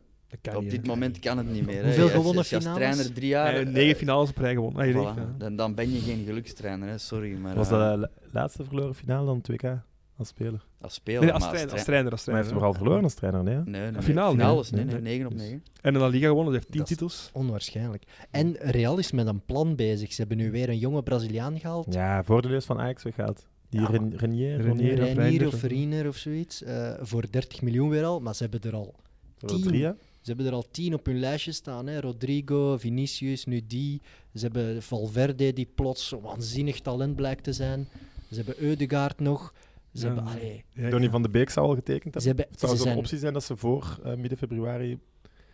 op 0.56 0.70
dit 0.70 0.88
moment 0.88 1.20
kan 1.20 1.38
het 1.38 1.52
niet 1.52 1.66
meer. 1.66 1.76
hè. 1.78 1.84
Hoeveel 1.84 2.04
Als- 2.04 2.12
gewonnen 2.12 2.38
als 2.38 2.50
je 2.50 2.56
als 2.56 2.64
finales? 2.66 2.88
trainer 2.94 3.14
drie 3.14 3.28
jaar... 3.28 3.46
Hij 3.46 3.54
heeft 3.56 3.68
eh, 3.68 3.74
negen 3.74 3.96
finales 3.96 4.30
op 4.30 4.38
rij 4.38 4.54
gewonnen. 4.54 4.94
Voilà, 4.94 5.38
dan, 5.38 5.56
dan 5.56 5.76
ben 5.76 5.92
je 5.94 6.00
geen 6.00 6.26
gelukstrainer, 6.26 6.88
hè. 6.90 6.98
sorry. 6.98 7.34
Maar, 7.38 7.56
was 7.56 7.70
eh, 7.70 7.72
dat 7.80 7.94
de 7.94 8.00
la- 8.00 8.10
laatste 8.32 8.64
verloren 8.64 8.96
finale 8.96 9.26
dan 9.26 9.42
2K 9.52 9.84
als 10.18 10.28
speler? 10.28 10.66
als 10.82 10.94
speler, 10.94 11.22
Nee, 11.22 11.32
als 11.32 11.42
maar 11.44 11.50
trainer, 11.52 11.72
als 11.74 11.82
tra- 11.84 11.92
trainer. 11.92 12.12
Als 12.12 12.26
Maar 12.26 12.36
hij 12.36 12.44
heeft 12.44 12.56
trainer 12.56 12.74
hem 12.74 12.74
vooral 12.74 12.74
verloren 12.74 13.04
als 13.04 13.14
trainer, 13.14 13.44
nee? 13.44 13.54
hè? 13.56 13.64
Nee, 13.64 13.82
nee, 13.82 13.92
nee. 13.92 14.02
finale, 14.02 14.36
nee. 14.36 14.46
Finales, 14.46 14.70
nee, 14.72 14.84
Nee, 14.84 14.94
nee, 14.94 15.02
nee. 15.02 15.12
9 15.14 15.26
op 15.26 15.32
Dus- 15.38 15.42
9. 15.42 15.64
En 15.82 15.94
in 15.94 16.00
La 16.00 16.08
Liga 16.08 16.28
gewonnen. 16.28 16.54
Hij 16.54 16.62
heeft 16.62 16.72
tien 16.72 16.80
Dat 16.82 16.90
is- 16.90 16.96
titels. 16.98 17.30
Onwaarschijnlijk. 17.34 18.04
En 18.32 18.56
Real 18.60 18.98
is 18.98 19.12
met 19.12 19.28
een 19.28 19.42
plan 19.46 19.76
bezig. 19.76 20.14
Ze 20.14 20.20
hebben 20.20 20.38
nu 20.38 20.52
weer 20.52 20.70
een 20.70 20.78
jonge 20.78 21.04
Braziliaan 21.04 21.60
gehaald. 21.60 21.94
Ja, 21.94 22.24
voordeleus 22.24 22.66
van 22.66 22.80
Ajax 22.80 23.04
weggehaald. 23.04 23.46
Die 23.70 23.82
Ja, 23.82 23.88
Ren- 23.88 24.18
Renier, 24.18 24.62
Renier, 24.62 24.96
Renier, 24.96 25.42
of 25.42 25.48
of 25.48 25.54
of- 25.54 25.60
Veriner 25.60 26.08
of 26.08 26.16
zoiets. 26.18 26.64
eh, 26.64 26.94
voor 27.02 27.26
30 27.30 27.62
miljoen 27.62 27.90
weer 27.90 28.04
al. 28.04 28.20
Maar 28.20 28.36
ze 28.36 28.44
hebben 28.44 28.62
er 28.72 28.76
al 28.76 28.94
zo 29.38 29.46
tien. 29.48 29.62
drie, 29.62 29.84
hè? 29.84 29.92
Ze 30.22 30.30
hebben 30.30 30.46
er 30.46 30.54
al 30.54 30.66
tien 30.72 30.94
op 30.94 31.06
hun 31.06 31.20
lijstje 31.20 31.52
staan. 31.52 31.88
Hè. 31.88 32.00
Rodrigo, 32.00 32.78
Vinicius, 32.78 33.46
nu 33.46 33.62
die. 33.68 34.02
Ze 34.36 34.44
hebben 34.44 34.84
Valverde, 34.84 35.54
die 35.54 35.68
plots 35.76 36.12
een 36.12 36.22
waanzinnig 36.22 36.80
talent 36.80 37.16
blijkt 37.16 37.44
te 37.44 37.54
zijn. 37.54 37.88
Ze 38.30 38.36
hebben 38.36 38.64
Eudegaard 38.64 39.20
nog. 39.20 39.54
Ze 39.94 40.08
Ja. 40.08 40.14
hebben... 40.14 40.34
allee, 40.34 40.64
Ja, 40.74 40.90
Donny 40.90 41.06
ja. 41.06 41.12
van 41.12 41.22
de 41.22 41.30
Beek 41.30 41.50
zou 41.50 41.68
al 41.68 41.76
getekend 41.76 42.22
ze 42.22 42.28
hebben. 42.28 42.46
hebben 42.46 42.46
Het 42.52 42.60
zou 42.60 42.72
ze 42.72 42.78
zo'n 42.78 42.88
zijn, 42.88 42.98
optie 42.98 43.18
zijn 43.18 43.34
dat 43.34 43.44
ze 43.44 43.56
voor 43.58 44.00
eh, 44.04 44.16
midden 44.16 44.38
februari 44.38 45.00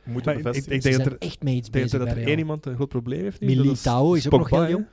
moeten 0.04 0.26
Maar 0.26 0.36
ik- 0.38 0.44
bevestigen. 0.44 0.76
ik 0.76 0.82
denk 0.82 0.96
dat 0.96 1.04
zijn 1.06 1.18
er- 1.20 1.28
echt 1.28 1.44
mee 1.44 1.56
iets 1.56 1.68
Ik 1.68 1.74
bezig 1.74 2.00
dat 2.00 2.08
er 2.08 2.28
één 2.28 2.38
iemand 2.38 2.66
een 2.66 2.76
groot 2.76 2.90
probleem 2.90 3.22
heeft 3.22 3.40
nu. 3.42 3.48
dat 3.56 3.66
Militao 3.66 4.14
is 4.14 4.26
ook 4.30 4.40
nog 4.40 4.50
heel 4.50 4.70
jong. 4.70 4.86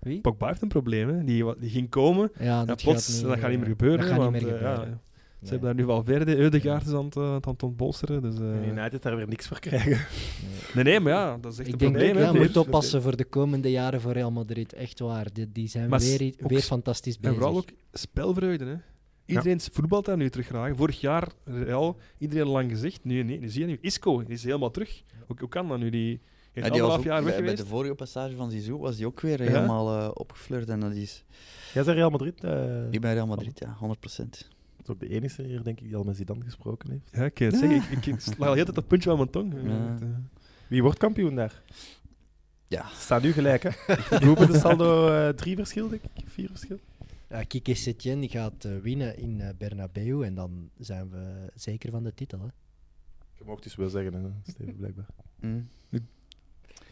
hè. 0.00 0.08
Wie? 0.10 0.20
Pogba 0.20 0.46
heeft 0.48 0.62
een 0.62 0.68
probleem. 0.68 1.08
Hè. 1.08 1.24
Die, 1.24 1.44
die 1.58 1.70
ging 1.70 1.88
komen. 1.88 2.30
Ja, 2.38 2.60
en 2.60 2.66
dat 2.66 2.82
plots, 2.82 3.06
gaat 3.06 3.14
niet, 3.16 3.24
dat 3.30 3.38
gaat 3.38 3.48
niet 3.50 3.58
meer 3.58 3.66
eh, 3.68 3.72
gebeuren. 3.72 3.98
Dat 3.98 4.08
gaat 4.08 4.16
want, 4.18 4.32
niet 4.32 4.42
meer 4.42 4.52
ja, 4.62 4.74
gebeuren. 4.74 5.00
Ze 5.42 5.48
hebben 5.48 5.66
daar 5.66 5.74
nu 5.74 5.84
Valverde, 5.84 6.36
Eudegaard 6.36 6.86
is 6.86 6.92
aan 6.92 7.04
het, 7.04 7.16
eh, 7.16 7.22
aan 7.22 7.40
het 7.52 7.62
ontbolsteren. 7.62 8.22
Dus, 8.22 8.34
eh, 8.38 8.52
En 8.68 8.68
United 8.78 9.02
daar 9.02 9.16
weer 9.16 9.28
niks 9.28 9.46
voor 9.48 9.58
krijgen. 9.60 10.06
nee, 10.74 10.84
nee, 10.84 11.00
maar 11.00 11.12
ja, 11.12 11.38
dat 11.40 11.52
is 11.52 11.58
echt 11.58 11.68
Ik 11.68 11.72
een 11.74 11.78
probleem. 11.78 12.16
hè, 12.16 12.22
ja, 12.22 12.28
voor- 12.30 12.38
moet 12.38 12.56
oppassen 12.56 13.02
voor 13.02 13.16
de 13.16 13.24
komende 13.24 13.70
jaren 13.70 14.00
voor 14.00 14.12
Real 14.12 14.30
Madrid. 14.30 14.72
Echt 14.72 14.98
waar. 15.00 15.26
Die, 15.32 15.48
die 15.52 15.68
zijn 15.68 15.88
Maar 15.88 16.00
weer, 16.00 16.34
weer 16.38 16.60
fantastisch 16.60 17.14
En 17.14 17.20
bezig. 17.20 17.36
vooral 17.36 17.56
ook 17.56 17.68
spelvreugde. 17.92 18.64
Hè. 18.64 18.74
Iedereen 19.26 19.60
voetbalt 19.60 20.04
daar 20.04 20.16
nu 20.16 20.30
terug 20.30 20.46
graag. 20.46 20.76
Vorig 20.76 21.00
jaar, 21.00 21.28
Real, 21.44 21.96
iedereen 22.18 22.46
lang 22.46 22.70
gezegd. 22.70 23.04
Nu, 23.04 23.22
nee, 23.22 23.38
nu 23.38 23.48
zie 23.48 23.60
je 23.60 23.66
nu, 23.66 23.78
Isco 23.80 24.24
die 24.24 24.34
is 24.34 24.44
helemaal 24.44 24.70
terug. 24.70 25.02
Hoe, 25.26 25.36
hoe 25.38 25.48
kan 25.48 25.68
dat 25.68 25.78
nu? 25.78 25.90
Die 25.90 26.20
heeft 26.52 26.66
Ja, 26.66 26.72
die 26.72 26.82
anderhalf 26.82 27.04
jaar 27.04 27.14
weg 27.24 27.32
bij, 27.32 27.32
bij 27.32 27.42
geweest. 27.50 27.62
de 27.62 27.68
vorige 27.74 27.94
passage 27.94 28.36
van 28.36 28.50
Zizou 28.50 28.78
was 28.78 28.96
die 28.96 29.06
ook 29.06 29.20
weer 29.20 29.42
Ja? 29.42 29.50
helemaal 29.50 29.98
eh, 29.98 30.10
opgeflirt. 30.14 30.68
En 30.68 30.80
dat 30.80 30.92
is... 30.92 31.24
Jij 31.74 31.82
zei 31.82 31.96
Real 31.96 32.10
Madrid. 32.10 32.44
eh, 32.44 32.92
Ik 32.92 33.00
ben 33.00 33.12
Real 33.12 33.26
Madrid, 33.26 33.58
ja, 33.58 33.76
100%. 33.80 33.80
dat 33.96 34.46
is 34.82 34.88
ook 34.88 35.00
de 35.00 35.08
enige 35.08 35.42
hier, 35.42 35.62
denk 35.62 35.80
ik, 35.80 35.86
die 35.86 35.96
al 35.96 36.04
met 36.04 36.16
Zidane 36.16 36.44
gesproken 36.44 36.90
heeft. 36.90 37.08
Ja, 37.12 37.24
ik 37.24 37.34
kan 37.34 37.46
het 37.46 37.56
zeggen. 37.56 37.76
Ik, 37.76 37.98
ik, 37.98 38.06
ik 38.06 38.20
sla 38.20 38.46
al 38.46 38.54
heel 38.54 38.64
tijd 38.64 38.76
dat 38.76 38.86
puntje 38.86 39.10
aan 39.10 39.16
mijn 39.16 39.30
tong. 39.30 39.54
Ja. 39.64 39.96
Wie 40.68 40.82
wordt 40.82 40.98
kampioen 40.98 41.34
daar? 41.34 41.62
Ja. 42.66 42.88
Ze 42.88 43.00
staan 43.00 43.22
nu 43.22 43.32
gelijk, 43.32 43.62
hè? 43.62 43.70
Hoeveel 44.26 44.46
de 44.46 44.58
saldo? 44.58 45.08
eh, 45.08 45.28
drie 45.28 45.56
verschil, 45.56 45.88
denk 45.88 46.02
ik? 46.02 46.24
Vier 46.26 46.48
verschil? 46.48 46.78
Ja, 47.32 47.42
Kike 47.42 47.74
Setien 47.74 48.20
die 48.20 48.28
gaat 48.28 48.64
eh, 48.64 48.76
winnen 48.78 49.16
in 49.16 49.40
eh, 49.40 49.48
Bernabeu 49.58 50.22
en 50.24 50.34
dan 50.34 50.70
zijn 50.78 51.10
we 51.10 51.50
zeker 51.54 51.90
van 51.90 52.02
de 52.02 52.14
titel. 52.14 52.38
Hè. 52.40 52.46
Je 53.38 53.44
mocht 53.44 53.62
dus 53.62 53.74
wel 53.76 53.88
zeggen, 53.88 54.12
hè, 54.14 54.30
Steven, 54.50 54.76
blijkbaar. 54.76 55.06
Mm. 55.40 55.68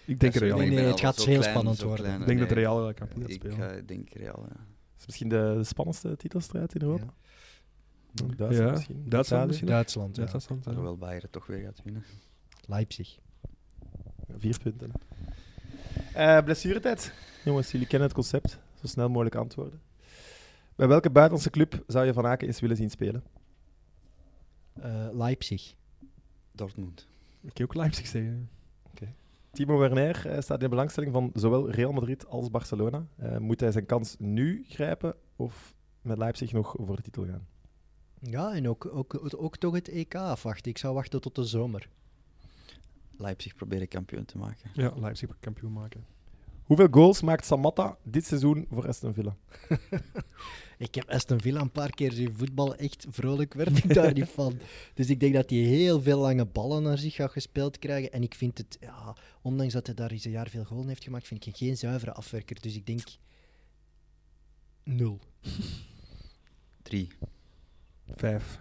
Ik 0.04 0.20
denk 0.20 0.34
Ja, 0.34 0.40
Real. 0.40 0.58
Nee, 0.58 0.70
ik 0.70 0.86
het 0.86 1.00
gaat 1.00 1.16
heel 1.16 1.38
klein, 1.38 1.50
spannend 1.50 1.82
worden. 1.82 2.04
klein, 2.04 2.20
Ik 2.20 2.26
denk 2.26 2.38
dat. 2.38 2.50
Real 2.50 2.94
kampioen 2.94 3.20
gaat 3.22 3.30
Ik 3.30 3.36
spelen. 3.42 3.76
eh, 3.76 3.86
denk 3.86 4.12
Real, 4.12 4.40
ja. 4.48 4.54
Dat 4.54 4.98
is 4.98 5.06
misschien 5.06 5.28
de, 5.28 5.54
de 5.56 5.64
spannendste 5.64 6.16
titelstrijd 6.16 6.74
in 6.74 6.82
Europa. 6.82 7.04
Ja. 8.12 8.24
Duitsland 8.36 8.54
Ja, 8.56 8.70
misschien. 8.70 9.04
Duitsland 9.08 9.46
misschien. 9.46 9.66
Duitsland, 9.68 10.16
ja. 10.16 10.24
Duitsland, 10.24 10.64
ja. 10.64 10.70
Alhoewel 10.70 10.96
Bayern 10.96 11.30
toch 11.30 11.46
weer 11.46 11.60
gaat 11.60 11.80
winnen. 11.84 12.04
Leipzig. 12.66 13.18
Vier 14.38 14.58
punten. 14.62 14.90
Eh 16.14 16.42
blessuretijd. 16.44 17.12
Jongens, 17.44 17.70
jullie 17.70 17.86
kennen 17.86 18.08
het 18.08 18.16
concept. 18.16 18.58
Zo 18.80 18.86
snel 18.86 19.08
mogelijk 19.08 19.34
antwoorden. 19.34 19.80
Bij 20.80 20.88
welke 20.88 21.10
buitenlandse 21.10 21.50
club 21.50 21.84
zou 21.86 22.06
je 22.06 22.12
Van 22.12 22.26
Aken 22.26 22.46
eens 22.46 22.60
willen 22.60 22.76
zien 22.76 22.90
spelen? 22.90 23.24
Eh, 24.72 25.08
Leipzig. 25.12 25.74
Dortmund. 26.52 27.06
Ik 27.40 27.54
kan 27.54 27.64
ook 27.64 27.74
Leipzig 27.74 28.06
zeggen. 28.06 28.50
Timo 29.52 29.78
Werner 29.78 30.26
eh, 30.26 30.40
staat 30.40 30.56
in 30.56 30.62
de 30.62 30.68
belangstelling 30.68 31.12
van 31.12 31.30
zowel 31.34 31.70
Real 31.70 31.92
Madrid 31.92 32.26
als 32.26 32.50
Barcelona. 32.50 33.06
Eh, 33.16 33.38
moet 33.38 33.60
hij 33.60 33.72
zijn 33.72 33.86
kans 33.86 34.16
nu 34.18 34.64
grijpen 34.68 35.14
of 35.36 35.74
met 36.02 36.18
Leipzig 36.18 36.52
nog 36.52 36.74
voor 36.78 36.96
de 36.96 37.02
titel 37.02 37.26
gaan? 37.26 37.46
Ja, 38.20 38.54
en 38.54 38.68
ook, 38.68 38.86
ook, 38.94 39.34
ook 39.36 39.56
toch 39.56 39.74
het 39.74 39.88
EK 39.88 40.14
afwachten. 40.14 40.70
Ik 40.70 40.78
zou 40.78 40.94
wachten 40.94 41.20
tot 41.20 41.34
de 41.34 41.44
zomer. 41.44 41.88
Leipzig 43.16 43.54
proberen 43.54 43.88
kampioen 43.88 44.24
te 44.24 44.38
maken. 44.38 44.70
Ja, 44.72 44.92
Leipzig 44.96 45.30
kampioen 45.40 45.72
maken. 45.72 46.04
Hoeveel 46.70 46.88
goals 46.90 47.22
maakt 47.22 47.44
Samatta 47.44 47.96
dit 48.02 48.26
seizoen 48.26 48.66
voor 48.70 48.88
Aston 48.88 49.14
Villa? 49.14 49.36
ik 50.78 50.94
heb 50.94 51.08
Aston 51.08 51.40
Villa 51.40 51.60
een 51.60 51.70
paar 51.70 51.90
keer 51.90 52.12
zien 52.12 52.34
voetballen. 52.36 52.78
Echt 52.78 53.06
vrolijk 53.10 53.54
werd 53.54 53.84
ik 53.84 53.94
daar 53.94 54.12
niet 54.12 54.28
van. 54.28 54.58
Dus 54.94 55.10
ik 55.10 55.20
denk 55.20 55.34
dat 55.34 55.50
hij 55.50 55.58
heel 55.58 56.02
veel 56.02 56.18
lange 56.18 56.44
ballen 56.44 56.82
naar 56.82 56.98
zich 56.98 57.14
gaat 57.14 57.30
gespeeld 57.30 57.78
krijgen. 57.78 58.12
En 58.12 58.22
ik 58.22 58.34
vind 58.34 58.58
het, 58.58 58.76
ja, 58.80 59.16
ondanks 59.42 59.72
dat 59.72 59.86
hij 59.86 59.94
daar 59.94 60.10
eens 60.10 60.24
een 60.24 60.30
jaar 60.30 60.48
veel 60.48 60.64
goals 60.64 60.86
heeft 60.86 61.04
gemaakt, 61.04 61.26
vind 61.26 61.46
ik 61.46 61.56
geen 61.56 61.76
zuivere 61.76 62.12
afwerker. 62.12 62.60
Dus 62.60 62.74
ik 62.76 62.86
denk 62.86 63.02
nul. 64.84 65.20
Drie. 66.82 67.08
Vijf. 68.10 68.60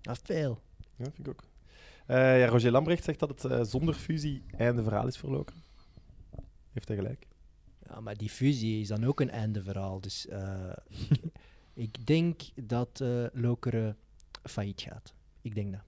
Dat 0.00 0.16
is 0.16 0.22
veel. 0.24 0.62
Ja, 0.96 1.04
vind 1.04 1.18
ik 1.18 1.28
ook. 1.28 1.44
Uh, 2.08 2.40
ja, 2.40 2.46
Roger 2.46 2.70
Lambrecht 2.70 3.04
zegt 3.04 3.18
dat 3.18 3.28
het 3.28 3.44
uh, 3.44 3.62
zonder 3.62 3.94
fusie 3.94 4.42
einde 4.56 4.82
verhaal 4.82 5.06
is 5.06 5.16
verlopen. 5.16 5.68
Heeft 6.80 6.88
hij 6.88 6.96
gelijk? 6.96 7.26
Ja, 7.88 8.00
maar 8.00 8.16
die 8.16 8.30
fusie 8.30 8.80
is 8.80 8.88
dan 8.88 9.04
ook 9.04 9.20
een 9.20 9.30
einde 9.30 9.62
verhaal. 9.62 10.00
Dus 10.00 10.26
uh, 10.26 10.72
ik, 10.88 11.20
ik, 11.86 12.06
denk 12.06 12.42
dat 12.62 13.02
Lokeren 13.32 13.96
failliet 14.42 14.80
gaat. 14.80 15.14
Ik 15.40 15.54
denk 15.54 15.72
dat. 15.72 15.80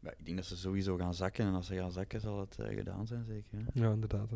Ja, 0.00 0.10
ik 0.10 0.24
denk 0.24 0.36
dat 0.36 0.46
ze 0.46 0.56
sowieso 0.56 0.96
gaan 0.96 1.14
zakken. 1.14 1.46
En 1.46 1.54
als 1.54 1.66
ze 1.66 1.74
gaan 1.74 1.92
zakken, 1.92 2.20
zal 2.20 2.40
het 2.40 2.56
gedaan 2.58 3.06
zijn, 3.06 3.24
zeker. 3.24 3.58
Hè? 3.58 3.80
Ja, 3.80 3.92
inderdaad. 3.92 4.30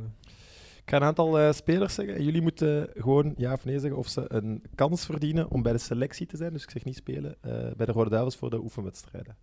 Ik 0.85 0.91
ga 0.91 0.97
een 0.97 1.03
aantal 1.03 1.53
spelers 1.53 1.95
zeggen. 1.95 2.25
Jullie 2.25 2.43
moeten 2.43 2.91
gewoon 2.95 3.35
ja 3.37 3.53
of 3.53 3.65
nee 3.65 3.79
zeggen 3.79 3.99
of 3.99 4.09
ze 4.09 4.25
een 4.29 4.63
kans 4.75 5.05
verdienen 5.05 5.51
om 5.51 5.63
bij 5.63 5.73
de 5.73 5.79
selectie 5.79 6.27
te 6.27 6.37
zijn. 6.37 6.53
Dus 6.53 6.63
ik 6.63 6.71
zeg 6.71 6.85
niet 6.85 6.97
spelen 6.97 7.37
bij 7.77 7.87
de 7.87 7.93
Rode 7.93 8.11
Duivels 8.11 8.37
voor 8.37 8.51
de 8.51 8.61
oefenwedstrijden. 8.61 9.37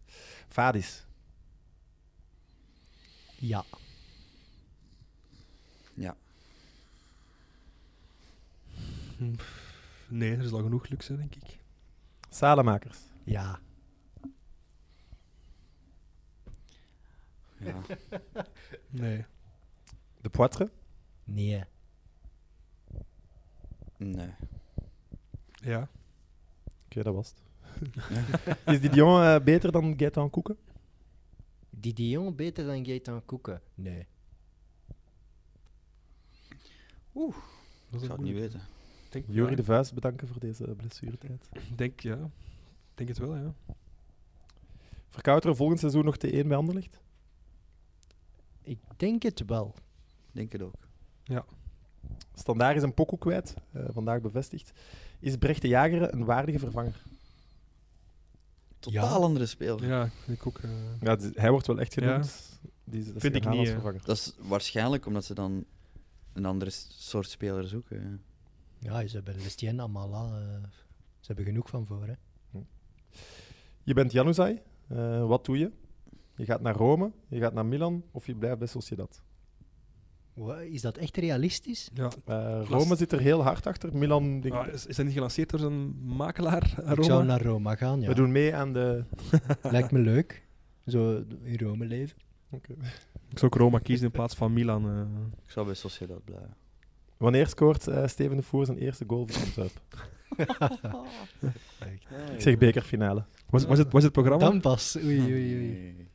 Vadis. 0.48 1.06
Ja. 3.38 3.66
Ja. 5.94 6.18
Nee, 10.08 10.36
er 10.36 10.44
is 10.44 10.52
al 10.52 10.64
genoeg 10.64 10.88
luxe, 10.88 11.18
denk 11.18 11.36
ik. 11.36 11.60
Salemakers. 12.30 13.00
Ja. 13.24 13.60
Ja. 17.58 17.82
nee. 18.90 19.26
De 20.22 20.30
Poitre? 20.30 20.72
Nee. 21.24 21.64
Nee. 23.98 24.30
Ja. 25.54 25.90
Oké, 26.86 27.04
dat 27.04 27.14
was 27.14 27.30
het. 27.30 27.42
is 28.74 28.82
die 28.82 28.90
Dion 28.90 29.22
uh, 29.22 29.40
beter 29.40 29.72
dan 29.72 29.94
Gaetan 29.98 30.30
Koeken? 30.30 30.58
Die 31.70 31.94
Dion 31.94 32.36
beter 32.36 32.66
dan 32.66 32.86
Gaetan 32.86 33.26
Koeken? 33.26 33.62
Nee. 33.76 34.08
Oeh, 37.16 37.36
dat 37.90 38.02
zou 38.02 38.14
ik 38.14 38.20
niet 38.20 38.34
weten. 38.34 38.62
Denk, 39.10 39.26
Jori 39.28 39.56
de 39.56 39.64
Vuist 39.64 39.94
bedanken 39.94 40.28
voor 40.28 40.40
deze 40.40 40.64
blessuretijd. 40.64 41.50
Denk, 41.76 42.00
ja. 42.00 42.30
Denk 42.96 43.10
het 43.10 43.18
wel, 43.18 43.36
ja. 43.36 43.54
Verkouteren 45.10 45.56
volgend 45.56 45.80
seizoen 45.80 46.06
nog 46.06 46.16
T1 46.16 46.48
bij 46.48 46.56
Anderlecht? 46.58 47.00
Ik 48.62 48.80
denk 48.98 49.24
het 49.24 49.46
wel. 49.46 49.76
Denk 50.32 50.52
het 50.52 50.62
ook. 50.62 50.88
Ja. 51.24 51.46
Standaard 52.34 52.76
is 52.76 52.84
een 52.84 52.94
pokoe 52.94 53.18
kwijt, 53.20 53.54
uh, 53.76 53.84
vandaag 53.90 54.22
bevestigd. 54.22 54.72
Is 55.20 55.36
Brecht 55.36 55.62
de 55.62 55.68
Jager 55.68 56.14
een 56.14 56.26
waardige 56.26 56.60
vervanger? 56.60 57.02
Totaal 58.80 59.24
andere 59.24 59.46
speler. 59.46 59.88
Ja, 59.88 60.10
ik 60.28 60.48
ook. 60.48 60.60
Uh... 60.60 60.72
Ja, 61.02 61.18
hij 61.34 61.52
wordt 61.52 61.68
wel 61.68 61.80
echt 61.80 61.94
genoemd. 61.94 62.26
Ja. 62.26 62.70
Die, 62.84 63.04
dat 63.04 63.22
Vind 63.22 63.36
ik 63.36 63.50
niet. 63.50 63.70
vervanger. 63.70 64.02
Dat 64.04 64.18
is 64.18 64.36
waarschijnlijk 64.40 65.06
omdat 65.06 65.26
ze 65.26 65.34
dan 65.34 65.66
een 66.34 66.46
andere 66.46 66.72
soort 66.90 67.30
speler 67.30 67.68
zoeken. 67.68 68.22
Ja, 68.80 69.08
ze 69.08 69.16
hebben 69.16 69.36
Lestien, 69.36 69.82
Amala. 69.82 70.40
Uh, 70.40 70.64
ze 71.20 71.28
hebben 71.28 71.46
genoeg 71.46 71.70
van 71.70 71.86
voor. 71.86 72.08
Hè. 72.08 72.14
Je 73.84 73.94
bent 73.94 74.12
Januzaj. 74.12 74.62
Uh, 74.92 75.28
wat 75.28 75.46
doe 75.46 75.58
je? 75.58 75.72
Je 76.36 76.46
gaat 76.46 76.62
naar 76.62 76.76
Rome, 76.76 77.12
je 77.28 77.40
gaat 77.40 77.54
naar 77.54 77.66
Milan 77.66 78.04
of 78.12 78.26
je 78.26 78.36
blijft 78.36 78.58
bij 78.58 78.68
Sociedad? 78.68 79.22
Is 80.70 80.82
dat 80.82 80.98
echt 80.98 81.18
realistisch? 81.18 81.90
Ja. 81.94 82.12
Uh, 82.30 82.68
Rome 82.70 82.96
zit 82.96 83.12
er 83.12 83.20
heel 83.20 83.44
hard 83.44 83.68
achter. 83.68 83.98
Milan. 83.98 84.42
Denk... 84.42 84.54
Ah, 84.54 84.68
is, 84.68 84.86
is 84.86 84.96
dat 84.96 85.06
niet 85.06 85.14
gelanceerd 85.14 85.50
door 85.50 85.60
zijn 85.60 86.06
makelaar? 86.06 86.74
Roma? 86.76 86.92
Ik 86.92 87.04
zou 87.04 87.26
naar 87.26 87.42
Rome 87.42 87.78
gaan, 87.78 88.02
ja. 88.02 88.08
We 88.08 88.16
doen 88.16 88.32
mee 88.32 88.56
aan 88.56 88.74
de. 88.74 89.04
Lijkt 89.62 89.92
me 89.92 90.00
leuk. 90.00 90.48
Zo 90.86 91.24
in 91.44 91.58
Rome 91.58 91.86
leven. 91.86 92.18
Okay. 92.52 92.76
Ik 93.32 93.40
zou 93.40 93.52
ook 93.52 93.60
Roma 93.60 93.80
kiezen 93.80 94.06
in 94.06 94.12
plaats 94.12 94.36
van 94.36 94.54
Milan. 94.54 94.90
Uh. 94.90 95.02
Ik 95.46 95.52
zou 95.52 95.66
bij 95.66 95.76
Sociedad 95.76 96.24
blijven. 96.24 96.56
Wanneer 97.18 97.48
scoort 97.48 97.88
uh, 97.88 98.08
Steven 98.08 98.38
de 98.38 98.44
Voer 98.44 98.66
zijn 98.66 98.78
eerste 98.78 99.04
goal 99.08 99.28
voor 99.28 99.42
Antwerpen? 99.42 99.82
ik 102.36 102.42
zeg 102.42 102.58
bekerfinale. 102.58 103.26
Was, 103.50 103.66
was, 103.66 103.78
het, 103.78 103.92
was 103.92 104.04
het 104.04 104.12
programma? 104.12 104.50
Dan 104.50 104.62
pas. 104.62 104.98
Oei, 104.98 105.22
oei, 105.22 105.56
oei. 105.56 106.08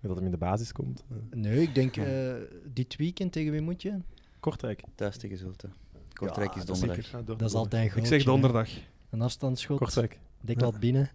Dat 0.00 0.16
hem 0.16 0.24
in 0.24 0.30
de 0.30 0.36
basis 0.36 0.72
komt. 0.72 1.04
Nee, 1.30 1.62
ik 1.62 1.74
denk 1.74 1.96
uh, 1.96 2.34
dit 2.64 2.96
weekend 2.96 3.32
tegen 3.32 3.52
wie 3.52 3.60
moet 3.60 3.82
je? 3.82 3.98
Kortrijk. 4.40 4.82
Thuis 4.94 5.16
tegen 5.16 5.36
Zulte. 5.36 5.68
Kortrijk 6.12 6.54
ja, 6.54 6.60
is 6.60 6.64
donderdag. 6.64 7.10
Dat, 7.10 7.26
dat 7.26 7.48
is 7.48 7.54
altijd 7.54 7.92
goed. 7.92 8.00
Ik 8.00 8.06
zeg 8.06 8.24
donderdag. 8.24 8.68
Een 9.10 9.22
afstandsschot. 9.22 9.78
Kortrijk. 9.78 10.18
Deklat 10.40 10.72
ja. 10.72 10.78
binnen. 10.78 11.10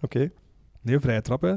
Oké. 0.00 0.04
Okay. 0.04 0.32
Nee, 0.80 1.00
vrije 1.00 1.20
trap 1.20 1.40
hè. 1.40 1.56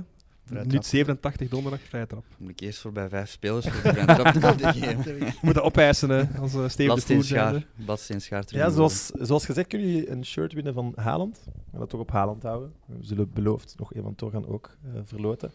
Minuut 0.50 0.86
87 0.86 1.50
donderdag, 1.50 1.82
vrije 1.82 2.08
trap. 2.08 2.26
Moet 2.38 2.50
ik 2.50 2.60
eerst 2.60 2.80
voorbij 2.80 3.10
vijf 3.10 3.30
spelers 3.30 3.68
voor 3.68 3.82
de 3.94 4.02
vrije 4.02 4.40
trap 4.40 4.58
te 4.58 4.68
geven. 4.68 5.20
We 5.20 5.34
moeten 5.42 5.64
opeisen 5.64 6.10
hè, 6.10 6.24
als 6.40 6.54
uh, 6.54 6.70
Steven 6.70 6.96
de 6.96 7.02
Voer 7.02 7.24
zijn. 7.24 7.66
Badsteen 7.76 8.22
Schaar. 8.22 8.44
Ja, 8.48 8.70
zoals, 8.70 9.06
zoals 9.08 9.46
gezegd 9.46 9.68
kunnen 9.68 9.88
jullie 9.88 10.10
een 10.10 10.26
shirt 10.26 10.54
winnen 10.54 10.74
van 10.74 10.94
Haaland. 10.96 11.42
We 11.46 11.52
gaan 11.72 11.80
dat 11.80 11.90
toch 11.90 12.00
op 12.00 12.12
Haaland 12.12 12.44
houden. 12.44 12.74
We 12.86 12.98
zullen 13.00 13.30
beloofd 13.34 13.76
nog 13.78 13.96
een 13.96 14.04
van 14.04 14.16
Torgan 14.16 14.48
ook 14.48 14.78
uh, 14.86 15.02
verloten. 15.04 15.52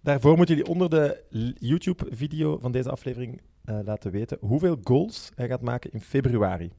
Daarvoor 0.00 0.36
moeten 0.36 0.56
jullie 0.56 0.70
onder 0.70 0.90
de 0.90 1.22
YouTube-video 1.58 2.58
van 2.58 2.72
deze 2.72 2.90
aflevering 2.90 3.40
uh, 3.64 3.78
laten 3.84 4.10
weten 4.10 4.38
hoeveel 4.40 4.78
goals 4.82 5.30
hij 5.34 5.48
gaat 5.48 5.60
maken 5.62 5.92
in 5.92 6.00
februari. 6.00 6.72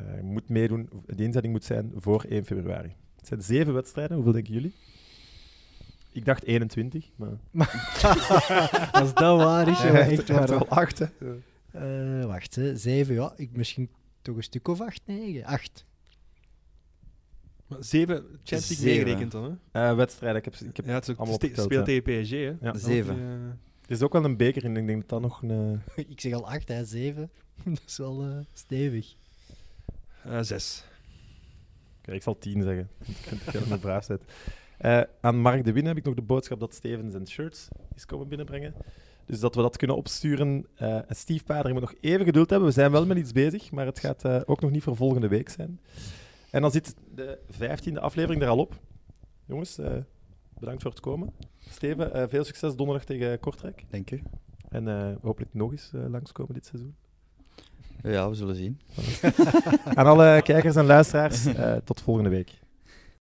Uh, 0.00 0.16
je 0.16 0.22
moet 0.22 0.48
meedoen, 0.48 0.88
de 1.06 1.22
inzetting 1.22 1.52
moet 1.52 1.64
zijn 1.64 1.92
voor 1.96 2.24
1 2.28 2.44
februari. 2.44 2.94
Het 3.16 3.26
zijn 3.26 3.42
zeven 3.42 3.74
wedstrijden, 3.74 4.14
hoeveel 4.14 4.32
denken 4.32 4.52
jullie? 4.52 4.74
Ik 6.16 6.24
dacht 6.24 6.44
21, 6.44 7.10
maar... 7.16 7.38
Als 9.00 9.14
dat 9.14 9.36
waar 9.36 9.68
is, 9.68 9.82
ja, 9.82 9.98
echt 9.98 10.28
waar. 10.28 10.48
wel 10.48 10.68
acht, 10.68 10.98
hè? 10.98 11.06
Uh, 11.74 12.24
wacht, 12.24 12.54
hè. 12.54 12.76
zeven, 12.76 13.14
ja. 13.14 13.32
Ik, 13.36 13.50
misschien 13.52 13.90
toch 14.22 14.36
een 14.36 14.42
stuk 14.42 14.68
of 14.68 14.80
acht, 14.80 15.00
negen. 15.04 15.44
Acht. 15.44 15.84
Maar 17.66 17.84
zeven 17.84 18.16
Champions 18.16 18.68
League 18.68 18.84
meegerekend 18.84 19.32
dan, 19.32 19.58
hè? 19.72 19.90
Uh, 19.90 19.96
wedstrijden, 19.96 20.38
ik 20.38 20.44
heb, 20.44 20.54
ik 20.54 20.76
heb 20.76 20.86
ja, 20.86 20.94
het 20.94 21.02
is 21.02 21.10
ook 21.10 21.18
allemaal 21.18 21.38
speelt 21.52 21.84
tegen 21.84 22.02
PSG, 22.02 22.30
hè? 22.30 22.54
Ja. 22.60 22.78
Zeven. 22.78 23.14
Die, 23.14 23.24
uh... 23.24 23.30
Er 23.86 23.90
is 23.90 24.02
ook 24.02 24.12
wel 24.12 24.24
een 24.24 24.36
beker 24.36 24.64
in, 24.64 24.76
ik 24.76 24.86
denk 24.86 25.00
dat 25.00 25.08
dat 25.08 25.20
nog 25.20 25.42
een... 25.42 25.80
ik 26.14 26.20
zeg 26.20 26.32
al 26.32 26.48
acht, 26.48 26.68
hè, 26.68 26.84
zeven. 26.84 27.30
dat 27.64 27.82
is 27.86 27.96
wel 27.96 28.26
uh, 28.28 28.38
stevig. 28.52 29.14
zes. 30.40 30.84
Kijk, 32.00 32.16
ik 32.16 32.22
zal 32.22 32.38
tien 32.38 32.62
zeggen. 32.62 32.88
Ik 33.04 33.16
vind 33.16 33.44
het 33.44 33.54
helemaal 33.54 33.78
braaf 33.78 34.04
zet. 34.04 34.22
Uh, 34.80 35.00
aan 35.20 35.38
Mark 35.38 35.64
de 35.64 35.72
Win 35.72 35.86
heb 35.86 35.96
ik 35.96 36.04
nog 36.04 36.14
de 36.14 36.22
boodschap 36.22 36.60
dat 36.60 36.74
Steven 36.74 37.10
zijn 37.10 37.28
shirts 37.28 37.68
is 37.94 38.06
komen 38.06 38.28
binnenbrengen. 38.28 38.74
Dus 39.26 39.40
dat 39.40 39.54
we 39.54 39.62
dat 39.62 39.76
kunnen 39.76 39.96
opsturen. 39.96 40.66
Uh, 40.82 40.98
Steve 41.08 41.44
Pader 41.44 41.72
moet 41.72 41.80
nog 41.80 41.94
even 42.00 42.24
geduld 42.24 42.50
hebben. 42.50 42.68
We 42.68 42.74
zijn 42.74 42.90
wel 42.90 43.06
met 43.06 43.16
iets 43.16 43.32
bezig, 43.32 43.70
maar 43.70 43.86
het 43.86 43.98
gaat 43.98 44.24
uh, 44.24 44.40
ook 44.44 44.60
nog 44.60 44.70
niet 44.70 44.82
voor 44.82 44.96
volgende 44.96 45.28
week 45.28 45.48
zijn. 45.48 45.80
En 46.50 46.60
dan 46.60 46.70
zit 46.70 46.94
de 47.14 47.38
vijftiende 47.48 48.00
aflevering 48.00 48.42
er 48.42 48.48
al 48.48 48.58
op. 48.58 48.74
Jongens, 49.46 49.80
bedankt 50.58 50.82
voor 50.82 50.90
het 50.90 51.00
komen. 51.00 51.32
Steven, 51.58 52.28
veel 52.28 52.44
succes 52.44 52.76
donderdag 52.76 53.04
tegen 53.04 53.40
Kortrijk. 53.40 53.84
Dank 53.90 54.10
u. 54.10 54.22
En 54.68 55.18
hopelijk 55.22 55.54
nog 55.54 55.70
eens 55.70 55.90
langskomen 55.92 56.54
dit 56.54 56.66
seizoen. 56.66 56.94
Ja, 58.02 58.28
we 58.28 58.34
zullen 58.34 58.56
zien. 58.56 58.80
Aan 59.98 60.06
alle 60.06 60.42
kijkers 60.42 60.76
en 60.76 60.86
luisteraars, 60.86 61.46
tot 61.84 62.00
volgende 62.00 62.30
week. 62.30 62.58